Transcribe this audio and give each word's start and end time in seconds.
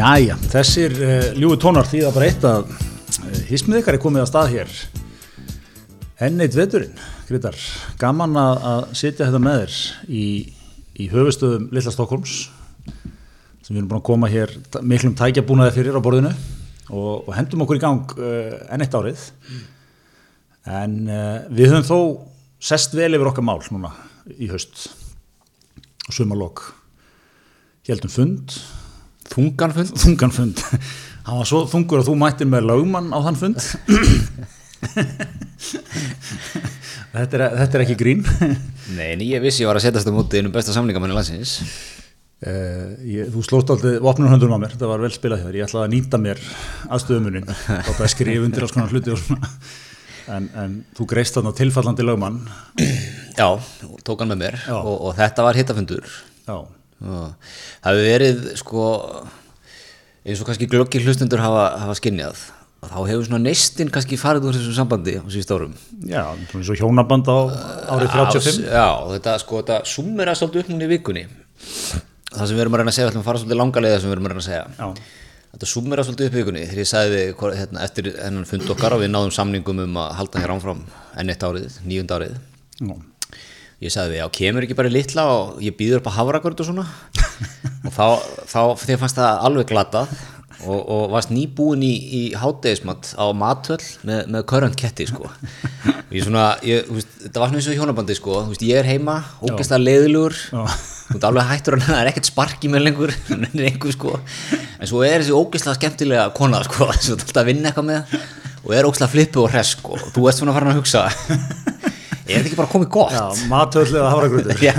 Jæja, 0.00 0.36
þessir 0.48 0.94
uh, 0.96 1.24
ljúi 1.36 1.58
tónar 1.60 1.84
því 1.84 1.98
að 2.08 2.14
bara 2.14 2.28
eitt 2.30 2.44
að 2.48 2.70
uh, 2.70 3.40
hismið 3.50 3.82
ykkar 3.82 3.98
er 3.98 4.00
komið 4.00 4.22
að 4.22 4.30
stað 4.30 4.54
hér. 4.54 4.70
Enn 6.24 6.40
eitt 6.40 6.56
veturinn, 6.56 7.02
Grytar 7.28 7.58
gaman 8.00 8.38
að, 8.40 8.62
að 8.70 8.86
sitja 8.96 9.26
þetta 9.26 9.42
með 9.44 9.58
þér 9.58 9.76
í, 10.08 10.24
í 11.04 11.10
höfustöðum 11.12 11.68
Lilla 11.76 11.92
Stokkólms 11.92 12.38
sem 12.46 13.74
við 13.74 13.82
erum 13.82 13.92
búin 13.92 14.00
að 14.00 14.06
koma 14.08 14.32
hér 14.32 14.56
miklum 14.80 15.18
tækjabúnaði 15.20 15.76
fyrir 15.76 16.00
á 16.00 16.04
borðinu 16.08 16.32
og, 16.32 17.28
og 17.28 17.30
hendum 17.36 17.66
okkur 17.66 17.82
í 17.82 17.84
gang 17.84 18.16
uh, 18.16 18.56
enn 18.72 18.86
eitt 18.86 18.96
árið. 18.96 19.28
En 20.80 20.98
uh, 21.12 21.38
við 21.52 21.74
höfum 21.74 21.88
þó 21.90 21.98
sest 22.72 22.96
vel 22.96 23.12
yfir 23.12 23.34
okkar 23.34 23.44
mál 23.44 23.60
núna 23.68 23.92
í 24.38 24.48
haust. 24.48 24.88
Og 26.08 26.14
sumarlokk 26.16 26.70
heldum 27.90 28.12
fund 28.12 28.62
Þunganfund? 29.30 29.94
þungan 30.02 30.34
fund 30.34 30.64
hann 31.26 31.38
var 31.38 31.48
svo 31.48 31.62
þungur 31.70 32.02
að 32.02 32.10
þú 32.10 32.16
mættir 32.18 32.48
með 32.50 32.66
lögmann 32.70 33.12
á 33.14 33.18
þann 33.28 33.38
fund. 33.38 33.60
Þetta, 37.10 37.36
er, 37.36 37.42
þetta 37.58 37.74
er 37.76 37.82
ekki 37.82 37.96
grín. 37.98 38.20
Nei, 38.94 39.08
en 39.16 39.22
ég 39.26 39.42
vissi 39.42 39.64
ég 39.64 39.68
var 39.68 39.80
að 39.80 39.88
setjast 39.88 40.06
á 40.06 40.14
móti 40.14 40.38
innum 40.38 40.52
besta 40.54 40.70
samlingamanni 40.74 41.16
landsins. 41.16 41.56
Uh, 42.40 42.94
ég, 43.02 43.28
þú 43.34 43.42
slóst 43.44 43.72
aldrei 43.74 43.98
vopnum 44.00 44.30
höndunum 44.30 44.54
á 44.56 44.60
mér, 44.62 44.76
þetta 44.76 44.88
var 44.88 45.02
vel 45.02 45.10
spilað 45.12 45.42
þér, 45.44 45.58
ég 45.58 45.66
ætlaði 45.66 45.88
að 45.88 45.94
nýta 45.96 46.20
mér 46.22 46.38
aðstöðumunin, 46.86 47.50
þá 47.50 47.90
bara 47.90 48.08
skrifa 48.14 48.46
undir 48.46 48.64
alls 48.64 48.72
konar 48.76 48.94
hluti 48.94 49.12
og 49.12 49.20
svona, 49.20 49.50
en, 50.38 50.46
en 50.62 50.78
þú 50.96 51.08
greist 51.10 51.36
þarna 51.36 51.52
tilfallandi 51.58 52.06
lögmann, 52.06 52.38
Já, 53.36 53.48
tók 54.06 54.22
hann 54.22 54.32
með 54.32 54.40
mér 54.46 54.56
og, 54.78 54.94
og 55.10 55.12
þetta 55.18 55.44
var 55.46 55.58
hittafundur. 55.58 56.08
Já, 56.46 56.56
það 57.00 57.90
hefur 57.90 58.06
verið 58.06 58.46
sko 58.60 58.86
eins 60.24 60.40
og 60.40 60.48
kannski 60.48 60.68
glöggi 60.70 61.02
hlustundur 61.04 61.42
hafa, 61.42 61.66
hafa 61.80 61.96
skinnjað 61.98 62.40
þá 62.80 62.96
hefur 63.04 63.26
svona 63.26 63.40
neistinn 63.44 63.90
kannski 63.92 64.18
farið 64.20 64.48
úr 64.48 64.56
þessu 64.56 64.74
sambandi 64.76 65.16
á 65.20 65.24
síðust 65.28 65.52
árum. 65.52 65.72
Já, 66.08 66.22
eins 66.32 66.70
og 66.72 66.78
hjónaband 66.80 67.28
á 67.28 67.38
árið 67.92 68.14
35, 68.14 68.60
Já, 68.72 68.88
þetta 69.12 69.34
sko, 69.42 69.60
þetta 69.60 69.80
sumir 69.88 70.30
að 70.32 70.38
svolítið 70.40 70.62
upp 70.64 70.70
núna 70.72 70.86
í 70.86 70.92
vikunni. 70.94 71.24
Það 72.30 72.46
sem 72.46 72.56
við 72.56 72.64
erum 72.64 72.76
að 72.76 72.82
reyna 72.82 72.94
að 72.94 72.96
segja, 72.96 73.08
við 73.08 73.12
ætlum 73.12 73.24
að 73.24 73.28
fara 73.28 73.42
svolítið 73.42 73.60
langa 73.60 73.84
leiða 73.84 73.98
sem 74.00 74.08
við 74.08 74.16
erum 74.16 74.28
að 74.28 74.32
reyna 74.32 74.44
að 74.44 74.48
segja. 74.48 74.64
Já, 74.78 75.18
Þetta 75.50 75.66
sumir 75.66 75.98
að 76.00 76.06
svolítið 76.06 76.28
upp 76.28 76.34
í 76.34 76.38
vikunni 76.40 76.60
þegar 76.62 76.80
ég 76.80 76.88
sagði 76.88 77.14
við 77.20 77.56
hérna, 77.58 77.84
eftir 77.84 78.10
hennan 78.14 78.46
fund 78.46 78.68
okkar 78.70 78.94
og 78.94 79.00
við 79.02 79.10
náðum 79.10 79.32
samningum 79.34 79.80
um 79.82 79.96
að 79.98 80.12
halda 80.20 80.42
hér 80.44 80.52
ánfram 80.54 80.84
enn 81.18 81.32
eitt 81.34 81.42
árið, 81.42 81.80
níund 81.90 82.14
árið. 82.14 82.36
Já, 82.78 82.92
ég 83.80 83.94
sagði 83.94 84.20
já, 84.20 84.26
kemur 84.36 84.66
ekki 84.66 84.76
bara 84.78 84.90
í 84.90 84.94
litla 84.94 85.24
og 85.34 85.62
ég 85.64 85.76
býður 85.78 86.02
upp 86.02 86.10
að 86.10 86.18
hafrakvörð 86.18 86.64
og 86.64 86.70
svona. 86.70 86.86
Og 87.88 87.94
þá, 87.94 88.04
þá 88.44 88.60
þér 88.76 88.98
fannst 89.00 89.16
það 89.16 89.44
alveg 89.48 89.68
glatað 89.70 90.10
og, 90.66 90.80
og 90.80 91.04
varst 91.14 91.30
nýbúin 91.32 91.82
í, 91.84 91.92
í 91.96 92.22
hátegismat 92.36 93.14
á 93.16 93.32
matvöll 93.36 93.80
með, 94.06 94.26
með 94.34 94.44
körönd 94.50 94.76
ketti 94.78 95.06
sko. 95.08 95.30
Og 95.30 96.12
ég 96.12 96.26
svona, 96.26 96.44
ég, 96.66 96.88
veist, 96.92 97.14
þetta 97.24 97.42
var 97.42 97.50
svona 97.50 97.62
eins 97.62 97.70
og 97.70 97.78
hjónabandi 97.78 98.16
sko, 98.18 98.36
veist, 98.50 98.64
ég 98.68 98.82
er 98.82 98.88
heima, 98.90 99.16
ógeðslega 99.40 99.80
leiðilugur 99.86 100.36
Já. 100.36 100.60
þú 100.66 101.16
veist, 101.16 101.26
alveg 101.30 101.48
hættur 101.54 101.78
að 101.78 101.86
það 101.88 102.02
er 102.02 102.12
ekkert 102.12 102.30
spark 102.30 102.66
í 102.68 102.72
mér 102.72 102.84
lengur 102.84 103.14
einhver, 103.40 103.96
sko. 103.96 104.18
en 104.76 104.90
svo 104.92 105.04
er 105.06 105.22
þessi 105.22 105.36
ógeðslega 105.36 105.78
skemmtilega 105.80 106.28
kona 106.36 106.62
sko, 106.68 106.90
þú 107.06 107.16
alltaf 107.16 107.42
að 107.44 107.52
vinna 107.52 107.72
eitthvað 107.72 107.90
með 107.94 108.16
og 108.60 108.74
er 108.76 108.90
ógeðslega 108.90 109.14
flippu 109.14 109.44
og 109.46 109.54
hress 109.54 109.76
sko, 109.78 109.96
og 109.96 110.12
þú 110.12 110.28
ert 110.28 110.42
svona 110.42 110.56
farin 110.56 110.74
að 110.74 110.82
hugsa 110.82 111.06
er 112.30 112.40
þetta 112.40 112.50
ekki 112.50 112.58
bara 112.60 112.72
komið 112.72 112.90
gott? 112.94 113.14
já, 113.14 113.46
matöll 113.50 113.86
eða 113.88 114.10
hafragröður, 114.14 114.62
Já, 114.68 114.74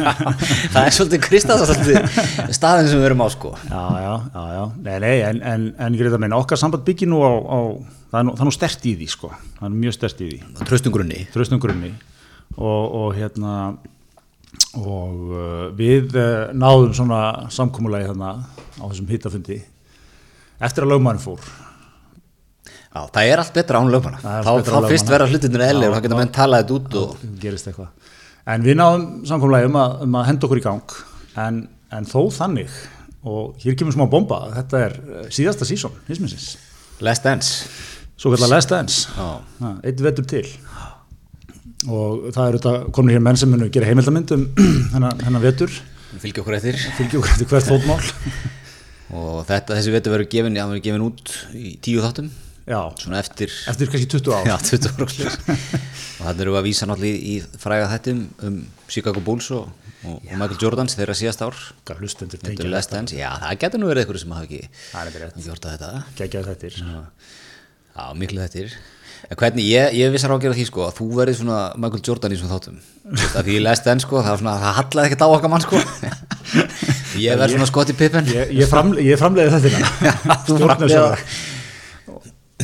það 0.73 0.81
er 0.83 0.95
svolítið 0.97 1.23
Kristans 1.27 1.63
svolítið 1.69 2.53
staðin 2.57 2.91
sem 2.91 3.01
við 3.01 3.09
erum 3.11 3.23
á 3.23 3.27
sko. 3.33 3.53
Já, 3.67 3.81
já, 4.01 4.13
já, 4.33 4.43
já, 4.55 4.63
nei, 4.87 4.93
nei, 5.05 5.15
en, 5.29 5.41
en, 5.53 5.65
en 5.87 5.97
Greta 5.99 6.21
minn, 6.21 6.37
okkar 6.37 6.61
samband 6.61 6.85
byggir 6.87 7.11
nú 7.11 7.23
á, 7.23 7.31
á 7.31 7.59
það 8.11 8.19
er 8.21 8.27
nú, 8.27 8.35
það 8.35 8.45
er 8.45 8.51
nú 8.51 8.55
stert 8.57 8.87
í 8.87 8.95
því, 8.99 9.09
sko, 9.15 9.31
það 9.59 9.67
er 9.69 9.79
mjög 9.85 9.97
stert 9.97 10.23
í 10.23 10.29
því, 10.31 10.39
Tröstum 10.67 10.95
grunni 10.95 11.25
þröstum 11.33 11.63
grunni 11.63 11.93
og, 12.57 12.83
og 13.01 13.09
hérna 13.15 13.55
og 14.79 15.31
uh, 15.31 15.65
við 15.75 16.15
uh, 16.15 16.51
náðum 16.55 16.93
svona 16.95 17.21
samkúmulagi 17.51 18.09
þarna 18.11 18.31
á 18.79 18.83
þessum 18.83 19.11
hittafundi 19.11 19.59
eftir 20.61 20.85
að 20.85 20.93
lögmann 20.93 21.21
fór 21.21 21.43
Já, 22.91 23.01
það 23.15 23.29
er 23.31 23.39
allt 23.41 23.53
betra 23.55 23.79
án 23.79 23.87
er 23.87 24.15
Þá, 24.19 24.31
þá 24.67 24.73
án 24.75 24.87
fyrst 24.91 25.11
verða 25.13 25.27
hlutinir 25.31 25.61
eðlir 25.63 25.89
og 25.91 25.93
það 25.95 26.01
geta 26.07 26.17
menn 26.19 26.31
talað 26.35 26.63
þetta 26.65 26.75
út 26.77 26.97
og 27.01 27.21
gerist 27.39 27.69
eitthvað. 27.71 28.17
En 28.51 28.65
við 28.65 28.75
náðum 28.81 29.05
samkúmulagi 29.29 29.69
um, 29.69 29.77
að- 29.79 30.01
um 30.07 30.17
að 30.19 30.25
henda 30.27 30.47
okkur 30.49 30.59
í 30.59 30.65
gang. 30.65 30.95
En, 31.39 31.61
en 31.95 32.09
þó 32.09 32.19
þannig 32.35 32.73
og 33.21 33.55
hér 33.63 33.77
kemur 33.79 33.93
smá 33.95 34.03
bomba 34.11 34.41
þetta 34.57 34.79
er 34.87 34.95
uh, 34.99 35.23
síðasta 35.31 35.67
sísón 35.69 35.93
hisminsins 36.09 36.55
Last 37.05 37.23
Dance. 37.23 37.69
Svo 38.19 38.33
kallar 38.33 38.51
Last 38.57 38.69
Dance. 38.73 39.07
Já. 39.15 39.29
Ha, 39.61 39.71
eitt 39.87 40.01
vetur 40.03 40.27
til. 40.29 40.43
Og 41.89 42.27
það 42.35 42.43
eru 42.51 42.59
þetta 42.61 42.91
komin 42.93 43.15
hér 43.15 43.23
menn 43.25 43.39
sem 43.39 43.49
munu 43.49 43.69
gera 43.73 43.87
heimildamind 43.89 44.35
um 44.35 44.43
hennan, 44.97 45.23
hennan 45.25 45.41
vetur. 45.47 45.71
Fylgja 46.21 46.43
okkur 46.43 46.59
eftir. 46.59 46.77
Fylgja 46.99 47.21
okkur 47.21 47.31
eftir 47.37 47.49
hvert 47.49 47.71
fótmál. 47.71 48.03
Og 49.17 49.41
þetta, 49.47 49.75
þessi 49.79 49.91
vetur 49.95 50.13
verður 50.17 50.29
gefin, 50.31 50.59
verður 50.59 50.83
gefin 50.85 51.07
út 51.07 51.33
í 51.57 51.73
tíu 51.83 52.03
þáttum 52.03 52.29
já, 52.67 52.79
svona 53.01 53.19
eftir, 53.21 53.53
eftir 53.71 53.89
kannski 53.91 54.07
20 54.13 54.35
ár. 54.35 54.49
Já, 54.49 54.55
20 54.69 54.91
ára 54.91 55.07
og 55.07 56.27
þannig 56.27 56.43
erum 56.45 56.55
við 56.55 56.59
að 56.61 56.67
vísa 56.67 56.87
náttúrulega 56.89 57.21
í, 57.31 57.35
fræga 57.61 57.89
þettum 57.95 58.23
um 58.47 58.61
Chicago 58.91 59.23
Bulls 59.25 59.49
og, 59.55 59.67
og, 60.05 60.21
Michael 60.29 60.61
Jordans 60.61 60.97
þeirra 60.99 61.17
síðast 61.17 61.43
ár. 61.45 61.59
Þetta 61.83 62.69
já, 63.17 63.29
það 63.43 63.59
getur 63.65 63.81
nú 63.83 63.91
verið 63.91 64.05
eitthvað 64.05 64.23
sem 64.23 64.33
hafa 64.37 64.49
ekki, 64.49 64.63
Það 64.91 65.11
þetta 65.27 65.45
hort 65.51 65.67
að 65.67 65.77
þetta. 65.77 65.91
Já, 67.91 68.03
miklu 68.15 68.43
þettir 68.45 68.81
En 69.29 69.37
hvernig, 69.37 69.67
ég, 69.69 69.93
ég 69.99 70.09
vissar 70.09 70.31
á 70.33 70.35
að 70.35 70.45
gera 70.47 70.55
því 70.57 70.63
sko 70.65 70.85
að 70.87 70.95
þú 70.97 71.05
verið 71.19 71.35
svona 71.37 71.57
Michael 71.77 72.01
Jordan 72.07 72.33
í 72.33 72.39
svona 72.39 72.55
þáttum. 72.55 72.79
Að 73.37 73.45
Því 73.45 73.53
ég 73.53 73.63
lest 73.67 73.89
enn 73.91 74.01
sko, 74.01 74.17
það, 74.17 74.31
var 74.31 74.41
svona, 74.41 74.55
það 74.63 74.77
hallaði 74.79 75.11
ekkert 75.11 75.21
á 75.21 75.27
okkar 75.35 75.51
mann 75.53 75.65
sko. 75.65 75.81
Ég 77.21 77.39
verð 77.39 77.55
svona 77.55 77.67
skott 77.67 77.91
í 77.91 77.95
pippen 77.97 78.27
ég, 78.31 78.51
ég, 78.55 78.67
framle, 78.71 79.03
ég 79.03 79.19
framleiði 79.19 79.59
þetta 79.59 80.35
þú 80.47 80.57
framleiðir 80.61 81.25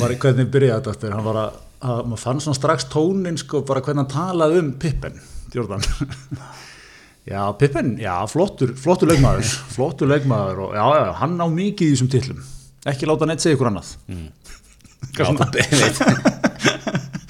var 0.02 0.14
hvernig 0.24 0.52
byrjaði 0.54 0.78
þetta 0.80 0.94
eftir 0.96 1.16
hann 1.16 1.26
var 1.28 1.40
að, 1.42 1.58
að 1.92 2.00
maður 2.12 2.24
fann 2.24 2.42
svona 2.44 2.60
strax 2.60 2.88
tónin 2.94 3.38
sko 3.42 3.62
bara 3.68 3.84
hvernig 3.86 4.04
hann 4.06 4.14
talaði 4.14 4.62
um 4.64 4.72
Pippen 4.82 5.20
Jordan. 5.54 5.84
Já 7.28 7.42
Pippen, 7.60 7.98
já 8.00 8.14
flottur 8.32 8.70
flottur 8.80 9.10
leikmaður, 9.12 9.50
flottur 9.76 10.08
leikmaður 10.08 10.62
og 10.64 10.76
já, 10.78 10.84
já, 10.96 11.08
hann 11.20 11.34
á 11.44 11.48
mikið 11.52 11.90
í 11.90 11.96
þessum 11.98 12.12
tillum 12.14 12.38
ekki 12.88 13.10
láta 13.10 13.28
neitt 13.28 13.44
segja 13.44 13.58
ykkur 13.58 13.68
annað. 13.68 13.90
Veit 15.68 16.00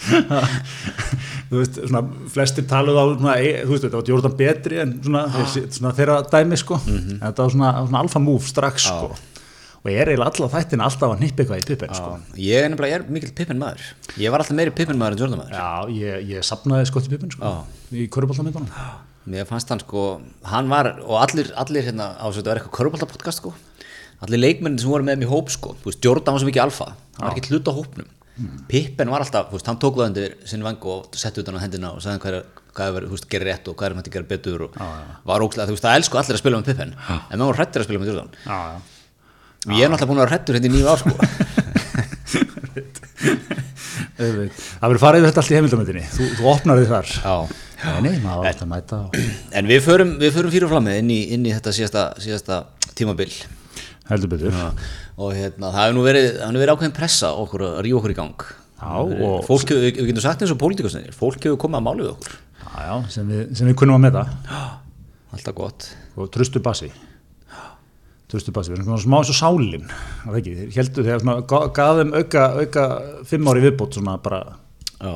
þú 1.50 1.61
veist, 1.61 1.79
svona 1.81 2.01
flestir 2.31 2.67
taluð 2.69 3.00
á 3.00 3.03
svona, 3.09 3.33
e- 3.41 3.63
þú 3.63 3.73
veist, 3.73 3.88
þetta 3.88 3.97
var 4.00 4.11
Jordan 4.11 4.35
betri 4.44 4.79
en 4.83 4.94
svona, 5.03 5.23
svona 5.66 5.94
þeirra 5.97 6.19
dæmi 6.29 6.59
sko. 6.61 6.77
En 6.85 7.17
þetta 7.23 7.47
var 7.47 7.56
svona, 7.56 7.72
svona 7.88 8.03
alfa 8.06 8.22
move 8.23 8.45
strax 8.47 8.88
sko 8.91 9.09
og 9.88 9.94
ég 9.96 10.02
er 10.03 10.12
eiginlega 10.12 10.34
alla 10.36 10.50
þættin 10.53 10.84
alltaf 10.84 11.14
að 11.16 11.22
nippa 11.24 11.44
eitthvað 11.44 11.62
í 11.62 11.68
Pippen 11.72 11.94
sko. 11.96 12.09
Ég 12.44 12.64
er 12.66 12.72
nefnilega, 12.74 12.92
ég 12.94 13.00
er 13.02 13.12
mikill 13.18 13.34
pippen 13.38 13.62
maður 13.62 13.86
Ég 14.20 14.34
var 14.34 14.44
alltaf 14.44 14.58
meiri 14.59 14.74
pippen 14.75 15.00
maður 15.00 15.16
en 15.16 15.22
Jordan 15.24 15.40
maður 15.42 15.56
Já, 15.58 15.70
ég, 15.96 16.25
ég 16.36 16.46
sapnaði 16.48 16.90
skott 16.92 17.08
í 17.08 17.14
Pippen 17.16 17.31
sko 17.34 17.53
í 17.96 18.08
körubáltamindunum 18.12 18.70
Mér 19.28 19.48
fannst 19.48 19.68
hann 19.74 19.81
sko, 19.84 20.03
hann 20.48 20.70
var 20.72 20.94
og 21.03 21.18
allir, 21.20 21.50
allir 21.59 21.84
hérna 21.84 22.14
á 22.16 22.28
þessu, 22.30 22.40
þetta 22.44 22.52
var 22.53 22.59
eitthvað 22.62 22.75
körpálta 22.78 23.08
podcast 23.12 23.42
sko. 23.42 23.52
Allir 24.24 24.40
leikmennin 24.40 24.80
sem 24.80 24.88
voru 24.92 25.03
með 25.03 25.20
mér 25.20 25.28
í 25.28 25.31
hóp 25.34 25.52
sko 25.52 25.74
Þú 25.81 25.90
veist, 25.90 26.00
Jordan 26.08 26.38
var 26.38 26.44
svo 26.44 26.48
mikið 26.48 26.64
alfa, 26.64 26.88
hann 27.18 27.25
var 27.28 27.36
ekki 27.36 27.52
hluta 27.52 27.74
á 27.75 27.78
hópnum. 27.80 28.08
Pippen 28.72 29.12
var 29.12 29.25
alltaf, 29.25 29.50
þú 29.52 29.57
veist, 29.57 29.68
hann 29.68 29.80
tók 29.83 29.98
það 30.00 30.07
undir 30.13 30.36
sinn 30.48 30.63
vang 30.63 30.88
og 30.88 31.10
setti 31.19 31.44
utan 31.44 31.57
á 31.57 31.63
hendina 31.63 31.92
og 31.98 32.04
sagði 32.06 32.22
hvað 32.24 32.38
er, 32.40 32.44
hvað 32.78 33.00
er, 33.01 33.07
þú 33.10 33.18
veist, 33.18 33.28
gerir 33.33 33.50
rétt 33.51 33.68
og 33.68 33.75
hvað 33.80 33.90
er 33.90 33.95
maður 33.98 34.12
að 34.12 34.16
gera 34.16 34.30
betur 34.31 34.63
og 34.68 34.78
var 35.28 35.44
ógslag, 35.44 35.68
þú 35.68 35.75
veist, 35.75 35.88
það 35.90 35.98
elsku 36.00 36.19
allir 36.22 36.38
að 36.38 36.44
spila 36.44 36.62
með 36.62 36.69
Pippen 36.72 36.94
en 36.95 37.33
maður 37.42 37.50
var 37.51 37.60
hrættir 37.60 37.83
að 37.83 37.90
spila 37.90 38.04
með 38.04 38.12
Jordan. 38.13 38.31
Já, 38.45 38.60
já 38.78 38.96
ég 39.75 39.84
er 39.84 39.92
náttúrulega 39.92 40.10
búin 40.12 40.19
að 40.19 40.24
vera 40.24 40.34
hrættur 40.36 40.56
hérna 40.58 40.69
í 40.69 40.74
nýju 40.75 40.88
ár 40.88 41.00
sko. 41.02 41.12
Auðvitað. 44.18 44.58
Það 44.58 44.88
verður 44.88 45.02
farið 45.04 45.25
þetta 45.28 45.42
allt 45.42 45.52
í 45.52 45.56
heimildamöndinni 45.58 46.06
þú, 46.14 46.28
þú 46.40 46.48
opnar 46.52 46.80
þið 46.80 46.92
þar. 46.94 47.08
Já. 47.22 47.36
Nei, 48.02 48.16
nei, 48.18 48.64
mæta 48.72 49.00
og... 49.06 49.18
En 49.54 49.68
við 49.69 49.84
förum, 49.86 50.16
við 50.22 50.31
förum 50.34 50.54
fyrir 50.54 50.72
fram 50.72 50.88
með 50.88 51.02
inn 51.04 51.12
inn 51.14 51.46
í 51.46 51.52
þetta 51.54 51.74
síðasta, 51.78 52.06
síðasta 52.24 52.56
tímabil. 52.98 53.30
Heldur 54.08 54.31
betur. 54.31 54.56
Já, 54.56 54.72
og 55.19 55.36
hérna, 55.38 55.69
það 55.69 55.81
hefur 55.84 55.98
nú 55.98 56.06
verið, 56.08 56.30
nú 56.42 56.62
verið 56.64 56.74
ákveðin 56.74 56.96
pressa 56.98 57.34
okkur 57.38 57.66
að 57.68 57.78
rífa 57.86 58.00
okkur 58.00 58.16
í 58.16 58.18
gang. 58.18 58.48
Og 58.88 59.46
fólk 59.46 59.74
hefur, 59.74 59.86
við 59.86 60.10
getum 60.10 60.25
sagt 60.25 60.42
eins 60.42 60.54
og 60.56 60.62
pólitíkusnir 60.64 61.14
fólk 61.18 61.38
hefur 61.44 61.60
komið 61.68 61.81
að 61.81 61.86
máli 61.90 62.06
við 62.08 62.14
okkur. 62.16 62.40
Já, 62.64 62.72
já, 62.88 62.96
sem, 63.14 63.30
við, 63.30 63.44
sem 63.60 63.69
við 63.69 63.78
kunnum 63.84 64.00
að 64.00 64.08
meta. 64.08 64.25
Alltaf 65.36 65.58
gott. 65.58 65.92
Og 66.18 66.31
trustu 66.34 66.64
basi 66.64 66.90
trustu 68.27 68.51
basi, 68.56 68.71
við 68.74 68.79
erum 68.81 68.89
svona 68.91 69.03
smá 69.06 69.18
eins 69.21 69.31
og 69.31 69.38
sálin 69.39 69.85
það 69.89 70.31
er 70.33 70.39
ekki, 70.41 70.56
þeir 70.62 70.77
heldur 70.81 71.06
þegar 71.07 71.21
svona 71.24 71.35
ga- 71.53 71.68
gaf 71.77 72.00
þeim 72.01 72.15
auka, 72.19 72.45
auka 72.63 72.88
fimm 73.29 73.51
ári 73.53 73.63
viðbót 73.68 74.00
svona 74.00 74.18
bara 74.24 74.41
Já. 75.00 75.13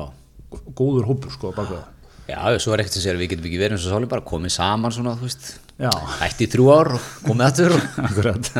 góður 0.78 1.08
hópur 1.10 1.32
sko 1.34 1.50
á 1.52 1.56
bak 1.58 1.68
við 1.72 1.80
það. 1.80 1.88
Já, 2.32 2.38
svo 2.62 2.72
er 2.72 2.80
ekkert 2.84 2.94
sem 2.96 3.02
segir 3.04 3.18
við 3.20 3.30
getum 3.34 3.48
ekki 3.50 3.58
verið 3.60 3.76
eins 3.76 3.84
og 3.88 3.92
sáli 3.96 4.08
bara 4.08 4.24
komið 4.24 4.52
saman 4.54 4.92
svona, 4.94 5.12
þú 5.18 5.26
veist. 5.26 5.48
Já, 5.82 5.90
hætti 6.20 6.46
í 6.46 6.50
þrjú 6.52 6.66
ár 6.72 6.90
og 6.94 7.06
komið 7.26 7.46
aftur 7.48 7.74
og... 7.74 7.86
akkurat. 8.06 8.50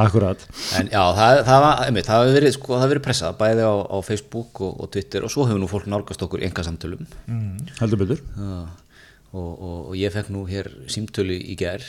Akkurat. 0.00 0.44
En 0.78 0.90
já, 0.92 1.00
það, 1.16 1.40
það, 1.48 1.62
var, 1.64 1.80
einmitt, 1.88 2.06
það 2.06 2.20
hefur 2.22 2.36
verið, 2.38 2.52
sko, 2.54 2.70
það 2.76 2.82
hefur 2.84 2.92
verið 2.94 3.04
pressað 3.08 3.38
bæði 3.40 3.64
á, 3.66 3.74
á 3.90 3.96
Facebook 4.06 4.60
og, 4.62 4.76
og 4.84 4.92
Twitter 4.94 5.26
og 5.26 5.32
svo 5.34 5.46
hefur 5.48 5.58
nú 5.62 5.68
fólk 5.70 5.88
nálgast 5.90 6.22
okkur 6.26 6.44
enga 6.46 6.64
samtölum 6.66 7.02
Heldur 7.80 8.00
betur. 8.04 8.22
Og, 8.38 9.50
og, 9.50 9.74
og 9.90 9.98
ég 9.98 10.14
fekk 10.14 10.30
nú 10.34 10.44
hér 10.50 10.70
símtölu 10.90 11.34
í 11.34 11.56
gær 11.58 11.82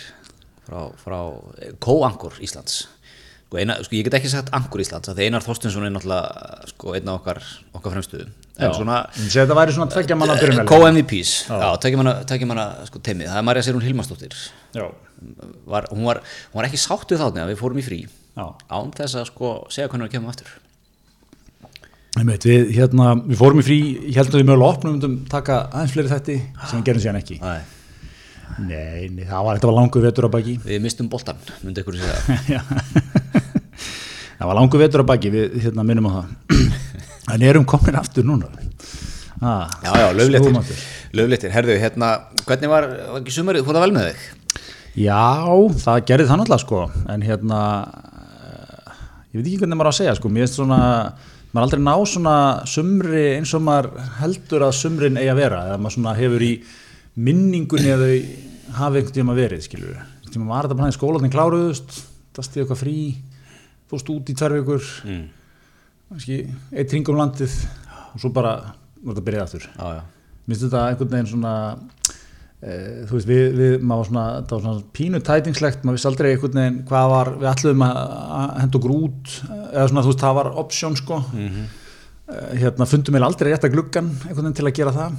frá, 0.67 0.87
frá 1.01 1.19
Kóangur 1.83 2.37
Íslands. 2.43 2.83
Sko, 3.51 3.59
eina, 3.59 3.75
sko, 3.83 3.97
ég 3.99 4.07
get 4.07 4.15
ekki 4.21 4.31
sagt 4.31 4.53
Angur 4.55 4.79
Íslands 4.79 5.11
af 5.11 5.17
því 5.17 5.27
Einar 5.27 5.43
Þorstinsson 5.43 5.83
er 5.83 5.91
náttúrulega 5.91 6.69
sko, 6.71 6.93
einn 6.95 7.09
af 7.11 7.19
okkar, 7.19 7.41
okkar 7.75 7.97
fremstuðu 7.97 8.29
en 8.61 8.73
svona 8.77 8.97
Ég 9.17 9.25
segi 9.25 9.41
þetta 9.41 9.57
væri 9.57 9.75
svona 9.75 9.91
tveggja 9.91 10.17
manna 10.19 10.37
byrjunvel 10.39 10.67
Co-MVPs, 10.69 11.31
já, 11.49 11.67
tekja 11.83 11.99
manna, 11.99 12.13
tekja 12.29 12.47
manna 12.49 12.65
sko, 12.87 13.01
teimið, 13.03 13.27
það 13.31 13.41
er 13.41 13.45
Marja 13.49 13.65
Sérún 13.67 13.85
Hilmarsdóttir. 13.85 14.37
Var, 15.67 15.87
hún, 15.91 16.05
var, 16.07 16.21
hún 16.51 16.61
var 16.61 16.67
ekki 16.69 16.79
sátt 16.81 17.11
við 17.11 17.21
þátni 17.21 17.43
að 17.43 17.51
við 17.51 17.59
fórum 17.61 17.81
í 17.81 17.85
frí. 17.85 17.99
Já. 18.37 18.45
Án 18.71 18.93
þess 18.95 19.19
að 19.19 19.27
sko, 19.29 19.51
segja 19.73 19.89
hvernig 19.91 20.07
við 20.09 20.15
kemum 20.15 20.31
aftur. 20.31 20.55
Einmitt, 22.19 22.47
við, 22.47 22.71
hérna, 22.75 23.13
við 23.23 23.39
fórum 23.39 23.61
í 23.61 23.67
frí, 23.67 23.77
ég 24.09 24.17
held 24.19 24.33
að 24.33 24.41
við 24.41 24.49
mögulega 24.49 24.75
opnum 24.75 24.97
um 25.07 25.19
taka 25.31 25.61
aðeins 25.69 25.93
fleiri 25.95 26.11
þætti 26.11 26.39
sem 26.65 26.81
við 26.81 26.87
gerum 26.89 27.03
síðan 27.05 27.19
ekki. 27.21 27.37
Æ, 27.39 27.53
Nei, 28.59 29.09
nei, 29.13 29.25
það 29.29 29.45
var, 29.47 29.61
var 29.63 29.77
langur 29.77 30.05
vetur 30.05 30.27
á 30.27 30.31
baki. 30.33 30.57
við 30.65 30.81
mistum 30.83 31.09
boltan, 31.11 31.39
myndi 31.63 31.83
ykkur 31.83 31.99
segja 31.99 32.61
það. 32.69 33.41
Var 34.41 34.57
langur 34.57 34.81
vetur 34.81 35.03
á 35.03 35.05
baki, 35.07 35.31
við 35.33 35.59
hérna, 35.65 35.85
minnum 35.87 36.09
á 36.09 36.13
það. 36.19 36.61
en 37.35 37.45
erum 37.47 37.67
komin 37.69 37.99
aftur 37.99 38.25
núna. 38.27 38.49
Ah, 39.41 39.69
já, 39.81 39.93
já, 39.97 40.07
löfléttir 40.13 40.81
löfléttir, 41.17 41.51
herðu, 41.51 41.75
hérna, 41.81 42.11
hvernig 42.45 42.69
var, 42.71 42.87
var 43.09 43.19
ekki 43.19 43.33
sumarið, 43.35 43.65
fór 43.67 43.77
það 43.77 43.85
vel 43.87 43.95
með 43.95 44.07
þig? 44.11 44.21
Já, 45.01 45.23
það 45.81 46.03
gerði 46.11 46.27
það 46.29 46.39
náttúrulega 46.41 46.63
sko, 46.63 46.81
en 47.11 47.25
hérna, 47.25 47.59
ég 49.31 49.39
veit 49.39 49.47
ekki 49.47 49.59
hvernig 49.63 49.79
maður 49.79 49.89
á 49.89 49.93
að 49.93 49.97
segja 49.97 50.15
sko, 50.19 50.31
mér 50.31 50.45
finnst 50.45 50.59
svona, 50.59 50.79
maður 51.51 51.65
aldrei 51.67 51.83
ná 51.87 51.93
svona 52.13 52.35
sumri 52.69 53.25
eins 53.37 53.55
og 53.57 53.65
maður 53.65 54.07
heldur 54.21 54.67
að 54.67 54.77
sumrin 54.79 55.19
eigi 55.19 55.33
að 55.33 55.41
vera, 55.41 55.63
eða 55.71 55.81
maður 55.81 55.97
svona 55.97 56.15
hefur 56.19 56.47
í 56.47 56.51
minningunni 57.15 57.91
að 57.91 58.05
þau 58.05 58.15
hafi 58.77 59.01
einhvern 59.01 59.15
tíma 59.17 59.35
verið, 59.35 59.65
skilur 59.67 59.91
við. 59.91 59.99
Einhvern 60.01 60.33
tíma 60.37 60.47
var 60.53 60.63
þetta 60.67 60.77
bara 60.79 60.87
hann 60.87 60.95
skólanin 60.97 61.33
kláruðust, 61.33 61.97
það 62.37 62.47
stíði 62.47 62.63
eitthvað 62.65 62.81
frí, 62.85 62.97
fórst 63.91 64.09
út 64.13 64.29
í 64.31 64.35
tvær 64.39 64.55
vikur, 64.59 64.85
Mm. 65.05 65.27
eitt 66.75 66.91
ringum 66.93 67.15
landið 67.19 67.53
og 68.13 68.19
svo 68.19 68.29
bara 68.35 68.53
var 69.01 69.15
þetta 69.15 69.25
byrjað 69.27 69.43
aftur. 69.45 69.67
Já, 69.77 69.87
já. 69.95 70.01
Minnst 70.47 70.63
þetta 70.65 70.81
einhvern 70.89 71.11
veginn 71.13 71.29
svona 71.31 71.53
e, 72.61 73.05
þú 73.09 73.15
veist, 73.15 73.27
við, 73.29 73.43
við 73.57 73.75
maður 73.87 74.09
svona, 74.09 74.23
það 74.45 74.51
var 74.51 74.63
svona 74.65 74.83
pínu 74.97 75.21
tætingslegt 75.25 75.83
maður 75.85 75.97
vissi 75.97 76.09
aldrei 76.11 76.31
einhvern 76.33 76.59
veginn 76.59 76.79
hvað 76.89 77.07
var 77.13 77.31
við 77.41 77.49
ætluðum 77.51 77.85
að 77.87 77.99
að 78.41 78.59
henda 78.61 78.79
okkur 78.81 78.95
út 78.97 79.35
eða 79.71 79.85
svona 79.89 80.03
þú 80.05 80.11
veist, 80.11 80.23
það 80.25 80.35
var 80.39 80.49
option 80.63 80.95
sko 80.99 81.19
Mhm. 81.31 81.63
e, 82.27 82.57
hérna 82.61 82.85
fundum 82.87 83.15
við 83.15 83.25
aldrei 83.29 83.51
rétt 83.53 83.63
að 83.69 83.73
gluggan 83.77 84.09
einhvern 84.27 84.43
veginn 84.45 84.59
til 84.59 84.67
að 84.67 84.75
gera 84.81 84.91
það 84.91 85.15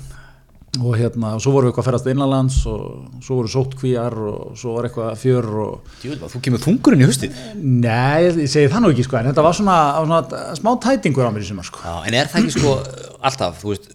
og 0.81 0.95
hérna, 0.97 1.35
og 1.37 1.43
svo 1.45 1.53
vorum 1.53 1.69
við 1.69 1.73
eitthvað 1.73 1.83
að 1.85 1.89
ferast 1.91 2.07
innanlands 2.09 2.55
og 2.71 3.25
svo 3.25 3.37
voru 3.41 3.51
sóttkvíjar 3.53 4.15
og 4.31 4.55
svo 4.57 4.73
var 4.79 4.87
eitthvað 4.89 5.19
fjör 5.21 5.49
og 5.67 5.91
Djúvel, 6.01 6.31
þú 6.33 6.41
kemur 6.47 6.63
þungurinn 6.65 7.05
í 7.05 7.09
hustið 7.11 7.35
nei, 7.61 8.31
ég 8.31 8.49
segi 8.49 8.71
það 8.73 8.87
nú 8.87 8.93
ekki 8.95 9.05
sko 9.05 9.19
en 9.21 9.29
þetta 9.29 9.45
var 9.45 9.59
svona, 9.59 9.77
svona 10.01 10.47
smá 10.57 10.71
tætingur 10.87 11.29
á 11.29 11.33
mér 11.35 11.45
í 11.45 11.51
sumar 11.51 11.69
sko. 11.69 11.83
Já, 11.85 11.99
en 12.09 12.17
er 12.17 12.33
það 12.33 12.41
ekki 12.47 12.57
sko 12.57 12.73
alltaf, 13.21 13.61
þú 13.61 13.75
veist, 13.75 13.93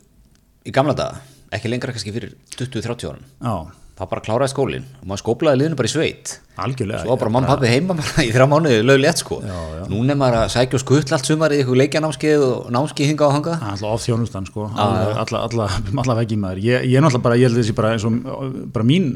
í 0.70 0.76
gamla 0.78 0.94
daga, 1.02 1.24
ekki 1.58 1.74
lengra 1.74 1.96
kannski 1.98 2.14
fyrir 2.14 2.38
20-30 2.54 3.10
árum, 3.10 3.26
já, 3.42 3.56
það 3.98 4.10
bara 4.12 4.22
kláraði 4.28 4.52
skólinn 4.54 4.84
og 5.02 5.06
maður 5.10 5.22
skóplaði 5.24 5.60
liðinu 5.62 5.78
bara 5.80 5.90
í 5.90 5.92
sveit. 5.92 6.34
algjörlega 6.62 7.00
Svo 7.02 7.16
bara 7.18 7.32
og 7.40 7.48
pappi 7.50 7.70
heima 7.72 7.96
bara 7.98 8.26
í 8.26 8.30
þrjá 8.34 8.46
mánuði 8.52 8.84
löglétt 8.86 9.22
sko. 9.24 9.38
Já, 9.42 9.56
já. 9.78 9.84
Núna 9.90 10.14
er 10.14 10.20
maður 10.22 10.38
að 10.44 10.52
sækja 10.54 10.78
og 10.78 10.84
skuttla 10.84 11.18
allt 11.18 11.30
sumar 11.30 11.54
í 11.56 11.60
eitthvað 11.62 11.80
leikjanámskeið 11.82 12.46
og 12.46 12.70
námskeið 12.76 13.10
hinga 13.12 13.30
á 13.30 13.32
hanga. 13.34 13.56
alltaf 13.72 13.96
of 13.96 14.06
þjónustan 14.06 14.50
sko 14.50 14.68
alla 14.78 16.18
veggi 16.22 16.38
maður 16.38 16.62
ég, 16.66 16.86
ég 16.92 17.00
er 17.00 17.06
náttúrulega 17.06 17.26
bara, 17.26 17.40
ég 17.42 17.50
held 17.50 17.62
þessi 17.62 17.78
bara 17.78 17.94
eins 17.96 18.06
og 18.06 18.62
bara 18.76 18.86
mín 18.86 19.10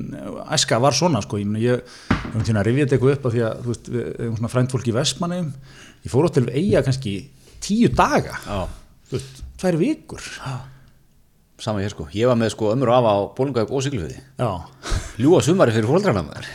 æska 0.50 0.81
var 0.81 0.98
svona 0.98 1.22
sko 1.25 1.38
ég, 1.42 1.54
ég 1.62 2.34
um 2.34 2.42
tíma 2.45 2.66
rifja 2.66 2.88
þetta 2.88 2.98
eitthvað 2.98 3.16
upp 3.18 3.30
af 3.30 3.36
því 3.38 3.45
að 3.48 3.62
þú 3.62 3.74
veist, 3.74 3.94
við 3.94 4.10
erum 4.18 4.36
svona 4.39 4.54
frænt 4.54 4.74
fólk 4.75 4.89
í 4.89 4.98
Vestmanni 4.98 5.42
ég 6.01 6.13
fór 6.13 6.30
átt 6.30 6.38
til 6.39 6.48
eiga 6.50 6.84
kannski 6.86 7.16
tíu 7.62 7.89
daga, 7.94 8.38
Já. 8.45 8.66
þú 9.10 9.18
veist, 9.19 9.42
tvær 9.62 9.77
vikur 9.81 10.30
Sama 11.62 11.81
hér 11.84 11.94
sko, 11.94 12.08
ég 12.18 12.25
var 12.25 12.38
með 12.40 12.56
sko 12.56 12.72
ömur 12.74 12.90
og 12.90 12.96
afa 12.98 13.12
á 13.13 13.19
Bólungauk 13.38 13.69
og 13.69 13.84
Siglufjöði. 13.86 14.18
já, 14.42 14.50
Ljúa 15.22 15.42
sumari 15.46 15.74
fyrir 15.75 15.86
fóldrarna 15.92 16.24
maður. 16.25 16.48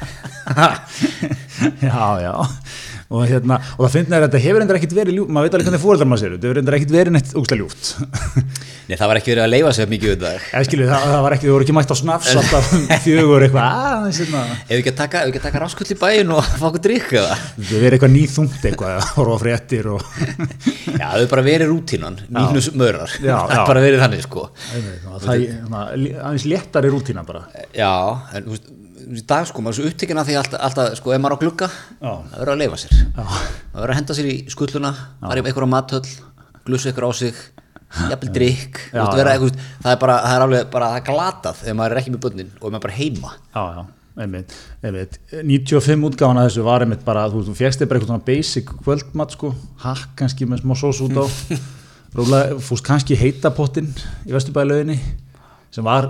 já, 1.86 2.00
já 2.26 2.32
og 3.06 3.22
hérna, 3.30 3.58
og 3.76 3.84
það 3.86 3.92
finnir 3.96 4.16
að 4.18 4.24
þetta 4.26 4.40
hefur 4.42 4.64
endur 4.64 4.78
ekkit 4.80 4.94
verið 4.96 5.16
ljúft, 5.18 5.30
maður 5.30 5.46
veit 5.46 5.56
alveg 5.56 5.68
hvernig 5.68 5.82
fóreldrar 5.84 6.08
maður 6.10 6.22
sér 6.22 6.32
þetta 6.34 6.48
hefur 6.48 6.60
endur 6.62 6.76
ekkit 6.78 6.94
verið 6.96 7.14
neitt 7.14 7.34
úkslega 7.38 7.60
ljúft 7.62 7.90
Nei, 8.86 8.94
það 8.94 9.08
var 9.10 9.18
ekki 9.18 9.32
verið 9.32 9.42
að 9.42 9.50
leifa 9.50 9.70
sér 9.74 9.88
mikið 9.90 10.10
við 10.12 10.20
það. 10.22 10.42
það, 10.86 11.06
það 11.10 11.22
var 11.26 11.34
ekki, 11.36 11.46
þú 11.48 11.54
voru 11.56 11.66
ekki 11.66 11.74
mætt 11.74 11.90
á 11.90 11.96
snafs 11.98 12.28
alltaf 12.38 12.68
um 12.76 12.84
fjögur 13.06 13.46
eitthvað, 13.46 13.80
aðeins 13.86 14.20
hérna 14.22 14.42
Ef 14.56 14.70
við 14.70 14.76
ekki 14.80 14.92
að 14.92 14.98
taka, 15.00 15.22
taka 15.46 15.62
ráskull 15.64 15.88
í 15.90 15.98
bæin 15.98 16.30
og 16.36 16.50
fá 16.52 16.66
okkur 16.68 16.84
drikk 16.86 17.16
eða? 17.18 17.38
Það 17.56 17.72
verið 17.82 17.96
eitthvað 17.96 18.14
nýþungt 18.14 18.68
eitthvað 18.70 18.94
að 18.94 19.10
horfa 19.16 19.38
fréttir 19.42 19.90
og 19.90 20.06
Já, 20.96 21.08
hefur 21.16 21.32
bara 21.34 21.46
verið 21.46 21.72
rútínan, 21.72 22.20
nýfnus 22.30 22.70
mörar. 22.78 23.10
Það 23.18 23.54
er 23.56 23.66
bara 23.72 23.82
verið 23.82 24.02
þannig 24.04 24.22
sko. 24.26 24.46
er 25.26 26.22
aðeins 26.22 26.46
léttari 26.46 26.94
rútína 26.94 27.26
bara 27.26 27.46
Já, 27.74 27.90
en 28.38 28.50
í 29.06 29.22
dag 29.28 29.46
sko, 29.48 29.62
maður 29.62 29.76
er 29.76 29.78
svo 29.80 29.90
upptekinn 29.90 30.20
af 30.20 30.26
því 30.28 30.36
alltaf, 30.40 30.60
alltaf 30.66 30.96
sko, 30.98 31.12
ef 31.14 31.20
maður 31.22 31.36
er 31.36 31.38
á 31.38 31.42
glugga, 31.44 31.68
það 32.00 32.38
verður 32.40 32.52
að 32.54 32.62
leifa 32.62 32.78
sér. 32.82 32.94
Það 33.16 33.76
verður 33.76 33.92
að 33.94 33.98
henda 34.00 34.16
sér 34.18 34.30
í 34.30 34.36
skulluna, 34.52 34.92
fara 35.22 35.38
í 35.38 35.44
einhverja 35.44 35.70
matöll, 35.70 36.08
glussu 36.66 36.90
einhver 36.90 37.06
á 37.06 37.10
sig, 37.16 37.42
jafnvel 38.10 38.32
drikk, 38.34 38.80
eitthvað, 38.92 39.60
það 39.84 39.92
er 39.92 40.00
bara, 40.02 40.16
það 40.24 40.34
er 40.38 40.46
alveg 40.46 40.72
bara, 40.72 40.88
það 40.94 40.98
er 41.00 41.06
glatað 41.10 41.60
ef 41.62 41.76
maður 41.78 41.94
er 41.94 42.00
ekki 42.02 42.14
með 42.16 42.24
bönnin 42.26 42.50
og 42.56 42.66
ef 42.66 42.72
maður 42.74 42.80
er 42.80 42.86
bara 42.88 42.96
heima. 42.98 43.32
já, 43.54 43.62
já, 43.76 43.84
einmitt, 44.24 44.56
einmitt. 44.82 45.18
95 45.36 46.06
útgáfan 46.10 46.40
að 46.42 46.48
þessu 46.50 46.66
var 46.66 46.84
einmitt 46.86 47.04
bara 47.06 47.26
þú 47.30 47.44
þú 47.46 47.54
fjækst 47.60 47.84
eitthvað 47.84 48.08
svona 48.10 48.26
basic 48.26 48.72
kvöldmatt 48.82 49.36
sko, 49.36 49.52
hakk 49.84 50.16
kannski 50.18 50.48
með 50.50 50.64
smá 50.64 50.74
sós 50.82 51.02
út 51.06 51.14
á. 51.20 51.24
Rólega, 52.16 52.56
fúst 52.64 52.84
kannski 52.86 53.16
heitapottin 53.20 53.90
í 54.24 54.32
vesturbæðilauginni 54.32 54.96
sem 55.74 55.84
var 55.84 56.06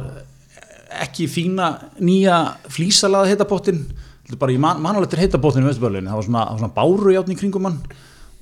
ekki 1.04 1.26
fína 1.30 1.68
nýja 2.00 2.36
flísalaða 2.72 3.32
heitapottin 3.34 3.84
Þetta 4.26 4.38
bara, 4.42 4.52
ég 4.56 4.58
man, 4.58 4.80
man 4.82 4.96
alveg 4.98 5.12
til 5.12 5.20
heitapottin 5.22 5.62
í 5.62 5.68
vesturbæðilauginni, 5.68 6.10
það 6.10 6.18
var 6.18 6.24
svona, 6.26 6.44
svona 6.58 6.74
bárujátt 6.74 7.28
í 7.30 7.36
kringum 7.38 7.68
hann 7.68 7.76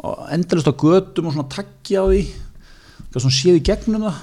og 0.04 0.22
endalist 0.32 0.68
á 0.68 0.74
götum 0.80 1.26
og 1.28 1.34
svona 1.36 1.48
takki 1.52 1.98
á 2.00 2.04
því 2.08 2.22
það 2.30 3.16
var 3.18 3.24
svona 3.26 3.36
séð 3.36 3.58
í 3.58 3.64
gegnum 3.68 4.06
það 4.06 4.22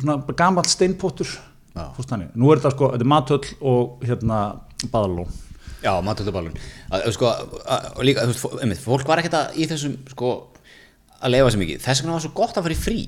svona 0.00 0.16
bara 0.26 0.36
gamall 0.42 0.68
steinpottur 0.68 1.30
Já. 1.76 1.86
nú 2.36 2.50
er 2.52 2.60
þetta 2.60 2.72
sko, 2.74 2.90
þetta 2.92 3.06
er 3.06 3.10
matöll 3.14 3.54
og 3.72 4.04
hérna 4.04 4.40
baðalón 4.92 5.30
Já, 5.80 5.94
matöldubalun. 6.04 6.52
Sko, 7.14 7.24
að- 7.64 7.86
og 7.96 8.02
líka, 8.04 8.26
þú 8.28 8.50
veist, 8.60 8.82
fólk 8.84 9.06
var 9.08 9.22
ekkert 9.22 9.32
að 9.38 9.54
í 9.56 9.64
þessum, 9.70 9.94
sko, 10.12 10.32
að 11.22 11.30
leifa 11.32 11.52
sér 11.54 11.60
mikið. 11.62 11.78
Þess 11.80 12.02
vegna 12.02 12.12
var 12.12 12.20
svo 12.20 12.32
gott 12.36 12.58
að 12.58 12.66
fara 12.66 12.74
í 12.74 12.76
frí. 12.76 12.98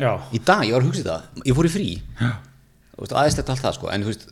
já, 0.00 0.12
Í 0.32 0.40
dag, 0.42 0.62
ég 0.64 0.72
var 0.72 0.80
að 0.80 0.86
hugsa 0.88 1.04
það, 1.04 1.22
ég 1.44 1.54
fór 1.58 1.68
í 1.68 1.72
frí. 1.74 1.88
Þú 2.16 2.30
veist, 3.04 3.16
aðeins 3.16 3.38
þetta 3.40 3.54
allt 3.54 3.64
það, 3.66 3.74
sko, 3.78 3.90
en 3.92 4.04
þú 4.06 4.12
veist, 4.12 4.26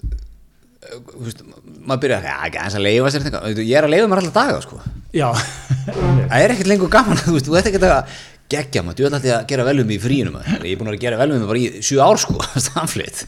þú 1.14 1.24
veist, 1.24 1.42
maður 1.84 2.02
byrjar, 2.04 2.28
já, 2.28 2.36
ekki 2.48 2.60
aðeins 2.60 2.78
að 2.78 2.86
leifa 2.86 3.10
sér 3.14 3.26
þetta, 3.26 3.42
ég 3.60 3.74
er 3.78 3.86
að 3.88 3.92
leifa 3.94 4.10
mér 4.12 4.22
alltaf 4.22 4.36
daga, 4.38 4.60
sko. 4.64 4.80
já 5.14 5.28
Það 6.30 6.38
er 6.40 6.54
ekkert 6.54 6.70
lengur 6.72 6.92
gaman, 6.92 7.20
þú 7.20 7.36
veist, 7.36 7.48
þú 7.50 7.58
ert 7.60 7.68
ekkert 7.70 7.86
að 7.90 8.16
gegja 8.54 8.82
maður, 8.84 8.98
þú 9.00 9.06
ert 9.08 9.16
alltaf 9.18 9.36
að 9.38 9.46
gera 9.52 9.66
vel 9.68 9.76
um 9.82 9.88
mig 9.88 9.96
í 9.96 10.02
fríinu 10.02 10.32
maður. 10.34 10.64
Ég 10.68 10.74
er 10.74 10.80
búin 10.80 10.90
að 10.92 10.98
gera 11.04 11.20
vel 11.20 11.28
um 11.32 11.38
mig 11.40 11.48
bara 11.48 11.60
í 11.62 11.84
sjö 11.84 12.00
ár, 12.04 12.20
sko, 12.20 12.36
samflitt. 12.68 13.22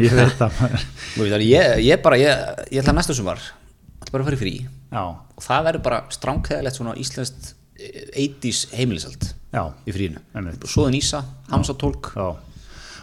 ég 0.00 0.14
veit 0.16 0.38
það 0.40 0.56
maður. 0.60 0.86
Þú 1.14 1.26
veist, 1.26 1.44
ég, 1.48 1.74
ég 1.84 2.00
bara, 2.04 2.20
ég, 2.20 2.46
ég 2.72 2.80
ætla 2.82 2.96
næsta 2.96 3.16
sumar, 3.16 3.42
ætla 4.00 4.14
bara 4.14 4.24
að 4.24 4.30
fara 4.30 4.38
í 4.38 4.42
frí 4.44 4.54
já, 4.64 5.02
og 5.04 5.44
það 5.44 5.68
verður 5.68 5.84
bara 5.88 6.00
stránkæðilegt 6.16 6.80
svona 6.80 6.96
íslenskt 7.00 7.52
80s 7.84 8.64
heimilisald 8.76 9.28
já, 9.52 9.62
í 9.84 9.94
fríinu. 9.96 10.22
Svoðin 10.64 10.96
Ísa, 11.00 11.24
Hamsa 11.52 11.76
Tólk, 11.80 12.12
já 12.16 12.28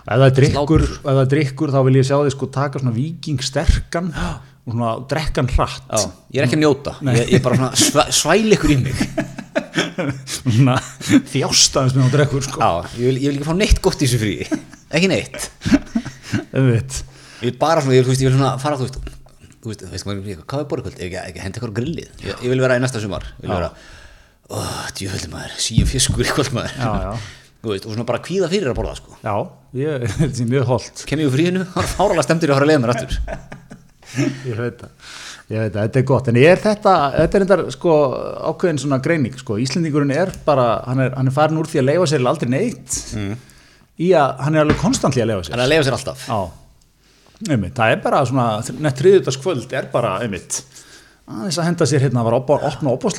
er 0.09 0.33
drikkur, 0.37 0.85
drikkur 1.29 1.73
þá 1.73 1.81
vil 1.87 1.99
ég 1.99 2.07
sjá 2.07 2.17
þið 2.17 2.33
sko 2.33 2.49
taka 2.53 2.81
svona 2.81 2.93
viking 2.95 3.43
sterkan 3.45 4.09
og 4.11 4.73
svona 4.73 4.93
drekkan 5.09 5.49
hratt. 5.55 5.85
Já, 5.89 6.09
ég 6.33 6.41
er 6.41 6.47
ekki 6.47 6.57
að 6.57 6.63
njóta, 6.63 6.95
ég, 7.11 7.31
er 7.37 7.43
bara 7.45 7.59
svona 7.59 7.71
svæ, 7.77 8.03
svæli 8.13 8.57
ykkur 8.57 8.73
í 8.73 8.79
mig. 8.81 9.05
svona 10.35 10.75
þjástaðist 11.31 11.97
með 11.97 12.05
á 12.05 12.09
drekkur 12.17 12.45
sko. 12.45 12.61
Já, 12.61 12.91
ég 12.97 13.11
vil, 13.11 13.15
ég 13.17 13.31
vil 13.31 13.39
ekki 13.39 13.49
fá 13.49 13.55
neitt 13.57 13.81
gott 13.85 14.01
í 14.01 14.07
þessu 14.09 14.21
fríi, 14.21 14.49
ekki 14.89 15.11
neitt. 15.11 15.39
Ég 17.41 17.49
vil 17.49 17.57
bara 17.57 17.81
svona, 17.81 17.95
ég, 17.97 18.03
þú 18.05 18.11
veist, 18.11 18.21
ég 18.21 18.29
vil 18.29 18.35
svona 18.37 18.51
fara, 18.61 18.77
þú 18.77 18.85
veist, 18.85 18.97
þú 19.63 19.71
veist, 19.89 20.43
hvað 20.45 20.59
er 20.61 20.67
borðkvöld, 20.69 20.99
ef 20.99 21.07
ekki, 21.07 21.17
ekki 21.23 21.41
henda 21.41 21.57
ykkur 21.57 21.71
grillið. 21.73 22.11
Ég, 22.21 22.43
ég 22.45 22.51
vil 22.53 22.61
vera 22.61 22.75
í 22.77 22.83
næsta 22.83 23.01
sumar, 23.01 23.25
ég 23.39 23.47
vil 23.47 23.55
vera, 23.55 23.71
ó, 24.45 24.59
djúvöldi 24.93 25.31
maður, 25.31 25.55
síum 25.65 25.89
fiskur 25.89 26.29
kvöld 26.35 26.53
maður. 26.53 26.75
já, 26.77 26.91
já, 27.07 27.15
veist, 27.71 27.87
og 27.89 27.95
svona 27.95 28.05
bara 28.11 28.21
kvíða 28.21 28.51
fyrir 28.51 28.69
að 28.69 28.77
borða 28.77 28.93
sko. 28.99 29.17
Já, 29.25 29.33
ég, 29.77 30.05
þetta 30.19 30.43
er 30.43 30.51
mjög 30.51 30.69
holdt 30.69 31.03
kem 31.09 31.21
ég 31.21 31.29
úr 31.29 31.35
fríinu, 31.35 31.65
þá 31.71 31.81
er 31.81 31.89
fáralega 31.93 32.25
stemtur 32.27 32.51
í 32.51 32.53
að 32.53 32.57
fara 32.59 32.67
að 32.67 32.71
leiða 32.71 32.83
mér 32.85 32.93
aftur. 32.95 33.11
Ég 34.43 34.57
veit 34.57 34.75
það, 34.75 34.89
ég 35.47 35.61
veit 35.61 35.71
það, 35.71 35.83
þetta 35.85 35.99
er 36.01 36.05
gott. 36.09 36.25
En 36.27 36.37
er 36.41 36.59
þetta, 36.59 36.93
þetta 37.15 37.37
er 37.37 37.43
þetta 37.45 37.71
sko 37.71 37.93
ákveðin 38.49 38.81
svona 38.81 38.97
greining, 39.05 39.37
sko, 39.39 39.55
Íslendingurinn 39.63 40.11
er 40.11 40.33
bara, 40.43 40.65
hann 40.83 40.99
er, 41.05 41.13
hann 41.15 41.29
er 41.31 41.35
farin 41.35 41.59
úr 41.61 41.69
því 41.71 41.79
að 41.79 41.87
leifa 41.87 42.07
sér 42.11 42.25
aldrei 42.27 42.49
neitt 42.51 42.97
í 44.01 44.09
að 44.19 44.41
hann 44.43 44.57
er 44.57 44.65
alveg 44.65 44.81
konstantli 44.81 45.23
að 45.23 45.29
leifa 45.31 45.45
sér. 45.47 45.55
Hann 45.55 45.63
er 45.63 45.67
að 45.69 45.71
leiða 45.71 45.85
sér 45.87 45.95
alltaf. 45.95 46.25
Já, 46.27 46.41
einmitt, 47.55 47.75
það 47.77 47.93
er 47.93 48.03
bara 48.03 48.19
svona, 48.27 48.47
nett 48.83 48.99
þriðutaskvöld 48.99 49.77
er 49.79 49.87
bara, 49.95 50.11
einmitt, 50.25 50.59
aðeins 51.31 51.61
að 51.61 51.67
henda 51.69 51.87
sér 51.87 52.03
hérna, 52.03 52.27
var 52.27 52.35
opna, 52.41 52.91
opna 52.91 53.15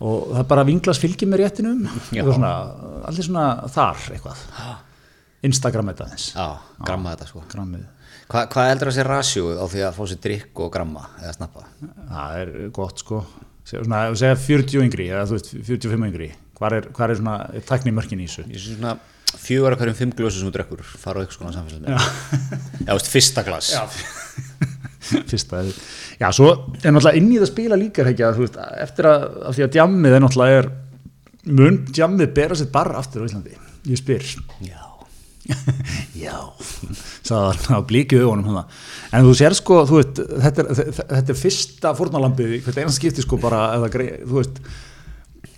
og 0.00 0.30
það 0.34 0.46
bara 0.52 0.66
vinglas 0.68 1.00
fylgir 1.02 1.28
með 1.30 1.42
réttinum, 1.44 1.82
allir 2.16 3.26
svona 3.26 3.44
þar 3.72 4.06
eitthvað, 4.14 4.44
Instagram 5.48 5.92
þetta 5.92 6.06
aðeins, 6.06 6.26
já, 6.34 6.46
gramma 6.88 7.14
þetta 7.14 7.30
sko. 7.30 7.44
Grammið, 7.52 7.86
Hva, 8.30 8.44
hvað 8.52 8.68
heldur 8.70 8.90
að 8.92 8.96
sé 8.96 9.04
rasjóð 9.06 9.56
á 9.58 9.64
því 9.72 9.80
að 9.88 9.96
fá 9.96 10.02
sér 10.06 10.20
drikk 10.22 10.60
og 10.62 10.68
gramma 10.74 11.06
eða 11.18 11.32
snappa? 11.34 11.64
Það 12.10 12.36
er 12.42 12.52
gott 12.76 13.02
sko, 13.02 13.22
svona, 13.66 14.04
þú 14.12 14.20
segja 14.20 14.36
40 14.44 14.84
yngri, 14.86 15.08
eða 15.10 15.24
þú 15.26 15.38
veist, 15.38 15.50
45 15.70 16.06
yngri, 16.10 16.28
hvað 16.60 16.76
er, 16.78 16.90
er 17.08 17.16
svona 17.18 17.38
tæknimörkin 17.66 18.22
í 18.22 18.28
þessu? 18.28 18.46
ég 18.52 18.62
sé 18.62 18.76
svona 18.76 18.94
fjögur 19.38 19.74
af 19.74 19.80
hverjum 19.80 19.98
fimm 19.98 20.12
glösu 20.16 20.40
sem 20.40 20.48
þú 20.48 20.54
drekkur 20.56 20.82
fara 20.82 21.20
á 21.20 21.22
eitthvað 21.22 21.38
svona 21.38 21.54
samfélagslega 21.54 21.98
já, 22.86 22.92
veist, 22.94 23.10
fyrsta 23.12 23.44
glas 23.46 23.70
Já, 23.74 23.84
fyrsta 25.30 25.62
já, 25.64 26.28
svo 26.36 26.50
er 26.82 26.92
náttúrulega 26.92 27.16
inn 27.20 27.32
í 27.32 27.40
það 27.40 27.50
spila 27.52 27.80
líka 27.80 28.04
þú 28.04 28.44
veist, 28.44 28.60
eftir 28.84 29.08
að, 29.10 29.26
að 29.48 29.56
því 29.56 29.66
að 29.66 29.74
djammið 29.78 30.16
er 30.16 30.24
náttúrulega 30.24 30.60
er 30.60 30.70
mun 31.48 31.80
djammið 31.88 32.32
bera 32.36 32.58
sér 32.58 32.70
bara 32.72 33.00
aftur 33.00 33.24
á 33.24 33.28
Íslandi 33.30 33.56
ég 33.88 34.00
spyr, 34.00 34.26
já. 34.66 34.82
já 36.26 36.36
hann 37.30 37.72
á 37.72 37.80
blíkið 37.86 38.26
hana. 38.28 38.66
en 39.14 39.24
þú 39.24 39.34
sér 39.38 39.56
sko, 39.56 39.80
þú 39.88 39.98
veist 40.00 40.20
þetta 40.20 40.64
er, 40.64 40.92
þetta 41.00 41.32
er 41.32 41.40
fyrsta 41.40 41.94
fórnalambið 41.96 42.54
í 42.58 42.62
hvert 42.64 42.80
einast 42.82 43.00
skipti 43.00 43.24
sko 43.24 43.40
bara, 43.40 43.70
eða, 43.78 43.90
þú 44.26 44.36
veist 44.36 44.60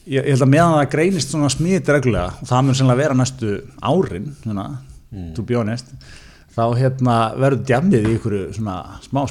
ég, 0.06 0.20
ég 0.20 0.32
held 0.34 0.46
að 0.46 0.52
meðan 0.54 0.78
það 0.78 0.90
greinist 0.94 1.34
svona 1.34 1.50
smit 1.52 1.90
reglulega 1.90 2.38
og 2.38 2.50
það 2.50 2.66
mun 2.66 2.78
sennilega 2.78 3.02
vera 3.02 3.18
næstu 3.18 3.54
árin 3.82 4.30
svona, 4.42 4.68
to 5.36 5.44
be 5.46 5.58
honest 5.58 5.90
þá 6.52 6.62
hérna 6.76 7.16
verður 7.40 7.62
djamið 7.70 8.08
í 8.08 8.12
ykkur 8.18 8.36
svona 8.56 8.76
smá. 9.06 9.22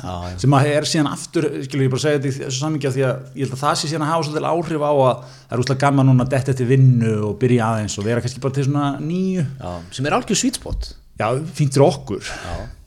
Já, 0.00 0.14
já. 0.30 0.38
sem 0.40 0.56
að 0.56 0.70
er 0.70 0.88
síðan 0.88 1.10
aftur, 1.10 1.48
skilur 1.66 1.86
ég 1.86 1.92
bara 1.92 2.04
segja 2.06 2.20
þetta 2.20 2.30
í 2.30 2.36
þessu 2.38 2.62
sammingi 2.62 2.92
því 2.96 3.04
að 3.10 3.36
ég 3.36 3.44
held 3.44 3.56
að 3.58 3.62
það 3.66 3.78
sé 3.80 3.90
síðan 3.92 4.06
að 4.06 4.12
hafa 4.14 4.26
svolítið 4.28 4.48
áhrif 4.50 4.86
á 4.88 4.92
að 4.94 5.14
það 5.36 5.54
er 5.56 5.64
úslega 5.64 5.84
gaman 5.84 6.10
núna 6.10 6.26
að 6.26 6.34
detta 6.34 6.54
eftir 6.54 6.70
vinnu 6.70 7.14
og 7.28 7.38
byrja 7.44 7.70
aðeins 7.70 7.98
og 8.00 8.08
vera 8.08 8.24
kannski 8.24 8.44
bara 8.44 8.56
til 8.56 8.66
svona 8.70 8.90
nýju. 9.04 9.46
Já, 9.60 9.72
sem 9.98 10.08
er 10.08 10.16
algjör 10.16 10.42
sweet 10.42 10.60
spot. 10.60 10.92
Já, 11.20 11.28
fyrir 11.52 11.88
okkur 11.90 12.36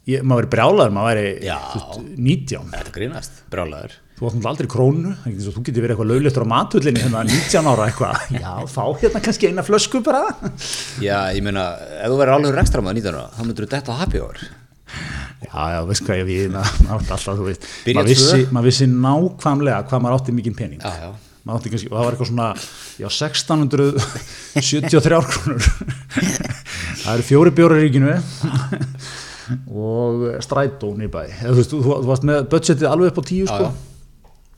ég, 0.09 0.19
maður 0.23 0.39
verið 0.43 0.51
brjálaður, 0.55 0.91
maður 0.95 1.17
veist, 1.21 1.27
19 2.17 2.71
þetta 2.73 2.91
grínast, 2.95 3.33
brjálæður 3.53 3.91
þú 4.13 4.21
átt 4.29 4.35
náttúrulega 4.37 4.51
aldrei 4.53 4.69
krónu, 4.71 5.11
þú 5.25 5.61
getur 5.65 5.81
verið 5.83 5.93
eitthvað 5.95 6.11
lögletur 6.11 6.45
á 6.45 6.47
matullinni 6.53 7.01
hérna 7.03 7.19
19 7.27 7.69
ára 7.71 7.83
eitthvað. 7.89 8.15
Já, 8.37 8.51
fá 8.71 8.83
hérna 9.01 9.19
kannski 9.25 9.45
eina 9.49 9.63
flösku 9.65 9.97
bara. 10.05 10.23
Já, 11.03 11.17
ég 11.35 11.41
meina, 11.45 11.63
ef 11.97 12.07
þú 12.11 12.15
verður 12.21 12.35
alveg 12.37 12.59
ekstra 12.63 12.79
með 12.85 12.93
19 13.01 13.17
ára, 13.17 13.27
þá 13.33 13.41
myndur 13.47 13.65
þú 13.65 13.69
detta 13.73 13.89
á 13.91 13.95
happy 14.03 14.17
hour. 14.21 14.37
Já, 15.43 15.61
já, 15.73 15.79
veist 15.89 16.03
hvað 16.07 16.17
ég 16.21 16.27
við, 16.29 16.43
maður 16.53 16.93
alltaf, 16.99 17.21
þú 17.25 17.45
veist, 17.49 17.61
maður 17.89 18.09
vissi, 18.13 18.41
maður 18.53 18.67
vissi 18.69 18.85
nákvæmlega 18.93 19.79
hvað 19.89 19.99
maður 20.05 20.15
átti 20.19 20.31
mikinn 20.37 20.57
pening. 20.57 20.79
Já, 20.79 20.83
já. 21.03 21.09
Maður 21.43 21.57
átti 21.59 21.69
kannski, 21.73 21.89
og 21.89 21.95
það 21.97 22.05
var 22.05 22.13
eitthvað 22.15 22.29
svona, 22.29 22.49
já, 23.01 23.07
1673 23.11 25.19
krónur. 25.33 25.61
það 27.03 27.13
eru 27.17 27.23
fjóri 27.27 27.51
bjórar 27.57 27.83
í 29.53 29.79
og 29.79 30.27
strætó 30.43 30.91
nýrbæ. 30.97 31.23
Eða, 31.39 31.55
þú 31.57 31.65
þú, 31.69 31.81
þú 31.87 31.97
varst 32.09 32.27
með 32.29 32.45
budgetið 32.51 32.89
alveg 32.89 33.11
upp 33.13 33.21
á 33.21 33.23
tíu, 33.29 33.49
sko. 33.49 33.71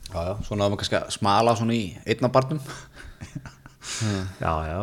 já, 0.09 0.19
já, 0.19 0.33
svona 0.47 0.65
að 0.65 0.69
maður 0.69 0.81
kannski 0.83 0.99
að 1.01 1.09
smala 1.17 1.55
svona 1.59 1.75
í 1.75 1.83
einna 2.05 2.31
barnum 2.31 2.61
Já, 4.41 4.53
já. 4.65 4.79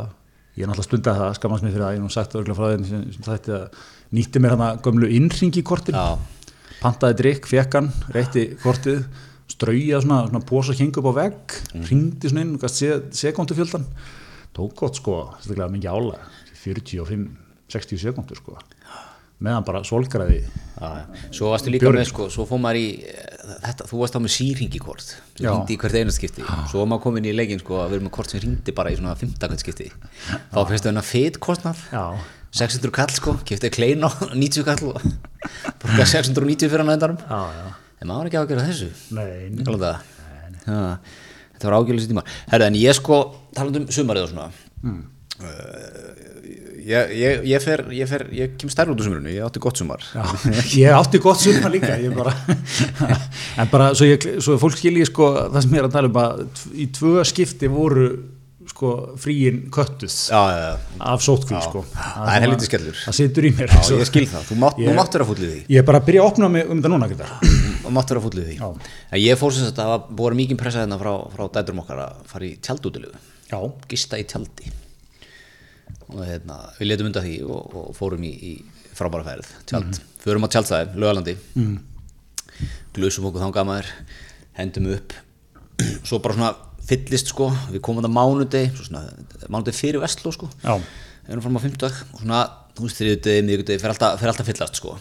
Ég 0.53 0.67
er 0.67 0.69
náttúrulega 0.69 0.85
stundið 0.85 1.19
það, 1.19 1.35
skammast 1.39 1.65
mér 1.65 1.73
fyrir 1.73 1.85
það, 1.87 1.95
ég 1.97 2.03
nú 2.03 2.11
sagt 2.13 2.35
örgulega 2.37 2.59
frá 2.59 2.73
þeim 2.75 2.83
sem, 2.85 3.05
sem 3.15 3.25
þætti 3.25 3.53
að 3.57 3.85
nýtti 4.13 4.43
mér 4.43 4.55
hana 4.55 4.69
gömlu 4.85 5.09
innringi 5.17 5.63
kortin. 5.65 5.97
já, 5.97 6.19
pantaði 6.83 7.17
drikk, 7.23 7.49
fekk 7.49 7.79
hann, 7.79 7.89
reytti 8.13 8.45
kortið, 8.61 9.07
strauja 9.53 10.03
svona, 10.05 10.27
svona 10.29 10.43
posa 10.49 10.77
hing 10.77 10.99
upp 11.01 11.09
á 11.09 11.13
vegg, 11.23 11.57
mm. 11.73 11.87
ringdi 11.89 12.33
svona 12.33 12.45
inn 12.45 12.59
gæst 12.61 12.85
sekundufjöldan, 13.17 13.87
tók 14.57 14.77
gott 14.83 15.01
sko, 15.01 15.17
þetta 15.41 15.57
er 15.57 15.73
mikið 15.73 15.97
álega, 15.97 16.29
45, 16.61 17.25
60 17.73 18.05
sekundur 18.05 18.43
sko, 18.43 18.59
meðan 19.43 19.65
bara 19.67 19.81
solgraði, 19.87 20.41
svo 21.35 21.51
varstu 21.53 21.73
líka 21.73 21.87
Björn, 21.89 21.99
með 22.01 22.09
sko, 22.11 22.27
svo 22.33 22.45
fór 22.49 22.61
maður 22.63 22.79
í 22.81 22.87
eh, 23.07 23.41
þetta, 23.67 23.87
þú 23.91 24.01
varst 24.03 24.17
þá 24.17 24.21
með 24.25 24.35
sírhingikort 24.37 25.05
sem 25.09 25.17
Já. 25.47 25.51
ringdi 25.53 25.75
í 25.77 25.81
hvert 25.83 25.99
einast 26.01 26.21
skipti. 26.21 26.45
Svo 26.71 26.83
var 26.83 26.91
maður 26.93 27.05
komin 27.09 27.27
í 27.31 27.35
leikinn 27.35 27.63
sko 27.63 27.81
að 27.83 27.95
vera 27.97 28.07
með 28.07 28.15
kort 28.19 28.33
sem 28.35 28.43
ringdi 28.45 28.75
bara 28.77 28.93
í 28.95 28.99
svona 29.01 29.17
15 29.19 29.59
skipti. 29.63 29.89
Þá 30.53 30.61
fyrstu 30.71 30.91
hennar 30.93 31.07
fet 31.09 31.41
kostnað 31.43 31.83
já, 31.93 32.05
600 32.63 32.95
kall 32.95 33.15
sko, 33.17 33.37
kiptið 33.49 33.75
klein 33.77 34.07
á 34.07 34.11
90 34.33 34.67
kall 34.69 34.93
og 34.93 35.03
borgaði 35.83 36.09
690 36.15 36.73
fyrir 36.73 36.87
hann 36.87 37.19
á 37.27 37.41
já, 37.53 37.67
en 38.03 38.11
maður 38.11 38.19
var 38.19 38.31
ekki 38.33 38.39
á 38.39 38.43
að 38.47 38.67
þessu. 38.69 38.91
Nei, 39.17 39.51
nei. 39.55 39.63
Þetta 41.63 41.71
var 41.71 41.79
ágjörlega 41.79 42.03
sér 42.03 42.11
tíma 42.11 42.23
Herra, 42.51 42.67
en 42.71 42.77
ég 42.79 42.97
sko, 42.99 43.19
talandi 43.55 43.83
um 43.85 43.91
sumarið 43.95 44.29
og 44.29 44.33
svona 44.35 44.51
Mm. 44.83 45.03
uh, 45.39 46.32
ég, 46.87 47.15
ég, 47.19 47.47
ég 47.53 47.63
fer 47.65 47.85
ég, 47.95 48.09
fer, 48.11 48.27
ég 48.37 48.57
kem 48.61 48.71
stærri 48.73 48.93
út 48.95 49.01
úr 49.01 49.09
sumarinu, 49.09 49.33
ég 49.33 49.47
átti 49.47 49.63
gott 49.63 49.79
sumar. 49.81 50.05
Já, 50.15 50.25
ég 50.83 50.99
átti 50.99 51.21
gott 51.23 51.41
summa 51.43 51.71
líka 51.73 51.97
bara, 52.17 52.35
en 53.63 53.73
bara 53.73 53.91
svo, 53.95 54.09
ég, 54.09 54.27
svo 54.43 54.59
fólk 54.61 54.79
skilji 54.81 55.09
sko 55.09 55.33
það 55.49 55.59
sem 55.65 55.75
ég 55.77 55.83
er 55.83 55.89
að 55.89 55.97
tala 55.97 56.13
um 56.13 56.21
að 56.23 56.47
í 56.75 56.89
tvö 56.95 57.25
skipti 57.29 57.71
voru 57.73 58.07
sko 58.73 58.93
fríin 59.19 59.65
köttuð 59.75 60.13
Já, 60.31 60.39
já, 60.53 60.59
já, 60.63 60.75
af 61.13 61.25
sótkví 61.25 61.57
Já. 61.57 61.65
sko. 61.67 61.83
Það 61.97 62.31
er 62.35 62.45
helviti 62.47 62.69
skellur. 62.69 63.01
það 63.07 63.17
situr 63.19 63.49
í 63.49 63.51
mér 63.59 63.75
ég 63.75 64.07
skil 64.09 64.25
það, 64.31 64.47
þú 64.51 64.59
mátt, 64.63 64.79
mátt 64.99 65.17
vera 65.19 65.27
fúllið 65.29 65.51
því. 65.55 65.65
ég 65.75 65.83
er 65.83 65.89
bara 65.89 66.01
að 66.03 66.07
byrja 66.09 66.23
að 66.23 66.31
opna 66.31 66.51
mig 66.53 66.71
um 66.71 66.79
þetta 66.79 66.93
núna 66.93 67.09
þú 67.83 67.93
mátt 67.97 68.15
vera 68.15 68.23
fúllið 68.23 68.53
því. 68.53 68.71
Ég 69.23 69.41
fór 69.41 69.57
sem 69.57 69.67
sagt 69.67 69.83
að 69.83 69.91
það 69.93 70.23
var 70.23 70.39
mikið 70.39 70.63
pressa 70.63 70.85
hérna 70.85 71.01
frá, 71.03 71.13
frá 71.35 71.45
dæturum 71.59 71.83
okkar 71.83 72.05
að 72.07 72.23
fara 72.31 72.49
í 72.49 72.55
tjaldútilegu 72.63 73.19
gista 73.91 74.21
í 74.21 74.25
tjaldi 74.31 74.73
og 76.13 76.25
hérna, 76.27 76.59
við 76.79 76.91
letum 76.91 77.09
undan 77.11 77.27
því 77.27 77.37
og, 77.47 77.77
og 77.81 77.93
fórum 77.97 78.25
í, 78.29 78.33
í 78.33 78.53
frábæra 78.97 79.27
færið 79.27 79.53
tjald, 79.71 80.01
förum 80.23 80.47
á 80.47 80.53
tjaldstæði, 80.53 80.99
lögalandi 81.01 81.37
mm. 81.57 81.77
glusum 82.97 83.29
okkur 83.31 83.47
þangað 83.47 83.69
maður. 83.69 83.95
Hendum 84.59 84.91
upp. 84.93 85.15
Svo 86.09 86.21
bara 86.23 86.37
svona 86.37 86.53
fyllist 86.89 87.33
sko. 87.33 87.49
Við 87.73 87.83
komum 87.85 88.03
þetta 88.03 88.13
mánudegi 88.13 89.49
mánudegi 89.49 89.79
fyrir 89.79 90.03
Vestló 90.03 90.35
sko. 90.35 90.51
Já. 90.65 90.77
erum 91.29 91.45
fram 91.45 91.57
á 91.57 91.65
fimmtag 91.65 91.97
og 92.13 92.21
svona, 92.21 92.43
þú 92.77 92.87
veist, 92.89 93.01
þriðudegi, 93.01 93.47
miðugudegi 93.47 93.83
fer 93.83 93.95
alltaf, 93.95 94.23
alltaf 94.27 94.49
fyllast 94.51 94.81
sko. 94.81 94.99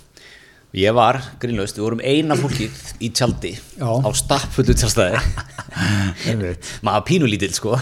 Ég 0.77 0.93
var, 0.95 1.17
grínlaust, 1.41 1.75
við 1.75 1.83
vorum 1.83 2.01
eina 2.05 2.37
fólkið 2.39 2.77
í 3.03 3.09
tjaldi 3.11 3.49
Já. 3.57 3.89
á 3.91 4.09
stappfullu 4.15 4.71
tjaldstæði. 4.71 5.19
Maður 6.87 7.03
pínulítill 7.09 7.51
sko. 7.51 7.75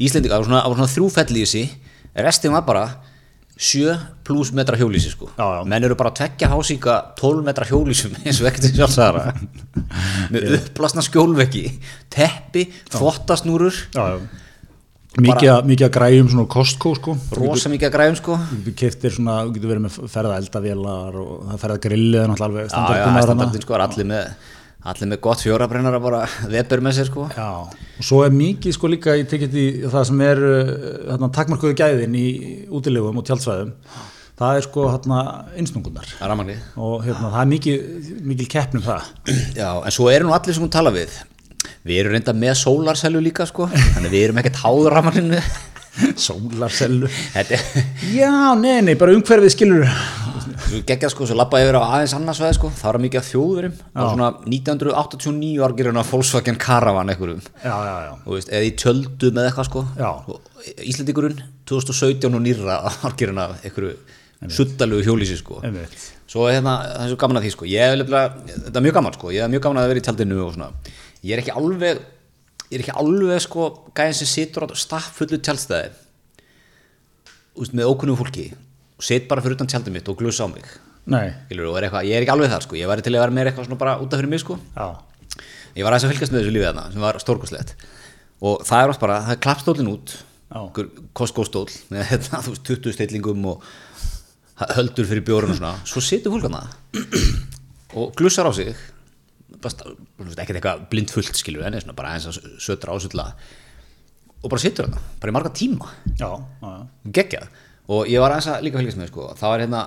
Íslendinga, 0.00 0.38
það 0.38 0.40
var 0.40 0.48
svona, 0.48 0.62
það 0.62 0.72
var 0.72 0.78
svona 0.78 0.92
þrjú 0.94 1.08
fell 1.12 1.34
í 1.34 1.42
þessi 1.42 1.64
restin 2.14 2.52
var 2.52 2.66
bara 2.66 2.84
7 3.62 3.96
pluss 4.24 4.50
metra 4.56 4.76
hjólísi 4.80 5.12
sko. 5.12 5.28
Já, 5.36 5.44
já. 5.58 5.64
menn 5.68 5.84
eru 5.84 5.96
bara 5.98 6.10
að 6.10 6.22
tvekja 6.22 6.48
hásíka 6.50 6.94
12 7.20 7.44
metra 7.46 7.66
hjólísum 7.68 8.14
eins 8.24 8.40
og 8.40 8.48
ekkert 8.50 8.72
sjálfsagara 8.72 9.34
með 10.32 10.56
upplasna 10.58 11.04
skjólveggi 11.04 11.66
teppi, 12.10 12.66
já. 13.92 14.16
Mikið, 15.20 15.50
mikið 15.68 15.84
að 15.84 15.92
græjum 15.92 16.28
svona 16.32 16.48
Costco 16.48 16.94
sko. 16.96 17.14
Rosa 17.36 17.68
mikið 17.68 17.90
að 17.90 17.94
græðum 17.98 18.14
sko. 18.16 18.36
Keftir 18.80 19.12
svona, 19.12 19.42
þú 19.44 19.58
getur 19.58 19.72
verið 19.74 19.82
með 19.84 19.98
ferða 20.08 20.38
eldavélar 20.40 21.18
og 21.20 21.32
það 21.50 21.58
ferða 21.66 21.80
grillið 21.84 22.32
alveg 22.46 22.70
standardin 22.72 23.66
sko 23.66 23.76
allir 23.76 24.08
með 24.08 24.30
allir 24.82 25.10
með 25.12 25.20
gott 25.22 25.42
fjórabrennara 25.44 26.00
bara 26.02 26.22
veber 26.50 26.82
með 26.82 26.96
sér 26.98 27.10
sko. 27.10 27.26
Já, 27.36 27.48
og 27.70 28.06
svo 28.06 28.22
er 28.26 28.34
mikið 28.34 28.76
sko 28.76 28.90
líka 28.90 29.14
í 29.18 29.26
það 29.26 30.08
sem 30.08 30.24
er 30.26 30.42
uh, 30.42 30.72
hérna, 31.12 31.30
takmarkuðu 31.36 31.76
gæðin 31.78 32.16
í 32.18 32.26
útilegum 32.72 33.20
og 33.20 33.26
tjaldsvæðum. 33.28 33.74
Það 34.42 34.58
er 34.58 34.64
sko 34.66 34.86
hérna 34.90 35.18
rafmagnið. 36.18 36.62
Og 36.82 37.04
hérna 37.06 37.34
það 37.34 37.42
er 37.44 37.50
mikið, 37.52 37.84
mikið 38.32 38.48
keppnum 38.56 38.86
það. 38.86 39.12
Já, 39.60 39.68
en 39.76 39.94
svo 39.94 40.08
eru 40.10 40.26
nú 40.26 40.34
allir 40.34 40.56
sem 40.56 40.64
hún 40.64 40.72
tala 40.72 40.94
við. 40.94 41.20
Við 41.86 42.00
erum 42.02 42.16
reynda 42.16 42.34
með 42.34 42.56
sólarsellu 42.58 43.20
líka 43.22 43.46
sko 43.46 43.68
Þannig 43.94 44.10
við 44.10 44.24
erum 44.28 44.40
ekkert 44.42 44.58
háður 44.62 44.96
ramaninu 44.96 45.38
sólarsellu. 46.16 47.08
Já, 48.14 48.32
nei, 48.58 48.80
nei, 48.86 48.94
bara 48.98 49.14
umhverfið 49.16 49.54
skilur 49.54 49.88
geggjað 50.86 51.12
sko, 51.12 51.26
svo 51.28 51.36
lappa 51.36 51.60
yfir 51.60 51.76
á 51.76 51.82
aðeins 51.84 52.14
annars 52.16 52.40
veð 52.40 52.54
sko, 52.56 52.70
það 52.78 52.88
var 52.88 52.98
mikið 53.02 53.20
að 53.20 53.26
þjóðurum 53.28 53.74
og 53.92 54.06
svona 54.14 54.28
1989 54.46 55.60
var 55.60 55.74
gerðin 55.76 56.00
að 56.00 56.08
Volkswagen 56.12 56.58
Caravan 56.62 57.12
einhverjum. 57.12 57.42
Já, 57.60 57.74
já, 57.74 57.92
já, 58.06 58.12
og 58.22 58.36
veist, 58.38 58.52
eða 58.52 58.68
í 58.68 58.72
tjöldum 58.80 59.40
eða 59.42 59.50
eitthvað 59.50 59.68
sko. 59.68 59.84
Íslandingurinn 60.92 61.42
2017 61.68 62.38
og 62.38 62.44
nýra 62.46 62.78
var 63.04 63.16
gerðin 63.20 63.42
að 63.44 63.54
einhverju 63.60 63.92
suttalugu 64.52 65.04
hjólísi 65.06 65.36
sko. 65.38 65.60
Einmitt. 65.66 66.08
Svo 66.32 66.48
hérna, 66.48 66.78
það 66.88 67.04
er 67.04 67.12
svo 67.12 67.20
gaman 67.20 67.38
að 67.42 67.46
því 67.46 67.52
sko. 67.54 67.68
Ég 67.68 67.92
er 67.92 68.00
lefnilega, 68.00 68.56
þetta 68.56 68.80
er 68.80 68.86
mjög 68.86 68.98
gaman 68.98 69.16
sko. 69.18 69.32
Ég 69.34 69.44
er 69.44 69.52
mjög 69.52 69.64
gaman 69.66 69.82
að 69.82 69.92
vera 69.92 70.02
í 70.02 70.06
tjaldinu 70.08 70.40
og 70.46 70.54
svona. 70.56 70.70
Ég 71.22 71.36
er 71.36 71.42
ekki 71.42 71.54
alveg, 71.60 72.00
ég 72.72 72.78
er 72.78 72.84
ekki 72.86 72.94
alveg 73.02 73.42
sko 73.44 73.66
gæðin 73.96 74.16
sem 74.22 74.30
situr 74.32 74.64
á 74.64 74.68
staffullu 74.80 75.38
tjaldstæði. 75.44 75.92
Úst, 77.60 77.74
með 77.76 77.90
ókunnum 77.92 78.16
fólki. 78.16 78.46
Og 78.96 79.04
sit 79.04 79.26
bara 79.28 79.42
fyrir 79.44 79.58
utan 79.58 79.68
tjaldið 79.68 79.92
mitt 79.98 80.08
og 80.08 80.16
glusa 80.20 80.46
á 80.46 80.48
mig. 80.48 80.64
Skilur, 81.48 81.68
og 81.72 81.78
er 81.80 81.88
eitthvað, 81.88 82.06
ég 82.08 82.16
er 82.16 82.24
ekki 82.24 82.32
alveg 82.32 82.52
þar 82.52 82.64
sko. 82.64 82.76
Ég 82.78 82.88
væri 82.88 83.04
til 83.04 83.12
að 83.16 83.24
vera 83.24 83.34
meira 83.34 83.50
eitthvað 83.50 83.66
svona 83.68 83.80
bara 83.80 83.96
út 84.00 84.12
af 84.14 84.20
fyrir 84.22 84.30
mig 84.32 84.40
sko. 84.40 84.56
Já, 84.76 84.86
ég 85.76 85.84
var 85.84 85.92
aðeins 85.96 86.06
að 86.08 86.12
fylgast 86.14 86.32
með 86.34 86.44
þessu 86.44 86.54
lífið 86.54 86.68
þarna 86.70 86.84
sem 86.94 87.04
var 87.04 87.18
stórkoslegt 87.22 87.74
og 88.42 88.62
það 88.66 88.82
er 88.84 88.90
oft 88.92 89.02
bara, 89.02 89.16
það 89.26 89.34
er 89.36 89.40
klappstólinn 89.46 89.90
út. 89.92 90.14
Costco-stól 91.16 91.66
með 91.92 92.06
hérna, 92.12 92.40
þú 92.44 92.54
veist, 92.54 92.64
20 92.70 92.96
stillingum 92.96 93.44
og 93.52 93.66
höldur 94.76 95.06
fyrir 95.08 95.24
bjórun 95.26 95.52
og 95.54 95.58
svona. 95.60 95.74
Svo 95.88 96.02
situr 96.04 96.34
fólk 96.34 96.48
hana 96.48 96.64
og 97.98 98.12
glussar 98.18 98.46
á 98.48 98.52
sig 98.54 98.70
bara, 98.72 98.76
sta- 98.76 98.78
þú 98.78 99.51
veist, 99.51 99.51
ekkert 99.68 100.58
eitthvað 100.58 100.86
blind 100.92 101.12
fullt 101.14 101.38
skilur 101.38 101.66
en 101.66 101.78
svona 101.80 101.96
bara 101.96 102.14
aðeins 102.14 102.40
að 102.42 102.56
sötra 102.62 102.96
ásulla 102.96 103.30
og 104.42 104.50
bara 104.50 104.62
situr 104.62 104.88
hana, 104.88 105.00
bara 105.22 105.30
í 105.32 105.36
marga 105.36 105.52
tíma. 105.54 105.88
Já, 106.18 106.28
já, 106.34 106.66
já. 106.66 107.10
geggjað. 107.18 107.48
Og 107.92 108.10
ég 108.10 108.22
var 108.22 108.34
aðeins 108.34 108.50
að 108.50 108.64
líka 108.66 108.80
fylgast 108.80 108.98
með 108.98 109.10
sko, 109.12 109.26
það 109.38 109.52
var 109.52 109.64
hérna, 109.64 109.82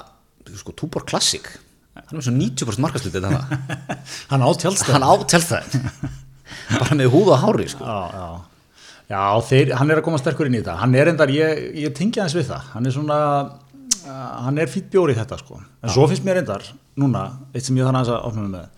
sko, 0.61 0.75
Túbor 0.79 1.05
Classic. 1.07 1.49
Hann 1.95 2.11
er 2.11 2.19
með 2.19 2.27
svo 2.27 2.35
90% 2.35 2.83
markaslut 2.83 3.15
þetta 3.15 3.59
hann 4.31 4.43
á 4.43 4.49
tjálstæð 4.59 4.97
hann 4.97 5.07
á 5.07 5.13
tjálstæðin 5.31 5.85
bara 6.81 6.97
með 6.99 7.11
húð 7.13 7.31
og 7.31 7.39
hári 7.43 7.69
sko. 7.71 7.87
já, 7.87 8.19
já. 8.19 8.51
Já, 9.05 9.21
þeir, 9.45 9.75
hann 9.77 9.91
er 9.93 9.99
að 10.01 10.07
koma 10.07 10.17
sterkur 10.17 10.49
inn 10.49 10.55
í 10.57 10.63
þetta. 10.63 10.79
Hann 10.81 10.95
er 10.97 11.11
endar, 11.11 11.29
ég, 11.29 11.59
ég 11.77 11.93
tengi 11.93 12.23
hans 12.23 12.33
við 12.33 12.47
það. 12.49 12.71
Hann 12.73 12.89
er 12.89 12.95
svona, 12.95 13.17
uh, 14.01 14.23
hann 14.47 14.57
er 14.61 14.71
fýtt 14.71 14.87
bjóri 14.95 15.13
í 15.13 15.19
þetta 15.19 15.37
sko, 15.43 15.59
en 15.61 15.93
svo 15.93 16.07
finnst 16.09 16.25
mér 16.25 16.41
endar 16.41 16.65
núna, 16.97 17.27
eitt 17.53 17.67
sem 17.67 17.77
ég 17.77 17.85
þannig 17.85 18.09
að 18.15 18.39
mig 18.39 18.49
með 18.55 18.74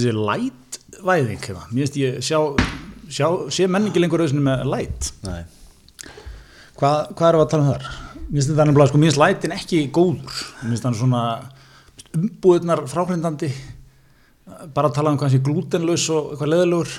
ég 0.00 0.16
light 0.16 0.78
væðing 1.02 1.42
hérna. 1.44 1.66
mér 1.70 1.84
finnst 1.84 1.98
ég 2.00 2.22
sjá, 2.24 2.38
sjá 3.08 3.26
sé 3.52 3.68
menningi 3.68 4.00
lengur 4.00 4.24
auðvitað 4.24 4.46
með 4.46 4.64
light 4.72 5.12
Nei. 5.26 5.42
Hvað, 6.82 7.12
hvað 7.14 7.36
við 7.36 7.42
að 7.44 7.50
tala 7.52 7.62
um 7.62 7.70
þar? 7.70 7.84
Mér 8.32 8.38
finnst 8.38 8.50
þetta 8.50 8.64
nefnilega, 8.66 8.88
sko, 8.90 8.98
mér 8.98 9.10
finnst 9.10 9.20
lætin 9.20 9.52
ekki 9.54 9.80
góður. 9.94 10.38
Mér 10.62 10.72
finnst 10.72 10.86
hann 10.88 10.96
svona 10.98 11.22
umbúðunar 12.16 12.80
fráhrindandi, 12.90 13.50
bara 14.74 14.88
að 14.88 14.96
tala 14.96 15.12
um 15.12 15.18
hvað 15.20 15.34
sé 15.34 15.40
glútenlaus 15.44 16.06
og 16.10 16.32
eitthvað 16.32 16.52
leðilegur 16.54 16.94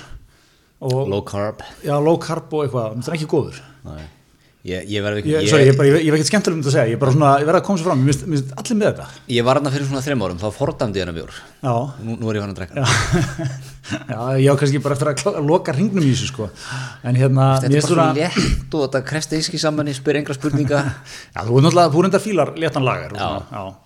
low 0.84 1.22
carb 1.26 1.62
já, 1.84 1.94
low 2.02 2.18
carb 2.20 2.52
og 2.52 2.64
eitthvað, 2.64 2.94
mér 2.94 2.96
finnst 2.98 3.10
hann 3.10 3.18
ekki 3.18 3.30
góður. 3.30 3.60
Nei. 3.88 4.04
Ég, 4.64 4.86
ég 4.90 5.04
verði 5.04 5.22
Ég, 5.28 5.48
sorry, 5.50 5.66
ég, 5.68 5.76
bara, 5.78 5.88
ég, 5.90 6.04
ég 6.04 6.08
hef 6.08 6.16
ekkert 6.18 6.30
skemmtilegum 6.30 6.62
þetta 6.64 6.72
að 6.72 6.76
segja, 6.78 6.92
ég, 6.94 7.00
bara 7.02 7.14
svona, 7.14 7.32
ég 7.42 7.48
verði 7.48 7.60
að 7.60 7.66
koma 7.68 7.80
sér 7.80 7.88
fram, 7.88 8.04
mér 8.06 8.18
finnst, 8.20 8.54
allir 8.62 8.78
með 8.80 8.88
þetta. 8.90 9.06
ég 9.34 9.46
var 9.48 9.60
hann 9.60 9.72
fyrir 9.74 9.88
svona 9.90 10.02
þreim 10.06 10.24
árum 10.24 10.40
þá 10.40 10.46
fordæmdi 10.58 11.02
ég 11.02 11.12
bjór 11.18 11.36
Já, 11.64 11.74
nú, 12.06 12.16
nú 12.20 12.30
er 12.32 12.38
ég 12.38 12.44
hann 12.44 12.54
að 12.54 12.58
drekka 12.62 12.80
já, 12.80 12.86
já, 14.14 14.18
ég 14.40 14.48
á 14.48 14.54
kannski 14.62 14.82
bara 14.84 14.96
eftir 14.96 15.12
að 15.34 15.40
loka 15.44 15.76
hringnum 15.76 16.04
í 16.06 16.12
þessu, 16.14 16.30
sko. 16.32 16.48
En 17.04 17.20
hérna, 17.20 17.50
þetta 17.60 17.72
mér 17.74 17.80
er 17.80 17.84
bara 17.84 17.92
svona, 17.92 18.08
svo 18.10 18.20
létt 18.22 18.76
og 18.78 18.86
þetta 18.86 19.04
kresti 19.12 19.40
íski 19.44 19.60
saman 19.60 19.92
í 19.92 19.96
spyr 19.96 20.20
engra 20.22 20.36
spurninga 20.38 20.80
já, 21.34 21.40
þú 21.44 21.60
er 21.60 21.66
náttúrulega, 21.68 21.92
þú 21.92 22.06
enda 22.08 22.22
fílar 22.24 22.54
léttan 22.56 22.88
lagar. 22.88 23.12
Já. 23.20 23.28
Já, 23.52 23.84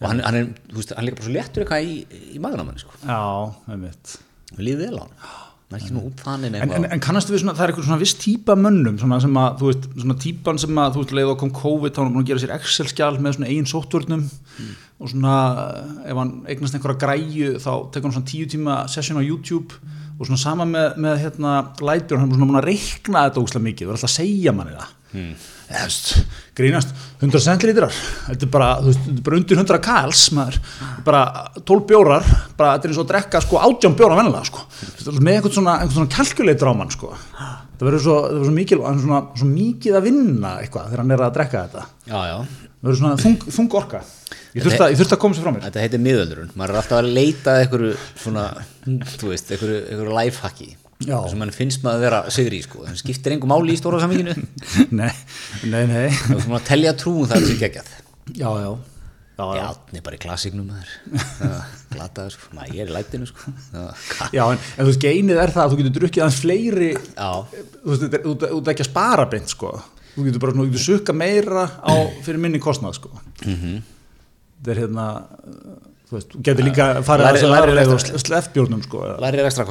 og 0.00 0.08
hann, 0.08 0.22
hann 0.24 0.38
er, 0.40 0.50
þú 0.72 0.80
veist, 0.80 0.94
hann 0.96 1.06
líka 1.06 1.20
bara 1.20 1.28
svo 1.28 1.36
léttur 1.36 1.64
eitthvað 1.64 1.86
í, 1.86 2.26
í 2.34 2.42
maður 2.42 2.62
á 2.62 2.66
manni 2.66 2.82
sko 2.82 2.94
já, 3.04 3.20
einmitt. 3.74 4.14
við 4.56 4.66
lífið 4.70 4.86
vel 4.86 4.98
á 4.98 5.02
hann 5.04 5.49
En, 6.64 6.72
en, 6.74 6.86
en 6.96 7.02
kannastu 7.02 7.34
við 7.34 7.44
svona, 7.44 7.54
það 7.54 7.64
er 7.64 7.72
eitthvað 7.72 7.86
svona 7.86 8.00
viss 8.00 8.16
típa 8.18 8.56
mönnum, 8.58 8.96
svona 8.98 9.20
sem 9.22 9.36
að, 9.38 9.60
þú 9.60 9.68
veist, 9.68 9.84
svona 10.02 10.16
típan 10.24 10.58
sem 10.58 10.80
að, 10.82 10.96
þú 10.96 11.04
veist, 11.04 11.14
leið 11.18 11.30
og 11.30 11.38
kom 11.42 11.52
COVID, 11.60 11.94
þá 11.94 12.00
er 12.00 12.06
hann 12.08 12.16
búin 12.16 12.24
að 12.24 12.32
gera 12.32 12.42
sér 12.42 12.54
Excel-skjál 12.56 13.12
með 13.22 13.36
svona 13.36 13.50
eigin 13.52 13.70
sóttvörnum 13.70 14.24
og 15.00 15.12
svona, 15.12 15.36
ef 16.10 16.20
hann 16.20 16.32
eignast 16.50 16.74
einhverja 16.76 17.02
græju, 17.04 17.52
þá 17.62 17.70
tekur 17.94 18.10
hann 18.10 18.16
svona 18.18 18.30
tíu 18.32 18.50
tíma 18.50 18.80
session 18.90 19.20
á 19.20 19.22
YouTube 19.22 19.78
og 20.18 20.26
svona 20.26 20.42
sama 20.42 20.66
með, 20.68 20.98
með 21.00 21.22
hérna, 21.22 21.54
Lightbjörn, 21.80 22.24
hann 22.24 22.34
er 22.34 22.40
svona 22.40 22.50
búin 22.50 22.60
að 22.60 22.68
reikna 22.68 23.24
þetta 23.28 23.40
ógslag 23.44 23.64
mikið, 23.70 23.86
það 23.86 23.94
er 23.94 24.00
alltaf 24.00 24.10
að 24.10 24.16
segja 24.18 24.56
manni 24.58 24.76
það. 24.76 24.92
Hmm. 25.14 25.32
Veist, 25.70 26.16
grínast, 26.58 26.90
100 27.22 27.42
centilítrar, 27.44 27.94
þetta 28.26 28.46
er 28.46 28.50
bara, 28.50 28.70
veist, 28.82 29.04
bara 29.22 29.36
undir 29.38 29.58
100 29.60 29.78
kals, 29.84 30.24
maður, 30.34 30.56
bara 31.06 31.20
12 31.60 31.84
bjórar, 31.86 32.26
bara 32.58 32.72
þetta 32.74 32.88
er 32.88 32.92
eins 32.92 32.98
og 32.98 33.06
að 33.06 33.12
drekka 33.12 33.42
sko 33.44 33.60
18 33.68 33.94
bjóra 34.00 34.16
vennilega, 34.18 34.48
sko, 34.48 34.64
með 35.20 35.36
einhvern 35.36 35.54
svona, 35.54 35.76
svona 35.92 36.10
kalkuleitur 36.16 36.72
á 36.72 36.74
mann, 36.74 36.90
sko, 36.90 37.12
það 37.78 37.86
verður 37.86 38.04
svo, 38.08 38.16
svo 38.48 38.56
er 38.56 38.98
svona, 39.04 39.22
svo 39.38 39.52
mikið 39.52 40.00
að 40.00 40.10
vinna 40.10 40.56
eitthvað 40.64 40.90
þegar 40.90 41.04
hann 41.04 41.14
er 41.14 41.24
að 41.28 41.38
drekka 41.38 41.64
þetta, 41.68 41.86
já, 42.10 42.18
já. 42.32 42.36
það 42.66 42.90
verður 42.90 43.00
svona 43.04 43.22
þung, 43.22 43.48
þung 43.60 43.80
orka, 43.84 44.04
ég 44.58 44.66
þurfti 44.66 44.86
að, 44.88 45.06
að 45.06 45.22
koma 45.22 45.38
sér 45.38 45.46
frá 45.46 45.54
mér. 45.54 45.66
þetta 45.68 45.86
heitir 45.86 46.06
miðöldurinn 46.08 46.54
maður 46.58 46.74
er 46.74 46.82
alltaf 46.82 46.98
að 46.98 47.14
leita 47.14 47.54
að 47.54 47.64
einhverju 47.64 47.96
svona, 48.24 48.50
þú 49.14 49.30
veist, 49.36 49.54
einhverju 49.54 50.18
lifehacki 50.18 50.72
Já. 51.00 51.16
sem 51.30 51.38
mann 51.40 51.50
finnst 51.54 51.80
maður 51.84 51.96
að 51.96 52.04
vera 52.04 52.20
sigri 52.34 52.58
sko, 52.64 52.82
það 52.84 52.98
skiptir 53.00 53.32
engum 53.36 53.48
máli 53.54 53.72
í 53.72 53.78
stóra 53.80 54.00
samvíkinu 54.02 54.34
nei, 55.00 55.12
nei, 55.64 55.84
nei, 55.88 56.08
það 56.12 56.34
er 56.36 56.42
svona 56.44 56.58
að 56.60 56.66
telja 56.68 56.92
trúum 57.00 57.28
það 57.30 57.46
sér 57.48 57.60
geggjað. 57.62 57.92
Já, 58.36 58.48
já, 58.60 58.66
já, 58.66 58.74
já. 59.40 59.54
Já, 59.56 59.68
það 59.88 59.96
er 59.96 60.02
bara 60.04 60.18
í 60.18 60.20
klassíknum 60.20 60.66
glataður, 61.94 62.34
sko, 62.36 62.50
maður 62.58 62.74
ég 62.76 62.82
er 62.84 62.90
í 62.92 62.96
lætinu 62.98 63.28
sko. 63.30 63.54
Já, 64.36 64.42
en, 64.44 64.58
en 64.60 64.82
þú 64.84 64.88
veist, 64.90 65.00
geinið 65.06 65.40
er 65.40 65.54
það 65.54 65.62
að 65.64 65.72
þú 65.72 65.78
getur 65.80 65.94
drukkið 65.96 66.24
aðeins 66.26 66.40
fleiri 66.44 66.90
Já. 66.92 67.30
þú 67.80 67.94
veist, 67.94 68.18
þú 68.20 68.34
ert 68.60 68.70
ekki 68.74 68.84
að 68.84 68.90
spara 68.90 69.24
beint, 69.32 69.54
sko. 69.56 69.72
Þú 70.10 70.26
getur 70.28 70.42
bara, 70.44 70.56
þú 70.58 70.66
getur 70.68 70.84
sukka 70.84 71.16
meira 71.16 71.64
á 71.80 71.94
fyrir 72.26 72.42
minni 72.44 72.60
kostnað, 72.60 72.98
sko. 73.00 73.14
Mhm. 73.46 73.80
þetta 74.60 74.74
er 74.76 74.82
hérna 74.84 75.06
þú 76.10 76.16
veist, 76.18 76.32
þú 76.34 76.42
getur 76.50 76.66
líka 76.66 76.86
að 76.98 77.22
læri 77.22 77.42
að 77.46 77.74
leið 77.78 77.88
og 77.88 77.96
rekstrar. 77.96 78.22
sleffbjórnum, 78.26 78.82
sko 78.86 78.96
eða- 79.06 79.20
Læri 79.24 79.36
er 79.38 79.46
ekstra. 79.46 79.64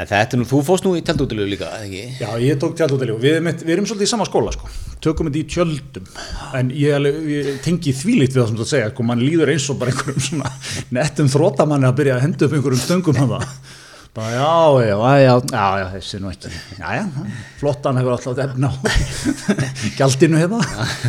En 0.00 0.06
þetta 0.08 0.32
er 0.36 0.38
nú, 0.40 0.46
þú 0.48 0.60
fórst 0.64 0.84
nú 0.86 0.94
í 0.96 1.02
tjaldútilegu 1.04 1.50
líka, 1.50 1.66
eða 1.76 1.84
ekki? 1.84 2.02
já, 2.22 2.28
ég 2.40 2.56
tók 2.62 2.76
tjaldútili 2.78 3.12
og 3.12 3.18
við, 3.20 3.34
við 3.66 3.72
erum 3.74 3.84
svolítið 3.90 4.06
í 4.06 4.08
sama 4.08 4.24
skóla, 4.24 4.52
sko 4.54 4.70
tökum 5.04 5.28
þetta 5.28 5.40
í 5.42 5.48
tjöldum 5.50 6.06
en 6.56 6.70
ég, 6.72 7.08
ég 7.34 7.50
tengi 7.66 7.92
þvílíkt 7.98 8.32
við 8.32 8.40
það 8.40 8.48
sem 8.52 8.60
þú 8.62 8.66
segja, 8.70 8.86
sko, 8.94 9.04
mann 9.10 9.20
líður 9.20 9.52
eins 9.52 9.66
og 9.74 9.76
bara 9.82 9.92
einhverjum 9.92 10.24
svona 10.24 10.52
nettum 10.96 11.28
þróttamanni 11.34 11.90
að 11.90 11.98
byrja 12.00 12.16
að 12.16 12.24
henda 12.24 12.46
upp 12.48 12.56
einhverjum 12.56 12.84
stöngum 12.86 13.20
hann 13.20 13.32
það 13.34 13.44
bara 14.16 14.30
já, 14.34 14.88
já, 14.88 14.96
já, 15.22 15.34
já, 15.52 15.66
já, 15.80 15.84
þessi 15.94 16.18
nú 16.18 16.30
ekki 16.32 16.50
já, 16.80 16.88
já, 16.98 17.04
flottan 17.60 18.00
hefur 18.00 18.16
alltaf 18.16 18.40
efna 18.42 18.70
á 18.70 18.74
gjaldinu 19.98 20.40
hérna. 20.40 20.58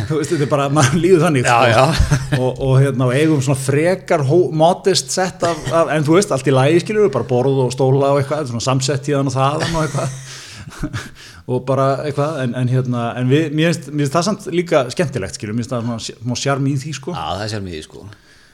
Þú 0.06 0.20
veist, 0.20 0.30
þetta 0.34 0.46
er 0.46 0.52
bara, 0.52 0.68
mann 0.70 0.94
líður 1.02 1.24
þannig 1.26 1.48
Já, 1.48 1.56
sko. 1.72 2.38
og, 2.38 2.62
og 2.62 2.76
hérna, 2.78 3.08
eigum 3.16 3.42
svona 3.42 3.58
frekar 3.58 4.22
modest 4.54 5.10
sett 5.14 5.42
af, 5.48 5.66
af, 5.74 5.90
en 5.96 6.06
þú 6.06 6.16
veist, 6.20 6.30
allt 6.34 6.46
í 6.46 6.54
lægi 6.54 6.84
skilur 6.84 7.10
bara 7.12 7.26
borð 7.26 7.64
og 7.66 7.74
stóla 7.74 8.12
og 8.14 8.22
eitthvað, 8.22 8.46
svona 8.52 8.64
samsett 8.70 9.04
tíðan 9.08 9.32
og 9.32 9.36
þaðan 9.36 9.76
og 9.76 9.84
eitthvað. 9.88 10.16
Og 11.52 11.64
bara 11.66 12.04
eitthvað, 12.06 12.36
en, 12.44 12.52
en 12.54 12.68
hérna 12.70 13.00
en 13.18 13.26
við, 13.26 13.48
mér 13.58 13.74
finnst 13.74 14.14
það 14.14 14.26
samt 14.28 14.44
líka 14.54 14.84
skemmtilegt 14.94 15.34
skilur, 15.34 15.56
mér 15.58 15.66
finnst 15.66 15.74
það 15.74 15.88
svona, 16.06 16.36
sjarm 16.38 16.68
í 16.70 16.76
því 16.78 16.92
sko. 17.00 17.14
Já, 17.18 17.24
það 17.34 17.42
er 17.44 17.50
sér 17.50 17.64
miði, 17.66 17.80
sko. 17.82 18.04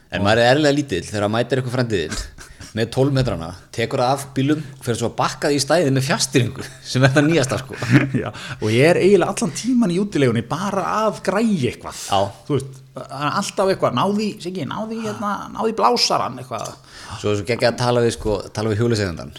En 0.08 0.24
maður 0.24 0.40
er 0.40 0.54
erlega 0.54 0.72
lítill 0.78 1.04
þegar 1.04 1.26
að 1.26 1.34
mætir 1.34 1.61
eitthvað 1.61 1.76
frendiðinn 1.76 2.47
með 2.79 2.91
12 2.95 3.17
metrana, 3.19 3.49
tekur 3.75 4.03
það 4.05 4.12
af 4.14 4.25
bílum 4.37 4.62
fyrir 4.85 5.01
svo 5.01 5.11
að 5.11 5.17
bakka 5.19 5.51
því 5.51 5.59
í 5.59 5.64
stæði 5.64 5.95
með 5.97 6.07
fjastýringu 6.09 6.67
sem 6.93 7.05
er 7.07 7.14
það 7.17 7.29
nýjasta, 7.29 7.59
sko. 7.62 7.79
Já, 8.23 8.29
og 8.59 8.69
ég 8.73 8.93
er 8.93 9.01
eiginlega 9.03 9.35
allan 9.35 9.57
tíman 9.59 9.95
í 9.95 9.99
útilegunni 10.03 10.45
bara 10.49 10.87
að 11.03 11.21
græja 11.27 11.73
eitthvað. 11.73 12.05
Veist, 12.49 12.81
alltaf 12.95 13.75
eitthvað 13.75 13.99
náði, 13.99 14.31
náði, 14.71 15.03
hérna, 15.05 15.35
náði 15.59 15.77
blásaran 15.79 16.41
eitthvað. 16.41 16.73
Svo 17.19 17.35
svo 17.35 17.47
geggja 17.49 17.75
að 17.75 17.81
tala 17.83 18.07
við, 18.07 18.17
sko, 18.17 18.41
við 18.71 18.83
hjólisegundan 18.83 19.37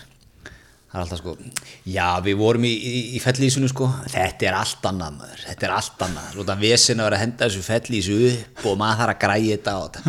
Það 0.89 0.97
er 0.97 1.04
alltaf 1.04 1.19
sko, 1.19 1.34
já 1.86 2.06
við 2.25 2.38
vorum 2.39 2.63
í, 2.65 2.71
í, 2.73 2.99
í 3.13 3.19
fellísinu 3.21 3.67
sko, 3.69 3.91
þetta 4.10 4.47
er 4.49 4.56
allt 4.58 4.88
annað 4.89 5.19
maður, 5.19 5.43
þetta 5.45 5.67
er 5.67 5.73
allt 5.75 6.06
annað, 6.08 6.39
það 6.39 6.63
vesin 6.63 7.04
að 7.04 7.06
vera 7.10 7.19
að 7.19 7.23
henda 7.28 7.45
þessu 7.45 7.65
fellísu 7.67 8.15
upp 8.32 8.65
og 8.71 8.80
maður 8.82 9.04
þarf 9.04 9.13
að 9.13 9.19
græja 9.21 9.60
þetta 9.60 9.75
og 9.84 9.99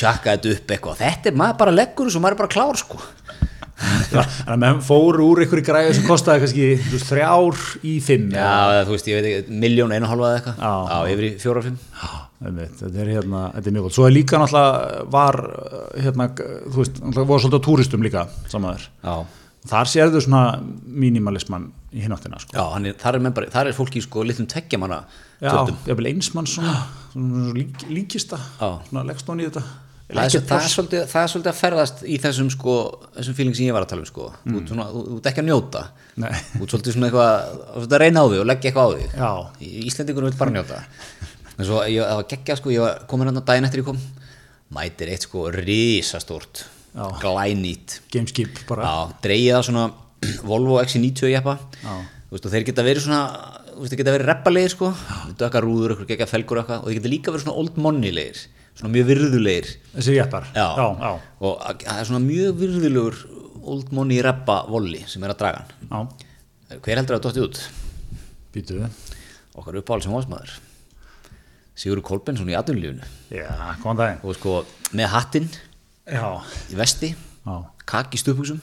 tjaka 0.00 0.32
þetta 0.38 0.54
upp 0.54 0.74
eitthvað, 0.78 1.02
þetta 1.02 1.30
er 1.30 1.36
maður 1.42 1.60
bara 1.60 1.76
leggur 1.76 2.08
þessu 2.08 2.20
og 2.22 2.24
maður 2.24 2.38
er 2.38 2.40
bara 2.40 2.54
klár 2.56 2.80
sko. 2.80 3.02
þannig 3.74 4.48
að 4.54 4.58
menn 4.62 4.82
fóru 4.86 5.28
úr 5.28 5.44
einhverju 5.44 5.66
græju 5.66 5.94
sem 5.98 6.04
kostaði 6.08 6.44
kannski 6.44 6.66
veist, 6.78 7.08
þrjár 7.10 7.62
í 7.84 7.94
fimm 8.06 8.28
Já, 8.32 8.48
eða, 8.78 8.84
þú 8.86 8.94
veist, 8.96 9.08
ég 9.10 9.18
veit 9.18 9.30
ekki, 9.30 9.56
miljón, 9.64 9.92
einu 9.92 10.08
eða 10.08 10.32
eitthvað, 10.38 10.60
Já. 10.62 10.74
já, 10.88 11.14
yfir 11.14 11.26
í 11.26 11.32
fjóra 11.42 11.64
fimm. 11.66 11.80
Þetta 12.44 12.90
er 13.00 13.10
hérna, 13.18 13.40
þetta 13.56 13.70
er 13.70 13.74
mjög 13.76 13.86
góð 13.88 13.96
svo 13.96 14.06
er 14.06 14.14
líka 14.14 14.40
náttúrulega 14.40 15.06
var 15.14 15.38
hérna, 15.96 16.28
þú 16.36 16.78
veist, 16.80 17.00
náttúrulega 17.00 17.30
voru 17.32 17.44
svolítið 17.44 17.60
á 17.60 17.66
túristum 17.66 18.04
líka 18.06 18.24
samaður 18.52 18.86
Já, 18.86 19.14
þar 19.70 19.88
sérðu 19.88 20.20
svona 20.24 20.58
mínimalisman 20.84 21.70
í 21.94 22.02
hináttina 22.04 22.40
sko. 22.42 22.52
Já, 22.56 22.64
er, 22.90 22.96
þar, 23.00 23.16
er 23.18 23.24
menn 23.24 23.34
bara, 23.36 23.50
þar 23.54 23.70
er 23.70 23.76
fólki 23.76 24.02
sko 24.04 24.24
litlum 24.26 24.48
tveggjamanna 24.50 24.98
Já, 25.40 25.48
tjöldum. 25.50 25.78
jafnvel 25.88 26.10
einsmann 26.10 26.48
svona, 26.50 26.74
svona 27.12 27.52
lík, 27.56 27.84
líkista, 27.88 28.38
Já. 28.60 28.68
svona 28.90 29.04
leggst 29.08 29.28
hún 29.30 29.40
í 29.44 29.48
þetta. 29.48 29.62
Það 30.04 30.20
er, 30.36 30.42
það, 30.44 30.58
er 30.66 30.68
svolítið, 30.74 31.04
það 31.08 31.22
er 31.24 31.30
svolítið 31.32 31.50
að 31.50 31.60
ferðast 31.62 32.02
í 32.04 32.16
þessum 32.20 32.48
sko, 32.52 32.72
þessum 33.16 33.36
feeling 33.38 33.54
sem 33.56 33.64
ég 33.70 33.72
var 33.74 33.86
að 33.86 33.92
tala 33.94 34.04
um 34.04 34.08
sko. 34.10 34.26
Þú 34.44 34.58
ert 34.60 34.68
svona, 34.74 34.84
þú 34.92 35.04
þú 35.08 35.16
ert 35.16 35.28
ekki 35.30 35.40
að 35.42 35.48
njóta 35.48 35.84
Nei. 36.20 36.28
Þú 36.52 36.60
ert 36.66 36.74
svolítið 36.74 36.94
svona 36.98 37.08
eitthvað 37.08 37.32
svolítið 37.72 37.96
að 37.96 38.02
reyna 38.04 38.20
á 38.20 38.26
þig 38.28 38.42
og 38.42 38.48
leggja 38.50 38.70
eitthvað 38.70 38.84
á 38.84 38.90
þig 38.92 39.16
Já. 39.16 39.30
Í- 39.64 39.86
Íslendingur 39.88 40.26
vil 40.28 40.36
bara 40.42 40.54
njóta 40.58 40.82
en 41.54 41.64
svo 41.70 41.80
ég 41.88 42.04
var 42.04 42.28
geggja 42.34 42.56
sko, 42.60 42.70
ég 42.74 42.84
var 42.84 43.00
komin 43.10 43.30
hann 43.32 43.40
að 43.40 43.46
daginn 43.48 43.64
eftir 43.70 43.80
ég 43.80 43.88
kom 43.88 43.98
mætir 44.76 45.10
eitt 45.14 45.24
sko 45.24 45.46
risastórt 45.54 46.64
Já. 46.94 47.06
glænýtt 47.20 47.98
Gameskip 48.14 48.60
bara. 48.68 48.82
Já, 48.86 49.14
dreigið 49.24 49.56
á 49.58 49.60
svona 49.66 49.84
Volvo 50.48 50.78
XC90 50.82 51.32
jeppa 51.34 51.56
Já. 51.82 51.94
Þú 52.30 52.36
veist, 52.36 52.46
og 52.48 52.52
þeir 52.54 52.66
geta 52.70 52.84
verið 52.86 53.04
svona 53.06 53.22
þeir 53.74 53.98
geta 54.00 54.12
verið 54.14 54.28
reppalegir 54.30 54.70
sko 54.74 54.90
dökka 55.40 55.60
rúður, 55.64 55.94
eitthvað 55.96 56.10
gegga 56.12 56.28
felgur 56.30 56.60
eitthvað 56.62 56.84
og 56.84 56.90
þeir 56.90 56.98
geta 57.00 57.10
líka 57.12 57.34
verið 57.34 57.44
svona 57.48 57.58
old 57.62 57.80
money 57.82 58.12
legir 58.14 58.44
svona 58.74 58.92
mjög 58.94 59.08
virðulegir 59.10 59.68
Þessi 59.96 60.14
jeppar. 60.16 60.46
já, 60.54 60.66
já, 60.78 60.86
já. 61.02 61.10
og 61.40 61.64
það 61.82 61.98
er 62.00 62.08
svona 62.10 62.22
mjög 62.24 62.56
virðulegur 62.62 63.18
old 63.74 63.90
money 63.96 64.22
reppa 64.22 64.60
volli 64.70 65.02
sem 65.10 65.22
er 65.26 65.34
að 65.34 65.40
draga 65.42 65.64
hann 65.90 66.08
hver 66.84 66.98
heldur 67.00 67.18
að 67.18 67.20
það 67.20 67.26
dotti 67.26 67.44
út? 67.48 67.60
Býtu. 68.54 68.78
okkar 69.58 69.80
uppáhald 69.82 70.06
sem 70.06 70.14
hósmaður 70.14 70.54
Sigurður 71.74 72.06
Kolbensson 72.06 72.50
í 72.50 72.54
daginn. 73.98 74.20
og 74.22 74.36
sko 74.38 74.60
með 74.94 75.08
hattinn 75.10 75.48
Já, 76.04 76.28
í 76.68 76.76
vesti 76.76 77.14
já, 77.14 77.54
kaki 77.88 78.20
stupuksum 78.20 78.60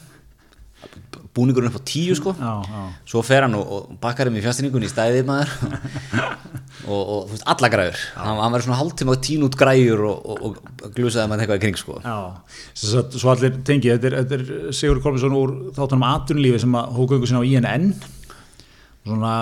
búningurinn 1.32 1.71
upp 1.71 1.80
á 1.80 1.84
tíu 1.88 2.15
sko. 2.17 2.34
Já, 2.36 2.54
já. 2.65 2.82
svo 3.08 3.21
fer 3.23 3.45
hann 3.45 3.56
og, 3.56 3.63
og 3.71 3.99
bakkar 4.01 4.27
þeim 4.27 4.39
í 4.41 4.43
fjastinningunni 4.43 4.89
í 4.89 4.91
stæðið 4.91 5.27
maður. 5.30 5.54
Og, 6.82 6.97
og 6.97 7.25
þú 7.27 7.36
veist, 7.36 7.43
alla 7.51 7.67
græður 7.69 7.99
hann, 8.15 8.39
hann 8.41 8.54
verður 8.56 8.65
svona 8.65 8.77
hálftíma 8.80 9.13
að 9.13 9.19
tína 9.27 9.45
út 9.45 9.56
græjur 9.60 9.99
og, 10.08 10.21
og, 10.34 10.56
og 10.82 10.93
glusaði 10.95 11.30
maður 11.30 11.43
eitthvað 11.43 11.60
í 11.60 11.62
kring 11.62 11.77
sko. 11.77 11.97
Sagt, 12.73 13.17
svo 13.21 13.30
allir 13.30 13.60
tengi, 13.67 13.91
þetta 13.91 14.23
þetta 14.23 14.38
er 14.39 14.73
Sigur 14.73 15.01
Kolbjörnsson 15.04 15.36
úr 15.38 15.54
þáttunum 15.77 16.08
atunlífi 16.08 16.62
sem 16.63 16.77
að 16.80 16.97
ykkur 17.04 17.30
sinna 17.30 17.43
á 17.43 17.49
INN 17.51 17.91
svona 19.06 19.36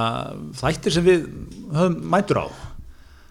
þættir 0.59 0.97
sem 0.97 1.07
við 1.07 1.23
höfum 1.77 1.95
mætur 2.11 2.41
á. 2.43 2.45
og 2.49 2.68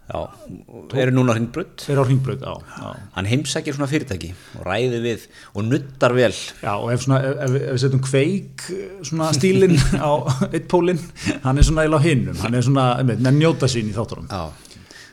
eru 0.08 1.12
núna 1.12 1.34
hringbrödd 1.36 1.84
er 1.92 2.00
á 2.00 2.04
hringbröð, 2.06 2.44
já, 2.46 2.54
já. 2.80 2.92
hann 3.16 3.28
heimsækir 3.28 3.76
svona 3.76 3.90
fyrirtæki 3.90 4.30
og 4.56 4.62
ræði 4.68 5.02
við 5.04 5.26
og 5.52 5.66
nuttar 5.68 6.14
vel 6.16 6.32
Já, 6.32 6.72
og 6.76 6.92
ef, 6.94 7.04
svona, 7.04 7.20
ef, 7.28 7.42
ef, 7.44 7.58
við 7.74 7.82
setjum 7.84 8.04
kveik 8.06 8.64
svona 9.10 9.32
stílinn 9.36 9.76
á 10.00 10.12
eitt 10.48 10.70
pólinn, 10.70 11.02
hann 11.44 11.60
er 11.60 11.68
svona 11.68 11.84
eða 11.88 12.00
á 12.00 12.06
hinnum, 12.06 12.40
hann 12.40 12.56
er 12.56 12.64
svona, 12.64 12.88
með 13.04 13.28
njóta 13.36 13.68
sín 13.70 13.92
í 13.92 13.96
þáttunum. 13.96 14.32
já 14.32 14.68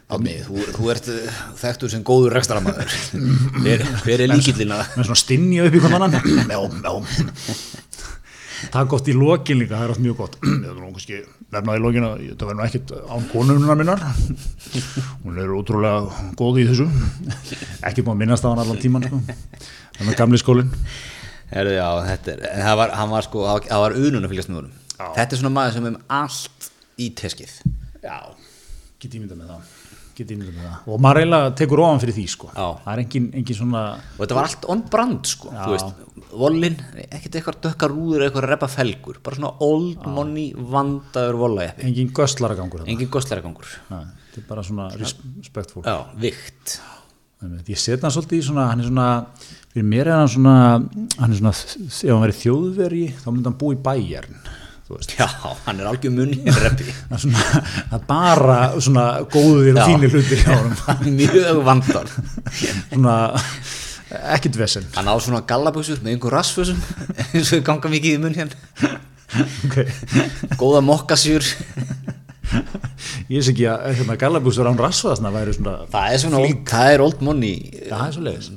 Átni, 0.06 0.36
þú, 0.46 0.60
þú 0.76 0.90
ert 0.94 1.08
uh, 1.10 1.38
þekktur 1.58 1.90
sem 1.90 2.04
góður 2.06 2.36
rekstaramæður 2.38 2.92
hver, 4.06 4.20
er 4.20 4.30
líkillina 4.30 4.78
Með 4.94 5.08
svona 5.08 5.18
stinja 5.18 5.66
upp 5.66 5.78
í 5.80 5.82
annan. 5.90 6.14
Já, 6.14 6.60
já. 6.86 6.92
Það 8.72 8.78
er 8.82 8.90
gott 8.94 9.10
í 9.12 9.16
lokin 9.16 9.60
líka, 9.62 9.76
það 9.78 9.86
er 9.88 9.94
oft 9.96 10.04
mjög 10.04 10.18
gott. 10.22 10.38
Ég 10.46 10.68
er 10.72 10.78
nú 10.80 10.92
kannski 10.96 11.20
nefnaði 11.56 11.80
í 11.80 11.84
lokin 11.86 12.06
að 12.08 12.24
þetta 12.26 12.48
verður 12.50 12.60
nú 12.60 12.66
ekkit 12.66 12.94
án 13.16 13.28
konununa 13.32 13.76
minnar. 13.80 14.06
Hún 15.26 15.42
er 15.44 15.54
ótrúlega 15.56 16.30
góð 16.40 16.62
í 16.64 16.68
þessu. 16.70 16.88
Ekki 17.90 18.06
búin 18.06 18.16
að 18.16 18.22
minnast 18.24 18.48
á 18.48 18.50
hann 18.52 18.64
allan 18.64 18.82
tíman, 18.82 19.06
sko. 19.08 19.22
Það 20.00 20.12
er 20.14 20.20
gamli 20.20 20.42
skólinn. 20.42 20.72
Herðu, 21.52 21.76
já, 21.78 21.88
þetta 22.10 22.34
er, 22.34 22.44
það 22.66 22.80
var, 22.82 22.96
hann 23.00 23.12
var 23.14 23.28
sko, 23.28 23.46
það 23.68 23.84
var- 23.86 23.98
unun 24.02 24.26
að 24.26 24.32
fylgjast 24.34 24.50
með 24.52 24.60
honum. 24.64 24.74
Já. 24.96 25.06
Þetta 25.20 25.36
er 25.36 25.42
svona 25.44 25.54
maður 25.60 25.76
sem 25.78 25.86
er 25.86 25.94
með 25.96 26.16
allt 26.18 26.70
í 27.06 27.10
teskið. 27.22 27.54
Já, 28.04 28.18
get 29.04 29.18
ímynda 29.20 29.38
með 29.38 29.52
það. 29.54 29.75
Og 30.90 31.02
maður 31.04 31.22
eiginlega 31.22 31.52
tekur 31.60 31.82
ofan 31.84 32.02
fyrir 32.04 32.16
því, 32.18 32.26
sko. 32.32 32.50
Já. 32.56 32.66
Það 32.86 32.92
er 32.94 33.02
engin, 33.04 33.28
engin 33.42 33.58
svona... 33.60 33.84
Og 34.16 34.22
þetta 34.24 34.38
var 34.40 34.50
allt 34.50 34.68
on 34.72 34.84
brand, 34.96 35.30
sko, 35.30 35.52
Já. 35.54 35.90
volin, 36.32 36.78
ekkert 37.06 37.38
eitthvað 37.40 37.60
dökkar 37.68 37.94
rúður, 37.94 38.26
eitthvað 38.28 38.50
reppa 38.50 38.70
felgur, 38.72 39.22
bara 39.26 39.40
svona 39.40 39.54
old 39.66 40.08
money 40.16 40.50
vandaður 40.56 41.40
volajeppi. 41.44 41.86
Engin. 41.90 42.10
Nei, 43.92 44.04
Þetta 44.32 44.44
er 44.44 44.50
bara 44.50 44.66
svona 44.68 44.90
respektful. 44.96 45.86
Já, 45.86 45.98
vikt. 46.20 46.80
Ég 47.70 47.80
set 47.80 48.04
hann 48.04 48.14
svolítið 48.14 48.40
í 48.42 48.46
svona, 48.48 48.70
hann 48.72 48.82
er 48.82 48.88
svona, 48.90 49.08
fyrir 49.74 49.86
mér 49.88 50.10
er 50.10 50.22
hann 50.22 50.32
svona, 50.32 50.56
hann 51.20 51.32
er 51.34 51.40
svona, 51.40 51.52
ef 51.54 52.06
hann 52.10 52.24
verið 52.24 52.40
þjóðveri, 52.42 53.04
þá 53.22 53.28
myndi 53.32 53.52
hann 53.52 53.58
búa 53.62 53.76
í 53.76 53.82
bæjarn. 53.86 54.40
Já, 54.86 55.26
hann 55.66 55.80
er 55.82 55.88
algjör 55.90 56.12
munni. 56.14 56.44
Það 56.54 57.96
er 57.96 58.04
bara 58.06 58.58
svona 58.78 59.06
góðir 59.34 59.80
og 59.82 59.90
fínir 59.90 60.14
hlutir 60.14 60.44
hjá 60.44 60.54
hann. 60.86 61.08
Mjög 61.18 61.62
vandar. 61.66 62.12
Svona, 62.92 63.16
ekkit 64.36 64.60
vesen. 64.62 64.86
Hann 64.94 65.10
á 65.10 65.16
svona 65.18 65.42
gallabuxur 65.50 66.04
með 66.06 66.14
einhver 66.14 66.36
rassfössum, 66.38 66.78
eins 67.34 67.50
og 67.58 67.66
ganga 67.66 67.90
mikið 67.96 68.20
í 68.20 68.22
munn 68.22 68.38
hérna. 68.38 68.94
Ok. 69.66 69.80
Góða 70.62 70.84
mokkasjur. 70.86 71.50
Ég 73.34 73.42
sé 73.42 73.56
ekki 73.56 73.66
að 73.72 73.88
hérna, 73.98 74.20
gallabústur 74.22 74.70
án 74.70 74.78
rassvaðasna 74.78 75.34
væri 75.34 75.58
svona, 75.58 75.80
Það 75.90 76.14
er 76.14 76.22
svona, 76.28 76.44
old, 76.46 76.62
það 76.70 76.92
er 76.94 77.04
old 77.08 77.26
money. 77.26 77.56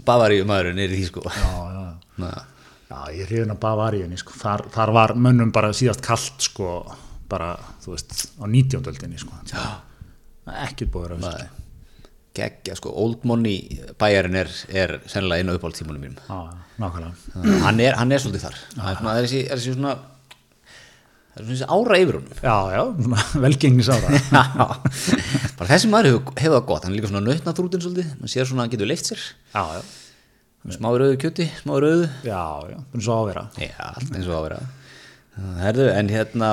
Bavaríu 0.05 0.45
maðurinn 0.49 0.85
er 0.85 0.93
í 0.93 1.01
því, 1.01 1.09
sko. 1.09 1.25
já, 1.33 1.51
já. 1.73 1.89
Na. 2.21 2.35
Já, 2.89 3.03
ég 3.13 3.21
er 3.27 3.29
hrifin 3.29 3.53
að 3.53 3.61
Bavaríunni, 3.61 4.17
sko. 4.21 4.33
Þar, 4.41 4.63
þar 4.73 4.93
var 4.97 5.13
mönnum 5.21 5.51
bara 5.53 5.75
síðast 5.77 6.01
kallt, 6.05 6.41
sko, 6.41 6.69
bara, 7.29 7.51
þú 7.85 7.93
veist, 7.93 8.15
á 8.41 8.45
19. 8.49 8.81
öldinni, 8.89 9.21
sko. 9.21 9.37
Já. 9.51 9.65
Ekkit 10.65 10.93
búið 10.95 11.11
að 11.11 11.19
vera, 11.19 11.33
Nei. 11.37 11.65
Gekkja, 12.39 12.77
sko, 12.79 12.93
Old 13.03 13.25
Money 13.29 13.81
bæjarinn 13.99 14.39
er, 14.39 14.51
er 14.71 14.95
sennilega 15.11 15.43
einu 15.43 15.57
uppáld 15.59 15.77
tímunum 15.77 16.05
mínum. 16.07 16.21
Já, 16.29 16.55
nákvæmlega. 16.79 17.57
hann, 17.65 17.81
er, 17.83 17.99
hann 17.99 18.15
er 18.15 18.23
svolítið 18.23 18.47
þar. 18.47 18.59
Það 18.77 19.11
er 19.11 19.19
er 19.19 19.27
þessi, 19.27 19.75
svona, 19.75 19.95
það 21.35 21.43
er 21.43 21.49
svona 21.59 21.77
ára 21.77 21.99
yfir 22.05 22.19
honum. 22.21 22.41
Já, 22.41 22.57
já, 22.73 22.83
svona 23.03 23.25
velgengnis 23.45 23.91
ára. 23.93 24.21
Já, 24.39 24.69
bara 25.59 25.71
þessi 25.75 25.91
maður 25.93 26.13
hefur, 26.15 26.37
það 26.39 26.61
gott, 26.71 26.87
hann 26.87 26.95
er 26.95 27.01
líka 27.01 27.11
svona 27.11 27.25
nautnaþrútin 27.27 27.85
svolítið, 27.85 28.13
mann 28.23 28.33
sér 28.33 28.49
svona 28.49 28.63
að 28.63 28.69
hann 28.69 28.77
getur 28.77 28.93
leift 28.93 29.11
sér, 29.11 29.25
já, 29.53 29.65
já, 29.75 29.83
smá 30.75 30.89
rauðu 30.91 31.19
kjöti, 31.23 31.47
smá 31.61 31.77
rauðu, 31.79 32.09
já, 32.27 32.43
já, 32.73 32.79
búin 32.93 33.05
svo 33.05 33.21
að 33.21 33.29
vera. 33.31 33.45
já, 33.63 33.77
allt 33.93 34.11
eins 34.11 34.27
og 34.27 34.35
á 34.35 34.39
að 34.39 34.47
vera. 34.49 34.59
Herðu, 35.63 35.87
en 35.95 36.11
hérna, 36.11 36.51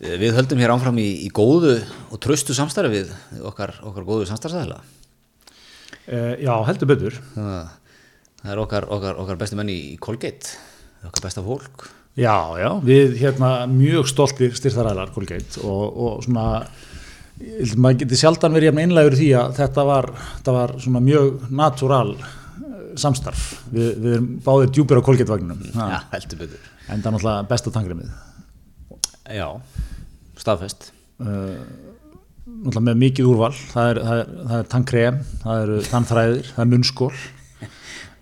við 0.00 0.38
höldum 0.38 0.62
hér 0.62 0.72
ánfram 0.74 0.98
í, 1.02 1.08
í 1.26 1.28
góðu 1.36 1.76
og 2.08 2.22
tröstu 2.24 2.56
samstarfi 2.56 3.02
við 3.02 3.12
okkar, 3.44 3.76
okkar 3.84 4.08
góðu 4.08 4.30
samstarfsæðila. 4.30 4.80
Uh, 6.10 6.34
já, 6.40 6.54
heldur 6.66 6.88
betur. 6.90 7.20
Það 7.36 8.52
er 8.54 8.60
okkar, 8.62 8.88
okkar, 8.88 9.18
okkar 9.20 9.40
bestu 9.40 9.58
menn 9.58 9.70
í 9.72 9.80
Colgate, 10.00 10.56
okkar 11.04 11.28
besta 11.28 11.44
fólk. 11.44 11.90
Já, 12.18 12.56
já, 12.58 12.70
við 12.82 13.14
hérna 13.20 13.50
mjög 13.70 14.08
stoltir 14.10 14.56
styrþaræðlar 14.56 15.12
Colgate 15.14 15.60
og, 15.62 15.84
og 15.94 16.24
svona, 16.24 16.64
maður 17.76 18.00
geti 18.02 18.18
sjaldan 18.18 18.56
verið 18.56 18.72
jafn 18.72 18.82
einlegur 18.82 19.16
því 19.20 19.28
að 19.38 19.54
þetta 19.60 19.84
var, 19.86 20.08
þetta 20.40 20.54
var 20.56 20.74
svona 20.82 21.02
mjög 21.04 21.44
natúral 21.60 22.10
eh, 22.16 22.39
samstarf. 23.02 23.46
Vi, 23.72 23.86
við 23.96 24.16
erum 24.18 24.30
báðir 24.46 24.72
djúpir 24.76 25.00
á 25.00 25.06
Colgate 25.06 25.30
vagninum. 25.30 25.62
Já, 25.74 26.00
heldur 26.14 26.42
betur. 26.44 26.70
Enda 26.90 27.12
náttúrulega 27.14 27.48
besta 27.50 27.72
tangrimið. 27.74 28.12
Já, 29.30 29.46
staðfest. 30.40 30.90
Uh, 31.20 31.60
náttúrulega 32.60 32.86
með 32.88 33.00
mikið 33.04 33.28
úrval 33.30 33.52
það 33.56 33.90
er, 33.90 34.00
það 34.04 34.20
er, 34.22 34.30
það 34.50 34.56
er 34.58 34.70
tannkrem, 34.74 35.18
það 35.44 35.64
eru 35.64 35.80
tannþræðir, 35.90 36.48
það 36.54 36.62
er 36.64 36.70
munnskól 36.70 37.10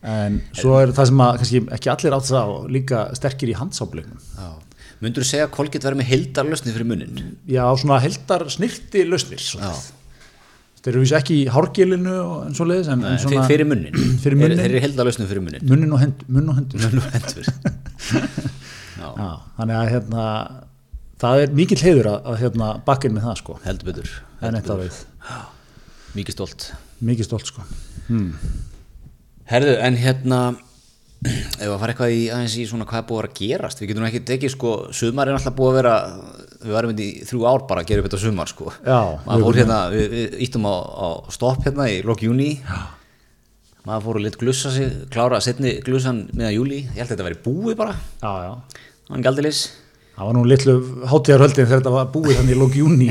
en 0.09 0.38
svo 0.55 0.77
er 0.79 0.93
það 0.95 1.11
sem 1.11 1.23
að 1.25 1.37
kannski 1.41 1.61
ekki 1.75 1.93
allir 1.95 2.17
átt 2.17 2.29
það 2.29 2.51
á 2.55 2.57
líka 2.77 3.05
sterkir 3.19 3.53
í 3.53 3.57
handsáfleiknum 3.59 4.21
Já. 4.38 4.49
Mundur 4.99 5.23
þú 5.23 5.29
segja 5.31 5.47
að 5.47 5.53
Colgate 5.55 5.87
verður 5.87 6.01
með 6.01 6.09
heildarlösni 6.11 6.75
fyrir 6.75 6.88
munnin? 6.91 7.19
já, 7.47 7.62
svona 7.79 8.01
heldar 8.03 8.47
snirti 8.51 9.05
lausnir 9.07 9.43
Já. 9.43 9.71
Þeir 10.79 10.93
eru 10.95 11.03
vísu 11.05 11.17
ekki 11.19 11.37
í 11.41 11.45
hárgilinu 11.53 12.14
en 12.47 12.55
svo 12.57 12.67
leiðis 12.69 12.88
en, 12.95 13.03
en 13.09 13.19
svona, 13.23 13.45
Fyrir 13.51 13.69
munnin? 13.69 13.99
Fyrir 14.23 14.38
munnin. 14.41 14.61
Þeir 14.61 14.71
eru 14.77 14.83
heildarlösni 14.87 15.27
fyrir 15.31 15.45
munnin. 15.45 15.67
munnin 15.69 15.93
og, 15.97 16.01
hend, 16.03 16.25
munn 16.29 16.49
og 16.53 16.59
hendur 16.61 16.87
Munn 16.87 17.03
og 17.03 17.12
hendur. 17.14 17.51
Já, 18.99 19.09
já, 19.14 19.27
þannig 19.55 19.77
að 19.79 19.88
hérna 19.93 20.23
það 21.23 21.41
er 21.45 21.53
mikill 21.55 21.79
heiður 21.85 22.09
að, 22.11 22.17
að 22.33 22.41
hérna 22.41 22.71
bakkin 22.87 23.12
með 23.14 23.29
það 23.29 23.37
sko 23.38 23.55
heldur 23.62 23.87
betur. 23.93 24.09
Mikið 26.19 26.35
stolt. 26.35 26.64
mikið 27.07 27.29
stolt 27.29 27.47
sko 27.53 27.62
Herðu, 29.49 29.77
en 29.87 29.97
hérna, 30.03 30.38
ef 31.62 31.69
að 31.71 31.79
fara 31.81 31.95
eitthvað 31.95 32.17
í 32.17 32.25
aðeins 32.35 32.57
í 32.59 32.67
svona 32.69 32.87
hvað 32.91 33.01
er 33.05 33.07
búið 33.09 33.19
að 33.19 33.23
vera 33.23 33.31
að 33.33 33.38
gerast, 33.45 33.81
við 33.83 33.91
getum 33.93 34.09
ekki 34.09 34.25
tekið 34.33 34.53
sko, 34.57 34.73
sumar 34.99 35.31
er 35.31 35.38
alltaf 35.38 35.55
búið 35.59 35.71
að 35.71 35.79
vera, 35.79 35.95
við 36.64 36.75
varum 36.77 36.92
hérna 36.92 37.05
í 37.07 37.25
þrjú 37.29 37.42
ár 37.51 37.64
bara 37.71 37.83
að 37.85 37.90
gera 37.92 38.03
upp 38.03 38.09
þetta 38.11 38.21
sumar 38.25 38.51
sko. 38.51 38.73
Já, 38.85 38.99
Maður 39.27 39.44
fór 39.49 39.59
hérna, 39.62 39.81
við, 39.94 40.07
við 40.14 40.38
íttum 40.49 40.66
á, 40.68 40.75
á 40.75 41.09
stopp 41.35 41.66
hérna 41.66 41.88
í 41.92 41.99
lok 42.07 42.23
júni. 42.27 42.51
Maður 43.88 44.07
fór 44.09 44.18
að 44.21 44.25
lit 44.27 44.38
glussa 44.40 44.73
sig, 44.75 44.88
klára 45.12 45.38
setni 45.44 45.77
glussan 45.87 46.25
meðan 46.37 46.57
júli, 46.59 46.81
ég 46.88 46.99
held 46.99 47.09
að 47.09 47.14
þetta 47.14 47.29
væri 47.29 47.42
búið 47.47 47.77
bara. 47.79 47.94
já, 48.23 48.33
já, 48.49 48.53
það 50.18 50.27
var 50.27 50.35
nú 50.35 50.42
litlu 50.51 50.73
hátíðarhöldin 51.09 51.68
þegar 51.68 51.79
þetta 51.81 51.92
var 51.94 52.09
búið 52.12 52.40
þannig 52.40 52.57
í 52.57 52.59
lók 52.59 52.75
júni 52.77 53.07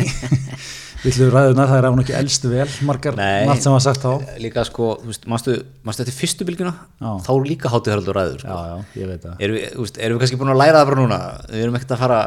litlu 1.06 1.30
ræðunar, 1.32 1.70
það 1.72 1.78
er 1.80 1.88
án 1.88 2.02
ekki 2.04 2.16
elst 2.20 2.48
vel 2.52 2.68
margar, 2.90 3.16
margt 3.48 3.64
sem 3.64 3.72
var 3.74 3.84
sagt 3.86 4.04
þá 4.04 4.36
líka 4.44 4.66
sko, 4.68 4.90
manstu, 5.30 5.56
manstu 5.88 6.04
eftir 6.04 6.18
fyrstu 6.18 6.48
bylgjuna 6.50 6.74
Já. 7.00 7.10
þá 7.24 7.32
eru 7.38 7.48
líka 7.48 7.72
hátíðarhaldur 7.72 8.18
ræður 8.20 8.44
sko. 8.44 8.52
já, 8.60 8.76
já, 8.76 9.02
ég 9.02 9.12
veit 9.14 9.24
það 9.24 9.46
erum, 9.48 9.58
við, 9.62 9.92
erum 10.04 10.18
við 10.20 10.24
kannski 10.26 10.42
búin 10.42 10.52
að 10.54 10.62
læra 10.66 10.82
það 10.82 10.92
bara 10.92 11.02
núna 11.06 11.20
við 11.54 11.64
erum 11.64 11.80
ekkert 11.80 11.96
að 11.96 12.04
fara. 12.04 12.20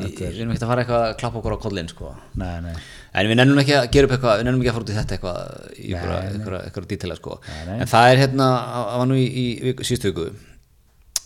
Við 0.00 0.40
erum 0.40 0.52
ekkert 0.52 0.64
að 0.64 0.70
fara 0.70 0.84
eitthvað 0.84 1.02
að 1.06 1.16
klappa 1.20 1.40
okkur 1.40 1.56
á 1.56 1.64
kollin 1.64 1.90
sko. 1.90 2.12
nei, 2.40 2.60
nei, 2.64 2.74
en 3.20 3.30
við 3.30 3.40
nennum 3.40 3.60
ekki 3.62 3.74
að 3.76 3.88
gera 3.94 4.08
upp 4.08 4.14
eitthvað 4.16 4.38
við 4.38 4.46
nennum 4.48 4.62
ekki 4.62 4.70
að 4.70 4.76
fara 4.76 4.86
út 4.86 4.92
í 4.92 4.98
þetta 4.98 5.16
eitthvað 5.16 5.40
í 5.76 5.94
eitthvað, 5.96 6.88
dítila 6.92 7.18
sko. 7.18 7.36
En 7.76 7.90
það 7.90 8.12
er 8.12 8.22
hérna 8.24 8.48
það 8.76 9.02
var 9.02 9.10
nú 9.10 9.18
í, 9.20 9.26
í 9.26 9.46
viku, 9.66 9.86
síðustu 9.88 10.12
viku 10.12 10.28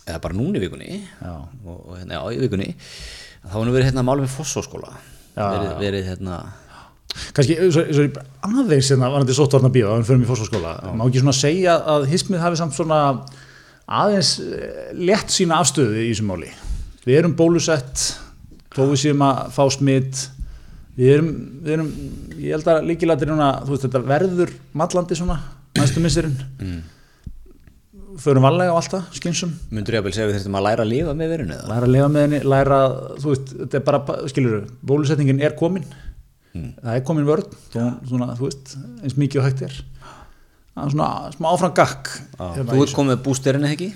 eða 0.05 0.19
bara 0.25 0.37
núna 0.37 0.59
í 0.59 0.65
vikunni 0.65 0.99
og, 1.29 1.47
og 1.69 1.95
hérna, 1.97 2.19
já, 2.19 2.35
í 2.35 2.43
vikunni 2.43 2.69
þá 3.45 3.55
var 3.55 3.65
nú 3.65 3.77
verið 3.77 3.89
hérna 3.91 4.05
málum 4.05 4.27
í 4.27 4.33
Fossóskóla 4.33 4.91
Já, 5.35 5.47
verið, 5.51 5.71
verið 5.81 6.11
hérna 6.11 6.35
kannski 7.35 7.55
svo, 7.71 7.83
svo, 7.95 8.05
aðeins 8.45 8.91
hérna 8.91 9.09
varandi 9.13 9.35
sóttvarna 9.35 9.71
bíó 9.73 9.93
að 9.93 10.01
við 10.01 10.09
förum 10.09 10.23
í 10.25 10.29
fórsvarskóla, 10.29 10.75
má 10.95 11.03
ekki 11.07 11.23
svona 11.23 11.35
segja 11.37 11.75
að 11.95 12.07
hismið 12.11 12.43
hafi 12.43 12.59
samt 12.59 12.75
svona 12.75 12.99
aðeins 13.85 14.35
eh, 14.43 14.93
létt 14.97 15.33
sína 15.33 15.59
afstöðu 15.63 16.01
í 16.01 16.09
þessum 16.11 16.31
máli 16.33 16.51
við 17.05 17.19
erum 17.19 17.35
bólusett 17.37 18.05
þó 18.75 18.87
við 18.91 18.97
séum 19.05 19.23
að 19.25 19.43
fá 19.55 19.63
smitt 19.73 20.25
við 20.95 21.13
erum, 21.17 21.29
við 21.63 21.75
erum 21.75 21.93
ég 22.39 22.55
held 22.55 22.71
að 22.71 22.89
líkilættir 22.89 23.31
núna, 23.31 23.51
þú 23.65 23.73
veist 23.73 23.87
þetta 23.87 24.03
verður 24.07 24.53
mallandi 24.77 25.17
svona, 25.19 25.37
næstu 25.75 26.03
missurinn 26.03 26.37
mm. 26.55 26.77
förum 28.23 28.47
valega 28.47 28.75
á 28.75 28.79
alltaf, 28.79 29.09
skynsum. 29.17 29.53
Myndur 29.75 29.97
ég 29.97 30.03
að 30.03 30.07
vel 30.07 30.15
segja 30.15 30.27
að 30.27 30.31
við 30.31 30.39
þurftum 30.39 30.59
að 30.59 30.67
læra 30.69 30.85
að 30.85 30.91
lifa 30.93 31.15
með 31.19 31.33
verinu 31.35 31.57
eða? 31.57 31.69
læra 31.73 31.89
að 31.89 31.95
lifa 31.97 32.09
með 32.15 32.27
henni, 32.27 32.41
læra 32.55 32.81
þú 33.19 33.33
veist, 33.33 33.55
þetta 33.59 33.79
er 33.81 33.87
bara, 33.89 34.19
skilur 34.31 34.67
bólusetningin 34.91 35.43
er 35.43 35.57
komin. 35.59 35.87
Það 36.55 36.93
er 36.93 37.01
komin 37.03 37.27
vörn, 37.27 37.55
þó, 37.73 37.81
svona, 38.07 38.29
þú 38.39 38.47
veist 38.47 38.77
eins 39.03 39.17
mikið 39.19 39.41
og 39.41 39.47
hægt 39.49 39.63
er. 39.67 39.79
Það 40.75 40.85
er 40.85 40.93
svona 40.93 41.07
smá 41.35 41.47
áfram 41.51 41.73
gakk. 41.75 42.11
Hérna 42.39 42.69
þú 42.69 42.85
ert 42.85 42.95
komið 42.95 43.19
bústerinn 43.25 43.67
ekki? 43.67 43.89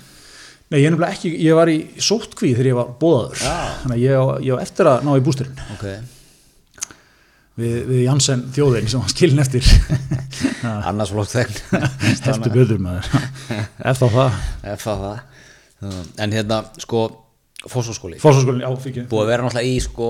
Nei, 0.70 0.78
ég 0.78 0.86
er 0.86 0.94
nefnilega 0.94 1.16
ekki, 1.16 1.32
ég 1.42 1.56
var 1.58 1.70
í 1.72 1.76
sóttkví 1.98 2.52
þegar 2.54 2.70
ég 2.70 2.78
var 2.78 2.90
bóðaður, 3.00 3.40
þannig 3.82 3.96
að 3.96 4.02
ég, 4.04 4.28
ég 4.46 4.54
á 4.54 4.62
eftir 4.62 4.90
að 4.90 5.06
ná 5.06 5.10
í 5.16 5.24
bústurinn. 5.26 5.64
Ok, 5.74 5.86
við, 7.58 7.78
við 7.88 8.04
Janssen 8.04 8.44
þjóðin 8.54 8.92
sem 8.92 9.02
var 9.02 9.14
skilin 9.14 9.42
eftir. 9.42 9.66
Annars 10.90 11.10
flokk 11.10 11.32
þegn 11.32 11.58
eftir 11.80 12.54
bjöður 12.54 12.84
maður. 12.86 13.26
Eftir 13.90 14.14
það, 14.14 14.38
ef 14.74 14.86
það. 14.86 15.10
En 16.20 16.36
hérna 16.38 16.62
sko 16.78 17.08
fósfóskóli 17.68 18.20
fórsáskólinn, 18.20 18.62
já, 18.64 18.70
fyrir 18.80 19.08
búið 19.10 19.24
að 19.24 19.30
vera 19.32 19.44
náttúrulega 19.44 19.68
í 19.68 19.80
sko 19.84 20.08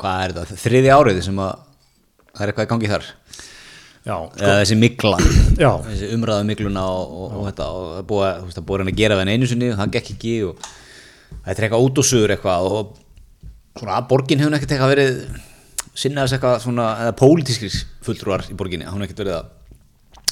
hvað 0.00 0.22
er 0.24 0.34
þetta, 0.38 0.60
þriði 0.62 0.92
árið 0.94 1.22
sem 1.26 1.40
að 1.44 1.50
það 2.30 2.44
er 2.44 2.52
eitthvað 2.52 2.66
í 2.66 2.70
gangi 2.70 2.90
þar 2.94 3.08
já, 4.06 4.16
eða 4.40 4.54
þessi 4.62 4.76
mikla 4.80 5.18
já, 5.60 5.70
þessi 5.86 6.08
umræðu 6.16 6.46
mikluna 6.48 6.84
og, 6.88 7.12
og, 7.20 7.34
og 7.40 7.46
þetta 7.50 7.66
og 7.76 7.86
það 7.98 8.06
búið, 8.12 8.24
að- 8.30 8.42
veist, 8.46 8.58
það 8.60 8.66
búið 8.70 8.84
að 8.86 8.98
gera 9.02 9.18
það 9.20 9.32
einu 9.34 9.50
sinni 9.50 9.70
og 9.74 9.78
það 9.82 9.92
gekk 9.98 10.10
ekki 10.16 10.34
og 10.48 10.66
þetta 11.44 11.56
er 11.56 11.66
eitthvað 11.68 11.86
út 11.88 12.00
og 12.02 12.08
suður 12.10 12.34
eitthvað 12.36 12.68
og 12.70 12.98
svona 13.80 13.96
að 14.00 14.08
borgin 14.10 14.42
hefur 14.42 14.56
ekkert 14.58 14.74
eitthvað 14.76 14.92
verið 14.94 15.22
sinna 16.00 16.24
þess 16.24 16.36
eitthvað 16.38 16.58
svona 16.64 16.88
eða 17.04 17.16
pólitískir 17.20 17.76
fulltrúar 18.06 18.46
í 18.50 18.56
borginni 18.58 18.88
hún 18.88 19.02
hefur 19.02 19.08
ekkert 19.10 19.24
verið 19.24 19.38
að 19.40 19.56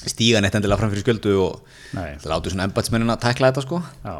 stíga 0.08 0.40
neitt 0.40 0.54
endilega 0.54 0.78
fram 0.80 0.92
fyrir 0.92 1.04
skjöldu 1.04 1.32
og 1.42 1.60
Nei. 1.98 2.12
látu 2.30 2.52
svona 2.52 2.68
embatsmennin 2.68 3.10
að 3.12 3.20
tækla 3.24 3.50
þetta 3.50 3.64
sko. 3.66 3.80
Já 4.06 4.14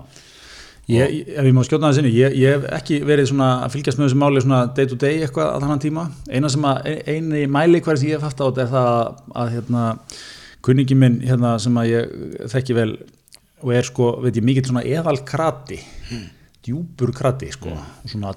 Ég, 0.89 1.11
ég- 1.19 1.29
ef 1.37 1.45
ég 1.45 1.53
má 1.53 1.61
skjóta 1.67 1.85
það 1.91 1.97
sinni, 1.99 2.11
ég, 2.17 2.33
ég 2.41 2.55
hef 2.55 2.63
ekki 2.79 2.99
verið 3.05 3.27
svona 3.29 3.49
að 3.67 3.75
fylgjast 3.75 3.99
með 4.01 4.07
þessu 4.09 4.19
máli 4.23 4.41
svona 4.41 4.61
day 4.79 4.87
to 4.89 4.97
day 4.97 5.19
eitthvað 5.27 5.51
að 5.53 5.65
þannig 5.67 5.83
tíma, 5.85 6.05
eina 6.33 6.49
sem 6.55 6.65
að 6.65 6.89
eini 7.13 7.43
mæli 7.53 7.81
hverja 7.85 8.01
sem 8.01 8.09
ég 8.09 8.17
hef 8.17 8.25
haft 8.25 8.41
á 8.41 8.45
þetta 8.49 8.63
er 8.65 8.71
það 8.73 9.21
að 9.43 9.51
hérna, 9.57 9.83
kunningi 10.65 10.97
minn 10.97 11.19
hérna 11.29 11.51
sem 11.61 11.77
að 11.83 11.91
ég 11.93 12.17
þekki 12.55 12.75
vel 12.79 12.91
og 13.61 13.75
er 13.75 13.83
sko, 13.91 14.09
veit 14.25 14.37
ég, 14.41 14.47
mikill 14.49 14.65
svona 14.71 14.85
eðal 14.87 15.19
krati, 15.29 15.79
djúpur 16.65 17.13
krati 17.17 17.51
sko, 17.53 17.75
og 17.77 18.09
svona 18.09 18.33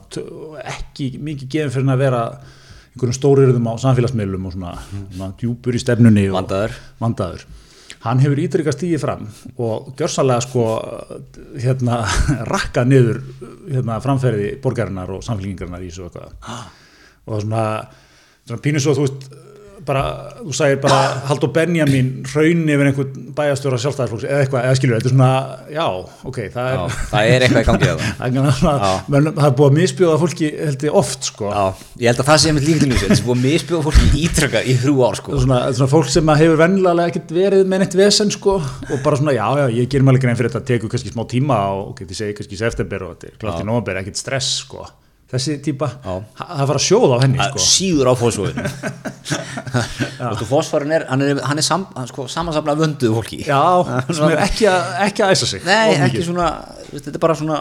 ekki 0.76 1.12
mikið 1.24 1.48
gefin 1.56 1.74
fyrir 1.78 1.94
að 1.96 2.04
vera 2.04 2.22
einhverjum 2.92 3.16
stórirðum 3.16 3.68
á 3.72 3.74
samfélagsmiðlum 3.80 4.50
og 4.50 4.56
svona, 4.58 4.76
svona 5.16 5.32
djúpur 5.40 5.78
í 5.78 5.80
stefnunni 5.80 6.28
Vandaður. 6.36 6.76
vandaður 7.00 7.46
hann 8.06 8.22
hefur 8.24 8.42
ítrykkað 8.42 8.78
stíði 8.78 9.00
fram 9.02 9.28
og 9.62 9.92
gjörsalega 10.00 10.46
sko 10.46 10.66
hérna 11.62 12.02
rakka 12.54 12.86
niður 12.88 13.22
hérna 13.68 14.00
framferði 14.04 14.56
borgarinnar 14.64 15.12
og 15.18 15.26
samfélgingarinnar 15.26 15.86
í 15.86 15.92
þessu 15.92 16.08
eitthvað. 16.08 16.34
Og 17.30 17.44
svona, 17.44 17.66
svona 18.48 18.64
pínu 18.66 18.82
svo 18.82 18.98
þú 18.98 19.06
veist 19.06 19.30
bara, 19.88 20.02
þú 20.42 20.54
sagir 20.56 20.80
bara 20.84 21.00
Haldur 21.30 21.52
Benjamin 21.56 22.10
raun 22.34 22.62
yfir 22.70 22.90
einhvern 22.90 23.12
bæjastjóra 23.38 23.80
sjálfstæðarflóks 23.82 24.26
eða 24.28 24.40
eitthvað, 24.44 24.66
eða 24.68 24.78
skilur, 24.80 24.96
þetta 25.00 25.10
er 25.10 25.16
svona 25.16 25.32
já, 25.72 25.86
ok, 26.32 26.40
það 26.54 26.68
er 26.68 26.76
Já, 26.76 26.84
það 27.12 27.22
er 27.32 27.46
eitthvað 27.46 27.62
í 27.62 27.68
gangi 27.70 27.88
það 27.90 28.00
það 28.62 29.18
er, 29.18 29.28
það 29.30 29.48
er 29.48 29.56
búið 29.60 29.70
að 29.70 29.78
misbjóða 29.78 30.18
fólki 30.22 30.48
held 30.58 30.82
ég 30.88 30.98
oft 31.02 31.30
sko. 31.32 31.46
Já, 31.52 31.64
ég 32.02 32.12
held 32.12 32.22
að 32.24 32.30
það 32.32 32.42
sé 32.44 32.56
með 32.56 32.64
til 32.68 32.78
þessu 32.82 33.02
þetta 33.02 33.18
er 33.18 33.26
búið 33.28 33.38
að 33.38 33.46
misbjóða 33.48 33.86
fólki 33.88 34.06
ítraka 34.26 34.60
í 34.62 34.78
þrjú 34.82 34.96
ár 35.08 35.16
sko. 35.22 35.30
Svona, 35.46 35.60
svona 35.78 35.92
fólk 35.92 36.12
sem 36.12 36.34
hefur 36.42 36.62
vennilega 36.62 37.08
ekkert 37.12 37.30
verið 37.36 37.64
með 37.72 37.78
neitt 37.86 37.98
vesen 38.02 38.30
sko 38.34 38.54
og 38.62 38.98
bara 39.06 39.20
svona 39.20 39.36
já 39.36 39.48
já 39.62 39.66
ég 39.80 39.92
ger 39.92 40.02
mér 40.04 40.16
alveg 40.16 40.26
grein 40.28 40.40
fyrir 40.40 40.54
þetta 40.54 40.70
tekur 40.74 40.92
kannski 40.94 41.14
smá 41.14 41.24
tíma 41.30 41.58
og 41.78 41.94
ok, 41.94 42.00
þessi 45.32 45.56
típa, 45.64 45.88
það 46.04 46.64
fara 46.68 46.80
að 46.80 46.86
sjóða 46.86 47.18
á 47.18 47.20
henni 47.24 47.40
Það 47.40 47.54
sko. 47.56 47.66
síður 47.72 48.10
á 48.12 48.14
fósfóðinu 48.20 48.66
og 50.28 50.44
fósfóðin 50.52 50.96
er 50.98 51.06
hann 51.10 51.24
er, 51.26 51.42
hann 51.48 51.62
er 51.62 51.66
sam, 51.66 51.86
hann 51.96 52.10
sko, 52.12 52.26
samansafna 52.32 52.76
vönduðu 52.80 53.16
fólki. 53.22 53.40
Já, 53.48 53.62
sem 54.18 54.26
er 54.28 54.44
ekki 54.46 54.68
að, 54.72 54.92
ekki 55.08 55.26
að 55.26 55.36
æsa 55.38 55.50
sig 55.54 55.66
Nei, 55.68 55.96
of 55.96 56.06
ekki 56.10 56.26
svona, 56.28 56.50
veist, 56.92 57.08
þetta 57.08 57.16
er 57.18 57.24
bara 57.28 57.38
svona 57.40 57.60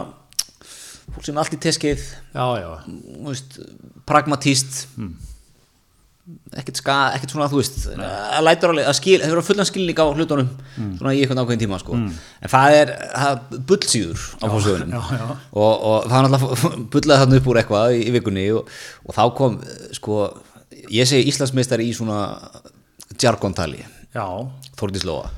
fólk 1.11 1.25
sem 1.27 1.35
er 1.35 1.43
allt 1.45 1.55
í 1.57 1.61
teskið 1.67 2.03
já, 2.35 2.45
já, 2.61 2.69
veist, 3.27 3.59
pragmatíst 4.09 4.81
ekkert 6.61 6.77
ska, 6.77 6.95
ekkert 7.15 7.33
svona 7.33 7.47
þú 7.49 7.59
veist, 7.59 7.77
að 7.97 8.43
lætur 8.45 8.71
alveg 8.71 8.89
að 8.91 8.97
skil, 8.99 9.15
hefur 9.23 9.41
fullan 9.45 9.67
skilning 9.67 9.97
á 9.97 10.05
hlutunum 10.05 10.51
svona 10.75 11.13
í 11.17 11.23
einhvern 11.23 11.41
ákveðin 11.41 11.63
tíma 11.63 11.79
sko. 11.81 11.97
en 11.97 12.51
það 12.53 12.77
er, 12.77 12.93
það 13.15 13.31
er 13.33 13.63
bullsýður 13.71 14.27
á 14.37 14.45
fórsögunum 14.53 14.95
og, 15.63 15.73
og 15.73 16.07
það 16.11 16.17
er 16.19 16.29
náttúrulega 16.35 16.71
bullaði 16.93 17.23
þarna 17.23 17.41
upp 17.41 17.51
úr 17.51 17.61
eitthvað 17.63 17.97
í, 17.97 18.03
í 18.05 18.15
vikunni 18.17 18.45
og, 18.59 18.71
og 19.07 19.17
þá 19.17 19.23
kom 19.41 19.59
sko, 19.97 20.21
ég 20.93 21.09
segi 21.09 21.33
Íslandsmeistari 21.33 21.89
í 21.89 21.97
svona 21.97 22.21
jargontali, 23.21 23.83
Þórdís 24.79 25.05
Lóa. 25.05 25.29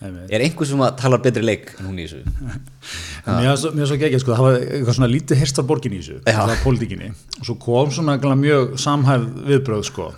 Er 0.00 0.40
einhver 0.40 0.68
sem 0.68 0.80
að 0.80 0.94
talar 1.00 1.20
betri 1.20 1.44
leik 1.44 1.74
en 1.76 1.90
hún 1.90 1.98
í 2.00 2.06
þessu 2.08 2.24
mér 3.26 3.48
er 3.50 3.54
er 3.54 3.88
svo 3.90 3.98
geggjað 4.00 4.22
sko, 4.22 4.36
það 4.36 4.46
var 4.46 4.58
eitthvað 4.60 4.96
svona 4.98 5.10
lítið 5.10 5.40
hirst 5.42 5.60
af 5.60 5.66
borgin 5.68 5.96
í 5.96 6.00
þessu, 6.00 6.20
það 6.26 6.52
var 6.52 6.62
pólitíkinni. 6.64 7.10
Og 7.38 7.48
svo 7.48 7.56
kom 7.62 7.90
svona 7.94 8.36
mjög 8.40 8.76
samhæf 8.80 9.26
viðbröð 9.48 9.84
sko. 9.88 10.08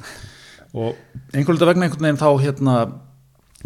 Og 0.72 0.94
einhvern 1.34 1.58
veginn 1.58 1.72
vegna 1.72 1.88
einhvern 1.88 2.06
veginn 2.06 2.20
þá 2.22 2.28
hérna, 2.42 2.76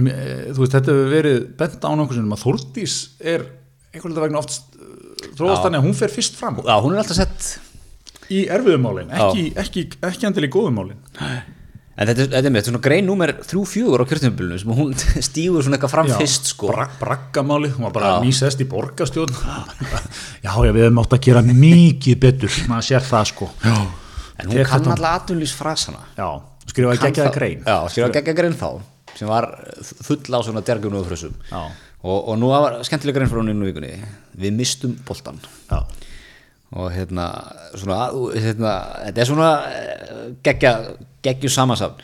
eh, 0.03 0.49
þú 0.51 0.63
veist, 0.63 0.75
þetta 0.75 0.95
hefur 0.95 1.13
verið 1.13 1.39
bent 1.61 1.87
á 1.87 1.91
nokkuð 1.95 2.19
sinnum 2.19 2.37
að 2.37 2.45
Þórdís 2.47 2.97
er 3.21 3.47
einhvern 3.95 4.17
veginn 4.17 4.27
vegna 4.27 4.43
oft 4.43 4.59
eh, 4.75 5.29
þróast 5.39 5.67
þannig 5.67 5.83
að 5.83 5.87
hún 5.87 5.99
fer 6.01 6.17
fyrst 6.17 6.41
fram. 6.41 6.59
Já, 6.65 6.77
hún 6.83 6.97
er 6.97 7.05
alltaf 7.05 7.21
sett 7.21 7.53
í 8.33 8.47
erfiðumálin, 8.51 9.13
ekki, 9.15 9.53
ekki, 9.63 9.87
ekki 10.09 10.27
andil 10.27 10.49
í 10.49 10.51
góðumálin. 10.51 10.99
En 11.97 12.11
þetta, 12.11 12.27
þetta 12.29 12.49
er 12.51 12.53
með, 12.53 12.67
svona 12.69 12.81
grein 12.85 13.07
númer 13.09 13.31
3-4 13.41 14.05
á 14.05 14.09
kjörtumbilinu 14.11 14.59
sem 14.61 14.73
hún 14.77 14.91
stígur 15.29 15.65
svona 15.65 15.79
eitthvað 15.79 15.95
fram 15.95 16.11
fyrst 16.13 16.51
sko. 16.53 16.69
Bra, 16.73 16.89
braggamáli, 17.01 17.71
hún 17.73 17.87
var 17.89 17.95
bara 17.95 18.11
Já. 18.11 18.17
nýsest 18.27 18.61
í 18.61 18.67
borgastjórn 18.69 19.33
já, 20.45 20.51
já, 20.53 20.73
við 20.77 20.83
hefum 20.83 21.01
átt 21.01 21.17
að 21.17 21.25
gera 21.29 21.45
mikið 21.47 22.21
betur 22.27 22.59
maður 22.69 22.91
sér 22.91 23.07
það 23.07 23.31
sko. 23.33 23.49
Já, 23.65 23.79
En 24.37 24.53
hún 24.53 24.69
kann 24.69 24.85
alltaf 24.93 25.09
atvinnlýsfrasana 25.23 26.03
já 26.19 26.29
skrifaði 26.71 27.03
geggjaða 27.07 27.33
grein. 27.35 27.65
Já, 27.65 27.77
skrifaði 27.89 28.19
geggjaða 28.19 28.39
grein 28.43 28.57
þá 28.61 28.69
sem 29.17 29.31
var 29.31 29.47
full 29.81 30.21
á 30.37 30.41
svona 30.45 30.61
djargjum 30.67 30.99
og 30.99 31.07
frössum 31.09 31.37
Já. 31.49 31.63
og, 32.05 32.19
og 32.19 32.35
nú 32.37 32.51
var 32.53 32.77
skemmtilega 32.85 33.17
grein 33.21 33.31
frá 33.33 33.41
hún 33.41 33.53
inn 33.55 33.63
í 33.65 33.71
vikunni. 33.71 33.93
Við 34.37 34.57
mistum 34.59 34.97
boltan 35.09 35.41
já, 35.71 35.79
og 36.77 36.91
hérna, 36.93 37.31
svona, 37.79 38.01
hérna 38.35 38.75
þetta 39.07 39.23
er 39.23 39.31
svona 39.31 39.51
eh, 39.71 40.27
geggja 40.45 40.73
geggjum 41.27 41.53
samansafn. 41.53 42.03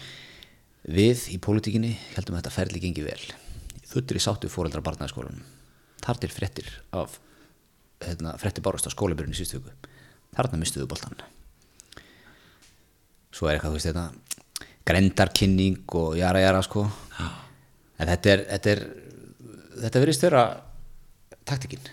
Við 0.82 1.28
í 1.30 1.38
pólitíkinni 1.42 1.94
heldum 2.16 2.36
að 2.36 2.42
þetta 2.42 2.54
ferli 2.56 2.82
gengi 2.82 3.04
vel. 3.06 3.20
Þuttir 3.92 4.18
í 4.18 4.24
sáttu 4.24 4.50
fóreldra 4.50 4.82
barnaðskólanum 4.84 5.42
Þar 6.02 6.18
til 6.18 6.30
fréttir 6.34 6.70
af 6.98 7.18
hérna, 8.02 8.32
fréttir 8.40 8.64
bárast 8.64 8.88
á 8.88 8.90
skólabyrjun 8.90 9.34
í 9.34 9.38
síðustu 9.38 9.60
viku. 9.60 9.90
Þarna 10.34 10.58
mistuðu 10.58 10.88
boltan 10.90 11.14
Svo 13.32 13.46
er 13.48 13.54
eitthvað, 13.56 13.70
þú 13.70 13.78
veist, 13.78 13.86
þetta 13.92 14.72
grendarkynning 14.88 15.94
og 16.00 16.16
jara 16.18 16.42
jara 16.42 16.62
sko. 16.66 16.82
En 18.02 18.10
þetta 18.10 18.32
er 18.34 18.44
þetta 18.50 18.72
er 18.74 18.82
þetta 19.82 20.02
verðist 20.02 20.26
vera 20.26 20.42
taktikinn 21.48 21.86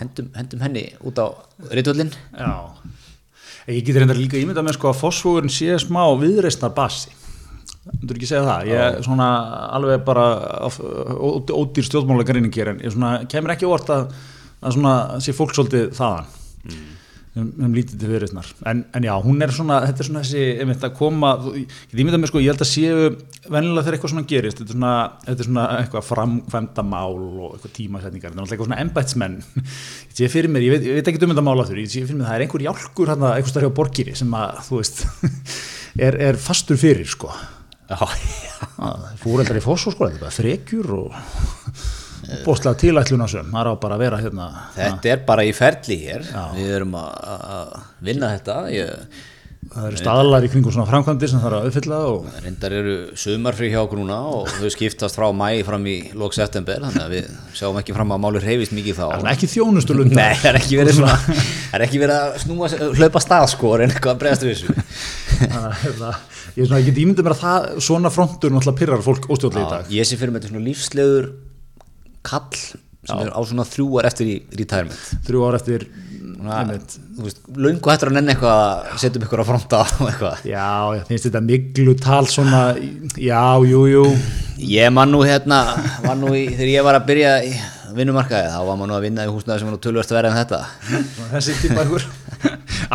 hendum, 0.00 0.30
hendum 0.34 0.62
henni 0.64 0.84
út 1.06 1.18
á 1.20 1.26
reytuöllin 1.70 2.10
Já, 2.32 2.72
ég 3.68 3.84
geti 3.84 4.00
reyndar 4.00 4.18
líka 4.18 4.40
ímyndað 4.40 4.66
með 4.66 4.78
sko 4.78 4.90
að 4.92 5.00
fósfóðurinn 5.02 5.52
sé 5.52 5.78
smá 5.82 6.02
viðreistnar 6.20 6.74
basi 6.76 7.14
Þú 7.88 8.12
ekki 8.12 8.26
segja 8.28 8.44
það, 8.44 8.66
ég 8.68 8.80
er 8.84 8.98
svona 9.04 9.26
alveg 9.78 10.02
bara 10.04 10.24
ódýr 11.56 11.86
stjórnmála 11.86 12.26
greiningi 12.28 12.64
en 12.66 12.82
ég 12.84 12.92
svona, 12.92 13.12
kemur 13.32 13.54
ekki 13.54 13.68
óvart 13.68 13.92
að, 13.94 14.10
að 14.60 14.74
svona 14.76 14.94
sé 15.24 15.32
fólk 15.36 15.54
svolítið 15.56 15.94
þaðan 15.96 16.28
um, 17.36 17.48
um 17.66 17.74
lítið 17.76 18.00
til 18.00 18.10
viðreistnar 18.12 18.48
en, 18.70 18.84
en 18.96 19.06
já, 19.08 19.12
hún 19.24 19.42
er 19.44 19.52
svona, 19.54 19.80
þetta 19.88 20.04
er 20.04 20.08
svona 20.08 20.22
þessi 20.24 20.44
einmitt 20.62 20.86
að 20.86 20.94
koma, 20.98 21.32
ég 21.54 22.02
ímyndað 22.02 22.22
með 22.22 22.32
sko 22.32 22.42
ég 22.42 22.52
held 22.52 22.64
að 22.64 22.70
séu 22.70 23.10
venjulega 23.48 23.84
þegar 23.86 23.98
eitthvað 23.98 24.14
svona 24.14 24.28
gerist 24.32 24.62
þetta 24.62 24.74
er 24.74 24.78
svona, 24.78 24.94
þetta 25.26 25.44
er 25.44 25.50
svona 25.50 25.66
eitthvað 25.78 26.06
framkvæmda 26.08 26.86
mál 26.88 27.18
og 27.18 27.54
eitthvað 27.56 27.74
tímasetningar. 27.78 28.32
Þetta 28.32 28.38
er 28.38 28.44
alltaf 28.44 28.56
eitthvað 28.56 28.70
svona 28.70 28.80
embætsmenn 28.84 29.38
ég 30.08 30.16
sé 30.20 30.30
fyrir 30.32 30.52
mér, 30.52 30.66
ég 30.66 30.74
veit, 30.76 30.88
ég 30.88 30.98
veit 30.98 31.12
ekki 31.12 31.22
um 31.26 31.34
þetta 31.34 31.46
mál 31.48 31.58
að 31.58 31.72
þurr 31.72 31.84
ég 31.84 31.92
sé 31.92 32.04
fyrir 32.04 32.20
mér, 32.20 32.30
það 32.30 32.38
er 32.38 32.46
einhver 32.46 32.66
jálkur 32.68 33.12
hérna, 33.12 33.34
eitthvað 33.36 33.54
stærri 33.54 33.70
á 33.70 33.78
borgiri 33.78 34.16
sem 34.18 34.34
að, 34.38 34.64
þú 34.68 34.82
veist 34.82 35.04
er, 36.08 36.18
er 36.30 36.42
fastur 36.42 36.80
fyrir, 36.80 37.08
sko. 37.08 37.32
Já, 37.88 38.04
fóreldrar 39.22 39.60
í 39.60 39.64
fósfór, 39.64 39.96
sko, 39.96 40.08
þetta 40.08 40.18
er 40.18 40.26
bara 40.26 40.36
þrekjur 40.36 40.92
og 40.98 41.16
bóstlega 42.44 42.78
tilætlunasum 42.82 43.48
það 43.52 43.62
er 43.62 43.72
á 43.72 43.74
bara 43.80 43.96
að 43.96 44.04
vera 44.04 44.20
hérna 44.20 44.50
þetta 44.76 45.10
er 45.14 45.24
bara 45.28 45.46
í 45.48 45.54
ferli 45.56 45.98
hér. 46.04 46.28
Við 46.56 46.76
erum 46.78 46.94
að 46.98 47.10
að 47.56 47.74
vinna 48.04 48.30
þetta. 48.36 48.56
Ég, 48.72 49.18
það 49.68 49.86
eru 49.88 50.00
staðlar 50.00 50.44
í 50.46 50.50
kringum 50.52 50.72
svona 50.74 50.88
framkvæmdir 50.88 51.30
sem 51.32 51.40
það 51.42 51.48
er 51.48 51.56
að 51.58 51.68
uppfylla 51.68 51.98
og 52.08 52.28
reyndar 52.44 52.76
eru 52.78 52.94
sumarfrí 53.18 53.70
hjá 53.72 53.80
núna 53.98 54.18
og 54.32 54.52
þau 54.54 54.70
skiptast 54.72 55.18
frá 55.18 55.26
mæ 55.36 55.48
fram 55.66 55.88
í 55.90 55.96
lók 56.18 56.36
september 56.36 56.84
þannig 56.84 57.04
að 57.04 57.16
við 57.16 57.32
sjáum 57.58 57.80
ekki 57.80 57.96
fram 57.96 58.14
að 58.14 58.22
máli 58.24 58.44
reyfist 58.44 58.76
mikið 58.76 59.00
þá. 59.00 59.04
Það 59.08 59.26
er 59.26 59.32
ekki 59.34 59.50
þjónustu 59.54 59.98
lunda 59.98 60.20
Nei, 60.20 60.38
það 60.38 60.50
er 60.52 60.60
ekki 60.62 60.80
verið 60.80 60.98
svona 61.00 61.18
er 61.78 61.86
ekki 61.88 62.02
verið 62.04 62.22
að 62.22 62.38
snúa 62.44 62.70
hlaupa 63.00 63.24
stað 63.24 63.48
sko 63.54 63.74
en 63.76 63.86
eitthvað 63.88 64.14
að 64.14 64.22
bregðast 64.22 64.46
við 64.46 64.54
þessu. 64.54 64.78
Hérna, 65.38 66.14
ég, 66.56 66.64
er 66.64 66.78
ég 66.78 66.88
get 66.88 67.02
ímyndið 67.04 67.28
mér 67.28 67.36
að 67.36 67.42
það, 67.44 67.68
svona 67.88 68.14
frontur 68.14 68.54
náttúrulega 68.54 68.80
pyrrar 68.80 69.04
fólk 69.04 69.28
óstjórnlega 69.30 69.66
í 69.66 69.74
dag. 69.74 69.92
ég 69.98 70.08
sé 70.08 70.18
fyrir 70.18 70.34
með 70.34 70.42
þetta 70.42 70.54
svona 70.54 70.66
lífslegur 70.66 71.28
kall 72.28 72.60
sem 73.08 73.22
er 73.22 73.30
á 73.32 73.40
svona 73.46 73.64
þrjúar 73.64 74.08
eftir 74.08 74.28
í 74.28 74.36
retirement. 74.58 75.00
Þrjú 75.26 75.46
ár 75.48 75.56
eftir 75.58 75.86
löngu 77.58 77.90
hættur 77.90 78.10
að 78.10 78.18
nenni 78.18 78.34
eitthvað 78.34 78.60
að 78.60 79.00
setja 79.02 79.18
um 79.18 79.24
ykkur 79.26 79.42
á 79.42 79.46
fronta 79.48 79.80
já, 80.46 80.68
já, 80.94 81.00
finnst 81.08 81.26
þetta 81.26 81.40
miklu 81.42 81.94
tal 81.98 82.28
svona, 82.30 82.60
já, 83.18 83.42
jú, 83.66 83.80
jú. 83.90 84.04
Ég 84.58 84.92
man 84.94 85.10
nú 85.10 85.24
hérna 85.26 85.62
var 86.04 86.18
nú 86.18 86.30
í, 86.34 86.44
þegar 86.52 86.70
ég 86.72 86.86
var 86.86 86.98
að 86.98 87.08
byrja 87.10 87.34
í 87.46 87.52
vinnumarkaði 87.96 88.52
þá 88.52 88.58
var 88.68 88.78
maður 88.78 88.90
nú 88.90 88.96
að 88.98 89.04
vinna 89.06 89.26
í 89.26 89.32
húsnaði 89.32 89.62
sem 89.62 89.68
var 89.68 89.74
nú 89.74 89.82
tölvöld 89.82 90.14
verið 90.14 90.30
en 90.30 90.38
þetta. 90.38 90.60
Þessi 91.32 91.56
típa 91.62 91.86
ykkur 91.86 92.06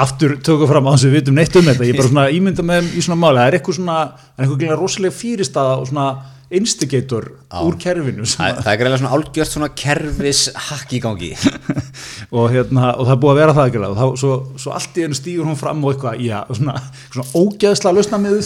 aftur 0.04 0.36
tökum 0.46 0.69
fram 0.69 0.88
á 0.88 0.91
þess 0.93 1.08
að 1.08 1.10
við 1.10 1.17
vitum 1.19 1.39
neitt 1.39 1.58
um 1.60 1.67
þetta. 1.67 1.88
Ég 1.89 2.00
bara 2.00 2.12
svona 2.12 2.28
ímynda 2.36 2.65
með 2.67 2.82
þeim 2.82 2.93
í 2.93 3.06
svona 3.08 3.19
máli. 3.24 3.41
Það 3.41 3.50
er 3.50 3.58
eitthvað 3.58 3.80
svona, 3.80 3.98
það 4.22 4.46
er 4.46 4.54
eitthvað 4.54 4.80
rosalega 4.84 5.17
fyrirstaða 5.19 5.76
og 5.80 5.89
svona 5.89 6.08
instigator 6.60 7.28
úr 7.63 7.78
kerfinu 7.82 8.26
það, 8.28 8.60
það 8.63 8.72
er 8.72 8.80
greiðlega 8.82 9.02
svona 9.02 9.18
álgjört 9.18 9.52
svona 9.52 9.70
kerfis 9.84 10.42
hakk 10.70 10.96
í 10.96 11.02
gangi. 11.04 11.32
Og, 12.34 12.48
hérna, 12.50 12.94
og 12.98 13.06
það 13.06 13.13
er 13.13 13.20
búið 13.22 13.32
að 13.32 13.39
vera 13.39 13.54
það 13.58 13.68
ekki 13.70 13.82
og 13.86 13.98
þá, 14.00 14.06
svo, 14.18 14.34
svo 14.63 14.72
allt 14.74 14.98
í 14.98 15.04
einu 15.06 15.18
stígur 15.18 15.46
hún 15.50 15.60
fram 15.60 15.84
og 15.86 15.94
eitthvað, 15.94 16.24
já, 16.24 16.39
svona, 16.50 16.80
svona 17.13 17.28
ógeðsla 17.38 17.94
lausna 17.94 18.20
með 18.24 18.39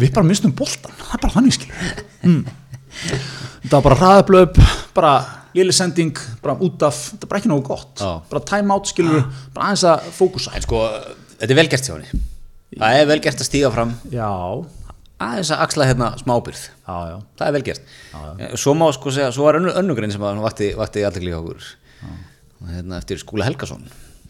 við 0.00 0.10
bara 0.16 0.26
mistum 0.26 0.54
boltan 0.56 0.96
það 0.98 1.14
er 1.14 1.22
bara 1.22 1.36
þannig 1.36 1.54
skilur 1.54 2.02
mm. 2.26 2.40
það 3.68 3.76
var 3.76 3.86
bara 3.86 3.98
hraðablöp 4.00 4.60
bara 4.96 5.14
lili 5.54 5.74
sending, 5.74 6.18
bara 6.42 6.56
út 6.58 6.82
af 6.82 6.96
þetta 7.12 7.26
er 7.26 7.30
bara 7.30 7.40
ekki 7.42 7.50
nógu 7.52 7.66
gott, 7.68 8.00
Já. 8.02 8.10
bara 8.30 8.42
time 8.50 8.74
out 8.74 8.90
skilur 8.90 9.22
bara 9.54 9.70
aðeins 9.70 9.84
að 9.86 10.08
fókusa. 10.16 10.54
En 10.56 10.64
sko, 10.64 10.80
þetta 11.38 11.52
er 11.52 11.60
velgert 11.60 11.86
hjá 11.86 11.94
henni. 11.94 12.24
Það 12.74 12.98
er 12.98 13.06
velgert 13.12 13.44
að 13.44 13.48
stíga 13.48 13.70
fram. 13.70 13.92
Já, 14.10 14.30
aðeins 15.22 15.52
að 15.54 15.64
axla 15.66 15.88
hérna 15.90 16.10
smábyrð 16.20 16.62
já, 16.64 16.96
já, 17.10 17.16
það 17.38 17.46
er 17.46 17.56
velgert 17.58 18.58
svo 18.60 18.74
má 18.78 18.88
sko 18.96 19.12
segja, 19.14 19.30
svo 19.34 19.46
var 19.46 19.60
önnu, 19.60 19.74
önnugrein 19.78 20.12
sem 20.14 20.22
vakti, 20.42 20.72
vakti 20.78 21.04
alltaf 21.06 21.22
líka 21.22 21.38
okkur 21.42 21.68
hérna 22.74 22.98
eftir 22.98 23.20
Skúla 23.22 23.46
Helgason 23.46 23.84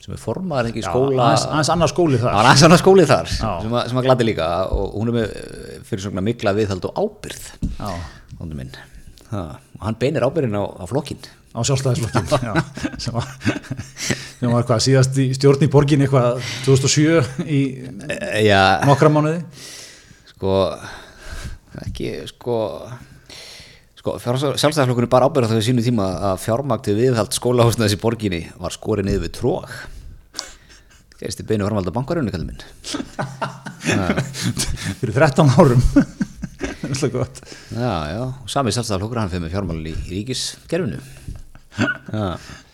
sem 0.05 0.13
er 0.13 0.21
formaður 0.21 0.69
ekki 0.69 0.83
já 0.83 0.91
skóla 0.91 1.31
aðeins, 1.33 1.71
annar 1.73 1.89
skóli 1.89 2.19
var 2.21 2.35
aðeins 2.43 2.65
annað 2.67 2.83
skólið 2.83 3.09
þar 3.09 3.31
Já. 3.31 3.53
sem 3.63 3.77
að, 3.79 3.87
sem 3.89 4.01
að 4.01 4.09
gladi 4.09 4.27
líka. 4.29 4.49
Og 4.75 4.99
hún 4.99 5.11
er 5.13 5.17
með 5.17 5.31
eh, 5.31 5.79
fyrir 5.89 6.05
svona 6.05 6.25
mikla 6.27 6.53
viðhald 6.59 6.85
og 6.91 7.01
ábyrð 7.01 7.47
já, 7.79 7.95
og 8.45 9.87
hann 9.87 9.97
beinir 10.03 10.27
ábyrðin 10.27 10.59
á, 10.61 10.65
á 10.77 10.85
flokkin 10.91 11.25
á 11.55 11.59
sjálfstæðisflokkin 11.65 12.29
já, 12.51 12.53
sem 13.01 13.17
var 13.17 13.31
sem 14.41 14.53
var 14.53 14.67
hvað, 14.69 14.85
síðast 14.85 15.17
í 15.23 15.31
stjórn 15.39 15.65
í 15.65 15.71
borgin 15.73 16.05
eitthvað 16.05 16.43
2007 16.67 17.49
í 17.49 17.63
já, 18.45 18.61
nokkra 18.85 19.13
mánuði 19.15 19.41
sko 20.35 20.55
ekki 21.87 22.13
sko 22.31 22.59
sko 23.99 24.19
sjálfstæðarflokkunni 24.21 25.11
bara 25.11 25.31
ábyrða 25.31 25.57
þau 25.57 25.65
sínu 25.65 25.85
tíma 25.87 26.11
að 26.31 26.43
fjármagti 26.45 26.95
viðhald 26.99 27.35
skólahúsnaðis 27.35 27.97
í 27.97 28.03
borginni 28.03 28.43
var 28.61 28.75
skorið 28.75 29.09
niður 29.09 29.27
við 29.27 29.37
tróg 29.41 29.77
gerist 31.25 31.41
í 31.41 31.47
beinu 31.49 31.65
formald 31.67 31.89
á 31.89 31.97
bankarunni 31.97 32.33
kallum 32.35 32.51
minn. 32.53 32.61
Fyrir 35.01 35.15
13 35.17 35.53
árum. 35.57 35.85
Það 36.85 36.91
er 36.91 36.99
slúið 36.99 37.15
gott. 37.15 37.41
Já, 37.73 37.93
já, 38.13 38.23
og 38.29 38.51
sami 38.53 38.73
sjálfstæðarflokkur 38.77 39.21
hann 39.23 39.31
fyrir 39.33 39.45
með 39.45 39.55
fjármálun 39.55 39.89
í, 39.89 39.95
ríkiskerfinu. 40.11 40.99
Já. 42.13 42.27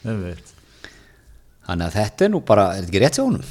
Einmitt. 0.03 0.51
Þannig 1.69 1.87
að 1.87 1.97
þetta 1.99 2.25
er 2.25 2.31
nú 2.33 2.39
bara, 2.43 2.63
er 2.73 2.81
þetta 2.81 2.91
ekki 2.91 3.01
rétt 3.03 3.17
hjá 3.19 3.23
honum? 3.23 3.43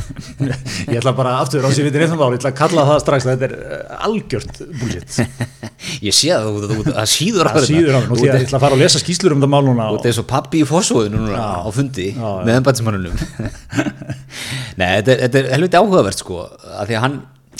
ég 0.94 0.98
ætla 1.00 1.12
bara 1.18 1.32
aftur 1.42 1.66
á 1.66 1.70
sér 1.74 1.88
við 1.88 1.98
reyndum 2.00 2.22
ári, 2.22 2.36
ég 2.36 2.40
ætla 2.40 2.52
að 2.52 2.60
kalla 2.60 2.84
það 2.88 3.00
strax 3.02 3.26
þetta 3.26 3.48
er 3.48 3.54
uh, 3.58 3.96
algjört 4.06 4.60
bullshit. 4.80 5.18
Ég 6.06 6.16
sé 6.16 6.30
að 6.32 6.46
þú, 6.46 6.70
þú, 6.70 6.78
það 6.88 7.10
síður 7.12 7.50
á 7.50 7.52
það 7.52 7.66
síður 7.68 7.98
á 7.98 8.00
að 8.00 8.22
ég 8.24 8.38
ætla 8.38 8.56
að 8.56 8.64
fara 8.64 8.78
að 8.78 8.84
lesa 8.84 9.02
skýslur 9.02 9.34
um 9.34 9.42
þetta 9.42 9.50
mál 9.52 9.66
núna 9.66 9.88
ert 9.92 10.06
eins 10.08 10.20
og 10.22 10.26
pappi 10.30 10.62
í 10.62 10.68
fósóðinu 10.68 11.20
núna 11.20 11.42
á 11.60 11.68
fundi 11.74 12.06
með 12.16 12.54
embætismannunum 12.54 13.18
Nei, 14.80 14.88
þetta 14.88 15.12
er, 15.12 15.22
þetta 15.26 15.40
er 15.42 15.50
helviti 15.52 15.80
áhugavert 15.80 16.22
sko, 16.24 16.40
að 16.48 16.88
því 16.88 16.96
að 16.96 17.04
hann 17.04 17.18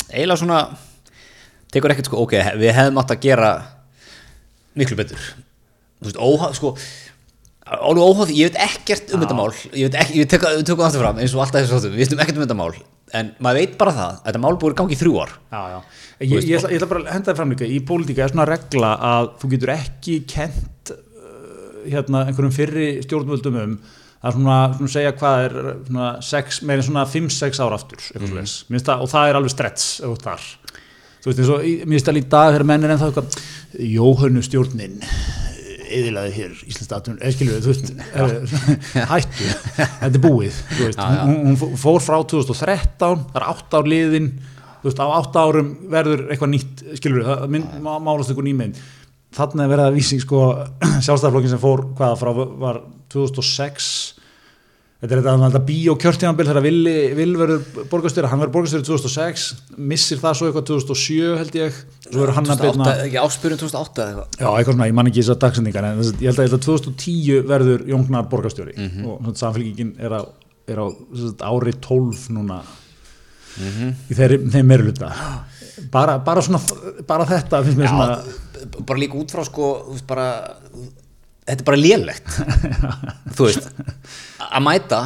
eiginlega 0.08 0.40
svona 0.40 0.60
tekur 1.74 1.94
ekkert 1.94 2.08
sko, 2.08 2.22
ok, 2.24 2.38
við 2.62 2.74
hefðum 2.78 3.00
átt 3.02 3.14
að 3.14 3.24
gera 3.26 3.50
miklu 4.78 4.98
betur. 4.98 5.28
Þú 6.00 6.08
veist, 6.08 6.20
óháð, 6.20 6.56
sko 6.58 6.72
alveg 7.64 8.03
óháð, 8.05 8.33
ég 8.37 8.50
veit 8.50 8.59
ekkert 8.61 9.12
um 9.14 9.22
þetta 9.22 9.37
mál. 9.38 9.48
Ég 9.72 9.88
veit 9.88 9.96
ekki, 10.03 10.18
ég 10.20 10.29
tek, 10.29 10.44
við 10.44 10.66
tökum 10.68 10.85
aftur 10.85 11.00
fram 11.00 11.20
eins 11.22 11.35
og 11.37 11.44
alltaf 11.44 11.62
þessu 11.62 11.79
þáttum, 11.79 11.94
við 11.94 12.05
veitum 12.05 12.22
ekkert 12.24 12.38
um 12.38 12.44
þetta 12.44 12.59
mál. 12.59 12.74
En 13.14 13.31
maður 13.44 13.61
veit 13.61 13.77
bara 13.81 13.94
það, 13.96 14.18
að 14.18 14.29
þetta 14.29 14.42
mál 14.44 14.59
búið 14.61 14.77
gangi 14.81 14.96
í 14.96 15.00
þrjú 15.00 15.14
ár. 15.22 15.35
Já, 15.48 15.61
já. 15.72 15.79
Ég, 16.24 16.35
ég, 16.35 16.57
ætla, 16.59 16.72
ég 16.72 16.79
ætla 16.79 16.88
bara 16.90 17.03
að 17.05 17.12
henda 17.14 17.31
það 17.31 17.40
fram 17.40 17.55
líka 17.55 17.68
í 17.68 17.79
pólitíka 17.88 18.24
er 18.24 18.35
svona 18.35 18.46
regla 18.48 18.90
að 19.11 19.29
þú 19.40 19.50
getur 19.55 19.72
ekki 19.74 20.16
kent 20.31 20.92
uh, 20.92 20.98
hérna 21.88 22.24
einhverjum 22.29 22.55
fyrri 22.55 22.88
stjórnvöldum 23.07 23.59
um 23.62 23.79
að 24.24 24.37
svona, 24.37 24.59
svona 24.77 24.92
segja 24.92 25.14
hvað 25.20 25.46
er 25.46 25.57
svona 25.87 26.11
sex, 26.24 26.61
meira 26.64 26.85
en 26.85 26.88
svona 26.88 27.07
5-6 27.12 27.62
ára 27.64 27.81
aftur 27.81 28.05
mm. 28.16 28.77
það, 28.77 29.03
og 29.05 29.11
það 29.12 29.31
er 29.31 29.40
alveg 29.40 29.57
þú 29.57 30.12
ert 30.12 30.29
þar. 30.29 30.46
Þú 31.24 31.31
veist 31.31 31.40
eins 31.40 31.53
og 31.55 31.88
mér 31.88 32.05
stæl 32.05 32.20
í 32.20 32.24
dag 32.29 32.53
þegar 32.53 32.66
menn 32.68 32.85
er 32.85 32.94
ennþá 32.94 33.27
Jóhönnu 33.74 34.44
stjórnin 34.44 35.00
eðilaði 35.98 36.33
hér 36.38 36.57
Íslands 36.68 36.94
atun 36.96 37.20
eða 37.20 37.35
skilur 37.37 37.57
við, 37.57 37.64
þú 37.64 37.72
veist 37.72 37.92
eh, 38.04 39.07
hættu, 39.12 39.50
þetta 39.76 40.11
er 40.11 40.24
búið 40.24 40.59
þú 40.72 40.88
veist, 40.88 40.98
Já, 40.98 41.07
já. 41.18 41.22
Hún, 41.28 41.78
fór 41.85 42.02
frá 42.04 42.18
2013 42.35 42.98
það 42.98 43.40
er 43.40 43.48
8 43.52 43.80
ár 43.80 43.90
liðin 43.94 44.28
þú 44.83 44.90
veist, 44.90 45.00
á 45.00 45.07
8 45.20 45.44
árum 45.44 45.72
verður 45.94 46.26
eitthvað 46.28 46.52
nýtt 46.54 46.85
skilur 47.00 47.26
það 47.28 47.57
málast 47.85 48.33
eitthvað 48.33 48.48
nýmynd 48.50 48.83
þannig 49.35 49.64
að 49.64 49.72
verða 49.74 49.87
að 49.90 49.96
vísing 49.98 50.22
sko 50.22 50.42
sjálfstæðarflokkin 51.04 51.54
sem 51.54 51.62
fór 51.62 51.87
hvaða 51.98 52.18
frá 52.20 52.30
var 52.62 52.83
2006 53.14 53.88
þetta 55.04 55.14
er 55.14 55.20
þetta, 55.20 55.32
þetta 55.44 55.60
bíó 55.68 55.94
kjörtíðanbill 56.00 56.46
þegar 56.48 56.64
Vill 57.18 57.32
verður 57.36 57.64
borgarstjóri, 57.92 58.28
hann 58.32 58.40
verður 58.40 58.54
borgarstjóri 58.54 58.86
2006 58.88 59.44
missir 59.92 60.20
það 60.22 60.38
svo 60.38 60.48
eitthvað 60.48 60.66
2007 60.70 61.34
held 61.42 61.59
ég, 61.61 61.80
svo 62.09 62.22
verður 62.22 62.34
hann 62.38 62.48
að 62.48 62.62
2008, 62.62 62.78
beina 62.78 63.09
ekki 63.09 63.20
áspyrjun 63.24 63.61
2008 63.64 64.05
eða 64.05 64.09
eitthvað. 64.14 64.38
Já, 64.40 64.48
eitthvað 64.55 64.78
svona, 64.78 64.88
ég 64.88 64.96
man 65.00 65.11
ekki 65.12 65.24
dagsendingar 65.44 65.88
en 65.90 66.00
þess, 66.00 66.14
að- 66.14 66.24
ég 66.24 66.30
held 66.30 66.40
að, 66.40 66.46
ég 66.46 66.50
held 66.50 66.59
að 66.59 66.64
2010 66.70 67.44
verður 67.52 67.84
Jóngnar 67.92 68.30
borgarstjóri. 68.32 68.74
Mhm. 68.78 69.05
og 69.05 69.20
svona, 69.20 69.36
samfélgingin 69.44 69.92
er 70.00 70.16
á, 70.16 70.20
er 70.72 70.78
á 70.80 70.86
ári 71.52 71.76
12 71.80 72.28
núna. 72.32 72.62
Mhm. 73.55 73.92
í 74.11 74.14
þeirri, 74.18 74.38
þeim 74.50 74.66
meiruluta 74.66 75.12
bara, 75.92 76.18
bara 76.18 76.42
svona 76.42 76.59
bara 77.07 77.24
þetta 77.28 77.61
finnst 77.62 77.78
mér 77.78 77.86
svona 77.92 78.16
Já, 78.18 78.80
bara 78.86 78.98
líka 78.98 79.14
út 79.20 79.30
frá 79.30 79.44
sko 79.46 79.68
bara, 80.09 80.57
þetta 81.45 81.61
er 81.61 81.68
bara 81.68 81.80
lélegt. 81.80 82.36
Þú 83.36 83.49
veist 83.49 83.70
að 84.45 84.64
mæta 84.64 85.01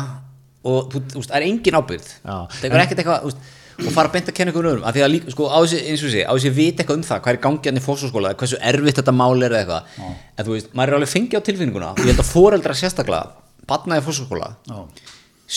og 0.68 0.91
þú, 0.93 1.01
veist, 1.14 1.30
það 1.30 1.39
er 1.39 1.47
engin 1.47 1.78
ábyrgð. 1.78 2.11
Já, 2.18 2.34
það 2.59 2.68
er 2.68 2.82
ekkert 2.82 3.03
eitthvað 3.03 3.26
veist, 3.28 3.47
og 3.78 3.93
fara 3.95 4.11
að 4.11 4.14
beinta 4.16 4.32
að 4.32 4.36
kenna 4.39 4.53
ykkur 4.53 4.68
öðrum. 4.72 4.86
Af 4.89 4.97
því 4.97 5.05
að 5.05 5.12
líka, 5.14 5.32
sko, 5.34 5.47
á 5.49 5.59
þessi, 5.62 5.82
eins 5.93 6.03
og 6.05 6.12
sé, 6.12 6.24
á 6.26 6.32
þessi 6.34 6.51
vita 6.57 6.82
eitthvað 6.82 6.99
um 6.99 7.05
það 7.07 7.20
hvað 7.24 7.36
er 7.36 7.41
gangjarni 7.45 7.82
fósfóskóla, 7.84 8.32
hversu 8.41 8.59
erfitt 8.70 8.99
þetta 8.99 9.14
mál 9.14 9.36
er 9.47 9.55
eða 9.55 9.61
eitthvað, 9.62 10.16
en 10.34 10.49
þú 10.49 10.57
veist, 10.57 10.72
maður 10.74 10.93
er 10.93 10.99
alveg 10.99 11.12
fengið 11.14 11.39
á 11.39 11.47
tilfinninguna, 11.49 11.93
og 11.95 12.03
ég 12.03 12.11
held 12.11 12.24
að 12.24 12.32
foreldra 12.32 12.76
sérstaklega 12.82 13.47
batnaði 13.70 14.05
fósfóskóla 14.09 14.51
Já. 14.66 14.78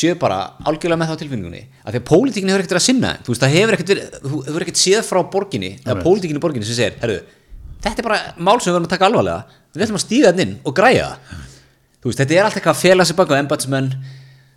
séu 0.01 0.15
bara 0.21 0.39
algjörlega 0.69 1.01
með 1.01 1.11
það 1.11 1.17
á 1.17 1.21
tilfinningunni. 1.23 1.63
Af 1.81 1.95
því 1.95 2.01
að 2.03 2.07
pólitíkinni 2.11 2.53
hefur 2.53 2.65
ekkert 2.65 2.79
að 2.81 2.87
sinna 2.87 3.13
þú 3.25 3.33
veist, 3.33 3.43
það 3.43 3.55
hefur 3.57 3.77
ekkert 3.77 3.93
verið, 3.95 4.17
þú 4.21 4.41
hefur 4.45 4.65
ekkert 4.67 4.81
séð 4.85 5.05
frá 5.07 5.21
borginni 5.33 5.71
eða 5.81 6.03
pólitíkinni 6.05 6.41
í 6.41 6.45
borginni 6.45 6.69
sem 6.69 6.77
segir, 6.77 6.97
herru 7.01 7.17
þetta 7.81 7.97
er 7.97 8.07
bara 8.07 8.21
mál 8.37 8.57
sem 8.59 8.69
við 8.69 8.77
verðum 8.77 8.87
að 8.89 8.93
taka 8.95 9.09
alvarlega. 9.09 9.59
Við 9.73 9.85
ætlum 9.85 9.99
að 9.99 10.05
stíga 10.05 10.31
þetta 10.31 10.45
inn 10.45 10.55
og 10.63 10.77
græja 10.77 11.09
það. 11.09 11.43
Þetta 12.07 12.37
er 12.37 12.47
allt 12.47 12.57
eitthvað 12.57 12.75
að 12.75 12.81
fela 12.81 13.05
sig 13.05 13.17
baka 13.17 13.41
embatsmenn 13.41 13.91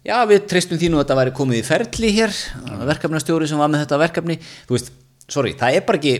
já, 0.04 0.16
við 0.28 0.46
treystum 0.48 0.80
því 0.80 0.92
nú 0.92 1.00
að 1.00 1.04
þetta 1.04 1.18
væri 1.20 1.34
komið 1.36 1.60
í 1.60 1.66
ferli 1.66 2.12
hér 2.16 2.38
verkefnastjóri 2.88 3.48
sem 3.50 3.60
var 3.60 3.72
með 3.72 3.84
þetta 3.84 4.00
verkefni. 4.04 4.38
Þú 4.68 4.78
veist, 4.78 4.90
sorry, 5.32 5.52
það 5.60 5.78
er 5.78 5.86
bara 5.88 6.00
ekki 6.00 6.16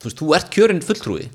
þú 0.00 0.08
veist, 0.08 0.20
þú 0.20 0.30
ert 0.38 0.54
kjörinn 0.54 0.84
fulltrúi. 0.84 1.26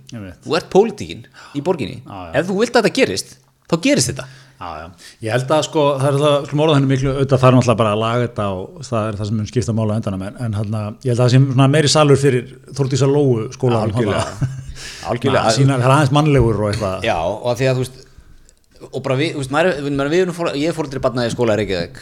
Þú 0.45 0.57
ert 0.57 0.72
pólitíkin 0.74 1.28
í 1.55 1.63
borginni. 1.66 2.01
Já. 2.01 2.41
ef 2.41 2.49
þú 2.49 2.57
vilt 2.61 2.76
að 2.76 2.88
þetta 2.88 2.99
gerist, 3.01 3.38
þá 3.70 3.78
gerist 3.86 4.11
þetta. 4.11 4.28
Já, 4.55 4.68
já. 4.80 4.86
Ég 5.26 5.34
held 5.36 5.49
að 5.51 5.63
sko, 5.68 5.82
það 5.99 6.07
er 6.07 6.18
það, 6.24 6.36
skulum 6.47 6.61
orða 6.63 6.76
henni 6.78 6.89
miklu, 6.93 7.11
auðvitað 7.11 7.41
er 7.43 7.55
náttúrulega 7.57 7.80
bara 7.82 7.91
að 7.91 8.01
laga 8.01 8.22
þetta 8.24 8.45
og 8.55 8.86
það 8.88 9.07
er 9.09 9.18
það 9.20 9.30
sem 9.30 9.39
mun 9.41 9.49
skipta 9.49 9.76
mála 9.76 9.97
endanum 9.99 10.24
en, 10.24 10.38
en 10.45 10.55
hann, 10.55 10.78
ég 11.03 11.11
held 11.11 11.18
að 11.20 11.24
það 11.26 11.34
svona 11.36 11.68
meiri 11.74 11.91
salur 11.91 12.22
fyrir 12.22 12.53
Þórdísa 12.78 13.09
Lóu 13.11 13.49
skólan 13.51 13.89
Algjörlega. 13.89 14.63
Algjörlega. 15.12 15.56
Sína, 15.56 15.80
það 15.82 15.95
aðeins 15.95 16.14
mannlegur 16.16 16.62
og 16.62 16.72
eitthvað 16.72 17.08
Já, 17.08 17.18
og 17.22 17.49
að 17.51 17.62
því 17.62 17.70
að 17.72 17.80
þú 17.80 17.86
veist 17.86 18.06
og 18.91 19.01
bara 19.06 19.18
við, 19.20 19.34
þú 19.36 19.41
veist, 19.41 19.56
maður, 19.56 19.74
við, 19.82 19.97
maður, 19.97 20.14
við 20.14 20.24
erum 20.26 20.38
fór, 20.38 20.53
ég 20.60 20.72
er 20.72 20.78
fóruldri 20.78 21.01
barnaði 21.03 21.32
í 21.32 21.36
skóla 21.36 21.56
í 21.56 21.62
Reykjavík 21.62 21.99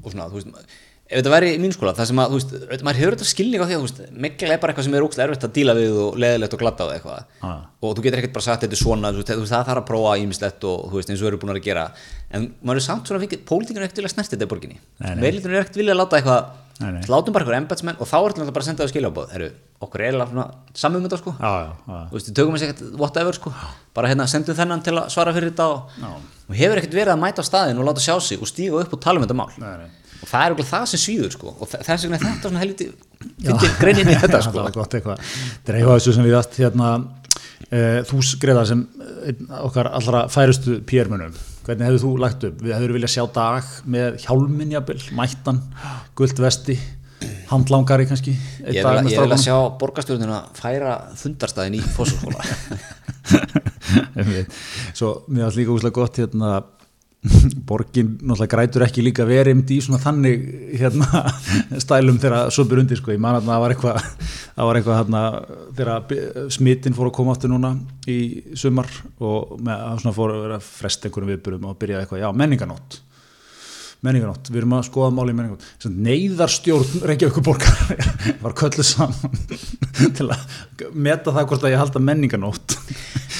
og 0.00 0.12
svona, 0.12 0.26
þú 0.30 0.40
veist, 0.40 0.78
ef 1.10 1.20
þetta 1.20 1.32
væri 1.32 1.50
í 1.54 1.60
mín 1.62 1.74
skóla 1.74 1.94
það 1.96 2.08
sem 2.10 2.20
að, 2.22 2.34
þú 2.34 2.40
veist, 2.70 2.84
maður 2.86 3.00
hefur 3.00 3.16
þetta 3.16 3.28
skilning 3.30 3.62
á 3.62 3.66
því 3.66 3.76
að, 3.76 3.80
þú 3.80 3.88
veist, 3.88 4.00
mikla 4.26 4.54
er 4.54 4.62
bara 4.62 4.74
eitthvað 4.74 4.86
sem 4.88 4.96
er 4.98 5.06
ógstlega 5.06 5.28
erfitt 5.28 5.46
að 5.46 5.54
díla 5.56 5.76
við 5.78 6.00
og 6.04 6.18
leðilegt 6.22 6.56
og 6.56 6.62
glatta 6.62 6.86
á 6.86 6.92
eitthvað 6.94 7.20
Já. 7.40 7.52
og 7.80 7.94
þú 7.96 8.04
getur 8.06 8.22
ekkert 8.22 8.36
bara 8.36 8.46
sagt 8.46 8.66
þetta 8.66 8.80
svona, 8.80 9.12
þú 9.14 9.22
veist, 9.22 9.54
það 9.54 9.68
þarf 9.70 9.82
að 9.82 9.88
prófa 9.90 10.16
ímislegt 10.22 10.66
og 10.70 10.84
þú 10.90 11.00
veist, 11.00 11.10
eins 11.10 11.20
og 11.20 11.26
við 11.26 11.32
erum 11.32 11.42
búin 11.44 11.54
að 11.54 11.62
gera 11.66 11.86
en 12.30 12.48
maður 12.62 12.80
er 12.82 12.86
samt 12.86 13.08
svona 13.10 13.22
vikið, 13.24 13.44
pólitíkinu 13.48 13.82
er 13.82 13.88
ekkert 13.88 14.00
vilja 14.02 14.12
snert 14.14 14.30
þetta 14.34 14.46
í 14.46 14.50
borginni, 14.50 14.78
meðlítinu 15.20 15.56
er 15.56 15.64
ekkert 15.64 15.80
vilja 15.80 15.94
að 15.96 16.02
láta 16.04 16.20
eitthvað, 16.20 16.50
Nei, 16.80 16.92
nei. 16.96 17.00
látum 17.12 17.34
bara 17.36 17.44
eitthvað 17.44 17.58
embatsmenn 17.60 17.98
og 18.00 18.08
þá 18.08 18.14
er 18.24 18.34
þetta 18.38 18.52
bara 18.56 18.64
að 18.64 18.68
senda 18.70 18.84
það 18.86 18.90
skiljábóð, 18.94 19.32
herru, 19.34 19.48
okkur 19.84 20.04
er 20.06 20.14
svona 20.20 20.44
samum 20.80 21.02
þetta 21.04 21.18
sko. 21.20 21.34
Já, 21.36 21.50
já, 21.50 21.72
já. 21.90 21.98
Þú 22.08 22.16
veist, 22.16 22.28
við 22.30 22.36
tökum 22.38 22.54
þessi 22.56 22.68
ekkert 22.70 22.94
whatever 23.02 23.36
sko. 23.36 23.52
Bara 23.98 24.08
hérna 24.08 24.26
sendum 24.32 24.56
þennan 24.56 24.84
til 24.86 24.94
að 24.96 25.10
svara 25.12 25.34
fyrir 25.36 25.52
þetta 25.52 25.66
og, 25.74 26.00
og 26.48 26.56
hefur 26.56 26.80
ekkert 26.80 26.96
verið 26.96 27.12
að 27.12 27.20
mæta 27.20 27.44
á 27.44 27.48
staðin 27.50 27.82
og 27.82 27.88
láta 27.90 28.00
sjá 28.04 28.14
sig 28.24 28.40
og 28.40 28.48
stíga 28.48 28.80
upp 28.80 28.96
og 28.96 29.02
tala 29.04 29.20
um 29.20 29.26
þetta 29.26 29.36
mál. 29.42 29.52
Nei, 29.60 29.74
nei. 29.82 30.16
og 30.22 30.32
það 30.32 30.46
er 30.46 30.56
okkur 30.56 30.68
það 30.72 30.88
sem 30.94 31.02
svíður 31.04 31.36
sko. 31.36 31.52
Og 31.60 31.68
þe- 31.74 31.82
þess 31.90 32.08
vegna 32.08 32.16
er 32.16 32.24
þetta 32.30 32.48
svona 32.48 32.64
helviti 32.64 32.88
fyndið 33.44 33.76
greinin 33.84 34.12
í 34.14 34.18
þetta 34.24 34.42
sko. 34.48 35.16
Dreifa 35.68 35.98
þessu 36.00 36.16
sem 36.16 36.28
við 36.30 36.38
allt 36.40 36.58
hérna 36.64 36.90
uh, 36.96 38.00
þú 38.08 38.24
skreða 38.32 38.64
sem 38.72 38.86
einn 39.28 39.52
okkar 39.68 39.92
allra 40.00 40.24
færustu 40.32 40.80
pérmunum 40.88 41.36
hvernig 41.66 41.86
hefur 41.88 42.02
þú 42.04 42.12
lagt 42.22 42.46
upp? 42.48 42.62
Við 42.64 42.74
hefur 42.76 42.94
viljað 42.96 43.12
sjá 43.14 43.24
dag 43.34 43.68
með 43.90 44.16
hjálminn 44.24 44.74
jafnvel, 44.74 44.98
mættan 45.18 45.60
guld 46.18 46.42
vesti, 46.42 46.76
handlangari 47.50 48.06
kannski 48.08 48.32
ég 48.34 48.86
vil, 48.86 49.26
að 49.26 49.42
sjá 49.44 49.56
borgarstjórnina 49.80 50.42
færa 50.56 50.96
fundarstaðin 51.20 51.78
í 51.80 51.82
Einmitt. 54.20 54.52
svo 54.94 55.24
mér 55.28 55.48
var 55.48 55.56
líka 55.58 55.74
úslega 55.74 55.96
gott 55.96 56.20
hérna 56.20 56.60
borgin 57.68 58.14
náttúrulega 58.16 58.48
grætur 58.54 58.84
ekki 58.86 59.02
líka 59.04 59.26
verimt 59.28 59.68
í 59.74 59.80
svona 59.84 60.00
þannig 60.00 60.46
hérna 60.80 61.24
stælum 61.84 62.20
þegar 62.22 62.52
svöpur 62.54 62.80
undir 62.80 63.00
sko, 63.00 63.12
ég 63.12 63.20
man 63.20 63.36
að 63.36 63.50
það 63.50 63.64
var 63.64 63.74
eitthvað 63.74 64.08
það 64.56 64.70
var 64.70 64.80
eitthvað 64.80 64.98
hérna 65.02 65.22
þegar 65.76 66.48
smittin 66.56 66.96
fór 66.96 67.10
að 67.10 67.16
koma 67.18 67.36
aftur 67.36 67.52
núna 67.52 67.74
í 68.08 68.18
sumar 68.56 68.88
og 69.20 69.54
með, 69.60 69.84
svona 70.00 70.16
fór 70.16 70.34
að 70.34 70.42
vera 70.46 70.58
frest 70.64 71.04
einhverjum 71.04 71.34
viðburum 71.34 71.70
og 71.70 71.78
byrjaði 71.82 72.06
eitthvað, 72.06 72.24
já, 72.24 72.30
menninganótt 72.40 73.00
menninganótt, 74.00 74.48
við 74.48 74.62
erum 74.62 74.78
að 74.78 74.86
skoða 74.88 75.12
máli 75.12 75.34
í 75.34 75.36
menninganótt 75.36 75.90
neyðarstjórn 76.08 77.02
Reykjavíkur 77.10 77.44
borgar 77.44 77.74
var 78.40 78.56
kölluð 78.56 78.88
saman 78.88 80.14
til 80.16 80.30
að 80.32 80.86
meta 80.96 81.34
það 81.36 81.50
hvort 81.50 81.66
að 81.66 81.74
ég 81.74 81.82
halda 81.82 82.00
menninganótt 82.00 82.78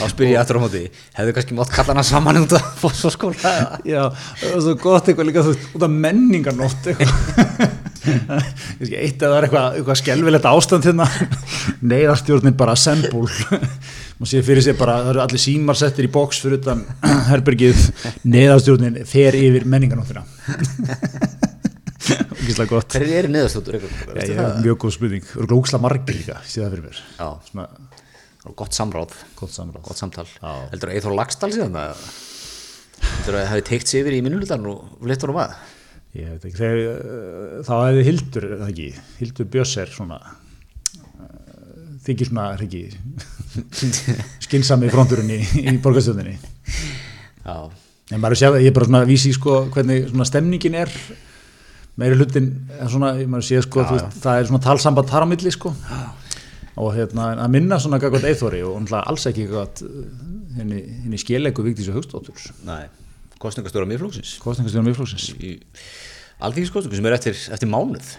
þá 0.01 0.07
spyr 0.15 0.33
ég 0.33 0.41
aftur 0.41 0.59
á 0.59 0.65
móti 0.65 0.83
hefðu 1.19 1.37
kannski 1.37 1.59
mátt 1.59 1.75
kalla 1.75 1.95
hana 1.95 2.07
saman 2.07 2.41
út 2.43 2.57
af 2.57 2.73
fósfóskóla 2.81 3.55
Já, 3.85 4.09
það 4.41 4.55
var 4.57 4.65
svo 4.67 4.77
gott 4.81 5.11
eitthvað 5.11 5.31
líka 5.31 5.45
þú 5.45 5.55
veist, 5.55 5.71
út 5.77 5.87
af 5.87 5.97
menningarnótt 6.07 6.91
eitt 8.01 9.21
eða 9.21 9.29
það 9.29 9.37
er 9.37 9.47
eitthvað, 9.47 9.75
eitthvað 9.77 9.99
skelvilegt 10.01 10.47
ástand 10.49 10.87
hérna. 10.89 11.07
Neyðarstjórnin 11.85 12.57
bara 12.59 12.77
assemble 12.77 13.27
maður 14.21 14.31
sé 14.33 14.43
fyrir 14.45 14.65
sér 14.65 14.79
bara, 14.79 14.99
það 15.05 15.13
eru 15.15 15.23
allir 15.25 15.43
símar 15.43 15.79
settir 15.81 16.09
í 16.09 16.13
box 16.13 16.41
fyrir 16.45 16.61
utan 16.61 16.83
herbergið. 17.31 17.87
Neyðarstjórnin 18.29 19.01
fer 19.09 19.37
yfir 19.39 19.69
menningarnóttina. 19.69 20.25
Hverju 22.41 23.17
eru 23.21 23.29
hef 23.31 24.63
mjög 24.65 24.79
góð 24.83 24.95
spurning, 24.97 25.27
og 25.37 25.49
glóksla 25.51 25.79
margir 25.83 26.17
líka 26.17 26.39
það 26.43 26.73
fyrir 26.73 26.87
mér. 26.89 27.03
Svona, 27.47 27.67
gott 28.45 28.77
samráð. 28.77 29.15
Gott 29.37 29.53
samráð. 29.53 29.83
Gott 29.89 30.01
samtal. 30.01 30.27
Já. 30.41 30.53
heldur 30.73 30.91
að 30.91 30.99
Eithor 30.99 31.17
Lagstall 31.17 31.53
síðan 31.55 31.77
það 31.77 32.05
heldur 33.01 33.37
að 33.37 33.43
það 33.43 33.51
hefði 33.51 33.67
teikt 33.69 33.91
sig 33.91 34.03
yfir 34.03 34.17
í 34.17 34.23
minnulutan 34.25 34.67
og 34.71 35.09
leittur 35.09 35.33
um 35.33 35.41
að? 35.43 35.57
Ég 36.19 36.31
veit 36.33 36.47
ekki, 36.49 36.59
þegar 36.59 36.79
uh, 36.91 37.59
þá 37.67 37.75
hefði 37.77 38.05
Hildur, 38.09 38.47
það 38.57 38.71
ekki, 38.73 38.89
Hildur 39.21 39.49
Björs 39.53 39.75
er 39.79 39.93
svona 39.95 40.19
uh, 40.19 41.27
þykir 42.07 42.31
svona, 42.31 42.47
ekki 42.57 42.83
skynsami 44.47 44.91
fronturinn 44.91 45.31
í, 45.37 45.41
í 45.63 45.77
borgarstjóðinni 45.85 46.35
já, 46.35 47.55
en 47.55 48.23
maður 48.23 48.41
sé, 48.41 48.51
ég 48.59 48.73
er 48.73 48.77
bara 48.77 48.89
svona 48.91 49.05
að 49.05 49.13
vísi 49.13 49.35
sko 49.37 49.65
hvernig 49.75 50.09
svona 50.11 50.27
stemningin 50.29 50.81
er. 50.81 50.95
Meiri 52.01 52.17
hlutin, 52.17 52.49
er 52.81 52.91
svona, 52.91 53.13
maður 53.29 53.47
sé 53.47 53.61
sko 53.63 53.85
þú 53.85 53.99
veist, 53.99 54.19
það 54.25 54.41
er 54.41 54.51
svona 54.51 54.65
talsamband 54.65 55.11
þar 55.11 55.27
á 55.27 55.31
milli 55.31 55.53
sko 55.55 55.75
og 56.79 56.93
hérna, 56.95 57.33
að 57.45 57.55
minna 57.57 57.81
svona 57.83 57.99
gagvað 58.03 58.29
eithori 58.31 58.63
og 58.67 58.79
náttúrulega 58.83 59.11
alls 59.11 59.27
ekki 59.31 59.49
gagvað 59.51 59.85
henni, 60.61 60.85
henni 61.05 61.21
skélegu 61.21 61.65
Vigdísu 61.67 61.95
Haugstóttur 61.97 62.51
næ 62.69 62.85
kostningastjóra 63.41 63.89
miðflóksins 63.89 64.37
kostningastjóðum 64.45 64.91
viðflóksins 64.91 65.31
í 65.41 65.57
alþýgiskostningu 66.45 66.99
sem 66.99 67.09
er 67.09 67.17
eftir, 67.17 67.37
eftir 67.57 67.71
mánuð. 67.71 68.15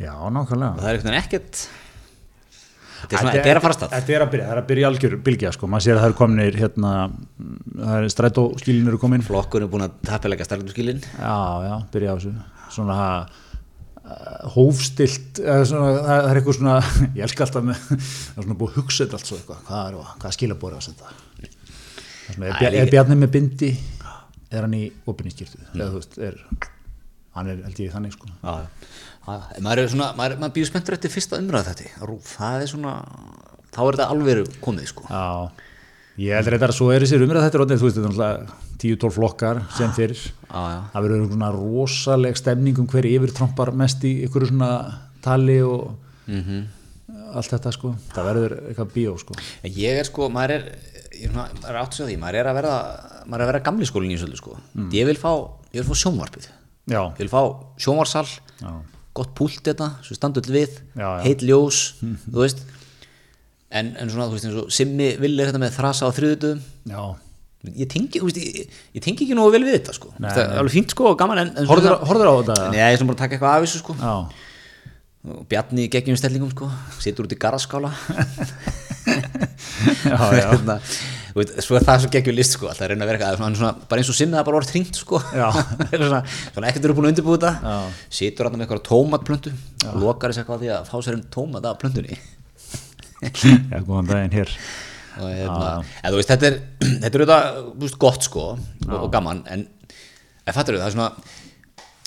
Já, 0.00 0.12
og 0.16 0.30
nákvæmlega 0.34 0.80
það 0.80 0.90
er 0.90 1.00
veginn 1.00 1.18
ekkert 1.20 1.60
þetta 3.04 3.14
er, 3.14 3.20
svona, 3.20 3.34
þetta 3.36 3.52
er 3.52 3.60
að 3.60 3.64
fara 3.64 3.76
stað. 3.76 3.94
Þetta 3.94 4.16
er 4.16 4.24
að 4.24 4.32
byrja, 4.32 4.46
það 4.48 4.54
er 4.54 4.60
að 4.62 4.68
byrja 4.70 4.90
algjör 4.90 5.16
bylgja 5.28 5.52
sko, 5.54 5.70
maður 5.70 5.86
sér 5.86 5.94
að 5.94 6.02
það 6.02 6.10
eru 6.10 6.18
kominir 6.18 6.58
hérna, 6.60 6.92
það 7.78 7.94
er 7.96 8.10
strætóskílin 8.16 8.90
eru 8.92 9.00
komin. 9.02 9.24
Flokkur 9.24 9.64
er 9.64 9.72
búin 9.72 9.86
að 9.86 9.96
tappilega 10.08 10.48
starfnumskilin 10.48 11.02
Já, 11.04 11.38
já, 11.68 11.74
byrja 11.94 12.12
á 12.12 12.16
þessu. 12.16 12.34
Svona 12.74 12.98
uh, 12.98 13.43
hófstilt 14.54 15.40
eða 15.40 15.64
svona, 15.68 15.92
það 15.94 16.08
það 16.08 16.30
er 16.30 16.40
eitthvað 16.40 16.58
svona 16.58 16.74
ég 17.16 17.22
elska 17.24 17.46
alltaf 17.46 17.64
með, 17.64 17.80
það 17.88 18.42
er 18.42 18.46
svona 18.46 18.58
búið 18.60 18.74
að 18.74 18.78
hugsa 18.80 19.04
þetta 19.04 19.18
allt 19.18 19.30
svo 19.30 19.38
eitthvað, 19.38 19.62
hvað 19.68 19.88
er, 19.88 20.12
hvað 20.24 20.36
skilabóri 20.38 20.80
að 20.80 20.88
Það 22.24 22.30
er 22.32 22.36
svona, 22.36 22.52
er, 22.68 22.78
er 22.80 22.92
Bjarni 22.92 23.16
með 23.20 23.32
bindi? 23.34 23.70
Er 24.54 24.64
hann 24.64 24.76
í 24.76 24.84
opinni 25.10 25.32
skýrtu 25.32 25.58
eða 25.74 25.90
þú 25.90 25.98
veist, 25.98 26.14
er 26.24 26.38
hann 27.34 27.50
er 27.50 27.62
held 27.66 27.80
ég 27.82 27.92
þannig 27.94 28.14
sko. 28.14 28.30
Já, 28.40 28.62
já. 28.62 29.36
maður 29.64 29.82
er 29.82 29.90
svona 29.92 30.10
maður, 30.18 30.38
maður 30.40 30.54
býður 30.56 30.70
spenntur 30.70 30.96
eftir 30.96 31.12
fyrsta 31.12 31.40
umræða 31.42 31.74
þetta 31.74 32.06
rúf, 32.08 32.34
það 32.36 32.64
er 32.64 32.70
svona 32.70 32.94
þá 33.74 33.80
er 33.84 33.98
þetta 33.98 34.08
alveg 34.14 34.58
komið 34.64 34.90
sko. 34.92 35.06
Já, 35.10 35.24
ég 36.18 36.36
held 36.36 36.46
reyndar 36.52 36.70
að 36.70 36.78
svo 36.78 36.90
er 36.94 37.02
þessi 37.04 37.18
umræða 37.18 37.46
þetta 37.48 37.58
er 37.58 37.64
orðið, 37.64 37.80
þú 37.82 37.88
veist, 37.88 37.96
þetta 37.98 38.06
er 38.06 38.14
náttúrulega 38.14 38.60
10-12 38.84 39.14
flokkar 39.16 39.60
sem 39.78 39.92
fyrir 39.96 40.20
já, 40.20 40.62
já. 40.70 40.78
það 40.92 41.04
verður 41.08 41.26
svona 41.32 41.50
rosaleg 41.54 42.36
stemning 42.38 42.78
um 42.82 42.86
hver 42.92 43.08
yfir 43.08 43.32
trompar 43.34 43.72
mest 43.74 44.04
í 44.06 44.12
ykkur 44.28 44.48
svona 44.50 44.70
tali 45.24 45.60
og 45.62 45.94
Mhm. 46.26 46.62
allt 47.36 47.50
þetta 47.52 47.70
sko, 47.74 47.90
það 48.14 48.24
verður 48.30 48.52
eitthvað 48.70 48.92
bíó 48.94 49.18
sko. 49.20 49.34
Ég 49.64 49.98
er 50.00 50.04
sko, 50.08 50.28
maður 50.32 50.50
er 50.54 50.62
ég 51.12 51.26
er, 51.26 51.30
svona, 51.32 51.48
maður 51.60 51.68
er 51.74 51.80
átt 51.82 51.90
að 51.92 51.96
segja 51.98 52.06
því, 52.08 52.16
maður 52.22 52.38
er 52.40 52.46
að 52.48 52.56
verða 52.58 52.76
maður 53.26 53.34
er 53.40 53.44
að 53.44 53.50
vera 53.52 53.60
gamli 53.66 53.84
skólinn 53.90 54.14
í 54.14 54.16
svolítið 54.22 54.40
sko. 54.40 54.56
Ég 54.94 55.04
vil 55.10 55.16
fá, 55.20 55.32
ég 55.74 55.82
vil 55.82 55.88
fá 55.90 55.98
sjónvarpið. 56.00 56.46
Já, 56.88 57.00
ég 57.12 57.18
vil 57.18 57.28
fá 57.28 57.42
sjónvarsal 57.76 58.24
já, 58.62 58.72
gott 59.14 59.34
púlt 59.36 59.60
þetta, 59.68 59.90
svo 60.02 60.14
standull 60.16 60.48
við 60.48 60.80
Já, 60.96 61.04
já. 61.04 61.22
heit 61.26 61.44
ljós, 61.44 61.82
þú 62.32 62.40
veist 62.40 62.64
en, 63.74 63.90
en 64.00 64.12
svona, 64.12 64.28
þú 64.30 64.36
veist, 64.36 64.48
eins 64.48 64.58
og 64.62 64.72
Simmi 64.74 65.08
villi 65.20 65.46
þetta 65.48 65.60
með 65.62 65.76
þrasa 65.78 66.08
á 66.08 66.10
þriðutum 66.14 66.62
já. 66.92 67.02
Ég 67.74 67.88
tengi, 67.90 68.20
þú 68.20 68.28
veist, 68.28 68.40
ég, 68.44 68.80
ég 68.94 69.04
tengi 69.04 69.24
ekki 69.26 69.36
nógu 69.38 69.54
vel 69.54 69.64
við 69.64 69.78
þetta 69.78 69.94
sko, 69.96 70.12
Nei, 70.18 70.28
það 70.28 70.42
er 70.44 70.60
alveg 70.60 70.74
fínt 70.76 70.94
sko 70.94 71.10
og 71.10 71.18
gaman 71.20 71.40
en, 71.42 71.52
en 71.62 71.68
Horfður, 71.70 71.96
horfður 72.04 72.30
á 72.30 72.34
þetta? 72.34 72.56
Nei, 72.68 72.80
ég 72.82 72.92
er 72.92 73.00
sem 73.00 73.08
bara 73.08 73.16
að 73.16 73.22
taka 73.24 73.38
eitthvað 73.38 73.54
af 73.56 73.64
þessu 73.64 73.80
sko. 73.80 73.96
Já, 74.00 74.14
og 75.24 75.44
Bjarni 75.48 75.88
geggjum 75.88 76.18
stellingum 76.20 76.52
sko 76.52 76.68
situr 77.00 77.24
út 77.24 77.32
í 77.32 77.38
garðskála 77.40 77.90
já, 80.04 80.18
já. 80.36 80.48
hérna, 80.52 80.76
Þú 81.34 81.40
veit, 81.40 81.54
svo 81.66 81.80
það 81.82 82.02
svo 82.04 82.10
geggjur 82.14 82.36
list 82.36 82.54
sko, 82.54 82.68
alltaf 82.70 82.86
reyna 82.92 83.02
að 83.02 83.08
vera 83.10 83.18
eitthvað, 83.18 83.40
svona, 83.40 83.58
svona, 83.58 83.88
bara 83.90 84.02
eins 84.04 84.10
og 84.12 84.14
sinna 84.14 84.38
það 84.38 84.44
bara 84.46 84.58
orðið 84.60 84.74
hringt 84.76 85.00
sko. 85.00 85.18
Já. 85.34 85.48
svona, 85.96 86.20
svona 86.52 86.68
ekkert 86.68 86.86
eru 86.86 86.94
búin 86.94 87.08
að 87.10 87.24
þetta. 87.24 87.50
Situr 88.20 88.46
hann 88.46 88.54
með 88.54 88.68
eitthvað 88.68 88.84
tómatplöntu 88.86 89.54
og 89.90 89.96
lokar 90.04 90.30
þess 90.30 90.44
eitthvað 90.44 90.62
því 90.62 90.70
að 90.76 90.92
fá 90.92 90.94
sér 91.02 91.16
einn 91.16 91.26
tómat 91.34 91.66
af 91.66 91.80
plöntunni 91.82 92.20
Já, 93.70 93.78
góðan 93.84 94.10
daginn 94.10 94.36
hér. 94.38 94.52
Og 95.14 95.30
hérna, 95.30 95.70
en 96.02 96.10
þú 96.10 96.18
veist, 96.18 96.32
þetta 96.32 96.50
er 96.50 96.58
þetta 97.04 97.12
er 97.12 97.24
auðvitað, 97.24 97.98
gott 98.02 98.26
sko 98.26 98.46
og, 98.54 98.94
og 98.98 99.08
gaman, 99.14 99.44
en 99.54 99.68
en 100.44 100.56
fattur 100.56 100.78
það 100.78 100.88
er 100.90 100.94
svona 100.94 101.10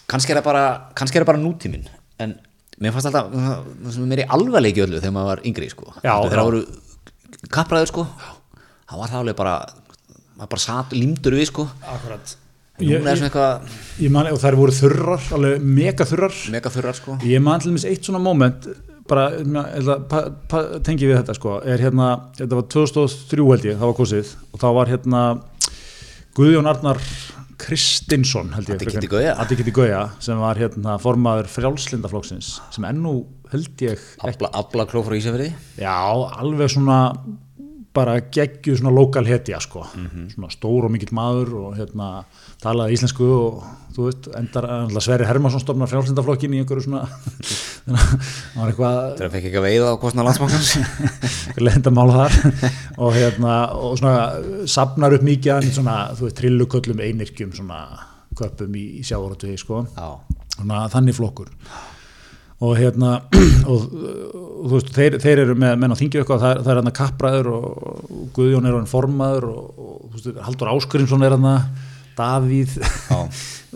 kannski 0.07 0.33
er 0.33 0.39
það 0.39 0.47
bara, 0.47 0.65
kannski 0.97 1.17
er 1.17 1.25
það 1.25 1.31
bara 1.31 1.43
nútíminn 1.43 1.87
en 2.23 2.35
mér 2.77 2.93
fannst 2.93 3.09
alltaf 3.09 3.31
það 3.33 3.93
sem 3.95 4.17
er 4.17 4.23
alvarleiki 4.37 4.83
öllu 4.85 5.01
þegar 5.01 5.15
maður 5.15 5.31
var 5.31 5.45
yngri 5.49 5.69
sko. 5.71 5.87
Já, 6.03 6.13
þegar 6.13 6.27
já. 6.27 6.37
það 6.37 6.49
voru 6.49 7.47
kappræður 7.53 7.91
sko 7.91 8.07
það 8.07 8.99
var 9.01 9.13
það 9.13 9.21
alveg 9.21 9.39
bara 9.39 9.55
maður 10.37 10.51
bara 10.53 10.61
satt, 10.61 10.93
límdur 10.93 11.33
við 11.33 11.49
sko. 11.49 11.65
Akkurat. 11.81 12.35
Ég, 12.77 12.99
er 12.99 13.07
ég, 13.09 13.23
eitthvað 13.25 13.71
ég 14.03 14.11
man, 14.13 14.27
og 14.29 14.37
þær 14.37 14.55
voru 14.59 14.73
þurrar, 14.77 15.23
alveg 15.33 15.63
mega 15.65 16.05
þurrar 16.05 16.35
mega 16.53 16.69
þurrar 16.69 16.99
sko. 16.99 17.15
Ég 17.25 17.41
man 17.41 17.63
til 17.63 17.71
dæmis 17.71 17.87
eitt 17.89 18.05
svona 18.05 18.21
moment 18.21 18.67
bara, 19.09 19.29
tengi 20.85 21.07
við 21.07 21.17
þetta 21.21 21.35
sko, 21.37 21.57
er 21.65 21.81
hérna, 21.83 22.09
þetta 22.37 22.59
var 22.59 22.67
2003 22.73 23.47
held 23.51 23.65
ég, 23.71 23.79
það 23.79 23.91
var 23.91 23.97
kosið. 24.01 24.35
Og 24.53 24.61
þá 24.63 24.67
var 24.77 24.91
hérna 24.93 25.23
Guðjón 26.37 26.69
Arnar 26.69 26.99
Kristinsson 27.57 28.51
held 28.53 28.67
ég 28.69 28.77
frekar- 28.77 29.01
Kiddi 29.57 29.73
Gauja. 29.73 30.01
Sem 30.21 30.37
var 30.37 30.59
hérna 30.61 30.99
formaður 31.01 31.47
frjálslindaflokksins 31.49 32.51
sem 32.75 32.85
ennú 32.85 33.25
held 33.51 33.81
ég 33.81 33.97
Abla, 34.21 34.51
abla 34.53 34.85
kló 34.85 35.01
frá 35.07 35.15
Ísafriði 35.17 35.53
Já, 35.81 35.95
alveg 36.37 36.69
svona 36.69 36.99
bara 37.97 38.19
geggju 38.21 38.75
svona 38.77 38.91
lokal 38.93 39.25
hetja 39.25 39.57
sko, 39.63 39.81
svona 40.35 40.51
stór 40.53 40.85
og 40.85 40.91
mikill 40.93 41.15
maður 41.17 41.53
og 41.63 41.77
hérna 41.79 42.25
talaði 42.61 42.93
íslensku 42.93 43.25
og 43.25 43.63
þú 43.95 44.05
veist, 44.11 44.27
endar 44.37 44.67
Sverri 45.01 45.25
Hermansson 45.25 45.63
stofnar 45.63 45.89
frjálslindaflokkin 45.89 46.53
í 46.53 46.61
einhverju 46.61 46.85
svona 46.85 47.07
það 47.87 48.59
var 48.59 48.71
eitthvað 48.71 48.97
þegar 49.17 49.31
fekk 49.33 49.47
ekki 49.49 49.59
að 49.59 49.65
veiða 49.67 49.91
á 49.95 50.01
kostna 50.01 50.25
landsbankans. 50.27 50.71
Lendamál 51.65 52.07
þar. 52.11 52.37
Og 52.97 53.15
hérna 53.15 53.57
og 53.77 53.97
svona 54.01 54.65
sapnar 54.69 55.15
upp 55.17 55.25
mikið 55.27 55.69
svona, 55.71 55.97
þú 56.17 56.27
veist, 56.27 56.39
trilluköllum 56.41 57.03
einirkjum 57.07 57.53
svona 57.55 57.83
köpum 58.37 58.75
í, 58.77 58.85
í 58.99 59.05
sjávaratu 59.07 59.53
sko. 59.59 59.85
Svona 60.57 60.83
þannig 60.93 61.17
flokkur. 61.17 61.53
Og 62.67 62.73
hérna 62.79 63.19
og, 63.71 63.83
og 63.87 64.63
þú 64.67 64.73
veist, 64.75 64.95
þeir, 64.97 65.19
þeir 65.23 65.43
eru 65.45 65.57
með 65.59 65.75
menn 65.79 65.93
á 65.93 65.99
þingju 65.99 66.23
eitthvað, 66.23 66.43
það 66.43 66.63
það 66.63 66.71
er 66.73 66.81
hérna 66.81 66.95
kappræður 66.99 67.51
og, 67.53 67.67
og 67.87 68.31
Guðjón 68.35 68.67
er 68.67 68.79
hann 68.79 68.89
formaður 68.89 69.51
og, 69.51 69.67
og 69.77 70.07
þú 70.07 70.15
veist, 70.17 70.41
Haldur 70.47 70.73
Áskurinsson 70.73 71.27
er 71.27 71.37
hann 71.37 71.51
Davíð 72.17 72.77
já, 72.81 73.17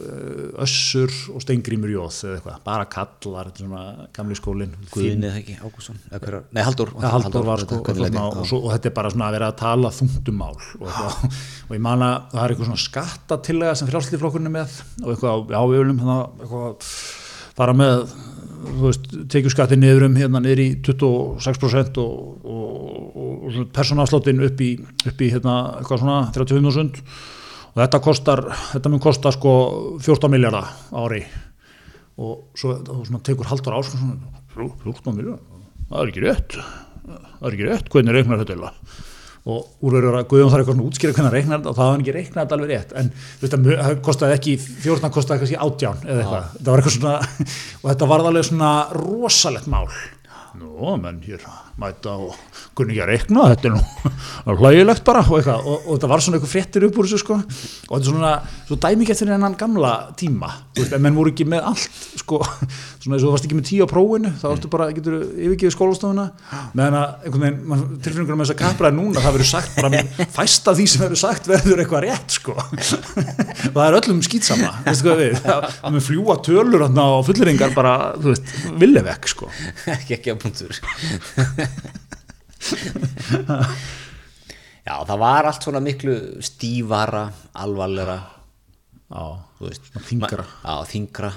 Össur 0.65 1.11
og 1.35 1.43
Steingrímur 1.43 1.91
Jóð 1.93 2.15
eða 2.25 2.35
eitthvað, 2.39 2.57
bara 2.65 2.85
kallar 2.89 3.49
svona 3.57 3.81
gamli 4.15 4.37
skólin 4.39 4.71
Guðin 4.93 5.25
eða 5.27 5.41
ekki, 5.41 5.57
Ágússon 5.61 5.99
eða 6.09 6.21
hver 6.23 6.37
var- 6.39 6.47
nei, 6.57 6.61
Haldur, 6.65 6.93
Ja, 7.01 7.11
Halldór 7.15 7.45
var 7.47 7.63
sko 7.65 7.79
og, 7.81 7.91
þarna, 8.01 8.23
og, 8.31 8.47
svo, 8.49 8.61
og 8.65 8.73
þetta 8.73 8.89
er 8.91 8.95
bara 8.97 9.11
svona 9.13 9.27
að 9.29 9.35
vera 9.37 9.49
að 9.51 9.59
tala 9.61 9.93
þungtumál 9.99 10.55
og, 10.57 10.85
eitthvað, 10.87 11.39
og 11.69 11.75
ég 11.77 11.83
man 11.85 12.05
að 12.07 12.15
það 12.33 12.43
er 12.47 12.55
eitthvað 12.55 12.71
svona 12.71 12.85
skattatillega 12.87 13.75
sem 13.81 13.91
frjálslíflokkurinn 13.91 14.49
er 14.51 14.55
með. 14.57 14.79
Og 15.03 15.13
eitthvað 15.13 15.53
á 15.53 15.61
viðulum 15.73 16.01
hérna, 16.01 16.79
fara 17.59 17.75
með 17.77 18.07
tekju 19.31 19.49
skatti 19.53 19.77
niður 19.79 20.07
um 20.07 20.17
hérna 20.19 20.41
niður 20.43 20.59
í 20.63 20.67
26% 20.85 21.97
og, 22.01 22.17
og, 22.45 22.65
og, 23.11 23.45
og 23.51 23.69
persónafsláttin 23.75 24.41
upp 24.45 24.61
í, 24.61 24.71
upp 25.09 25.21
í 25.25 25.29
hérna, 25.33 25.55
eitthvað 25.81 26.03
svona 26.03 26.19
35.000 26.35 27.05
og 27.71 27.79
þetta 27.79 28.01
kostar, 28.03 28.43
þetta 28.73 28.91
mun 28.91 29.03
kosta 29.03 29.31
sko 29.35 29.53
14 30.01 30.31
miljardar 30.33 30.71
ári. 31.03 31.23
Og 32.21 32.51
svo 32.59 32.75
og 32.75 33.21
tekur 33.25 33.47
Ásson 33.47 33.95
svona, 33.95 34.17
14 34.55 35.15
miljardar, 35.15 35.63
það 35.87 36.03
er 36.03 36.11
ekki 36.11 36.25
rétt. 36.27 36.59
Það 37.05 37.47
er 37.47 37.55
ekki 37.55 37.69
rétt, 37.69 37.89
hvernig 37.93 38.17
reiknar 38.17 38.43
þetta 38.43 38.55
eiginlega? 38.55 39.07
og 39.49 39.81
úrverður 39.81 40.19
að 40.19 40.27
Guðjón 40.29 40.51
þarf 40.51 40.61
eitthvað 40.61 40.75
svona 40.75 40.87
útskýra 40.87 41.13
hvernig 41.15 41.27
hann 41.27 41.35
reiknar 41.35 41.61
þetta 41.61 41.71
og 41.71 41.77
það 41.77 41.87
var 41.87 41.95
hann 41.95 42.03
ekki 42.03 42.13
reiknað 42.13 42.43
þetta 42.43 42.57
alveg 42.57 42.71
rétt. 42.71 42.91
En 42.99 43.07
það 43.41 44.01
kostaði 44.05 44.35
ekki 44.37 44.53
14 44.61 45.13
kostaði 45.15 45.41
kannski 45.41 45.57
18 45.65 46.03
eða 46.05 46.21
eitthvað. 46.21 46.51
Þetta 46.57 46.75
var 46.75 46.83
eitthvað 46.83 46.95
svona 46.97 47.15
og 47.81 47.87
þetta 47.87 48.09
var 48.11 48.25
alveg 48.29 48.47
svona 48.51 48.73
rosalegt 48.99 49.71
mál. 49.71 49.87
Nú, 50.61 50.93
menn 51.01 51.21
hér 51.25 51.47
mæta 51.79 52.13
og 52.19 52.35
kunni 52.77 52.95
ekki 52.95 53.03
að 53.03 53.09
reikna, 53.11 53.45
þetta 53.51 53.69
er 53.69 53.73
nú 53.75 54.57
hlægilegt 54.61 55.03
bara 55.07 55.21
og 55.25 55.37
eitthvað 55.37 55.67
og, 55.67 55.85
og 55.85 55.91
þetta 55.95 56.09
var 56.11 56.23
svona 56.23 56.39
eitthvað 56.39 56.53
fréttir 56.53 56.85
upp 56.87 56.99
úr 56.99 57.07
þessu 57.07 57.19
sko. 57.21 57.37
Og 57.41 57.91
þetta 57.91 58.01
er 58.01 58.07
svona, 58.09 58.31
svo 58.67 58.75
dæmi 58.85 59.05
ekki 59.05 59.15
eftir 59.15 59.31
hennan 59.31 59.57
gamla 59.59 59.91
tíma, 60.19 60.49
þú 60.75 60.83
veist, 60.83 60.95
en 60.97 61.03
menn 61.05 61.17
voru 61.17 61.33
ekki 61.33 61.45
með 61.51 61.61
allt 61.71 61.93
sko, 62.21 62.41
svona 63.01 63.15
eins 63.17 63.23
og 63.23 63.27
þú 63.27 63.33
varst 63.35 63.47
ekki 63.47 63.57
með 63.59 63.67
tíu 63.71 63.81
á 63.85 63.89
prófinu, 63.91 64.29
þá 64.41 64.45
varstu 64.49 64.71
bara, 64.73 64.89
getur 64.95 65.15
yfirgefið 65.21 65.75
skólastofuna, 65.75 66.27
meðan 66.77 66.97
að 66.99 67.07
einhvern 67.27 67.45
veginn, 67.45 67.99
tilfinningur 68.05 68.39
með 68.39 68.45
þess 68.47 68.55
að 68.55 68.61
kapraði 68.61 68.97
núna, 68.99 69.19
það 69.23 69.37
verður 69.37 69.51
sagt 69.51 69.71
bara, 69.79 69.89
fæst 70.35 70.71
af 70.71 70.79
því 70.79 70.85
sem 70.91 71.03
verður 71.05 71.21
sagt 71.21 71.49
verður 71.51 71.83
eitthvað 71.83 72.05
rétt 72.07 72.29
sko. 72.37 72.53
Það 73.71 73.83
er 73.85 73.95
öllum 73.97 74.19
skýtsama, 74.25 74.69
veistu 74.85 75.05
hvað 75.07 75.19
við 75.21 75.33
það 75.41 75.93
mun 75.93 76.03
fljúa 76.03 76.35
tölur 76.45 76.83
og 76.85 77.25
fulleringar 77.27 77.71
bara, 77.75 77.93
þú 78.17 78.27
veist, 78.31 78.45
já, 84.87 84.95
það 85.07 85.17
var 85.21 85.49
allt 85.49 85.65
svona 85.65 85.81
miklu 85.83 86.15
stífara, 86.43 87.25
alvarleira 87.61 88.19
Já. 89.11 89.25
Ma- 89.91 90.01
já, 90.63 90.75
þingra 90.93 91.31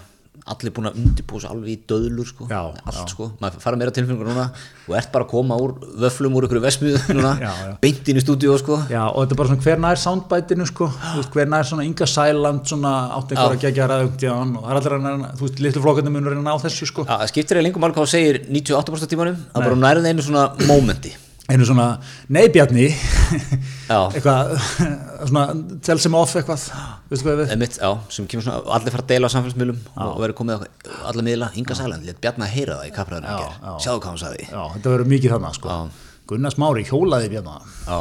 allir 0.45 0.72
búin 0.76 0.88
að 0.90 0.97
undirbúa 1.01 1.40
sig 1.40 1.49
alveg 1.49 1.70
í 1.72 1.76
döðlur 1.88 2.26
sko, 2.28 2.47
Já, 2.51 2.59
allt 2.84 2.99
já. 2.99 3.05
sko. 3.09 3.28
Maður 3.40 3.62
fara 3.62 3.78
meira 3.80 3.92
tilfengur 3.97 4.28
núna. 4.28 4.42
Og 4.84 4.97
ert 4.99 5.09
bara 5.14 5.24
að 5.24 5.30
koma 5.30 5.57
úr 5.57 5.72
vöflum 6.03 6.36
úr 6.36 6.45
ykkur 6.49 6.61
vesmiðu 6.61 7.01
núna. 7.16 7.32
Beint 7.80 8.11
inn 8.12 8.20
í 8.20 8.24
stúdíu 8.24 8.53
sko. 8.61 8.76
Já, 8.92 9.07
og 9.09 9.22
þetta 9.24 9.36
er 9.36 9.40
bara 9.40 9.53
svona 9.55 9.64
hver 9.64 9.80
nær 9.86 10.03
soundbætinu 10.05 10.68
sko, 10.68 10.90
veist, 11.16 11.32
hver 11.32 11.49
nær 11.49 11.64
svona 11.70 11.88
Inga 11.88 12.11
Sæland 12.12 12.68
svona 12.68 12.92
átt 13.16 13.32
einhver 13.32 13.57
Já. 13.57 13.57
að 13.57 13.64
gegja 13.64 13.88
ræðugtján 13.95 14.55
og 14.61 14.68
það 14.68 14.74
er 14.74 14.82
allir 14.82 14.99
að 14.99 15.05
næra, 15.09 15.32
þú 15.40 15.49
veist, 15.49 15.64
litlu 15.64 15.84
flokkarnir 15.88 16.16
munur 16.18 16.36
að 16.36 16.45
ná 16.45 16.55
þessu 16.68 16.90
sko. 16.92 17.09
Já, 17.09 17.14
það 17.24 17.32
skiptir 17.32 17.61
eða 17.62 17.68
lengum 17.70 17.88
alveg 17.88 18.03
hvað 18.03 18.11
þú 18.11 18.16
segir 18.18 18.42
98% 18.53 19.09
af 19.09 19.14
tímanum, 19.16 19.40
það 19.49 19.64
er 19.64 19.70
bara 19.70 19.82
nærið 19.88 20.11
einu 20.12 20.28
svona 20.28 20.45
mómenti 20.68 21.16
Einu 21.45 21.66
svona, 21.68 21.86
nei 22.32 22.47
Bjarni, 22.49 22.86
Já. 22.88 23.99
eitthvað, 24.16 24.55
svona, 25.28 25.42
tell 25.84 25.99
sem 26.01 26.14
off 26.16 26.32
eitthvað? 26.40 26.62
Einmitt, 27.53 27.76
já, 27.76 27.90
sem 28.16 28.24
kemur 28.32 28.47
svona, 28.47 28.62
allir 28.78 28.95
fara 28.95 29.05
að 29.05 29.11
deila 29.12 29.28
á 29.28 29.34
samfélagsmiðlum 29.34 29.82
og 30.07 30.14
verður 30.22 30.38
komið 30.38 30.64
á 30.64 31.05
alla 31.11 31.24
miðla, 31.26 31.51
Inga 31.61 31.76
Sæland, 31.76 32.09
létt 32.09 32.22
Bjarni 32.24 32.47
að 32.49 32.55
heyra 32.57 32.78
það 32.80 32.88
í 32.88 32.95
Já, 33.28 33.53
já. 33.61 33.74
sjáðu 33.84 34.01
hvað 34.01 34.09
hann 34.09 34.22
sagði 34.24 34.49
Já, 34.49 34.62
þetta 34.78 34.95
verður 34.95 35.12
mikið 35.12 35.34
þarna 35.36 35.53
sko. 35.59 35.68
Já. 35.76 36.11
Gunnar 36.32 36.57
Smári 36.57 36.86
hjólaði 36.88 37.30
Bjarni. 37.34 37.59
Já, 37.84 37.99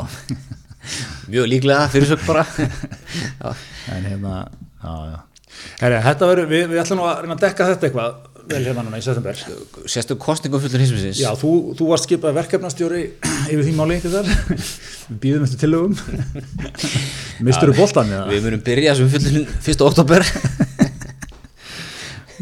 mjög 1.33 1.51
líklega 1.51 1.91
fyrirsök 1.91 2.23
bara 2.29 2.47
já, 3.43 3.53
En 3.91 4.07
hérna, 4.07 4.37
já, 4.79 4.95
já. 5.11 5.19
Þetta 5.83 6.27
verður, 6.31 6.47
við, 6.49 6.63
við 6.71 6.79
ætlum 6.81 7.03
að 7.03 7.19
reyna 7.25 7.35
að 7.35 7.43
dekka 7.43 7.67
þetta 7.73 7.89
eitthvað 7.91 8.15
vel 8.49 8.61
hérna 8.65 8.83
núna 8.85 8.99
í 8.99 9.03
september. 9.05 9.37
Sérstu 9.89 10.17
kostningum 10.19 10.61
fullur 10.63 10.81
hinsmisins 10.83 11.21
Já, 11.21 11.31
þú, 11.39 11.73
þú 11.79 11.87
varst 11.91 12.07
skipað 12.09 12.35
verkefnastjóri 12.39 13.03
yfir 13.47 13.63
því 13.63 13.73
máli 13.77 13.99
þar. 14.03 14.29
Við 15.07 15.19
býðum 15.23 15.45
eftir 15.47 15.61
tillögum. 15.63 15.93
Mistur 17.47 17.71
þú 17.71 17.77
boltan 17.79 18.11
eða? 18.11 18.27
Við 18.31 18.47
munum 18.47 18.65
byrja 18.65 18.97
sem 18.99 19.11
fullur 19.13 19.47
1. 19.61 19.85
oktober 19.87 20.27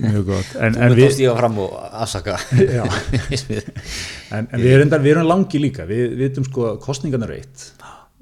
Mjög 0.02 0.24
gott. 0.32 0.54
En, 0.58 0.74
Þú 0.74 0.96
þá 0.98 1.14
stíga 1.14 1.34
fram 1.38 1.58
og 1.62 1.74
afsaka 1.78 2.38
en, 4.32 4.48
en 4.48 4.56
við, 4.56 4.72
erum, 4.72 4.94
við 5.04 5.12
erum 5.12 5.28
langi 5.30 5.62
líka. 5.62 5.86
Við 5.90 6.16
vitum 6.18 6.48
sko 6.48 6.72
kostningarnar 6.82 7.36
eitt. 7.36 7.68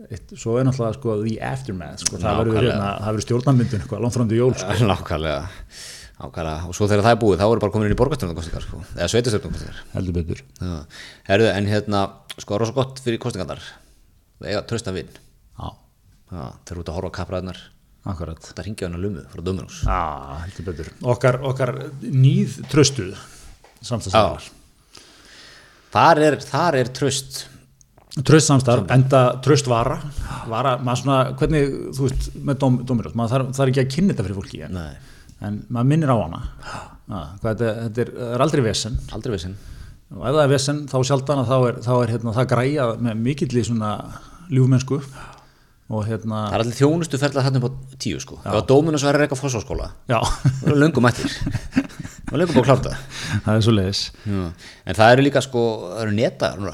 eitt. 0.10 0.34
Svo 0.34 0.58
er 0.60 0.68
náttúrulega 0.68 0.98
sko 0.98 1.16
the 1.22 1.38
aftermath. 1.46 2.04
Sko, 2.04 2.20
það 2.20 2.42
verður 2.42 2.60
hérna, 2.66 2.90
það 2.98 3.10
verður 3.14 3.26
stjórnarmyndun 3.28 3.86
eitthvað, 3.86 4.04
langt 4.04 4.18
fram 4.18 4.30
til 4.34 4.42
jól. 4.42 4.52
Sko. 4.60 4.90
Nákvæmlega 4.90 5.40
Nákvæmlega, 6.20 6.68
og 6.68 6.76
svo 6.76 6.88
þegar 6.92 7.06
það 7.06 7.14
er 7.16 7.20
búið 7.22 7.38
þá 7.40 7.46
erum 7.48 7.62
bara 7.64 7.72
komin 7.72 7.88
inn 7.88 7.96
í 7.96 8.00
borgarstjórnarkostingar 8.00 8.64
sko. 8.66 8.80
eða 8.98 9.08
sveitastjórnarkostingar 9.14 9.78
Heldur 9.94 10.16
betur. 10.18 10.42
Herðu, 11.30 11.48
en 11.54 11.70
hérna, 11.72 12.02
sko, 12.36 12.58
rosa 12.60 12.76
gott 12.76 13.00
fyrir 13.06 13.22
kostingarnar 13.24 13.62
eiga 14.44 14.64
trösta 14.68 14.92
vinn 14.96 15.08
Já, 15.16 15.70
Já, 16.30 16.44
þeir 16.66 16.74
eru 16.76 16.84
út 16.84 16.92
að 16.92 16.98
horfa 17.00 17.14
kapraðnar 17.22 17.62
akkurat. 18.10 18.40
þetta 18.50 18.66
ringja 18.66 18.88
hann 18.90 18.98
að 19.00 19.06
lumu 19.06 19.24
frá 19.32 19.44
Dominus. 19.46 19.80
Já, 19.88 20.00
heldur 20.44 20.68
betur. 20.72 20.90
Okkar, 21.14 21.40
okkar 21.50 21.72
nýð 22.04 22.60
tröstuð 22.72 23.14
samstagsæðar. 23.86 24.50
þar 25.94 26.22
er, 26.28 26.38
þar 26.44 26.78
er 26.82 26.92
tröst 27.00 27.46
Tröst 28.26 28.50
samstarf, 28.50 28.88
enda 28.92 29.20
tröst 29.46 29.68
vara, 29.70 30.00
vara, 30.50 30.72
maður 30.82 31.00
svona, 31.04 31.18
hvernig, 31.40 31.68
þú 31.96 32.08
veist, 32.08 32.24
með 32.42 32.58
dóm, 32.64 32.80
dómirjótt, 32.90 33.16
maður 33.16 33.36
þarf, 33.36 33.52
þarf 33.60 33.72
ekki 33.72 33.82
að 33.84 33.92
kynna 33.94 34.16
þetta 34.16 34.26
fyrir 34.26 34.38
fólki, 34.40 34.62
en, 34.66 34.74
Nei, 34.74 34.96
en 35.46 35.60
maður 35.70 35.90
minnir 35.94 36.12
á 36.12 36.18
hana, 36.20 36.42
ja, 36.68 37.24
hvað, 37.42 37.50
þetta, 37.50 37.74
þetta 37.88 38.06
er, 38.06 38.14
er 38.30 38.46
aldrei 38.46 38.64
vesen, 38.66 39.00
aldrei 39.16 39.36
vissin 39.38 39.58
og 40.10 40.24
ef 40.26 40.34
það 40.34 40.44
er 40.44 40.54
vesen, 40.54 40.80
þá 40.90 40.96
sjaldan 41.06 41.44
að 41.44 41.50
þá 41.52 41.58
er, 41.70 41.76
þá 41.86 41.92
er 42.00 42.14
hérna, 42.16 42.32
það 42.40 42.48
græja 42.54 42.88
með 42.98 43.20
mikill 43.28 43.52
í 43.62 43.66
svona 43.68 43.92
ljúfmennsku. 44.50 44.98
Og 45.90 46.04
hérna, 46.06 46.40
það 46.50 46.56
er 46.56 46.64
allir 46.64 46.78
þjónustu 46.78 47.18
ferðlega 47.22 47.46
þarna 47.48 47.60
upp 47.62 47.70
á 47.70 47.98
tíu 48.02 48.20
sko. 48.22 48.36
Ef 48.42 48.58
að 48.60 48.66
Dominus 48.70 49.06
væri 49.06 49.24
eitthvað 49.26 49.40
fósfáskóla 49.42 49.88
já, 50.10 50.18
það 50.62 50.74
er 50.74 50.82
löngum 50.84 51.08
eftir. 51.10 51.34
Það 52.30 52.36
er 52.36 52.42
löngum 52.44 52.58
búið 52.60 52.62
að 52.62 52.68
klára 52.68 52.84
það 52.86 53.22
það 53.46 53.56
er 53.56 53.64
svo 53.66 53.72
leiðis 53.74 54.02
en 54.30 54.98
það 55.00 55.14
eru 55.16 55.24
líka 55.26 55.42
sko, 55.42 55.62
það 55.96 56.02
eru 56.04 56.12
neta 56.14 56.50
núna. 56.60 56.74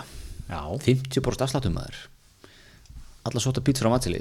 já, 0.49 0.59
50% 0.83 1.45
afsláttum 1.45 1.77
maður 1.77 2.01
alla 3.29 3.43
sóta 3.45 3.63
pítsur 3.63 3.87
á 3.87 3.93
matseli 3.93 4.19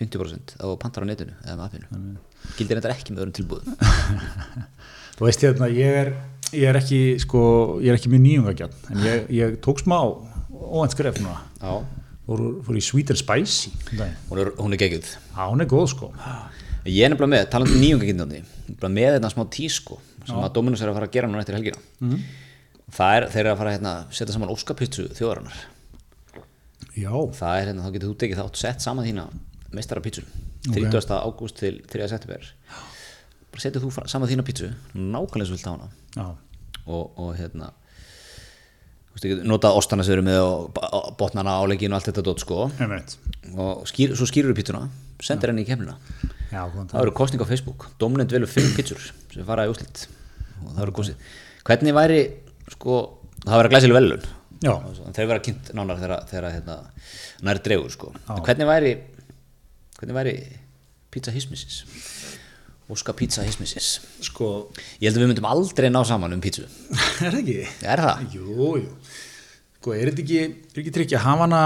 50% 0.00 0.56
á 0.60 0.66
pantar 0.80 1.04
á 1.04 1.06
netinu 1.08 1.34
eða 1.44 1.56
með 1.56 1.66
appinu 1.66 2.56
gildir 2.56 2.80
þetta 2.80 2.94
ekki 2.94 3.14
með 3.14 3.24
öðrum 3.24 3.36
tilbúðum 3.40 3.76
þú 5.16 5.28
veist 5.28 5.44
hérna, 5.46 5.70
ég 5.72 6.00
er 6.04 6.12
ég 6.54 6.68
er 6.70 6.78
ekki, 6.78 7.00
sko, 7.22 7.42
ég 7.82 7.90
er 7.90 7.98
ekki 7.98 8.10
mjög 8.12 8.22
nýjungagjarn 8.26 8.90
en 8.92 9.04
ég, 9.06 9.30
ég 9.34 9.56
tók 9.64 9.80
smá 9.82 9.98
óvænt 10.56 10.94
skref 10.94 11.18
núna. 11.20 11.40
Já, 11.60 11.82
fór, 12.26 12.76
í 12.78 12.82
Sweet 12.84 13.12
and 13.14 13.20
Spicy 13.20 13.72
um 13.96 14.02
hún 14.30 14.42
er, 14.42 14.52
hún 14.58 14.76
er 14.76 14.80
geggjuð. 14.80 15.12
Já, 15.34 15.42
hún 15.50 15.62
er 15.62 15.70
góð 15.70 15.88
sko. 15.94 16.10
Ég 16.86 17.02
er 17.02 17.12
nefnilega 17.12 17.32
með, 17.34 17.46
talandi 17.52 17.76
um 17.76 17.82
nýjungagindandi 17.82 18.42
með 18.86 19.16
þetta 19.16 19.32
smá 19.32 19.46
tísku 19.56 19.98
sem 20.26 20.38
að 20.42 20.52
Dominus 20.56 20.82
er 20.82 20.90
að 20.90 20.98
fara 20.98 21.08
að 21.08 21.16
gera 21.16 21.30
núna 21.30 21.42
eftir 21.44 21.58
helgina. 21.58 21.82
Mhm. 22.02 22.26
það 22.96 23.16
er, 23.16 23.24
þeir 23.32 23.40
eru 23.42 23.50
að 23.52 23.58
fara 23.58 23.72
hérna, 23.74 23.94
setja 24.14 24.34
saman 24.34 24.52
óskapitsu 24.54 25.08
þjóðarinnar. 25.18 25.58
Já, 26.96 27.12
það 27.34 27.58
er 27.60 27.66
hérna, 27.66 27.82
þá 27.82 27.92
getur 27.96 28.10
þú 28.12 28.18
tekið 28.22 28.40
þátt 28.40 28.60
sett 28.60 28.80
saman 28.84 29.06
þína 29.06 29.26
meistara 29.74 30.02
pítsu 30.04 30.22
30. 30.66 31.16
ágúst 31.16 31.58
til 31.60 31.80
3. 31.90 32.08
september. 32.10 32.44
Bara 33.52 33.62
setja 33.62 33.82
þú 33.82 33.90
saman 34.06 34.30
þína 34.30 34.44
pítsu 34.46 34.70
nákvæmlega 34.94 35.48
svo 35.48 35.56
vilt 35.56 35.66
á 35.66 35.72
hana. 35.72 35.90
Já, 36.16 36.26
og, 36.86 37.18
og 37.18 37.34
hérna 37.38 37.72
nota 39.48 39.72
ostana 39.72 40.04
sem 40.04 40.12
eru 40.12 40.24
með 40.26 40.42
og 40.44 41.14
botnana 41.16 41.56
álegin 41.62 41.94
og 41.94 42.00
allt 42.00 42.10
þetta 42.10 42.24
dót 42.26 42.42
sko. 42.44 42.66
Og 43.56 43.86
skýr, 43.88 44.12
svo 44.18 44.28
skýrur 44.28 44.52
þú 44.52 44.58
pítsuna 44.60 44.86
sendir 45.24 45.48
henni 45.48 45.64
í 45.64 45.68
kemlina 45.68 45.94
já, 46.50 46.66
það 46.68 46.98
eru 47.00 47.14
kostning 47.16 47.40
á 47.40 47.48
Facebook. 47.48 47.88
Dominant 48.00 48.32
velur 48.32 48.50
5 48.50 48.74
pítsur 48.76 49.00
sem 49.32 49.46
fara 49.48 49.64
í 49.64 49.72
úslit 49.72 50.04
og 50.62 50.74
það 50.74 50.82
eru 50.84 50.96
kostið 50.98 51.30
hvernig 51.66 51.96
væri 51.96 52.20
sko 52.74 52.98
það 53.46 53.56
verður 53.60 53.72
glæsileg 53.74 53.96
velun 53.96 54.26
Já. 54.64 54.72
þeir 55.12 55.28
vera 55.28 55.42
kynnt 55.44 55.72
nánar 55.76 55.98
þegar, 56.00 56.46
hérna, 56.54 56.76
nær 57.44 57.58
dregur 57.60 57.92
sko. 57.92 58.12
En 58.32 58.40
hvernig 58.44 58.68
væri 58.68 58.92
hvernig 60.00 60.16
væri 60.16 60.34
pizza 61.14 61.32
hismissis? 61.34 61.82
Óska 62.92 63.14
pizza 63.18 63.42
hismissis. 63.42 63.96
Sko, 64.22 64.70
ég 65.00 65.08
held 65.08 65.16
að 65.18 65.24
við 65.24 65.30
myndum 65.32 65.48
aldrei 65.50 65.88
ná 65.90 66.02
saman 66.06 66.36
um 66.36 66.42
pizzu. 66.44 66.66
Er 67.24 67.32
það 67.32 67.40
ekki? 67.40 67.58
er 67.82 68.02
það? 68.04 68.26
jú, 68.36 68.68
jú. 68.82 68.92
Sko, 69.80 69.94
er 69.96 70.10
þetta 70.10 70.22
ekki, 70.22 70.38
er 70.44 70.82
ekki 70.82 70.94
trikki 70.94 71.18
að 71.18 71.26
hafa 71.26 71.46
hana 71.46 71.62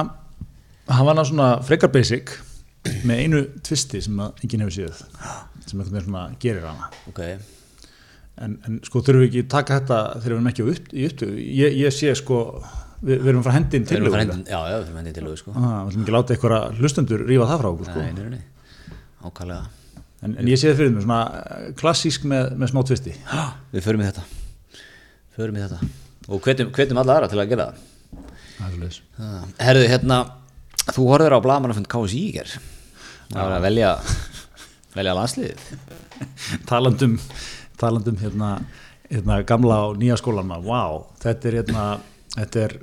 hafa 0.91 1.12
hana 1.12 1.24
svona 1.28 1.49
frekar 1.66 1.93
basic 1.93 2.33
með 3.07 3.22
einu 3.24 3.41
tvisti 3.66 4.01
sem 4.05 4.20
að 4.22 4.45
enginn 4.45 4.64
hefur 4.64 4.76
séð 4.76 5.01
sem 5.66 5.81
einhvern 5.81 5.95
veginn 5.95 6.07
svona 6.07 6.24
gerir 6.43 6.66
hana? 6.66 6.89
Ok, 7.11 7.20
en, 8.41 8.57
en 8.66 8.78
sko 8.87 9.03
þurfum 9.05 9.24
við 9.24 9.28
ekki 9.28 9.45
að 9.45 9.51
taka 9.55 9.81
þetta 9.81 9.99
þegar 10.16 10.26
við 10.26 10.37
erum 10.37 10.51
ekki 10.51 10.66
upp, 10.72 10.93
í 10.93 11.07
upptöku? 11.11 11.37
Ég, 11.61 11.76
ég 11.85 11.95
sé 11.95 12.14
sko, 12.18 12.41
við, 13.01 13.16
við 13.16 13.28
erum 13.32 13.44
frá 13.44 13.55
hendin 13.57 13.86
til 13.88 14.01
hendin 14.05 14.44
já, 14.46 14.59
já, 14.59 14.76
við 14.76 14.86
erum 14.86 15.01
hendin 15.01 15.16
til 15.16 15.24
lögu 15.26 15.40
sko. 15.40 15.55
Ah, 15.57 15.82
við 15.84 15.92
ætlum 15.92 16.07
ekki 16.07 16.14
láta 16.16 16.34
einhverja 16.36 16.61
hlustendur 16.78 17.24
rífa 17.28 17.48
það 17.51 17.62
frá 17.62 17.68
okkur 17.70 17.90
sko. 17.90 18.05
nei, 18.05 18.12
nei, 18.16 18.38
nei, 18.38 18.96
ákvæmlega 19.26 19.62
en, 20.26 20.34
en 20.34 20.51
ég 20.51 20.61
sé 20.61 20.70
það 20.70 20.82
fyrir 20.82 20.94
mig 20.96 21.07
svona 21.07 21.20
eh, 21.40 21.68
klassísk 21.80 22.26
með, 22.28 22.51
með 22.61 22.72
smá 22.72 22.82
tvisti. 22.90 23.14
Við 23.72 23.86
förum 23.86 24.03
í 24.03 24.09
þetta. 24.11 24.24
Förum 25.38 25.57
í 25.57 25.62
þetta. 25.64 25.92
Og 26.28 26.42
hvetjum, 26.44 26.74
hvetjum 26.76 27.01
alla 27.01 27.16
aðra 27.16 27.30
til 27.32 27.40
að 27.40 27.55
gera 27.55 27.70
það. 27.70 27.86
Er 28.61 28.98
Ah, 29.20 29.46
Herðu, 29.57 29.86
hérna, 29.88 30.16
þú 30.92 31.07
horfður 31.09 31.38
á 31.40 31.44
blagamannafund 31.44 31.88
KSI 31.88 32.18
í 32.20 32.34
ger 32.34 32.51
Það 33.30 33.38
var 33.40 33.55
að 33.55 33.64
velja, 33.64 33.92
velja 34.92 35.14
landsliðið. 35.16 35.62
Talandum 36.68 37.16
talandum 37.80 38.18
hérna, 38.20 38.51
hérna 39.09 39.40
gamla 39.46 39.80
og 39.88 39.98
nýja 40.01 40.18
skólanma 40.20 40.61
wow, 40.64 41.05
þetta 41.22 41.48
er 41.51 41.59
hérna 41.61 41.84
þetta 42.37 42.64
er, 42.64 42.76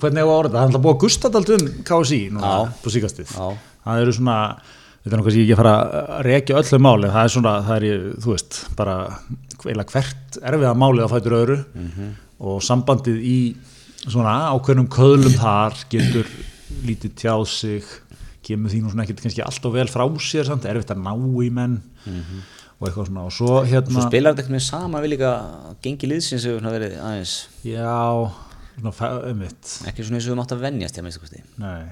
hvernig 0.00 0.22
hefur 0.22 0.38
orðið 0.38 0.56
það 0.56 0.62
er 0.62 0.68
alltaf 0.68 0.84
búið 0.84 0.94
að 0.94 1.02
gusta 1.04 1.30
allt 1.34 1.52
um 1.56 1.68
KSI 1.90 2.22
núna 2.34 2.54
på 2.84 2.92
síkastið 2.94 3.34
það 3.34 4.02
eru 4.04 4.16
svona 4.18 4.38
þetta 5.04 5.10
er 5.12 5.20
náttúrulega 5.20 5.44
ekki 5.44 5.54
að 5.54 5.60
fara 5.62 5.74
að 6.02 6.20
rekja 6.28 6.60
öllu 6.60 6.80
máli 6.84 7.10
það 7.12 7.26
er 7.28 7.34
svona, 7.34 7.54
það 7.64 7.76
er, 7.76 7.84
í, 7.88 8.12
þú 8.24 8.34
veist 8.34 8.60
bara 8.78 8.98
eiginlega 9.64 9.92
hvert 9.94 10.38
erfiða 10.42 10.74
málið 10.78 11.06
á 11.06 11.12
fætur 11.12 11.36
öðru. 11.38 11.58
Og 12.44 12.62
sambandið 12.64 13.20
í 13.24 13.36
svona 14.04 14.34
ákveðnum 14.52 14.88
köðlum 14.92 15.36
þar 15.38 15.76
getur 15.92 16.28
lítið 16.84 17.14
tjáð 17.22 17.44
sig 17.52 17.92
kemur 18.44 18.72
því 18.72 18.82
nú 18.82 18.90
svona 18.92 19.06
ekkert 19.06 19.22
kannski 19.24 19.44
allt 19.44 19.68
og 19.68 19.76
vel 19.76 19.86
frá 19.88 20.04
sér 20.20 20.48
samt, 20.48 20.66
erfitt 20.68 20.92
að 20.92 21.00
ná 21.04 21.14
í 21.16 21.48
menn 21.54 21.78
og 22.04 22.88
eitthvað 22.88 23.08
svona. 23.08 23.24
Og 23.24 23.32
svo 23.32 23.62
hérna 23.64 23.94
Svo 23.94 24.08
spilar 24.10 24.34
þetta 24.34 24.44
eitthvað 24.44 24.66
saman 24.66 25.04
við 25.04 25.14
líka 25.14 25.30
gengi 25.84 26.10
liðsins 26.10 26.44
svona 26.44 26.74
verið 26.74 26.98
aðeins. 27.00 27.36
Já, 27.64 27.94
fæmitt 28.98 29.74
ekki 29.88 30.04
svona 30.06 30.18
eins 30.18 30.26
og 30.28 30.32
við 30.34 30.38
mátt 30.40 30.52
að 30.56 30.62
nei, 31.62 31.84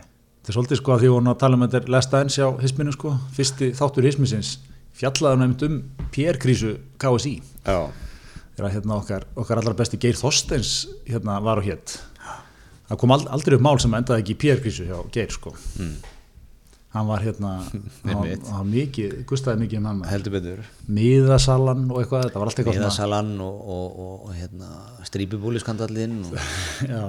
þetta 0.43 0.53
er 0.53 0.57
svolítið 0.59 0.81
sko 0.83 0.93
að 0.95 1.03
því 1.03 1.09
við 1.09 1.15
vorum 1.17 1.31
að 1.33 1.41
tala 1.45 1.59
um 1.59 1.65
þetta 1.67 1.81
er 1.83 1.91
lesta 1.95 2.21
eins 2.25 2.39
á 2.43 2.49
hisminu 2.63 2.93
sko. 2.97 3.13
Fyrsti 3.37 3.69
þáttur 3.79 4.09
hismisins 4.09 4.53
fjallaðan 4.99 5.45
nefnd 5.47 5.67
um 5.69 5.77
PR-krísu 6.13 6.73
KSI 7.01 7.35
Já, 7.65 7.79
þegar 8.57 8.75
hérna 8.75 8.97
okkar, 8.99 9.25
okkar 9.39 9.61
allra 9.63 9.77
besti 9.79 9.97
Geir 10.03 10.19
Þorsteins 10.19 10.73
hérna 11.09 11.39
var 11.45 11.63
og 11.63 11.69
hétt 11.71 11.95
það 12.91 12.99
kom 13.01 13.15
ald- 13.15 13.31
aldrei 13.33 13.57
upp 13.57 13.65
mál 13.65 13.79
sem 13.81 13.95
endaði 13.97 14.21
ekki 14.25 14.35
í 14.37 14.41
PR-krísu 14.43 14.89
hjá 14.91 14.99
Geir 15.15 15.33
sko 15.33 15.55
hann 16.93 17.09
var 17.09 17.25
hérna 17.25 17.53
hann, 18.05 18.69
mikið, 18.71 19.23
gustaði 19.29 19.65
mikið 19.65 19.81
um 19.81 19.89
hann 19.91 20.05
heldur 20.11 20.37
betur. 20.37 20.63
Miðasalan 20.93 21.87
og 21.89 22.03
eitthvað, 22.03 22.29
þetta 22.29 22.43
var 22.43 22.51
allt 22.51 22.63
eitthvað 22.63 22.81
Miðasalan 22.81 23.33
og, 23.47 23.65
og, 23.77 23.99
og, 24.07 24.15
og 24.29 24.37
hérna, 24.37 24.71
strípubúliskandallinn 25.09 26.21
og... 26.29 26.39
já, 26.93 27.03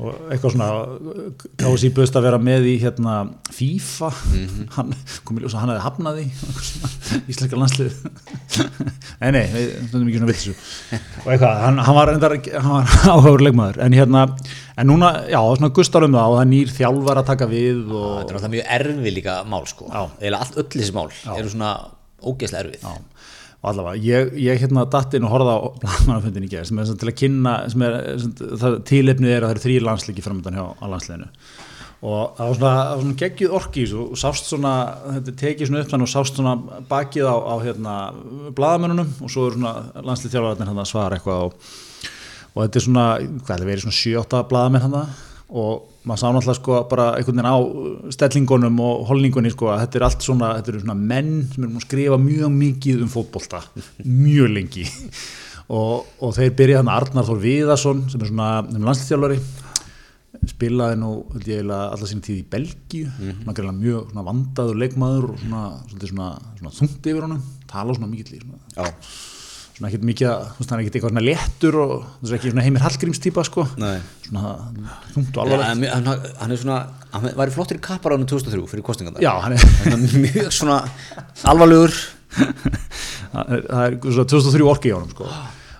og 0.00 0.30
eitthvað 0.32 0.54
svona 0.54 0.68
KSI 1.60 1.90
böðst 1.92 2.14
að 2.16 2.24
vera 2.24 2.38
með 2.40 2.68
í 2.70 2.74
hérna 2.80 3.16
FIFA. 3.52 4.08
Hann 4.78 4.94
kom 5.26 5.36
í 5.36 5.42
ljós 5.44 5.52
að 5.52 5.60
hann 5.60 5.72
hefði 5.74 5.84
hafnað 5.84 6.20
í 6.22 6.26
íslenska 7.28 7.60
landslið 7.60 7.98
nei 9.20 9.30
nei, 9.36 9.42
við 9.52 9.68
stundum 9.90 10.08
ekki 10.08 10.22
svona 10.22 10.30
vilsu 10.30 10.54
og 10.54 11.28
eitthvað, 11.34 11.60
hann, 11.66 11.82
hann 11.84 11.98
var, 11.98 12.12
var 12.22 12.36
áhugaður 13.12 13.44
leikmaður. 13.46 13.80
En 13.84 13.96
hérna, 13.96 14.24
en 14.80 14.88
núna 14.88 15.12
já, 15.28 15.40
svona 15.40 15.72
gustar 15.76 16.08
um 16.08 16.16
það 16.16 16.32
og 16.32 16.38
það 16.38 16.44
er 16.46 16.50
nýr 16.54 16.74
þjálfar 16.78 17.22
að 17.22 17.30
taka 17.34 17.50
við 17.52 17.82
Þetta 17.82 18.00
og 18.00 18.32
er 18.32 18.38
alltaf 18.38 18.54
mjög 18.56 18.72
erfið 18.78 19.16
líka 19.18 19.38
mál 19.48 19.64
sko. 19.68 19.90
Eða 20.22 20.42
allt 20.42 20.58
öll 20.62 20.68
þessi 20.72 20.96
mál 20.96 21.08
eru 21.36 21.52
svona 21.52 21.72
ógeðslega 22.22 22.64
erfið. 22.64 22.86
Já, 22.86 23.28
og 23.62 23.68
allavega, 23.70 24.02
ég, 24.02 24.32
ég 24.42 24.58
hérna 24.58 24.82
datt 24.90 25.12
inn 25.14 25.26
og 25.26 25.36
horfði 25.36 25.52
á 25.54 25.58
blaðmannafundin 25.84 26.46
í 26.48 26.50
gerð 26.50 26.70
sem 26.70 26.80
er 26.82 26.88
sem 26.88 26.96
til 26.98 27.10
að 27.12 27.18
kynna, 27.20 27.52
er, 27.62 28.08
sem, 28.18 28.32
það 28.58 28.78
tilefnið 28.90 29.34
er 29.34 29.44
að 29.44 29.46
það 29.46 29.54
eru 29.54 29.62
þrýr 29.66 29.86
landsliki 29.86 30.24
framöndan 30.24 30.58
hjá 30.58 30.64
á 30.66 30.84
landsliðinu. 30.90 31.28
Og 32.02 32.32
það 32.34 32.48
var 32.48 32.56
svona, 32.58 32.72
svona 32.98 33.18
í 33.78 33.84
þessu 33.84 34.00
og 34.02 34.18
sást 34.18 34.48
svona, 34.50 34.72
þetta 35.06 35.34
tekið 35.44 35.68
svona 35.70 35.82
upp 35.84 35.92
og 35.94 36.10
sást 36.10 36.40
svona 36.40 36.56
bakið 36.90 37.28
á, 37.30 37.36
á 37.38 37.54
hérna 37.62 37.96
blaðamennunum 38.58 39.12
og 39.22 39.30
svo 39.30 39.46
eru 39.46 39.60
svona 39.60 40.02
landslið 40.02 40.34
þjálfararnir 40.34 40.72
hann 40.72 40.82
að 40.82 40.90
svara 40.90 41.20
eitthvað 41.20 41.44
og, 41.46 41.68
og 42.56 42.64
þetta 42.64 42.80
er 42.80 42.86
svona, 42.88 43.04
hvað 43.22 43.54
er 43.54 43.62
það 43.62 43.70
verið 43.70 43.84
svona 43.86 44.00
7-8 44.00 44.42
blaðamenn 44.50 44.84
hann 44.88 44.98
og 45.52 46.04
maður 46.08 46.20
sá 46.20 46.26
náttúrulega 46.32 46.58
sko 46.58 46.76
bara 46.90 47.06
einhvern 47.18 47.38
veginn 47.38 47.52
á 47.52 47.58
stellingunum 48.16 48.78
og 48.82 49.02
holningunni 49.10 49.52
sko 49.52 49.68
að 49.72 49.82
þetta 49.84 49.98
er 49.98 50.06
allt 50.08 50.26
svona, 50.26 50.52
þetta 50.58 50.72
eru 50.72 50.82
svona 50.82 50.98
menn 50.98 51.32
sem 51.52 51.66
eru 51.66 51.76
að 51.76 51.86
skrifa 51.86 52.18
mjög 52.22 52.54
mikið 52.56 53.02
um 53.04 53.10
fótbolta 53.12 53.62
mjög 54.04 54.54
lengi. 54.56 54.86
Og, 55.72 56.08
og 56.20 56.32
þeir 56.36 56.50
byrja 56.58 56.78
þannig 56.80 56.92
Arnar 56.92 57.24
Þór 57.24 57.38
Viðarsson 57.40 58.00
sem 58.12 58.20
er 58.20 58.28
svona 58.28 58.48
um 58.66 58.82
landslýþjálfari 58.84 59.38
spilaði 60.50 60.98
nú 61.00 61.10
alla 61.32 62.08
sína 62.10 62.24
tíð 62.26 62.40
í 62.40 62.48
Belgíu. 62.50 63.06
Mm 63.06 63.44
-hmm. 63.46 63.78
mjög 63.78 64.10
svona 64.10 64.26
vandaður 64.26 64.80
leikmaður 64.82 65.30
og 65.30 65.38
svona, 65.38 65.62
svona, 65.88 66.08
svona, 66.08 66.28
svona 66.58 66.74
þungt 66.78 67.06
yfir 67.06 67.22
honum. 67.22 67.42
Tala 67.66 67.94
svona 67.94 68.10
mikið 68.10 68.42
svona, 68.42 68.58
Já, 68.76 68.84
svona 69.76 69.88
ekkert 69.90 70.04
mikið 70.08 70.28
að, 70.30 70.42
þú 70.52 70.60
veist, 70.62 70.70
hann 70.72 70.78
er 70.78 70.82
ekkert 70.84 70.96
eitthvað 70.98 71.12
svona 71.14 71.24
léttur 71.26 71.78
og 71.82 71.92
þú 72.02 72.26
veist 72.26 72.36
ekki 72.38 72.52
svona 72.52 72.64
heimir 72.66 72.84
Hallgríms 72.84 73.22
típa 73.24 73.44
sko. 73.48 73.64
Nei. 73.80 73.94
Svona 74.26 74.52
þungt 75.14 75.32
og 75.38 75.40
alvarlegt. 75.46 75.68
Hann, 75.68 76.06
hann, 76.08 76.26
hann 76.42 76.54
er 76.56 76.60
svona, 76.60 76.80
hann 77.14 77.28
væri 77.40 77.54
flottur 77.56 77.80
í 77.80 77.82
kappar 77.88 78.16
ánum 78.16 78.28
2003 78.30 78.66
fyrir 78.74 78.84
kostingan 78.86 79.16
Já, 79.24 79.32
hann 79.44 79.56
er, 79.56 79.64
Hann 79.88 80.04
er 80.06 80.18
mjög 80.26 80.52
svona 80.58 80.82
alvarlegur. 81.54 81.96
Það 83.32 83.56
er- 83.56 83.98
svona 84.04 84.28
2003 84.28 84.66
orki 84.68 84.90
í 84.90 84.94
honum 84.96 85.10
sko. 85.12 85.26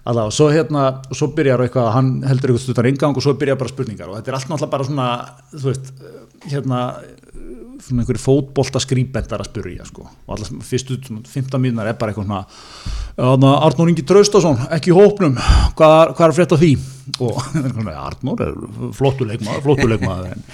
Alla, 0.09 0.25
og 0.27 0.33
svo 0.35 0.49
hérna, 0.51 0.87
og 1.13 1.15
svo 1.15 1.29
byrjar 1.37 1.61
eitthvað 1.63 1.93
hann 1.95 2.09
heldur 2.27 2.51
eitthvað 2.51 2.65
stuttar 2.65 2.89
ingang 2.91 3.15
og 3.15 3.23
svo 3.23 3.37
byrjar 3.39 3.59
bara 3.61 3.71
spurningar 3.71 4.09
og 4.11 4.17
þetta 4.19 4.33
er 4.33 4.37
allt 4.39 4.49
náttúrulega 4.51 4.73
bara 4.73 4.87
svona 4.89 5.09
þú 5.53 5.69
veist, 5.69 5.93
hérna 6.51 6.81
svona 7.83 8.03
einhverju 8.05 8.23
fótbolta 8.23 8.81
skrýbendar 8.83 9.43
að 9.43 9.49
spyrja 9.51 9.85
sko. 9.89 10.07
og 10.27 10.33
alltaf 10.37 10.65
fyrstu 10.69 10.97
svona 11.03 11.23
15 11.27 11.61
mínunar 11.63 11.89
er 11.91 11.99
bara 11.99 12.13
eitthvað 12.13 12.29
svona 12.29 12.45
"Þarna, 13.17 13.51
Arnór 13.67 13.91
Ingi 13.93 14.03
Traustason, 14.09 14.57
ekki 14.73 14.93
hópnum. 14.97 15.35
Hvað, 15.77 15.95
er- 16.03 16.13
hvað 16.17 16.25
er 16.25 16.31
að 16.33 16.37
frétta 16.39 16.59
því? 16.63 16.71
Og 17.21 17.43
svona, 17.75 17.95
Arnór 18.07 18.41
er 18.47 18.55
flottuleikmaður 18.97 19.65
flottuleikmaður 19.67 20.31
en 20.33 20.45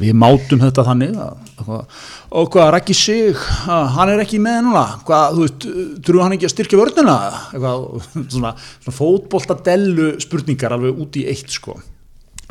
við 0.00 0.14
mátum 0.14 0.62
þetta 0.62 0.84
þannig 0.86 1.18
að, 1.18 1.84
og 2.30 2.48
hvað, 2.54 2.70
Raggi 2.72 2.94
Sig 2.94 3.36
að, 3.68 3.84
hann 3.98 4.08
er 4.14 4.22
ekki 4.24 4.38
með 4.40 4.62
núna. 4.68 4.86
Hvað, 5.04 5.36
þú 5.36 5.44
veist, 5.44 5.68
trúið 6.06 6.22
hann 6.24 6.36
ekki 6.38 6.48
að 6.48 6.54
styrkja 6.54 6.80
vörnina? 6.80 7.18
Eitthvað, 7.52 7.86
svona, 8.38 8.54
svona 8.86 8.98
fótbolta 9.02 9.58
dellu 9.68 10.12
spurningar 10.22 10.72
alveg 10.78 11.04
út 11.04 11.20
í 11.20 11.26
eitt 11.28 11.50
sko 11.50 11.76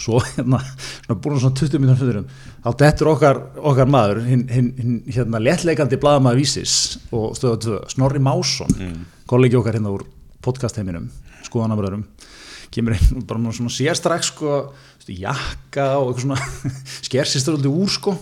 svo 0.01 0.21
hérna, 0.21 0.59
svona 1.05 1.19
búin 1.23 1.39
svona 1.41 1.57
20 1.57 1.81
minnum 1.81 1.97
fyrrum, 1.99 2.27
þá 2.65 2.69
dettur 2.81 3.11
okkar, 3.13 3.41
okkar 3.57 3.89
maður, 3.89 4.21
hinn 4.27 4.45
hin, 4.51 4.71
hin, 4.77 4.97
hérna 5.09 5.41
léttleikandi 5.41 5.99
blaðamaður 6.01 6.41
vísis 6.41 6.75
og 7.11 7.33
stöða 7.37 7.61
tvö, 7.65 7.79
Snorri 7.93 8.21
Másson 8.23 8.73
mm. 8.75 8.99
kollegi 9.29 9.57
okkar 9.59 9.79
hérna 9.79 9.95
úr 9.95 10.05
podcastheiminum 10.45 11.09
skoðanamröðurum, 11.47 12.03
kemur 12.73 12.97
inn 12.97 13.21
og 13.21 13.25
bara 13.29 13.55
svona 13.55 13.73
sér 13.73 13.97
strax 13.97 14.31
sko 14.33 14.59
stu, 15.01 15.15
jakka 15.17 15.87
og 16.01 16.11
eitthvað 16.11 16.25
svona 16.25 16.73
skersistur 17.07 17.57
alltaf 17.57 17.81
úr 17.81 17.91
sko 17.91 18.13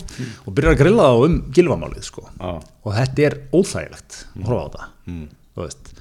og 0.46 0.56
byrjar 0.56 0.76
að 0.76 0.80
grilla 0.84 1.10
þá 1.10 1.26
um 1.26 1.38
gilvamálið 1.52 2.08
sko 2.08 2.26
Já. 2.30 2.52
og 2.56 2.96
þetta 2.96 3.28
er 3.28 3.38
óþægilegt 3.52 4.20
að 4.36 4.48
horfa 4.48 4.64
á 4.64 4.66
þetta 4.66 4.88
þú 5.56 5.66
veist 5.66 5.94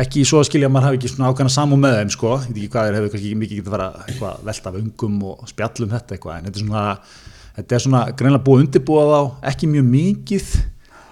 ekki 0.00 0.24
svo 0.28 0.40
að 0.40 0.48
skilja 0.50 0.68
að 0.70 0.74
maður 0.74 0.88
hafi 0.88 1.00
ekki 1.00 1.10
svona 1.12 1.30
ákvæmna 1.30 1.52
samúð 1.54 1.82
með 1.82 1.96
þeim 1.98 2.14
sko, 2.14 2.30
ég 2.36 2.46
veit 2.46 2.60
ekki 2.60 2.72
hvað 2.74 2.88
er, 2.88 2.96
hefur 2.98 3.12
kannski 3.14 3.34
mikið 3.40 3.60
getið 3.60 3.70
að 3.70 3.76
fara 3.76 3.88
eitthvað 4.06 4.30
að 4.30 4.48
velta 4.50 4.70
af 4.70 4.78
ungum 4.80 5.18
og 5.30 5.50
spjallum 5.50 5.92
þetta 5.94 6.16
eitthvað, 6.16 6.38
en 6.38 6.48
þetta 6.48 6.60
er 6.60 6.64
svona 6.64 6.84
þetta 7.56 7.76
er 7.76 7.84
svona 7.84 8.02
greinlega 8.16 8.46
búið 8.46 8.60
að 8.60 8.64
undirbúa 8.64 9.04
þá 9.10 9.50
ekki 9.50 9.70
mjög 9.74 9.88
mikið 9.90 10.50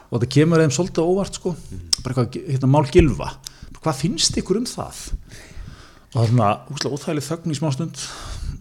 og 0.08 0.14
þetta 0.16 0.30
kemur 0.38 0.62
þeim 0.62 0.74
svolítið 0.74 1.04
á 1.04 1.10
óvart 1.12 1.38
sko. 1.38 1.54
Bara 2.00 2.14
eitthvað, 2.14 2.38
hérna 2.48 2.70
mál 2.72 2.86
gilfa 2.88 3.32
hvað 3.82 4.02
finnst 4.02 4.38
ykkur 4.40 4.60
um 4.60 4.68
það? 4.68 5.00
Og 6.08 6.14
það 6.14 6.22
er 6.22 6.30
svona 6.32 6.50
úslega 6.72 6.98
óþægileg 6.98 7.26
þögn 7.26 7.52
í 7.52 7.58
smá 7.58 7.68
stund 7.74 8.00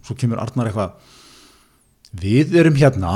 svo 0.05 0.15
kemur 0.19 0.41
Arnar 0.43 0.69
eitthvað 0.69 1.13
við 2.21 2.55
erum 2.59 2.78
hérna 2.80 3.13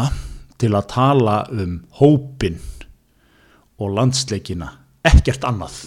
til 0.61 0.71
að 0.77 0.89
tala 0.91 1.37
um 1.51 1.79
hópin 1.99 2.59
og 3.81 3.95
landsleikina. 3.97 4.69
Ekkert 5.07 5.45
annað 5.47 5.77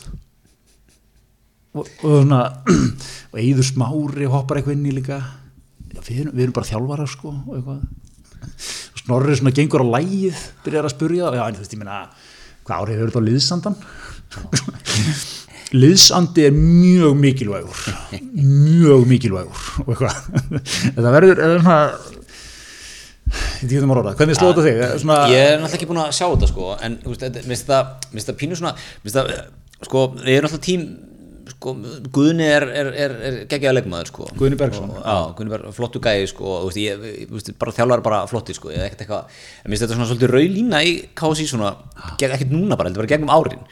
og, 1.75 1.89
og 2.07 2.15
svona 2.23 2.41
og 3.33 3.41
Eiður 3.43 3.67
Smári 3.69 4.29
hoppar 4.31 4.61
eitthvað 4.61 4.77
inn 4.79 4.89
í 4.91 4.95
líka. 4.97 5.19
Já, 5.95 6.01
við, 6.07 6.21
erum, 6.25 6.35
við 6.35 6.47
erum 6.47 6.57
bara 6.57 6.71
þjálfarar 6.71 7.11
sko 7.11 7.33
og 7.35 7.55
eitthvað. 7.59 7.85
Snorri 9.05 9.37
svona 9.39 9.55
gengur 9.57 9.85
á 9.85 9.87
lægið 9.99 10.43
byrjar 10.65 10.89
að 10.89 10.95
spurja 10.95 11.31
já 11.37 11.43
en 11.49 11.57
þú 11.59 11.63
veist 11.65 11.75
ég 11.77 11.81
meina 11.83 11.99
hvað 12.65 12.83
árið 12.85 12.99
hefur 12.99 13.11
þetta 13.13 13.21
á 13.21 13.29
liðsandan 13.29 13.77
liðsandi 15.83 16.45
er 16.49 16.55
mjög 16.57 17.17
mikilvægur. 17.19 17.81
Mjög 18.39 19.07
mikilvægur 19.11 19.63
og 19.85 19.89
eitthvað. 19.95 20.19
Þetta 20.95 21.15
verður 21.17 21.41
eða 21.43 21.57
svona 21.65 21.79
ég 23.65 23.81
hvernig 24.19 24.37
slóða 24.39 24.65
þig? 24.67 24.81
Svona, 25.03 25.19
Ég 25.33 25.41
er 25.49 25.59
náttúrulega 25.59 25.79
ekki 25.79 25.89
búin 25.89 26.03
að 26.03 26.11
sjá 26.15 26.27
þetta 26.29 26.49
sko 26.51 26.67
en 26.85 26.99
þetta- 27.09 27.45
mér 27.49 27.57
finnst 27.57 28.29
það 28.29 28.39
pínu 28.43 28.59
svona 28.61 28.75
mér 28.77 29.07
finnst 29.07 29.17
það, 29.19 29.31
sko, 29.89 30.03
við 30.21 30.35
erum 30.37 30.49
alltaf 30.51 30.65
tím 30.67 30.85
sko, 31.65 31.75
Guðni 32.15 32.45
er, 32.53 32.69
er, 32.85 32.93
er, 33.07 33.17
er 33.31 33.41
geggjaða 33.49 33.79
leikmaður 33.81 34.13
sko. 34.13 34.29
Guðni 34.37 34.61
Bergsson, 34.61 34.93
Og- 34.93 35.03
Já, 35.03 35.17
Guðni 35.41 35.55
Bergsson, 35.57 35.77
flottu 35.81 36.05
gæði 36.05 36.29
sko 36.31 36.55
og 36.61 36.69
veist, 36.69 36.83
ég, 36.85 37.29
veist, 37.33 37.53
bara 37.59 37.73
þjálfar 37.81 38.05
bara 38.05 38.23
flotti 38.31 38.55
sko, 38.61 38.71
ég 38.77 38.85
er 38.85 38.91
ekkert 38.93 39.07
eitthvað 39.09 39.25
en 39.25 39.69
mér 39.73 39.75
finnst 39.79 39.89
þetta 39.89 39.97
svona 39.99 40.11
svolítið 40.13 40.35
raulína 40.37 40.85
í 40.85 40.97
KSI 41.17 41.49
svona, 41.57 41.75
ekkert 42.21 42.53
núna 42.53 42.77
bara, 42.77 42.93
bara 42.95 43.11
gegnum 43.17 43.33
árin. 43.33 43.65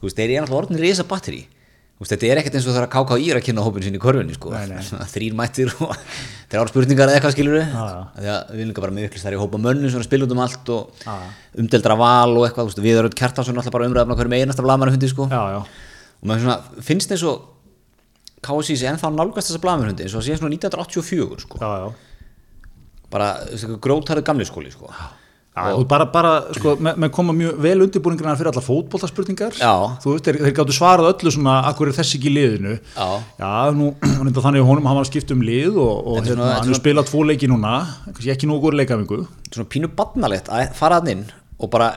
Veist, 0.00 0.14
þeir 0.14 0.36
eru 0.38 0.44
náttúrulega 0.46 0.62
orðin 0.64 0.86
risa 0.86 1.10
batteri 1.10 1.42
Þú 2.00 2.06
veist, 2.06 2.12
þetta 2.14 2.28
er 2.32 2.38
ekkert 2.40 2.54
eins 2.56 2.64
og 2.64 2.72
það 2.72 2.78
er 2.80 2.84
að 2.86 2.92
KKÍ 2.94 3.24
er 3.28 3.36
að 3.36 3.42
kynna 3.44 3.60
hópin 3.66 3.84
sín 3.84 3.96
í 3.98 3.98
korfunni 4.00 4.32
sko. 4.32 4.48
Svona 4.86 5.04
þrír 5.12 5.34
mættir 5.36 5.68
og 5.84 5.90
ára 6.56 6.70
spurningar 6.70 7.10
eða 7.10 7.18
eitthvað 7.18 7.34
skilur 7.34 7.58
við 7.58 7.74
því 7.74 8.30
að 8.32 8.54
við 8.56 8.68
líka 8.70 8.84
bara 8.86 8.94
með 8.96 9.04
ykkur 9.10 9.20
þar 9.26 9.36
í 9.36 9.40
hópa 9.42 9.60
mönnum 9.60 9.92
sem 9.92 10.00
er 10.00 10.06
að 10.06 10.08
spila 10.08 10.24
út 10.24 10.32
um 10.32 10.40
allt 10.46 10.72
og 10.72 11.04
umdeldra 11.60 11.98
val 12.00 12.32
og 12.40 12.46
eitthvað, 12.48 12.72
við 12.80 13.02
erum 13.02 13.12
kjartansson 13.20 13.60
alltaf 13.60 13.76
bara 13.76 13.90
umræðum 13.90 14.16
á 14.16 14.16
hverjum 14.16 14.36
einasta 14.38 14.64
blaðmannhundi 14.64 15.10
sko. 15.12 15.28
já, 15.28 15.42
já, 15.58 15.60
og 16.20 16.28
maður 16.28 16.44
svona, 16.46 16.84
finnst 16.84 17.14
eins 17.14 17.24
og 17.28 17.46
KSI 18.44 18.76
sé 18.80 18.88
ennþá 18.88 19.10
nálgast 19.12 19.50
þessa 19.50 19.62
blaðmannhundi 19.64 20.06
eins 20.06 20.16
og 20.16 20.24
síðan 20.24 20.40
svona 20.42 20.54
1984 20.56 21.42
sko. 21.44 21.60
já, 21.60 21.70
já. 21.84 21.88
bara 23.10 23.32
grótarðu 23.82 24.24
gamli 24.24 24.46
skóli 24.48 24.72
sko. 24.72 24.92
Já, 25.50 25.72
og 25.74 25.82
bara, 25.90 26.04
bara 26.06 26.30
sko, 26.54 26.76
með, 26.78 26.98
með 27.02 27.10
koma 27.10 27.34
mjög 27.34 27.56
vel 27.64 27.82
undirbúningarna 27.82 28.36
fyrir 28.38 28.52
alla 28.52 28.62
fótboltaspurningar 28.62 29.56
Já. 29.58 29.72
þú 29.98 30.12
veist, 30.14 30.28
þeir, 30.28 30.36
þeir 30.44 30.54
gáttu 30.54 30.76
svarað 30.76 31.08
öllu 31.10 31.32
svona 31.34 31.56
akkur 31.66 31.90
er 31.90 31.96
þessi 31.96 32.20
ekki 32.20 32.30
í 32.30 32.34
liðinu 32.36 32.76
Já. 32.94 33.48
nú, 33.74 33.88
hann 34.20 34.30
er 34.30 34.38
þannig 34.38 34.62
að 34.62 34.68
honum 34.68 34.86
að 34.92 35.00
skipta 35.10 35.34
um 35.34 35.42
lið 35.42 35.80
og, 35.82 35.90
og 36.06 36.20
er 36.20 36.28
hérna, 36.30 36.36
svona- 36.36 36.60
hann 36.60 36.70
er 36.70 36.78
spilað 36.78 37.10
tvo 37.10 37.24
leiki 37.26 37.50
núna 37.50 37.74
ekki 38.14 38.46
nógu 38.46 38.62
góður 38.68 38.78
leikafingu 38.78 39.20
svona 39.50 39.70
pínu 39.74 39.90
badnalegt 39.98 40.52
að 40.54 40.70
fara 40.78 41.00
hann 41.02 41.12
inn 41.16 41.26
og 41.60 41.68
bara, 41.72 41.90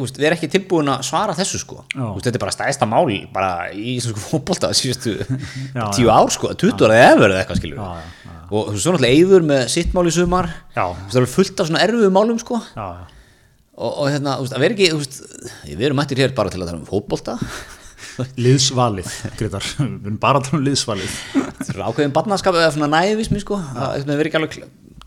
úst, 0.00 0.16
við 0.16 0.28
erum 0.28 0.38
ekki 0.38 0.48
tilbúin 0.54 0.88
að 0.88 1.02
svara 1.08 1.34
þessu 1.36 1.60
sko, 1.60 1.82
Já. 1.92 2.04
úst, 2.14 2.24
þetta 2.24 2.38
er 2.38 2.44
bara 2.44 2.54
stæðsta 2.54 2.88
mál 2.88 3.08
bara 3.34 3.50
í 3.76 3.96
íslensku 3.98 4.22
fótbolta 4.22 4.70
síðustu 4.76 5.16
Já, 5.76 5.84
tíu 5.96 6.08
ár 6.12 6.32
sko, 6.32 6.54
20 6.56 6.86
ára 6.88 7.00
eða 7.10 7.28
eða 7.28 7.42
eitthvað 7.42 7.60
skilur 7.60 7.82
Já, 7.82 7.88
já, 8.00 8.06
já. 8.24 8.36
og 8.48 8.70
þú 8.70 8.76
veist, 8.76 8.84
svo 8.86 8.94
náttúrulega 8.94 9.18
eyður 9.18 9.46
með 9.50 9.66
sitt 9.74 9.92
mál 9.96 10.06
í 10.08 10.14
sumar. 10.14 10.48
Já. 10.76 10.84
Það 11.12 11.20
er 11.20 11.30
fullt 11.34 11.60
af 11.60 11.68
svona 11.70 11.84
erfiðu 11.84 12.10
málum 12.16 12.40
sko. 12.40 12.60
Já, 12.72 12.86
já. 13.02 13.32
og, 13.76 13.90
og 13.90 14.10
hérna, 14.14 14.36
þú 14.38 14.46
veist, 14.46 14.56
að 14.56 14.64
vera 14.64 14.78
ekki 14.78 14.90
veist, 15.02 15.20
við 15.68 15.86
erum 15.90 16.00
mættir 16.00 16.22
hér 16.24 16.36
bara 16.38 16.54
til 16.54 16.62
að 16.62 16.70
tala 16.70 16.80
um 16.80 16.88
fótbolta. 16.88 17.36
Liðsvalið, 18.44 19.10
Gretar 19.40 19.64
við 19.74 20.06
erum 20.06 20.18
bara 20.22 20.38
að 20.40 20.48
tala 20.48 20.60
um 20.60 20.66
liðsvalið. 20.68 21.20
Er 21.66 21.80
ákveðin 21.82 22.14
barnaskap 22.14 22.56
eða 22.56 22.72
svona 22.76 22.90
nævismi 22.92 23.42
sko. 23.42 23.58
Það 23.74 24.12
er 24.14 24.30
ekki 24.30 24.38
alveg 24.38 24.58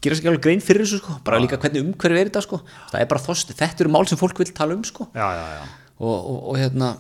gera 0.08 0.18
sér 0.18 0.24
ekki 0.24 0.32
alveg 0.34 0.46
grein 0.48 0.64
fyrir 0.64 0.86
þessu 0.86 1.02
sko. 1.02 1.18
Bara 1.28 1.42
líka 1.44 1.60
hvernig 1.62 1.84
umhverfi 1.84 2.22
er 2.24 2.32
þetta 2.32 2.46
sko. 2.46 2.62
Það 2.94 3.04
er 3.04 3.12
bara 3.12 3.26
þost, 3.28 3.54
þetta 3.60 3.86
eru 3.86 3.94
mál 3.94 4.08
sem 4.10 4.20
fólk 4.20 4.40
vil 4.42 4.50
tala 4.56 4.78
um 4.78 4.86
sko. 4.88 5.10
Já, 5.14 5.28
já, 5.38 5.46
já, 5.60 5.68
og, 6.00 6.16
og, 6.16 6.40
og 6.54 6.58
hérna 6.62 6.96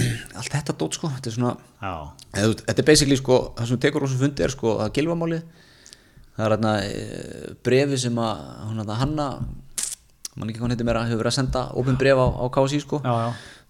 allt 0.38 0.52
þetta 0.52 0.76
dót 0.80 0.96
sko 0.96 1.10
þetta 1.12 1.30
er 1.30 1.34
svona 1.36 1.54
eða, 1.80 2.52
þetta 2.62 2.76
er 2.82 2.86
basically 2.86 3.18
sko 3.18 3.40
það 3.58 3.70
sem 3.70 3.80
tekur 3.84 4.06
þessu 4.06 4.20
fundi 4.20 4.46
er 4.46 4.54
sko 4.54 4.76
að 4.84 4.92
gilvamálið 4.96 5.42
það 6.36 6.44
er 6.46 6.54
hérna 6.54 6.74
e, 6.84 7.00
brefi 7.66 7.98
sem 8.00 8.20
að 8.22 8.44
hún 8.68 8.84
að 8.84 8.94
hanna 9.02 9.26
mann 10.36 10.52
ekki 10.52 10.62
hvað 10.62 10.74
heitir 10.74 10.88
meira 10.88 11.06
hefur 11.06 11.20
verið 11.20 11.32
að 11.32 11.36
senda 11.36 11.64
opin 11.76 11.98
bref 12.00 12.20
á, 12.22 12.26
á 12.26 12.44
KSI 12.54 12.80
sko. 12.84 13.00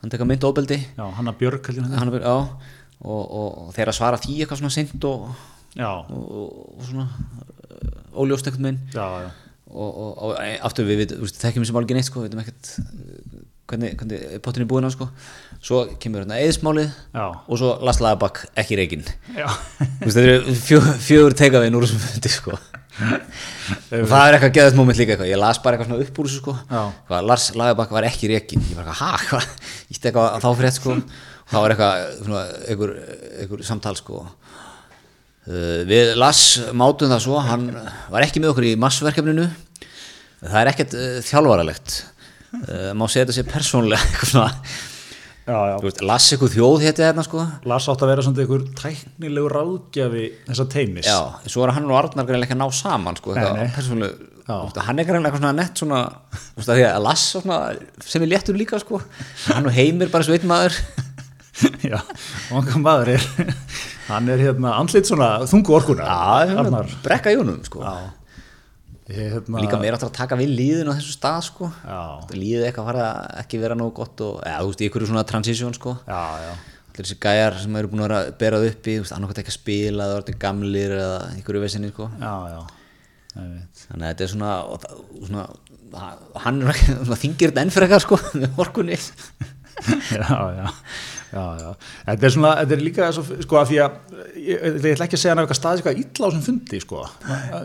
Hann 0.01 0.13
teka 0.13 0.27
mynd 0.29 0.45
ofbeldi. 0.47 0.77
Hanna 0.97 1.33
heldur 1.67 1.97
hann 1.97 2.13
og, 3.01 3.23
og, 3.25 3.71
þeir 3.75 3.91
að 3.91 3.97
svara 3.97 4.21
því 4.21 4.37
eitthvað 4.43 4.61
svona 4.61 4.75
seint 4.75 5.07
og, 5.09 5.31
svona 6.85 7.07
óljóst 8.21 8.49
eitthvað 8.49 8.67
minn 8.67 8.81
og, 9.71 9.91
og, 9.91 10.11
og 10.27 10.35
e, 10.43 10.57
aftur 10.67 10.89
við, 10.89 11.05
við, 11.05 11.15
við 11.23 11.37
þekkjum 11.41 11.67
sem 11.69 11.79
alveg 11.81 11.97
neitt 11.97 12.09
sko, 12.09 12.25
við 12.25 12.31
veitum 12.31 12.43
ekkert 12.43 12.73
uh, 12.81 13.45
hvernig, 13.71 13.95
hvernig 14.01 14.43
pottin 14.45 14.65
er 14.65 14.71
búinn 14.71 14.89
á 14.89 14.93
sko. 14.93 15.09
Svo 15.61 15.83
kemur 16.03 16.25
hérna 16.25 16.41
eðismálið 16.41 16.91
og 17.21 17.61
svo 17.61 17.77
Lars 17.85 18.01
Lagerbakk 18.03 18.43
ekki 18.59 18.79
reygin 18.81 19.07
þetta 20.01 20.25
eru 20.25 20.55
fjö, 20.59 20.81
fjögur 21.05 21.37
teikaðin 21.39 21.77
úr 21.79 21.87
þessum 21.87 22.03
fundi 22.07 22.33
sko. 22.33 22.59
Og 23.01 24.09
það 24.11 24.25
er 24.27 24.37
eitthvað 24.37 24.55
geðast 24.57 24.77
moment 24.77 24.99
líka 24.99 25.15
eitthvað. 25.15 25.31
Ég 25.31 25.41
las 25.41 25.61
bara 25.63 25.77
eitthvað 25.77 25.93
svona 25.93 26.07
upp 26.07 26.19
úr 26.21 26.29
þessu 26.29 26.41
sko. 26.43 26.55
Já. 26.67 26.81
hvað, 27.09 27.29
Lars 27.31 27.47
Lagerbakk 27.57 27.95
var 27.95 28.09
ekki 28.09 28.33
reygin 28.33 28.65
ég 28.67 28.81
var 28.81 28.91
eitthvað, 28.91 29.03
ha, 29.05 29.21
hvað, 29.29 29.77
ítti 29.95 30.11
eitthvað 30.11 30.27
að 30.35 30.45
þá 30.45 30.51
fyrir 30.59 30.75
sko. 30.77 30.97
Og 31.41 31.55
það 31.55 31.65
var 31.65 31.75
eitthvað 31.75 32.51
einhver, 32.73 32.97
einhver 33.45 33.65
samtal 33.67 33.97
sko 33.99 34.25
við 35.89 36.15
Lars 36.21 36.45
mátum 36.77 37.11
það 37.11 37.25
svo 37.25 37.41
hann 37.43 37.67
var 38.13 38.27
ekki 38.27 38.43
með 38.43 38.53
okkur 38.53 38.69
í 38.71 38.77
massverkefninu. 38.81 39.49
Það 40.41 40.61
er 40.61 40.71
ekkert 40.73 40.97
uh, 40.97 41.19
þjálfaralegt. 41.25 41.99
Uh, 42.51 42.91
má 42.99 43.05
segja 43.07 43.27
þetta 43.27 43.37
sé 43.39 43.47
persónlega 43.49 44.01
eitthvað 44.07 44.33
svona. 44.35 44.53
Já, 45.51 45.57
já. 45.67 45.77
Veist, 45.83 46.03
Lars 46.07 46.27
eitthvað 46.31 46.53
þjóð 46.55 46.83
hétti 46.85 47.05
hérna 47.05 47.25
sko. 47.27 47.45
Lars 47.71 47.87
átt 47.91 48.03
að 48.05 48.13
vera 48.13 48.25
svona 48.25 48.43
einhver 48.45 48.67
tæknilegu 48.79 49.51
ráðgjafi 49.51 50.27
þessa 50.47 50.67
teimis 50.71 51.09
já, 51.09 51.17
svo 51.51 51.65
er 51.65 51.73
hann 51.75 51.89
og 51.91 51.97
Arnar 51.99 52.29
greinlega 52.29 52.51
ekki 52.51 52.59
að 52.59 52.61
ná 52.61 52.77
saman 52.77 53.19
sko, 53.19 53.35
nei. 53.35 53.41
eitthvað 53.41 53.73
persónlega 53.79 54.29
veist, 54.51 54.81
hann 54.87 55.01
er 55.01 55.09
greinlega 55.09 55.31
eitthvað 55.33 55.43
svona 55.43 55.57
nett 55.59 55.83
svona 55.83 56.01
veist, 56.55 56.71
að 56.71 56.83
að 56.91 57.05
Lars 57.07 57.25
svona, 57.33 57.59
sem 58.13 58.27
er 58.27 58.33
léttur 58.35 58.59
líka 58.61 58.79
sko. 58.83 59.01
Hann 59.49 59.67
og 59.71 59.75
Heimir 59.75 60.13
bara 60.13 60.27
svo 60.29 60.37
einn 60.37 60.47
maður 60.51 60.79
já, 61.93 61.99
hann 62.53 62.83
maður 62.85 63.15
er. 63.17 63.27
Hann 64.11 64.31
er 64.33 64.41
hérna 64.43 64.77
andlit 64.79 65.09
svona 65.09 65.33
þungu 65.51 65.77
orkuna. 65.81 66.07
Já, 66.07 66.57
Arnar. 66.63 66.89
brekka 67.05 67.33
í 67.35 67.39
honum 67.41 67.61
sko. 67.67 67.83
Já. 67.85 68.11
Hérna, 69.11 69.59
líka 69.59 69.79
meira 69.83 69.97
áttur 69.99 70.07
að 70.13 70.19
taka 70.21 70.37
við 70.39 70.53
líðin 70.55 70.91
á 70.91 70.95
þessu 70.95 71.17
stað 71.17 71.41
sko. 71.49 71.71
Líðið 72.31 72.69
eitthvað 72.69 72.91
fara 72.93 73.07
ekki 73.43 73.59
vera 73.63 73.75
nógu 73.79 73.97
gott 73.99 74.23
og, 74.23 74.37
eða 74.47 74.61
þú 74.63 74.69
veist, 74.71 74.85
ykkur 74.87 75.07
svona 75.09 75.25
transition 75.27 75.75
sko. 75.75 75.97
Já, 76.07 76.21
já, 76.45 76.53
allir 76.93 77.01
þessi 77.01 77.17
gæjar 77.25 77.59
sem 77.65 77.79
eru 77.81 77.91
búin 77.91 78.05
að 78.05 78.07
vera 78.07 78.21
að 78.23 78.31
berað 78.45 78.67
upp 78.71 78.91
í 78.93 78.95
annarkvæmt 79.03 79.43
ekki 79.43 79.51
að 79.51 79.57
spila, 79.59 80.07
það 80.13 80.21
eru 80.21 80.37
gamlir 80.47 80.95
eða 81.01 81.19
ykkur 81.41 81.59
í 81.59 81.65
vesinni 81.65 81.91
sko. 81.91 82.07
Já, 82.23 82.35
já. 82.55 82.61
Þannig 83.35 84.05
að 84.05 84.07
þetta 84.07 84.25
er 84.27 84.33
svona, 84.37 84.53
svona 85.27 85.45
hann 86.45 86.63
er 86.71 86.81
svona, 86.85 87.19
þingir 87.25 87.51
þetta 87.51 87.65
enn 87.67 87.75
fyrir 87.75 87.89
eitthvað 87.89 88.07
sko, 88.07 88.21
með 88.45 88.63
orkunni. 88.63 89.01
Já, 90.13 90.27
já, 90.53 90.67
já, 91.31 91.45
já. 91.61 91.71
Þetta 92.07 92.29
er 92.29 92.35
svona, 92.37 92.53
þetta 92.61 92.77
er 92.77 92.85
líka 92.85 93.11
svo, 93.17 93.25
sko 93.47 93.61
að 93.61 93.73
því 93.73 93.81
að 93.85 93.99
ég, 94.37 94.63
ég 94.67 94.87
ætla 94.93 95.09
ekki 95.09 95.19
að 95.19 95.23
segja 95.23 95.35
hann 95.35 95.43
af 95.43 95.47
eitthvað 95.47 95.61
staðis 95.61 95.83
eitthvað 95.83 96.03
illa 96.05 96.31
á 96.31 96.35
sem 96.35 96.45
fundi 96.47 96.83
sko, 96.85 97.03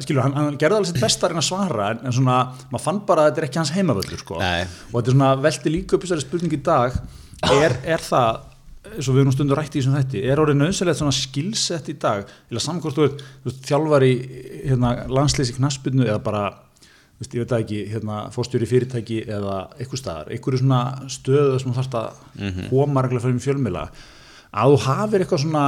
skilur, 0.05 0.23
hann, 0.25 0.35
hann 0.39 0.59
gerði 0.61 0.79
alveg 0.79 0.91
sitt 0.91 1.03
besta 1.03 1.27
að 1.27 1.33
reyna 1.33 1.43
að 1.43 1.49
svara 1.49 1.91
en, 1.93 2.01
en 2.05 2.17
svona, 2.19 2.39
maður 2.71 2.85
fann 2.87 3.03
bara 3.09 3.25
að 3.25 3.31
þetta 3.31 3.43
er 3.43 3.47
ekki 3.49 3.61
hans 3.61 3.75
heimavöldur 3.75 4.25
sko 4.25 4.41
Nei. 4.41 4.65
og 4.65 4.97
þetta 4.97 5.05
er 5.11 5.17
svona 5.17 5.31
velti 5.45 5.73
líka 5.73 5.97
upp 5.97 6.05
þessari 6.05 6.25
spurning 6.25 6.57
í 6.57 6.61
dag 6.65 6.99
er, 7.55 7.79
er 7.95 8.05
það 8.05 8.43
eins 8.95 9.09
og 9.09 9.15
við 9.15 9.23
erum 9.23 9.33
stundur 9.33 9.59
rætt 9.59 9.73
í 9.73 9.79
þessum 9.81 9.95
þætti 9.97 10.21
er 10.29 10.41
orðið 10.41 10.59
nöðsynlegt 10.61 10.99
svona 10.99 11.15
skilsett 11.15 11.89
í 11.89 11.95
dag 12.01 12.27
eða 12.51 12.61
samkvæmst 12.63 12.99
þú 12.99 13.07
ert 13.07 13.23
þú 13.25 13.49
veist, 13.49 13.63
þjálfari 13.65 14.11
hérna, 14.69 14.91
landslýsi 15.09 15.55
knaspinu 15.57 16.05
eða 16.05 16.19
bara 16.25 16.43
veist, 17.21 17.35
ég 17.35 17.45
veit 17.45 17.55
ekki, 17.59 17.83
hérna, 17.93 18.17
fórstjóri 18.35 18.67
fyrirtæki 18.69 19.21
eða 19.25 19.61
eitthvað 19.77 20.01
staðar, 20.01 20.33
einhverju 20.35 20.61
svona 20.63 20.81
stöðu 21.11 21.61
sem 21.61 21.71
þú 21.71 21.77
þarfst 21.79 21.99
að 22.01 22.67
koma 22.71 23.05
reglega 23.05 23.25
fyrir 23.27 23.45
fjölmila 23.45 23.85
að 24.55 24.73
þú 24.75 24.81
hafir 24.87 25.23
eitthvað 25.23 25.45
svona 25.45 25.63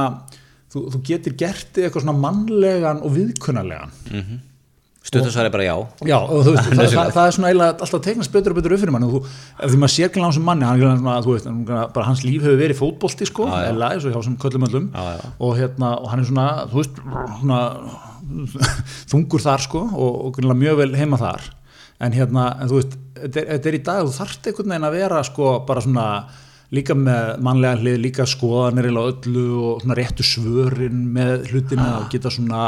þú, 0.72 0.84
þú 0.92 1.00
getur 1.08 1.38
gert 1.40 1.80
eitthvað 1.80 2.04
svona 2.04 2.20
mannlegan 2.20 3.02
og 3.04 3.16
viðkunnarlegan. 3.16 3.96
Stuttasvar 5.08 5.46
er 5.48 5.52
bara 5.54 5.64
já. 5.64 5.74
Já, 6.04 6.18
og 6.18 6.42
þú 6.44 6.52
veist, 6.52 6.66
það, 6.76 6.88
það, 6.92 7.10
það 7.14 7.22
er 7.22 7.36
svona 7.36 7.50
eiginlega 7.50 7.86
alltaf 7.86 8.02
teiknast 8.04 8.34
betur 8.34 8.52
og 8.52 8.58
betur 8.58 8.74
upp 8.74 8.82
fyrir 8.82 8.92
mann 8.92 9.06
og 9.06 9.14
þú, 9.14 9.20
ef 9.56 9.72
því 9.72 9.78
maður 9.80 9.94
sér 9.94 10.10
ekki 10.10 10.24
lánsum 10.24 10.44
manni, 10.44 10.66
hann, 10.68 10.82
er 10.82 10.98
svona, 10.98 11.14
þú 11.24 11.36
veist, 11.36 11.48
bara 11.94 12.08
hans 12.10 12.24
líf 12.26 12.44
hefur 12.44 12.60
verið 12.60 12.80
fótbolti 12.82 13.28
sko, 13.30 13.46
eða 13.56 13.92
eins 13.94 14.04
og 14.04 14.12
hjá 14.12 14.20
sem 14.26 14.36
köllum 14.42 14.68
öllum. 14.68 14.90
Já, 14.92 15.16
já. 15.16 15.30
og 15.38 15.54
hérna, 15.56 15.94
og 16.02 16.12
hann 16.12 16.24
er 16.24 16.28
svona, 16.28 16.48
þú 16.68 16.82
veist, 16.82 17.00
svona 17.38 17.62
þungur 19.10 19.44
þar 19.44 19.64
sko 19.64 19.84
og, 19.88 20.18
og 20.26 20.34
grunlega 20.36 20.62
mjög 20.64 20.82
vel 20.82 20.90
heima 20.98 21.20
þar. 21.20 21.48
En 22.04 22.14
hérna, 22.14 22.50
en 22.62 22.70
þú 22.70 22.76
veist, 22.78 22.98
þetta 23.18 23.58
er, 23.58 23.78
í 23.78 23.84
dag 23.86 24.04
þú 24.06 24.12
þarft 24.14 24.46
einhvern 24.46 24.74
veginn 24.74 24.88
að 24.88 24.98
vera 25.00 25.22
sko 25.26 25.54
bara 25.66 25.82
svona 25.82 26.06
líka 26.74 26.94
með 26.94 27.38
mannlega 27.42 27.80
hlið 27.80 28.00
líka 28.04 28.26
skoðanir 28.28 28.90
eða 28.90 29.04
öllu 29.10 29.44
og 29.56 29.82
svona 29.82 29.96
réttu 29.98 30.26
svörin 30.26 31.06
með 31.14 31.48
hlutina 31.48 31.88
og 32.02 32.10
geta 32.12 32.30
svona 32.32 32.66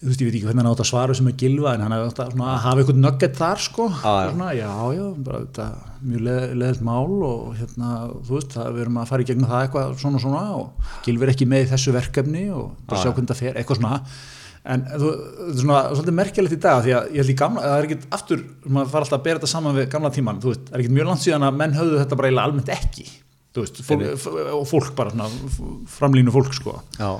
þú 0.00 0.08
veist, 0.08 0.22
ég 0.22 0.28
veit 0.30 0.36
ekki 0.38 0.46
hvernig 0.48 0.62
hann 0.62 0.70
átt 0.70 0.80
að 0.80 0.88
svara 0.88 1.14
sem 1.16 1.26
er 1.28 1.34
gilva 1.36 1.74
en 1.76 1.82
hann 1.84 1.92
átt 1.92 2.20
að 2.24 2.30
svona, 2.32 2.56
hafa 2.64 2.80
eitthvað 2.80 3.00
nugget 3.02 3.34
þar 3.36 3.60
sko, 3.60 3.86
já. 3.92 4.14
Svona, 4.30 4.50
já, 4.56 4.70
já, 4.96 5.02
bara 5.26 5.40
þetta 5.44 5.66
mjög 6.00 6.22
leð, 6.24 6.44
leðilt 6.62 6.84
mál 6.88 7.16
og 7.28 7.42
hérna, 7.58 7.88
þú 8.24 8.36
veist, 8.38 8.54
það, 8.54 8.68
við 8.76 8.84
erum 8.86 9.00
að 9.02 9.10
fara 9.10 9.24
í 9.24 9.28
gegnum 9.28 9.50
það 9.50 9.64
eitthvað 9.66 9.90
svona 10.00 10.20
og 10.20 10.24
svona 10.24 10.44
og 10.56 10.92
gilvi 11.04 11.26
er 11.26 11.32
ekki 11.34 11.48
með 11.52 11.66
þessu 11.74 11.94
verkefni 11.98 12.44
og 12.48 12.70
bara 12.88 12.96
Já, 12.96 13.02
sjá 13.02 13.10
já. 13.10 13.14
hvernig 13.18 13.32
það 13.32 13.42
fer, 13.42 13.58
eitthvað 13.60 13.80
svona. 13.82 13.98
En 14.70 14.86
þú, 14.88 15.10
þetta 15.20 15.52
er 15.52 15.60
svona 15.60 15.82
svolítið 15.90 16.16
merkilegt 16.16 16.54
í 16.56 16.60
dag 16.64 16.80
því 16.84 16.94
að 16.96 17.10
ég 17.10 17.20
held 17.20 17.32
í 17.32 17.36
gamla, 17.42 17.64
það 17.64 17.76
er 17.82 17.88
ekkit 17.90 18.06
aftur 18.16 18.42
maður 18.68 18.90
fara 18.94 19.04
alltaf 19.06 19.18
að 19.18 19.26
bera 19.28 19.40
þetta 19.40 19.52
saman 19.52 19.76
við 19.76 19.90
gamla 19.92 20.10
tíman 20.16 20.40
þú 20.40 20.50
veist, 20.54 20.64
það 20.68 20.76
er 20.78 20.82
ekkit 20.84 20.96
mjög 20.96 21.08
langt 21.10 21.24
síðan 21.24 21.46
að 21.48 21.60
menn 21.60 21.76
höfðu 21.76 22.00
þetta 22.02 22.18
bara 22.20 22.32
almennt 22.44 22.72
ekki, 22.76 23.06
þú 23.56 23.64
veist, 23.64 23.80
fólk, 23.88 24.04
og 24.56 24.66
fólk 24.68 24.90
bara 24.96 25.14
svona, 25.14 25.30
framlínu 25.96 26.34
fólk 26.36 26.56
sko. 26.56 26.76
Já 27.00 27.12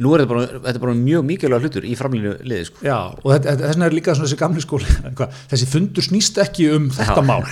nú 0.00 0.14
er 0.16 0.22
þetta 0.22 0.30
bara, 0.32 0.46
þetta 0.64 0.72
er 0.78 0.82
bara 0.86 0.94
mjög 0.96 1.26
mikilvæg 1.28 1.64
hlutur 1.66 1.84
í 1.84 1.92
framlínu 1.98 2.32
liði 2.48 2.68
sko. 2.70 2.80
Já, 2.86 2.96
og 3.20 3.26
þetta- 3.34 3.50
þetta- 3.50 3.66
þess 3.66 3.74
vegna 3.76 3.88
er 3.90 3.96
líka 3.98 4.14
þessi 4.16 4.38
gamli 4.40 4.64
skóli 4.64 4.96
þessi 5.52 5.68
fundur 5.74 6.06
snýst 6.08 6.40
ekki 6.44 6.70
um 6.76 6.88
þetta 6.96 7.20
Já. 7.20 7.28
mál. 7.28 7.44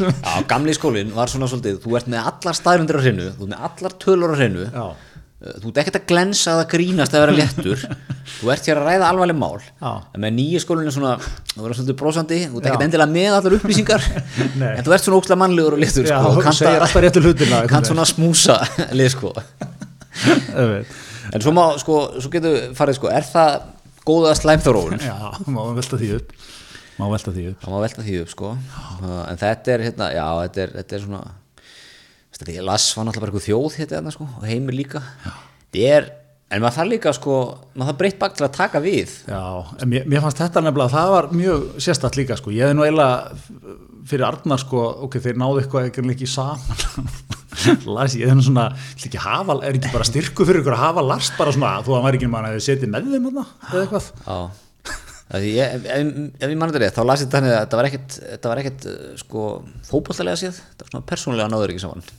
Já, 0.00 0.32
gamli 0.48 0.72
skólinn 0.76 1.12
var 1.14 1.28
svona 1.28 1.48
svolítið, 1.50 1.78
þú 1.84 1.96
ert 2.00 2.08
með 2.10 2.26
allar 2.32 2.56
staðrundir 2.56 2.96
á 2.96 3.02
hreinu, 3.04 3.28
þú 3.36 3.46
ert 3.46 3.52
með 3.52 3.64
allar 3.68 3.96
tölur 4.00 4.32
á 4.32 4.36
hreinu, 4.40 4.64
Já, 4.72 4.86
þú 5.60 5.70
ert 5.70 5.78
ekkert 5.82 5.98
að 6.00 6.06
glensa 6.10 6.54
eða 6.56 6.64
grínast 6.72 7.14
að 7.16 7.22
vera 7.24 7.36
léttur, 7.36 7.84
þú 8.40 8.50
ert 8.54 8.66
hér 8.70 8.80
að 8.80 8.88
ræða 8.88 9.10
alvarleg 9.12 9.38
mál, 9.40 9.60
Já. 9.80 9.92
en 10.16 10.24
með 10.24 10.34
nýja 10.38 10.62
skólinn 10.64 10.88
er 10.90 10.96
svona, 10.96 11.12
þú 11.52 11.60
verður 11.66 11.78
svolítið 11.82 11.98
brósandi, 12.00 12.40
þú 12.48 12.60
ert 12.62 12.70
ekkert 12.70 12.86
endilega 12.88 13.12
með 13.12 13.36
allar 13.38 13.56
upplýsingar, 13.58 14.08
en 14.48 14.84
þú 14.88 14.96
ert 14.96 15.04
svona 15.06 15.20
ókslega 15.20 15.40
mannlegur 15.44 15.76
og 15.76 15.84
léttur, 15.84 16.08
sko, 16.08 16.32
og 16.32 16.40
þú 16.48 16.56
segir 16.62 16.80
alltaf 16.88 17.04
réttu 17.06 17.24
hlutina, 17.24 17.60
einhvern 17.60 17.72
kannt 17.76 17.92
svona 17.92 18.08
smúsa 18.08 18.58
lið, 18.96 19.12
sko. 19.16 19.34
En 21.30 21.44
svo 21.44 21.52
má, 21.54 21.64
sko, 21.80 21.98
svo 22.18 22.30
getur 22.32 22.72
farið, 22.78 22.98
sko, 22.98 23.10
er 23.14 23.26
það 23.26 23.58
góða 24.06 24.36
slæmþóróun? 24.38 25.02
Já, 25.10 25.16
má 25.46 25.60
velta 25.76 25.98
því 26.00 26.14
upp. 26.18 26.32
Má 27.00 27.06
velta 27.08 27.32
því 27.34 27.44
upp. 27.52 27.68
Velta 27.80 28.04
því 28.04 28.16
upp 28.24 28.32
sko. 28.32 28.54
En 29.30 29.38
þetta 29.40 29.72
er 29.72 29.84
hérna, 29.86 30.10
já, 30.12 30.24
þetta 30.44 30.64
er, 30.66 30.72
þetta 30.80 30.96
er 30.96 31.04
svona 31.06 31.20
þetta 32.34 32.56
er, 32.56 32.64
Lass 32.66 32.96
var 32.96 33.06
náttúrulega 33.06 33.24
bara 33.24 33.32
eitthvað 33.32 33.46
þjóð 33.46 33.78
hérna, 33.78 34.00
hérna, 34.00 34.12
sko, 34.16 34.26
og 34.36 34.48
heimir 34.48 34.76
líka. 34.76 35.02
Er, 35.80 36.10
en 36.50 36.60
maður 36.60 36.76
þarf 36.76 36.90
líka 36.92 37.14
sko, 37.16 37.38
maður 37.72 37.90
þarf 37.92 38.00
breytt 38.02 38.20
bak 38.20 38.36
til 38.36 38.46
að 38.46 38.54
taka 38.58 38.82
við. 38.84 39.14
Já, 39.30 39.40
mér, 39.88 40.06
mér 40.12 40.24
fannst 40.26 40.42
þetta 40.42 40.64
nefnilega 40.66 40.94
það 40.96 41.14
var 41.14 41.30
mjög 41.40 41.66
sérstætt 41.86 42.20
líka 42.20 42.36
sko, 42.40 42.52
ég 42.52 42.66
hefði 42.66 42.76
nú 42.76 42.84
eiginlega 42.84 43.78
fyrir 44.10 44.28
Arnar 44.28 44.60
sko, 44.60 44.84
ok, 45.06 45.20
þeir 45.24 45.40
náðu 45.40 45.64
eitthvað 45.64 46.12
ekki 46.16 46.28
saman 46.28 47.39
Lars, 47.96 48.16
ég 48.18 48.32
nú 48.34 48.44
svona, 48.44 48.70
ekki 48.96 49.20
hafa 49.20 49.56
er 49.66 49.76
ekki 49.76 49.92
bara 49.92 50.06
styrku 50.08 50.46
fyrir 50.48 50.62
ykkur 50.62 50.76
að 50.76 50.84
hafa 50.84 51.04
Lars 51.04 51.30
bara 51.38 51.54
svona, 51.54 51.76
þú 51.86 51.96
að 51.96 52.04
maður 52.06 52.18
ekki 52.20 52.30
mann 52.32 52.48
að 52.48 52.56
þið 52.58 52.66
setið 52.66 52.92
með 52.94 53.12
þeim 53.14 53.30
eða 53.30 53.46
eitthvað? 53.84 54.10
Ég, 55.30 55.76
ef, 55.76 55.84
ef, 55.86 56.48
ég 56.50 56.56
mann 56.58 56.72
þetta 56.72 56.80
rétt, 56.82 56.96
þá 56.96 57.04
las 57.06 57.20
ég 57.22 57.28
þetta 57.28 57.38
þannig 57.38 57.52
að 57.54 57.60
þetta 57.60 57.78
var 57.78 57.88
ekkert, 57.90 58.16
þetta 58.32 58.50
var 58.50 58.60
ekkert 58.62 58.86
uh, 58.90 58.96
sko, 59.20 59.44
fótbolllega 59.86 60.40
séð, 60.40 60.58
þetta 60.72 60.86
var 60.86 60.90
svona 60.90 61.06
persónulega 61.06 61.52
náður 61.52 61.74
ekki 61.74 61.82
saman. 61.84 62.10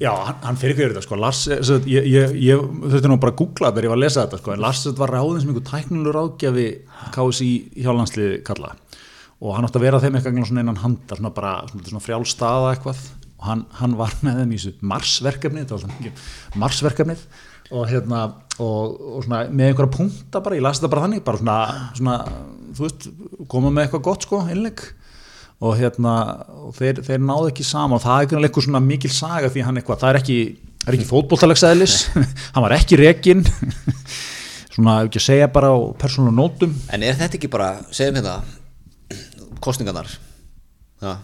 Já, 0.00 0.10
hann, 0.12 0.38
hann 0.44 0.60
fyrir 0.60 0.76
ykkur 0.76 0.94
þetta 0.94 1.04
sko, 1.04 1.18
Lars, 1.20 1.42
eh, 1.52 1.60
ég, 1.92 2.08
ég, 2.08 2.32
ég 2.46 2.64
þurfti 2.86 3.10
nú 3.12 3.18
bara 3.20 3.34
að 3.34 3.42
googla 3.42 3.72
þegar 3.72 3.88
ég 3.88 3.92
var 3.92 4.00
að 4.00 4.04
lesa 4.06 4.24
þetta 4.24 4.40
sko, 4.40 4.54
en 4.54 4.64
Lars 4.64 4.82
var 4.96 5.12
ráðin 5.12 5.44
sem 5.44 5.52
einhver 5.52 5.66
tæknilegur 5.68 6.16
ráðgjafi 6.16 6.66
KSI 7.16 7.50
hjálplandsliði 7.84 8.40
kalla 8.48 8.72
og 9.36 9.52
hann 9.52 9.68
átti 9.68 9.80
að 9.80 9.84
vera 9.84 10.00
þeim 10.00 10.16
eitthvað 10.16 10.52
innan 10.56 10.80
handar, 10.80 11.20
svona 11.20 11.32
bara 11.36 11.52
svona 11.68 12.00
frjálstaða 12.00 12.72
eitthvað 12.72 13.02
og 13.36 13.48
hann, 13.50 13.66
hann 13.80 13.96
var 13.98 14.14
með 14.24 14.40
þeim 14.40 14.52
í 14.54 14.58
þessu 14.60 14.88
Mars-verkefni, 14.92 15.62
þetta 15.62 15.76
var 15.76 15.84
alltaf 15.84 16.00
mikið 16.00 16.60
Mars-verkefnið 16.62 17.24
og 17.76 17.88
hérna 17.90 18.20
og, 18.62 19.00
og 19.16 19.24
svona 19.24 19.42
með 19.50 19.72
einhverja 19.72 19.94
punkta 19.96 20.42
bara, 20.44 20.58
ég 20.58 20.64
las 20.64 20.80
þetta 20.80 20.92
bara 20.92 21.06
þannig, 21.06 21.24
bara 21.26 21.40
svona, 21.40 21.56
svona 21.98 22.16
þú 22.76 22.86
veist, 22.86 23.08
koma 23.50 23.72
með 23.72 23.86
eitthvað 23.86 24.06
gott 24.06 24.26
sko, 24.26 24.44
innlegg. 24.52 24.84
Og 25.64 25.72
hérna 25.78 26.12
og 26.66 26.74
þeir, 26.76 27.00
þeir 27.06 27.22
náðu 27.24 27.48
ekki 27.48 27.64
saman. 27.64 27.96
Og 27.96 28.02
það 28.04 28.18
er 28.18 28.26
ekki 28.26 28.40
eitthvað 28.42 28.66
svona 28.66 28.82
mikil 28.84 29.12
saga 29.16 29.48
því 29.52 29.62
hann 29.64 29.80
eitthvað, 29.80 30.02
það 30.02 30.10
er 30.10 30.18
ekki, 30.20 30.38
það 30.82 30.90
er 30.90 30.98
ekki 30.98 31.08
fótboltalegsæðlis 31.08 31.94
hann 32.54 32.66
var 32.66 32.76
ekki 32.76 32.98
rekin 33.00 33.40
svona 34.76 34.98
ekki 35.06 35.22
að 35.22 35.26
segja 35.30 35.48
bara 35.52 35.72
á 35.72 35.76
persónulega 35.96 36.36
nótum. 36.36 36.76
En 36.92 37.06
er 37.06 37.16
þetta 37.16 37.40
ekki 37.40 37.50
bara, 37.52 37.72
segjum 37.88 38.20
hérna 38.20 38.36
kostningarnar 39.64 40.10
ja. 41.00 41.16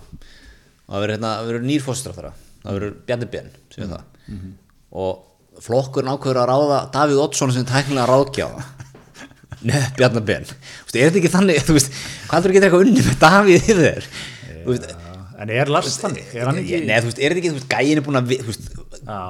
Það 0.89 1.05
verður 1.05 1.15
hérna, 1.17 1.63
nýr 1.69 1.85
fórstráþara 1.85 2.33
það 2.63 2.79
verður 2.79 2.97
Bjarni 3.09 3.29
sem 3.73 3.85
við 3.85 3.93
það. 3.93 4.49
og 5.03 5.63
flokkurinn 5.63 6.13
ákveður 6.15 6.43
að 6.43 6.51
ráða 6.53 6.81
Davíð 6.95 7.23
Oddsson 7.27 7.55
sem 7.55 7.69
tæknilega 7.69 8.09
ráðgjáða 8.11 8.67
Nei, 9.69 9.79
Bjarni 9.99 10.23
Þú 10.23 10.35
veist, 10.35 10.97
er 10.97 11.07
þetta 11.07 11.21
ekki 11.23 11.33
þannig, 11.33 11.63
þú 11.67 11.79
veist, 11.79 11.97
hvað 12.27 12.37
heldur 12.39 12.55
getur 12.57 12.69
eitthvað 12.69 12.87
unni 12.87 13.07
með 13.07 13.19
Davíð 13.23 13.59
yfir 13.61 13.83
þér? 13.83 14.09
Þú 14.63 14.75
veist, 14.75 14.89
en 15.43 15.53
er 15.55 15.71
Lars 15.73 15.99
þannig? 16.03 16.35
Er 16.35 16.49
hann 16.49 16.59
ekki? 16.61 16.81
Þú 16.83 17.09
veist, 17.09 17.21
er 17.23 17.35
þetta 17.35 17.41
ekki, 17.43 17.53
þú 17.53 17.59
veist, 17.59 17.71
gæin 17.71 18.01
er 18.01 18.05
búin 18.07 18.19
að 18.21 18.35
þú 18.43 18.51
veist, 18.51 18.69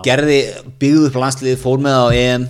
gerði, 0.07 0.39
byggðu 0.81 1.07
upp 1.09 1.19
landsliðið, 1.23 1.61
fór 1.63 1.85
með 1.85 1.97
á 2.01 2.07
EM. 2.17 2.47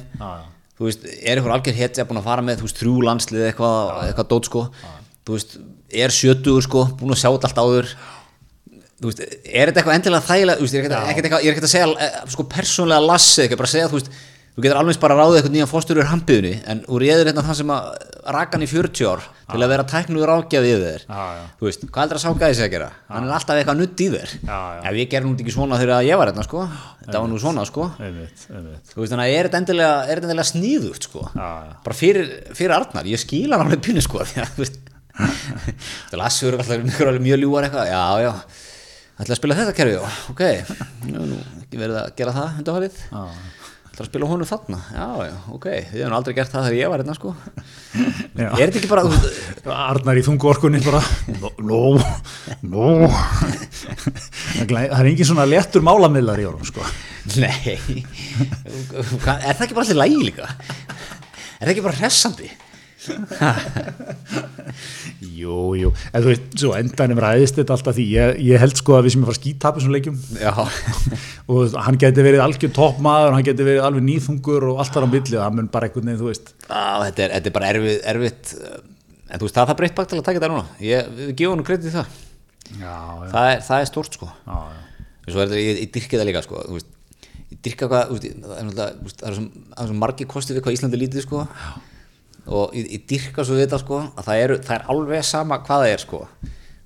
Þú 0.79 0.89
veist, 0.89 1.05
er 1.21 1.39
einhver 1.39 1.55
algjör 1.57 1.79
hetja 1.79 2.07
búin 2.09 2.19
að 2.23 2.29
fara 2.31 2.47
með, 2.47 2.59
þú 2.61 2.69
veist, 2.69 2.81
þrjú 2.81 2.95
landslið 3.07 3.45
eitthvað, 3.51 3.93
eitthvað 4.09 4.31
dót 4.33 4.49
sko, 4.51 4.65
þú 5.23 5.37
veist, 5.37 5.55
er 6.03 6.15
sjötugur 6.15 6.67
sko, 6.67 6.85
búin 6.99 7.15
að 7.15 7.23
sjá 7.23 7.29
þetta 7.31 7.51
allt 7.51 7.63
áður. 7.63 7.93
þú 7.93 8.12
veist, 9.11 9.23
er 9.23 9.71
þetta 9.71 9.81
eitthvað 9.83 9.97
endilega 9.99 10.27
þægilega, 10.29 10.59
þú 10.59 10.67
veist, 10.67 10.77
ég 10.77 10.85
er 10.85 10.97
ekkert 11.13 11.65
er 11.65 11.67
að 11.67 11.73
segja 11.73 11.89
eh, 12.07 12.21
sko 12.35 12.47
persónlega 12.53 13.09
lassi, 13.09 13.47
ekki 13.47 13.59
bara 13.59 13.71
að 13.71 13.75
segja, 13.77 13.91
þú 13.91 13.99
veist 13.99 14.13
þú 14.53 14.65
getur 14.67 14.79
alveg 14.83 14.99
bara 15.01 15.15
ráðið 15.17 15.39
eitthvað 15.39 15.55
nýjan 15.55 15.71
fórsturur 15.71 16.09
hampiðunni, 16.11 16.57
en 16.69 16.83
úr 16.93 17.05
ég 17.07 17.17
er 17.17 17.31
hérna 17.31 17.45
þann 17.47 17.57
sem 17.63 17.71
að 17.73 17.87
raka 18.37 18.59
hann 18.59 18.65
í 18.67 18.69
40 18.69 19.09
ár 19.09 19.23
til 19.49 19.61
að 19.65 19.73
vera 19.73 19.87
tæknuður 19.89 20.33
ágjafi 20.35 20.73
yfir 20.75 20.83
þér. 20.85 21.05
Já, 21.07 21.23
já. 21.39 21.45
þú 21.59 21.67
veist, 21.69 21.87
hvað 21.89 22.03
heldur 22.03 22.19
að 22.19 22.23
sá 22.23 22.31
gæði 22.43 22.59
sig 22.59 22.67
að 22.67 22.75
gera? 22.75 22.89
Hann 23.09 23.27
er 23.27 23.33
alltaf 23.39 23.61
eitthvað 23.61 23.81
nutt 23.81 24.03
í 24.05 24.09
þér. 24.13 24.35
Já, 24.37 24.53
já. 24.53 24.83
ef 24.91 24.99
ég 25.01 25.11
gerði 25.13 25.29
nú 25.31 25.37
ekki 25.41 25.55
svona 25.57 25.81
þegar 25.81 26.07
ég 26.07 26.21
var 26.21 26.31
hérna 26.31 26.45
sko. 26.47 26.67
Þetta 27.01 27.23
var 27.25 27.33
nú 27.33 27.41
svona 27.43 27.65
sko. 27.69 27.89
Einmitt, 27.97 28.47
einmitt. 28.53 28.93
Þú 28.93 29.03
veist, 29.03 29.13
þannig 29.15 29.25
að 29.25 29.37
er 29.37 29.49
þetta 29.49 29.61
endilega, 29.63 29.99
er 30.13 30.23
endilega 30.23 30.49
sníðugt 30.53 31.09
sko. 31.09 31.27
Já, 31.33 31.49
já. 31.67 31.73
bara 31.89 31.99
fyrir, 31.99 32.33
fyrir 32.57 32.77
Arnar. 32.77 33.09
Ég 33.09 33.21
skíla 33.25 33.59
hann 33.59 33.69
alveg 33.69 33.85
pínu 33.89 34.05
sko 34.05 34.23
að, 34.23 34.37
það 36.13 37.09
alveg 37.13 37.25
mjög 37.27 37.43
ljúar 37.43 37.67
eitthvað, 37.67 37.91
já, 37.93 38.05
já 38.25 38.62
ætla 39.21 39.35
að 39.35 39.41
spila 39.41 39.57
þetta 39.59 39.75
kerfi, 39.77 39.99
ok. 40.33 40.45
Já, 41.11 41.19
nú, 41.19 41.41
ekki 41.63 41.81
verið 41.81 41.99
að 42.01 42.15
gera 42.19 42.33
það 42.37 42.63
undanfarið? 42.63 42.97
Já. 43.13 43.23
ætla 43.93 44.05
að 44.05 44.09
spila 44.09 44.29
honum 44.31 44.49
þarna, 44.49 44.79
já, 44.97 45.07
já, 45.29 45.35
ok. 45.53 45.67
Við 45.93 46.01
hefum 46.01 46.17
aldrei 46.17 46.37
gert 46.39 46.55
það 46.55 46.67
þegar 46.67 46.79
ég 46.79 46.93
var 46.93 47.03
hérna 47.03 47.17
sko. 47.19 47.35
Já. 48.33 48.49
er 48.49 48.63
þetta 48.63 48.81
ekki 48.81 48.91
bara, 48.91 49.05
Arnar 49.77 50.19
í 50.19 50.25
þungu 50.25 50.49
orkunni 50.49 50.81
bara 50.83 51.03
no, 51.61 51.83
no 52.65 52.89
það 53.13 54.73
það 54.73 54.97
er 55.03 55.11
engin 55.13 55.29
svona 55.29 55.49
léttur 55.49 55.85
málamiðlar 55.85 56.41
í 56.41 56.49
orðum 56.49 56.69
sko. 56.73 56.89
Nei. 57.37 57.77
Er 58.97 59.55
það 59.55 59.67
ekki 59.67 59.77
bara 59.77 59.87
allir 59.87 60.01
lægi 60.01 60.25
líka? 60.31 60.49
Er 61.61 61.69
það 61.69 61.75
ekki 61.77 61.85
bara 61.85 62.01
hressandi 62.01 62.49
Jú, 65.43 65.57
jú, 65.79 65.91
en 66.13 66.23
þú 66.23 66.29
veist, 66.31 66.45
svo 66.61 66.73
endanum 66.77 67.21
ræðist 67.23 67.59
þetta 67.59 67.75
alltaf 67.77 67.97
því, 67.97 68.05
ég, 68.15 68.27
ég 68.47 68.57
held 68.63 68.77
sko 68.79 68.91
að 68.97 69.05
við 69.07 69.13
sem 69.15 69.25
er 69.25 69.31
að 69.33 69.39
skítapa 69.39 69.77
þessum 69.79 69.95
leikjum. 69.97 70.17
Og 71.53 71.61
hann 71.87 71.99
geti 72.01 72.21
verið 72.25 72.45
algjör 72.45 72.73
toppmaður, 72.77 73.35
hann 73.37 73.47
geti 73.47 73.67
verið 73.67 73.87
alveg 73.89 74.03
nýþungur 74.07 74.63
og 74.71 74.75
allt 74.83 74.95
þar 74.95 75.07
á 75.07 75.09
milli, 75.13 75.37
það 75.37 75.55
mun 75.59 75.71
bara 75.75 75.85
einhvern 75.89 76.09
veginn, 76.09 76.23
þú 76.23 76.29
veist. 76.31 76.47
Á, 76.71 76.73
þetta, 77.09 77.21
er, 77.27 77.31
þetta 77.37 77.49
er 77.51 77.57
bara 77.59 77.71
erfitt, 77.73 78.01
erfitt 78.15 78.45
uh, 78.59 78.63
en 79.29 79.37
þú 79.43 79.47
veist 79.49 79.57
það 79.59 79.65
er 79.65 79.71
það 79.73 79.81
breytt 79.83 79.97
bakt 79.99 80.09
til 80.13 80.21
að 80.21 80.27
taka 80.29 80.39
þetta 80.41 80.53
núna. 80.55 80.67
Ég, 80.87 80.99
við 81.19 81.29
gefum 81.43 81.57
hann 81.59 81.69
kredit 81.69 81.91
í 81.91 81.95
það. 81.99 82.09
Já, 82.73 82.97
já, 82.97 83.29
það 83.35 83.47
er, 83.53 83.59
það 83.69 83.79
er 83.79 83.87
stórt 83.93 84.13
sko. 84.19 84.27
Já, 84.47 84.59
svo 85.29 85.39
er 85.39 85.47
þetta, 85.47 85.63
ég, 85.63 85.73
ég 85.83 85.95
dyrki 85.97 86.15
það 86.21 86.29
líka 86.31 86.45
sko. 86.47 86.57
Þú 86.69 86.75
veist, 86.79 86.91
ég 87.53 87.57
dyrka 87.67 87.85
hvað 87.93 88.03
það 88.13 88.27
er 88.27 88.35
náttúrulega, 88.69 88.93
þú 88.99 89.05
veist, 89.09 89.19
það 89.23 89.31
er 89.33 89.37
svo, 89.39 89.47
það 89.73 89.83
er 89.85 89.89
svo 89.91 89.99
margi 90.03 90.25
kostið 90.31 90.55
við 90.59 90.65
hvað 90.67 90.77
Íslandi 90.79 90.99
lítið 91.03 91.21
sko 91.27 91.39
og 92.47 92.75
ég, 92.77 92.89
ég 92.97 93.07
dyrka 93.11 93.45
svo 93.47 93.57
við 93.57 93.67
þetta 93.67 93.81
sko 93.83 94.01
að 94.03 94.27
það, 94.27 94.43
eru, 94.47 94.59
það 94.67 94.77
er 94.79 94.91
alveg 94.95 95.27
sama 95.27 95.61
hvað 95.63 95.85
það 95.85 95.95
er 95.95 96.03
sko. 96.03 96.23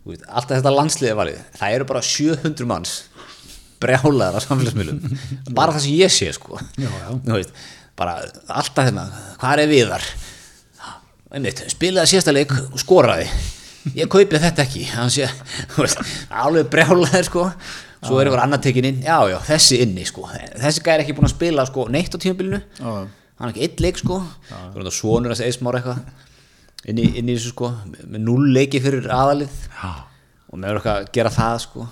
Veist, 0.07 0.27
alltaf 0.29 0.61
þetta 0.61 0.75
landsliði 0.75 1.17
valið. 1.19 1.41
Það 1.57 1.77
eru 1.79 1.89
bara 1.89 2.03
700 2.07 2.69
manns 2.71 2.95
brjálaðar 3.83 4.39
á 4.39 4.41
samfélagsmiðlum. 4.45 5.01
Bara 5.57 5.75
það 5.75 5.85
sem 5.87 5.99
ég 5.99 6.15
sé 6.15 6.31
sko. 6.37 6.61
Já, 6.79 6.89
já. 6.89 7.11
Veist, 7.33 7.57
bara 7.99 8.21
alltaf 8.47 8.87
hérna 8.89 9.09
hvað 9.41 9.65
er 9.65 9.73
viðar? 9.73 10.07
Einmitt, 11.37 11.65
spilaði 11.73 12.13
síðasta 12.13 12.35
leik 12.37 12.55
og 12.55 12.79
skoraði. 12.81 13.27
Ég 13.97 14.09
kaupið 14.11 14.43
þetta 14.43 14.65
ekki 14.65 14.87
sé, 15.15 15.27
veist, 15.77 16.01
alveg 16.31 16.71
brjálaðir 16.71 17.27
sko. 17.27 17.49
Svo 18.07 18.21
er 18.21 18.29
ykkur 18.29 18.43
annar 18.45 18.61
tekin 18.63 18.87
inn. 18.87 18.99
Já 19.03 19.19
já, 19.31 19.37
þessi 19.49 19.81
inni 19.83 20.05
sko. 20.07 20.29
Þessi 20.31 20.83
gæði 20.85 20.95
er 20.95 21.03
ekki 21.05 21.15
búin 21.17 21.27
að 21.27 21.35
spila 21.35 21.65
sko 21.67 21.87
neitt 21.91 22.15
á 22.15 22.19
tímabilinu. 22.23 22.61
Já. 22.79 22.93
Hann 23.37 23.49
er 23.49 23.53
ekki 23.55 23.65
eitt 23.67 23.83
leik 23.85 24.01
sko. 24.01 24.21
Þetta 24.51 24.93
svonur 24.95 25.35
að 25.35 25.41
segja 25.41 25.53
eismára 25.55 25.81
eitthvað 25.83 26.91
inn 26.91 27.01
í, 27.03 27.07
inn 27.21 27.31
í 27.31 27.35
þessu 27.37 27.53
sko 27.55 27.73
með 28.05 28.21
null 28.27 28.51
leiki 28.55 28.81
fyrir 28.85 29.09
aðalið 29.13 29.57
Já. 29.73 29.91
og 30.51 30.61
með 30.63 30.77
eitthvað 30.77 31.01
að 31.01 31.11
gera 31.19 31.35
það 31.35 31.59
sko. 31.67 31.89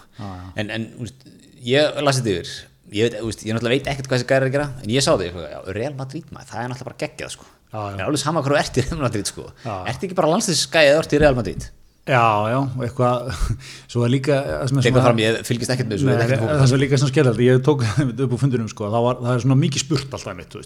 En, 0.54 0.70
en 0.70 0.86
þú 0.94 1.08
veist, 1.08 1.26
ég 1.66 2.00
lasi 2.06 2.22
þetta 2.22 2.34
yfir. 2.36 2.54
Ég, 2.94 3.08
veit, 3.08 3.18
þú 3.18 3.28
veist, 3.30 3.44
ég 3.44 3.56
náttúrulega 3.56 3.78
veit 3.80 3.92
ekkert 3.94 4.10
hvað 4.10 4.20
þessi 4.20 4.30
gæri 4.30 4.44
er 4.44 4.50
að 4.50 4.54
gera 4.54 4.66
en 4.84 4.90
ég 4.92 5.02
sá 5.04 5.12
já, 5.18 5.60
Real 5.74 5.94
Madrid 5.98 6.26
maður, 6.30 6.50
það 6.50 6.60
er 6.60 6.68
náttúrulega 6.70 6.90
bara 6.90 7.00
geggjað 7.04 7.32
sko. 7.34 7.48
Það 7.74 7.96
er 7.96 8.04
alveg 8.04 8.22
sama 8.22 8.42
hvað 8.44 8.54
þú 8.54 8.60
ert 8.60 8.76
í 8.76 8.84
Real 8.84 9.00
Madrid 9.00 9.30
sko. 9.32 9.46
Ert 9.64 10.04
ekki 10.06 10.18
bara 10.20 10.30
landsliðsskæðið 10.30 10.92
eða 10.92 11.00
ert 11.00 11.16
í 11.16 11.20
Real 11.24 11.38
Madrid 11.40 11.66
Já, 12.04 12.20
já, 12.52 12.58
eitthvað, 12.84 13.30
svo 13.92 14.02
er 14.04 14.10
líka 14.12 14.34
svona- 14.68 14.82
fram, 15.06 15.20
ég 15.22 15.38
fylgist 15.48 15.72
ekkert 15.72 15.88
með 15.88 16.02
þessu 16.02 16.08
það 16.44 16.74
er 16.76 16.82
líka 16.82 16.98
svona 17.00 17.12
skerðald, 17.14 17.40
ég 17.46 17.62
tók 17.64 17.84
upp 18.26 18.34
á 18.34 18.38
fundunum 18.42 18.68
sko, 18.68 18.90
það, 18.92 19.06
var, 19.06 19.22
það 19.24 19.38
er 19.38 19.44
svona 19.46 19.56
mikið 19.62 19.84
spurt 19.86 20.18
alltaf 20.18 20.36
mitt, 20.36 20.58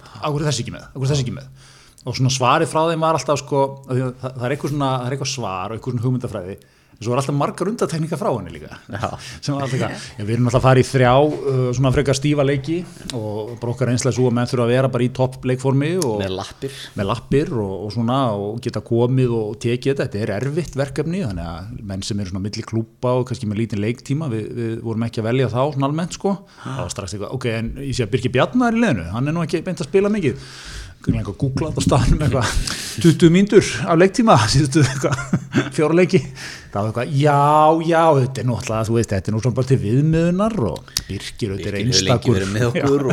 er 0.43 0.49
þessi 0.49 0.65
ekki 0.65 0.75
með, 0.75 0.89
er 0.99 1.13
þessi 1.13 1.25
ekki 1.27 1.37
með? 1.37 1.69
Og 2.09 2.17
svona 2.19 2.33
svarið 2.35 2.73
frá 2.73 2.81
þeim 2.91 3.07
var 3.07 3.19
alltaf 3.21 3.39
sko, 3.45 3.63
það, 3.87 4.03
það 4.25 4.45
er 4.49 4.57
eitthvað 4.57 4.75
svona, 4.75 4.91
það 4.99 5.07
er 5.13 5.17
eitthvað 5.17 5.33
svar 5.37 5.71
og 5.71 5.79
eitthvað 5.79 5.95
svona 5.95 6.07
hugmyndafræði 6.09 6.59
en 6.99 7.07
svo 7.07 7.15
er 7.15 7.21
alltaf 7.21 7.37
margar 7.39 7.69
undatekningar 7.71 8.19
frá 8.19 8.29
henni 8.33 8.51
líka. 8.57 8.75
Sem 9.45 9.55
var 9.55 9.69
alltaf 9.69 9.79
já, 9.79 9.91
við 10.19 10.33
erum 10.35 10.49
alltaf 10.51 10.59
að 10.59 10.67
fara 10.67 10.83
í 10.83 10.87
þrjá 10.89 11.13
uh, 11.23 11.61
svona 11.77 11.93
frekar 11.95 12.19
stífa 12.19 12.47
leiki 12.47 12.79
og 13.15 13.53
bara 13.61 13.75
okkar 13.75 13.93
einslega 13.93 14.17
svo 14.17 14.27
að 14.27 14.35
menn 14.35 14.51
þurfa 14.51 14.65
að 14.67 14.73
vera 14.73 14.91
bara 14.97 15.07
í 15.07 15.11
topp 15.15 15.47
leikformi 15.47 15.93
og 16.03 16.17
með 16.25 16.35
lappir. 16.35 16.81
með 16.99 17.09
lappir 17.13 17.53
og, 17.55 17.75
og 17.87 17.95
svona 17.95 18.17
og 18.35 18.59
geta 18.65 18.83
komið 18.83 19.37
og 19.39 19.55
tekið 19.63 19.93
þetta, 19.93 20.09
þetta 20.09 20.25
er 20.25 20.35
erfitt 20.41 20.79
verkefni 20.81 21.23
þannig 21.23 21.53
að 21.53 21.87
menn 21.93 22.03
sem 22.09 22.19
eru 22.19 22.33
svona 22.33 22.45
milli 22.49 22.67
klúpa 22.67 23.15
og 23.21 23.29
kannski 23.31 23.47
með 23.51 23.63
lítinn 23.63 23.85
leiktíma, 23.85 24.31
við, 24.35 24.51
við 24.59 24.75
vorum 24.89 25.07
ekki 25.07 25.23
að 25.23 25.31
velja 25.31 25.53
þá 25.55 25.61
svona 25.63 25.93
almennt 25.93 26.19
sko, 26.19 26.35
þá 26.65 26.83
var 26.83 26.93
strax 26.97 27.15
eitthvað 27.15 27.39
ok, 27.39 27.49
en 27.61 27.71
ég 27.87 27.95
sé 27.95 28.09
að 28.09 28.13
Birgir 28.17 28.35
Bjarnar 28.35 28.75
er 28.75 28.81
í 28.81 28.85
leðinu 28.85 29.09
hann 29.15 29.31
er 29.31 29.39
nú 29.39 29.47
ekki 29.47 29.63
beint 29.63 29.87
að 29.87 29.93
spila 29.93 30.11
mikið 30.13 30.51
einhver 31.07 31.37
googlað 31.41 31.79
á 31.79 31.81
staðnum 31.85 32.21
eitthvað. 32.27 32.51
20 32.99 33.31
mínútur 33.31 33.63
af 33.87 33.95
leiktíma 34.01 34.35
síðustu 34.51 34.83
eitthvað 34.83 35.71
fjóra 35.77 35.95
leiki 35.95 36.19
það 36.19 36.75
var 36.75 36.89
eitthvað, 36.89 37.13
já, 37.15 37.37
já, 37.87 38.01
þetta 38.19 38.43
er 38.43 38.49
alltaf 38.51 38.89
þú 38.89 38.97
veist, 38.97 39.13
þetta 39.15 39.31
er 39.31 39.37
nú 39.37 39.43
svona 39.45 39.57
bara 39.61 39.69
til 39.71 39.79
viðmiðunar 39.85 40.57
og 40.69 40.91
Birgir, 41.07 41.53
þetta 41.55 41.71
er 41.71 41.77
Birkir 41.79 41.79
einstakur 41.87 42.43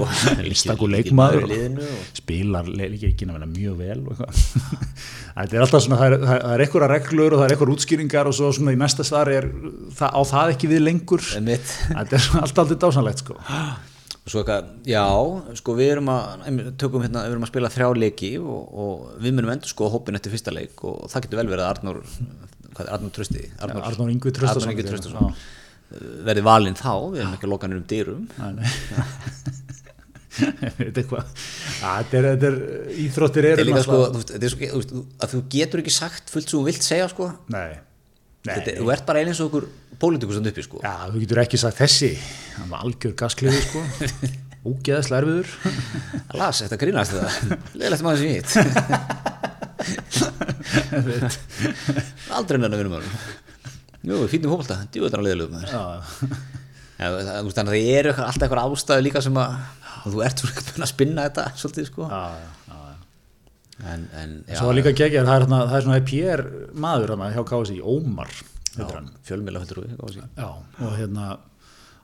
einstakur 0.49 0.91
leikmaður 0.91 1.45
spilar 2.17 2.67
leikin 2.73 3.29
að 3.31 3.37
vera 3.37 3.49
mjög 3.53 3.77
vel 3.83 4.01
þetta 5.37 5.55
er 5.59 5.65
alltaf 5.67 5.85
svona 5.85 6.01
það 6.01 6.07
er, 6.09 6.17
er- 6.25 6.45
er 6.55 6.65
einhverja 6.65 6.91
reglur 6.95 7.35
og 7.37 7.41
það 7.43 7.47
er 7.51 7.55
einhverja 7.55 7.77
útskýringar 7.77 8.29
og 8.31 8.37
svo 8.41 8.51
svona 8.57 8.73
í 8.75 8.79
næsta 8.81 9.05
svar 9.07 9.29
er 9.37 9.51
það, 9.95 10.09
á 10.17 10.21
það 10.33 10.55
ekki 10.57 10.71
við 10.73 10.83
lengur? 10.89 11.21
Þetta 11.35 12.17
er 12.17 12.31
alltaf 12.41 12.63
aldrei 12.65 12.81
dásanlegt 12.87 13.21
sko 13.25 13.37
og 14.25 14.33
svo 14.33 14.41
eitthvað, 14.41 14.69
já, 14.89 15.03
sko 15.59 15.75
við 15.77 15.91
erum 15.93 16.07
að 16.09 16.71
tökum 16.81 17.03
hérna, 17.05 17.27
við 17.27 17.35
erum 17.35 17.45
að 17.45 17.51
spila 17.51 17.69
þrjá 17.75 17.89
leiki 18.01 18.31
og, 18.41 18.63
og 18.85 19.03
við 19.21 19.35
munum 19.37 19.51
endur 19.53 19.69
sko 19.69 19.89
hópin 19.93 20.17
eftir 20.17 20.33
fyrsta 20.33 20.53
leik 20.55 20.81
og 20.81 21.05
það 21.11 21.27
getur 21.27 21.41
vel 21.43 21.51
verið 21.51 21.65
að 21.67 21.71
Arnór 21.75 21.99
hvað 22.75 22.87
er 22.87 22.95
Arnór 22.97 23.13
Trösti? 23.13 23.43
Arnór 23.61 24.09
Ingvi 24.09 24.33
Traustason. 24.33 24.65
Arnór 24.65 24.73
Ingvi 24.73 24.87
Traustason 24.89 25.37
verði 26.25 26.43
valinn 26.45 26.77
þá, 26.77 26.93
við 27.13 27.21
erum 27.21 27.35
ekki 27.37 27.49
lokanir 27.51 27.79
um 27.79 27.85
dyrum 27.87 28.25
þetta 30.35 30.99
er 30.99 31.07
hvað 31.07 31.45
Að 31.85 32.09
þetta 32.11 32.17
er, 32.19 32.47
er 32.49 32.57
íþróttir 33.05 33.47
eru 33.51 33.65
þú 33.85 33.99
að 35.21 35.35
getur 35.53 35.83
ekki 35.83 35.93
sagt 35.93 36.33
fullt 36.33 36.49
sem 36.49 36.57
þú 36.57 36.63
vilt 36.65 36.83
segja 36.85 37.07
sko 37.11 37.29
nei, 37.53 37.77
nei. 38.47 38.49
þetta, 38.49 38.75
þú 38.81 38.91
ert 38.95 39.05
bara 39.07 39.21
eins 39.23 39.39
og 39.39 39.51
okkur 39.51 39.69
pólitíkus 40.05 40.37
uppi 40.41 40.63
sko. 40.65 40.77
Já, 40.85 40.93
þú 41.09 41.17
getur 41.23 41.39
ekki 41.43 41.57
sagt 41.61 41.77
þessi. 41.81 42.11
Hann 42.59 42.69
var 42.71 42.79
algjör 42.85 43.13
gaskliði 43.17 43.59
sko. 43.65 43.79
Ógeðslega 44.65 45.19
erfiður. 45.21 45.49
Las, 46.39 46.57
þetta 46.63 46.77
grínast 46.81 47.11
það 47.13 47.25
leðilegt 47.77 48.03
maður 48.05 48.19
sem 48.21 48.29
ég 48.29 48.35
hitt. 48.39 48.51
Aldrei 52.35 52.57
nennan 52.57 52.79
vinum 52.81 52.93
maður 52.95 53.09
jú, 54.05 54.15
fínum 54.29 54.51
hópalta, 54.53 54.75
djú, 54.93 55.01
þetta 55.05 55.17
er 55.19 55.25
leðilegt 55.25 55.53
maður. 55.53 55.69
Já, 56.95 56.95
þannig 56.95 57.51
að 57.51 57.57
það 57.59 57.75
eru 57.99 58.11
alltaf 58.15 58.43
eitthvað 58.45 58.63
ástæðu 58.63 59.01
líka 59.05 59.19
sem 59.25 59.35
að 59.41 59.49
þú 60.05 60.17
ert 60.25 60.37
svona 60.41 60.85
að 60.85 60.91
spinna 60.91 61.21
þetta 61.27 61.43
svolítið 61.61 61.85
sko. 61.89 62.03
Já, 62.09 62.23
já, 62.69 62.77
en, 63.93 64.01
en 64.21 64.29
já, 64.47 64.55
Svo 64.61 64.69
líka 64.77 64.91
geggjað, 64.95 65.27
það 65.29 65.37
er, 65.37 65.43
það 65.53 65.75
er 65.79 65.83
svona 65.87 66.07
PR 66.11 66.41
maður 66.85 67.09
þarna 67.15 67.33
hjá 67.35 67.43
KSI, 67.51 67.77
Ómar 67.81 68.31
og 68.83 70.11
Já, 70.39 70.49
og 70.85 70.95
hérna 70.99 71.27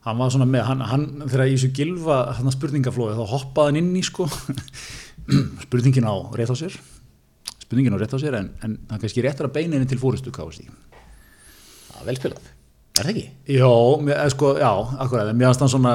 hann 0.06 0.18
var 0.18 0.32
svona 0.34 0.48
með, 0.50 0.64
hann, 0.66 0.82
hann 0.90 1.04
þegar 1.28 1.50
í 1.52 1.58
þessu 1.58 1.72
gilva 1.78 2.22
hann 2.40 2.54
spurningaflóði 2.56 3.18
þá 3.20 3.36
hoppaði 3.36 3.70
hann 3.74 3.82
inn 3.84 3.92
í 4.00 4.06
sko 4.06 4.26
spurningin 5.68 6.08
á 6.10 6.16
rétt 6.34 6.50
á 6.50 6.58
sér 6.58 6.78
spurningin 7.62 7.94
á 7.94 8.02
rétt 8.02 8.16
á 8.16 8.20
sér 8.22 8.40
en, 8.40 8.50
en 8.66 8.80
hann 8.90 9.04
kannski 9.04 9.22
réttar 9.22 9.50
að 9.50 9.60
beina 9.60 9.78
henni 9.78 9.90
til 9.92 10.02
fórustu 10.02 10.34
KSI 10.34 10.66
vel 12.08 12.16
spilað, 12.18 12.48
er 12.98 13.06
það 13.06 13.12
ekki? 13.12 13.24
Jó, 13.60 13.70
eða 14.08 14.30
sko, 14.34 14.52
já, 14.58 14.70
akkurat 15.06 15.60
svona, 15.70 15.92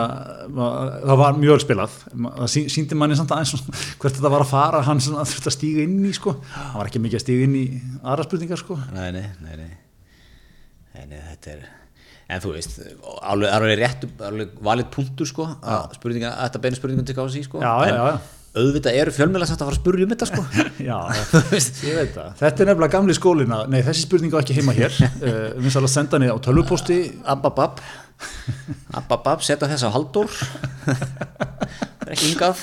það 1.02 1.18
var 1.22 1.40
mjög 1.40 1.64
spilað, 1.64 1.96
það 2.14 2.52
sí- 2.52 2.68
sýndi 2.70 2.98
manni 2.98 3.18
samt 3.18 3.34
aðeins 3.34 3.64
hvert 3.98 4.20
þetta 4.20 4.30
var 4.36 4.44
að 4.44 4.52
fara, 4.52 4.84
hann 4.86 5.02
þurfti 5.02 5.50
að 5.50 5.56
stíga 5.56 5.82
inn 5.82 5.98
í 6.06 6.12
sko, 6.14 6.36
hann 6.54 6.78
var 6.78 6.92
ekki 6.92 7.02
mikið 7.02 7.18
að 7.18 7.24
stíga 7.26 7.48
inn 7.48 7.58
í 7.58 7.64
aðra 8.04 8.28
spurningar 8.28 8.62
sko. 8.62 8.78
Nei, 8.94 9.08
nei, 9.16 9.26
nei, 9.42 9.58
nei. 9.64 9.72
Nei, 10.96 11.10
nei 11.12 11.20
þetta 11.32 11.56
er 11.56 11.66
en 12.26 12.42
þú 12.42 12.54
veist, 12.56 12.78
alveg, 13.22 13.50
alveg 13.54 13.76
rétt 13.78 14.06
alveg 14.26 14.56
valið 14.66 14.88
punktur 14.94 15.28
sko 15.30 15.46
að 15.62 15.92
spurninga, 15.98 16.32
að 16.32 16.48
þetta 16.48 16.62
beina 16.64 16.78
spurningum 16.80 17.06
til 17.06 17.14
kási 17.18 17.42
sko. 17.46 17.60
Já, 17.62 17.74
en 17.86 17.92
já, 17.92 18.00
já. 18.10 18.16
auðvitað 18.56 18.98
eru 19.02 19.12
fjölmjöla 19.14 19.46
samt 19.46 19.62
að 19.62 19.68
fara 19.68 19.76
að 19.76 19.82
spurja 19.82 20.06
um 20.06 20.14
þetta 20.14 20.28
sko. 20.32 20.42
Það. 22.16 22.32
Þetta 22.40 22.64
er 22.64 22.70
nefnilega 22.72 22.94
gamli 22.96 23.16
skólin 23.16 23.54
að, 23.54 23.68
nei 23.74 23.78
þessi 23.86 24.06
spurning 24.08 24.34
á 24.34 24.40
ekki 24.40 24.56
heima 24.58 24.74
hér, 24.74 24.96
uh, 24.96 25.12
við 25.54 25.62
minnst 25.62 25.78
alveg 25.78 25.92
að 25.92 25.94
senda 25.94 26.18
henni 26.18 26.32
á 26.34 26.36
tölvupósti, 26.42 26.98
Abbabab 27.36 27.84
Abbabab, 28.96 29.44
setja 29.44 29.68
þess 29.70 29.86
á 29.86 29.90
haldur 29.92 30.32
það 30.32 32.06
er 32.08 32.14
ekki 32.16 32.32
yngað 32.32 32.62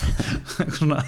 svona, 0.80 1.04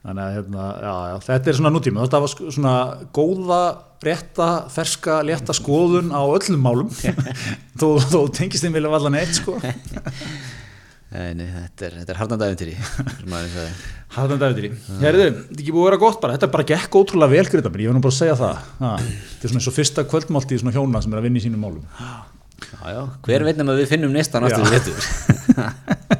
þannig 0.00 0.24
að 0.24 0.36
hérna, 0.38 0.66
já, 0.80 0.92
já, 1.10 1.16
þetta 1.26 1.50
er 1.50 1.58
svona 1.58 1.72
nútíma, 1.74 2.04
þetta 2.06 2.20
var 2.24 2.32
svona 2.38 2.74
góða, 3.16 3.60
rétta, 4.06 4.48
ferska, 4.72 5.18
létta 5.28 5.56
skoðun 5.56 6.08
á 6.14 6.22
öllum 6.24 6.64
málum, 6.64 6.88
þó, 7.80 7.86
þó 8.08 8.20
tengist 8.32 8.64
þeim 8.64 8.78
vilja 8.78 8.92
vallan 8.94 9.18
eitt 9.20 9.36
sko. 9.36 9.58
Nei, 11.10 11.42
þetta 11.42 11.86
er, 11.88 11.94
þetta 12.04 12.12
er 12.14 12.36
Davidri. 12.38 12.74
Hérðu, 15.02 15.24
þetta 15.24 15.24
er 15.26 15.58
ekki 15.58 15.72
búið 15.74 15.82
að 15.82 15.88
vera 15.88 15.98
gott 16.04 16.20
bara, 16.22 16.36
þetta 16.36 16.46
er 16.46 16.52
bara 16.54 16.66
gekk 16.68 16.98
ótrúlega 17.00 17.34
vel 17.34 17.50
grita 17.50 17.72
mér, 17.72 17.82
ég 17.82 17.90
var 17.90 17.96
nú 17.98 18.02
bara 18.04 18.14
að 18.14 18.20
segja 18.20 18.36
það. 18.38 18.60
Ha, 18.78 18.90
þetta 19.02 19.48
er 19.48 19.52
svona 19.52 19.60
eins 19.60 19.70
og 19.70 19.74
fyrsta 19.74 20.04
kvöldmálti 20.06 20.54
í 20.54 20.60
svona 20.62 20.74
hjóna 20.76 21.02
sem 21.02 21.10
er 21.10 21.18
að 21.18 21.26
vinna 21.26 21.40
í 21.40 21.44
sínum 21.44 21.66
málum. 21.66 21.82
Já, 22.60 22.78
já, 22.94 23.00
hver 23.26 23.46
veit 23.48 23.58
nema 23.58 23.74
við 23.74 23.90
finnum 23.90 24.14
næstan 24.14 24.46
aftur 24.46 24.66
við 24.66 24.74
vetur? 24.78 24.98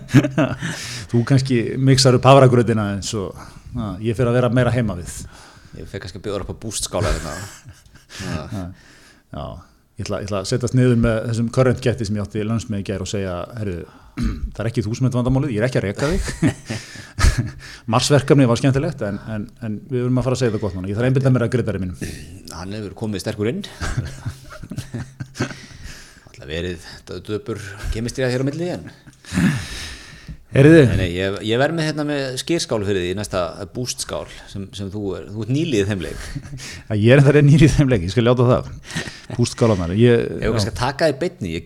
Þú 1.13 1.23
kannski 1.29 1.61
mixar 1.79 2.19
upp 2.19 2.27
hafragröðina 2.27 2.89
eins 2.97 3.15
og 3.19 3.31
ha, 3.77 3.95
ég 4.03 4.19
fyrir 4.19 4.33
að 4.33 4.39
vera 4.41 4.53
meira 4.55 4.75
heima 4.75 4.99
við. 4.99 5.17
Ég 5.79 5.89
fekk 5.91 6.07
kannski 6.07 6.21
að 6.21 6.27
bjóða 6.27 6.45
upp 6.45 6.55
á 6.55 6.63
bústskála 6.65 7.15
hérna. 7.15 7.35
Já. 9.35 9.45
Ég 10.01 10.07
ætla, 10.07 10.23
ég 10.23 10.31
ætla 10.31 10.39
að 10.41 10.49
setjast 10.49 10.75
niður 10.75 10.97
með 10.97 11.17
þessum 11.29 11.49
current 11.53 11.83
geti 11.85 12.07
sem 12.09 12.17
ég 12.17 12.25
átti 12.25 12.41
í 12.41 12.85
gær 12.89 13.03
og 13.05 13.09
segja, 13.11 13.35
herru, 13.59 13.83
það 14.55 14.63
er 14.63 14.69
ekki 14.71 14.85
þú 14.85 14.95
sem 14.97 15.07
þetta 15.07 15.21
vandamálið, 15.21 15.53
ég 15.55 15.61
er 15.61 15.67
ekki 15.69 15.81
að 15.81 15.87
reka 15.87 16.09
þig 16.11 16.23
Marsverkefni 17.93 18.49
var 18.49 18.61
skemmtilegt 18.61 19.05
en, 19.07 19.21
en, 19.35 19.47
en 19.65 19.79
við 19.91 20.05
erum 20.05 20.21
að 20.21 20.27
fara 20.27 20.37
að 20.39 20.43
segja 20.43 20.55
það 20.55 20.65
gott 20.65 20.77
núna 20.77 20.91
ég 20.91 20.97
þarf 20.97 21.07
að 21.07 21.11
einbyrða 21.11 21.33
mér 21.35 21.45
að 21.47 21.53
grittari 21.55 21.83
mínum 21.83 21.99
hann 22.57 22.75
hefur 22.77 22.97
komið 23.03 23.25
sterkur 23.25 23.51
inn 23.53 23.63
alltaf 26.31 26.49
verið 26.49 26.89
döpur 27.29 27.63
kemistrið 27.95 28.35
hér 28.35 28.45
á 28.45 28.49
milli 28.49 28.69
en 28.75 28.85
Heyriði, 30.51 30.81
Nei, 30.91 30.97
nei, 30.99 31.11
ég, 31.15 31.37
ég 31.47 31.61
verð 31.63 31.77
með 31.77 31.87
hérna 31.87 32.05
með 32.09 32.23
skýrskál 32.41 32.81
fyrir 32.83 33.05
því, 33.05 33.11
næsta 33.21 33.43
bústskál 33.71 34.25
sem, 34.51 34.65
sem 34.75 34.89
þú 34.91 35.13
er, 35.15 35.29
þú 35.31 35.45
ert 35.45 35.53
nýlið 35.55 35.93
þeim 35.93 36.03
leik 36.03 36.25
að 36.91 37.05
ég 37.05 37.15
er 37.15 37.23
það 37.23 37.39
er 37.39 37.47
nýrið 37.47 37.77
þeim 37.77 37.93
leik 37.93 38.07
ég 38.09 38.15
skal 38.17 38.25
ljáta 38.27 38.49
það. 38.49 38.73
Pústskálanar 39.37 39.95
ég, 39.95 40.25
Ef 40.41 40.43
þú 40.43 40.57
kannski 40.57 40.73
að 40.73 40.81
taka 40.81 41.11
þig 41.13 41.21
beinni, 41.23 41.53
ég 41.55 41.63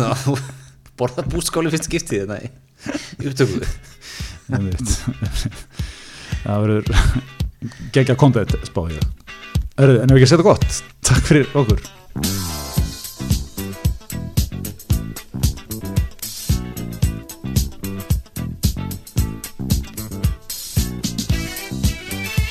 þannig 0.00 0.08
að 0.08 0.24
þú 0.24 0.34
borðað 0.98 1.30
bústskálið 1.36 1.76
fyrst 1.76 1.88
skiptið 1.88 2.24
þetta 2.24 2.40
í 2.42 2.50
í 3.22 3.30
upptöku. 3.30 3.62
Einmitt. 4.52 4.96
það 6.42 6.66
verður 6.66 6.90
gegja 7.94 8.18
kontent 8.18 8.58
spá 8.66 8.82
ég. 8.90 9.06
Erðu, 9.78 10.02
en 10.02 10.10
ef 10.10 10.18
ekki 10.18 10.26
að 10.26 10.34
setja 10.34 10.50
gott 10.50 10.82
takk 11.06 11.30
fyrir 11.30 11.56
okkur 11.62 12.60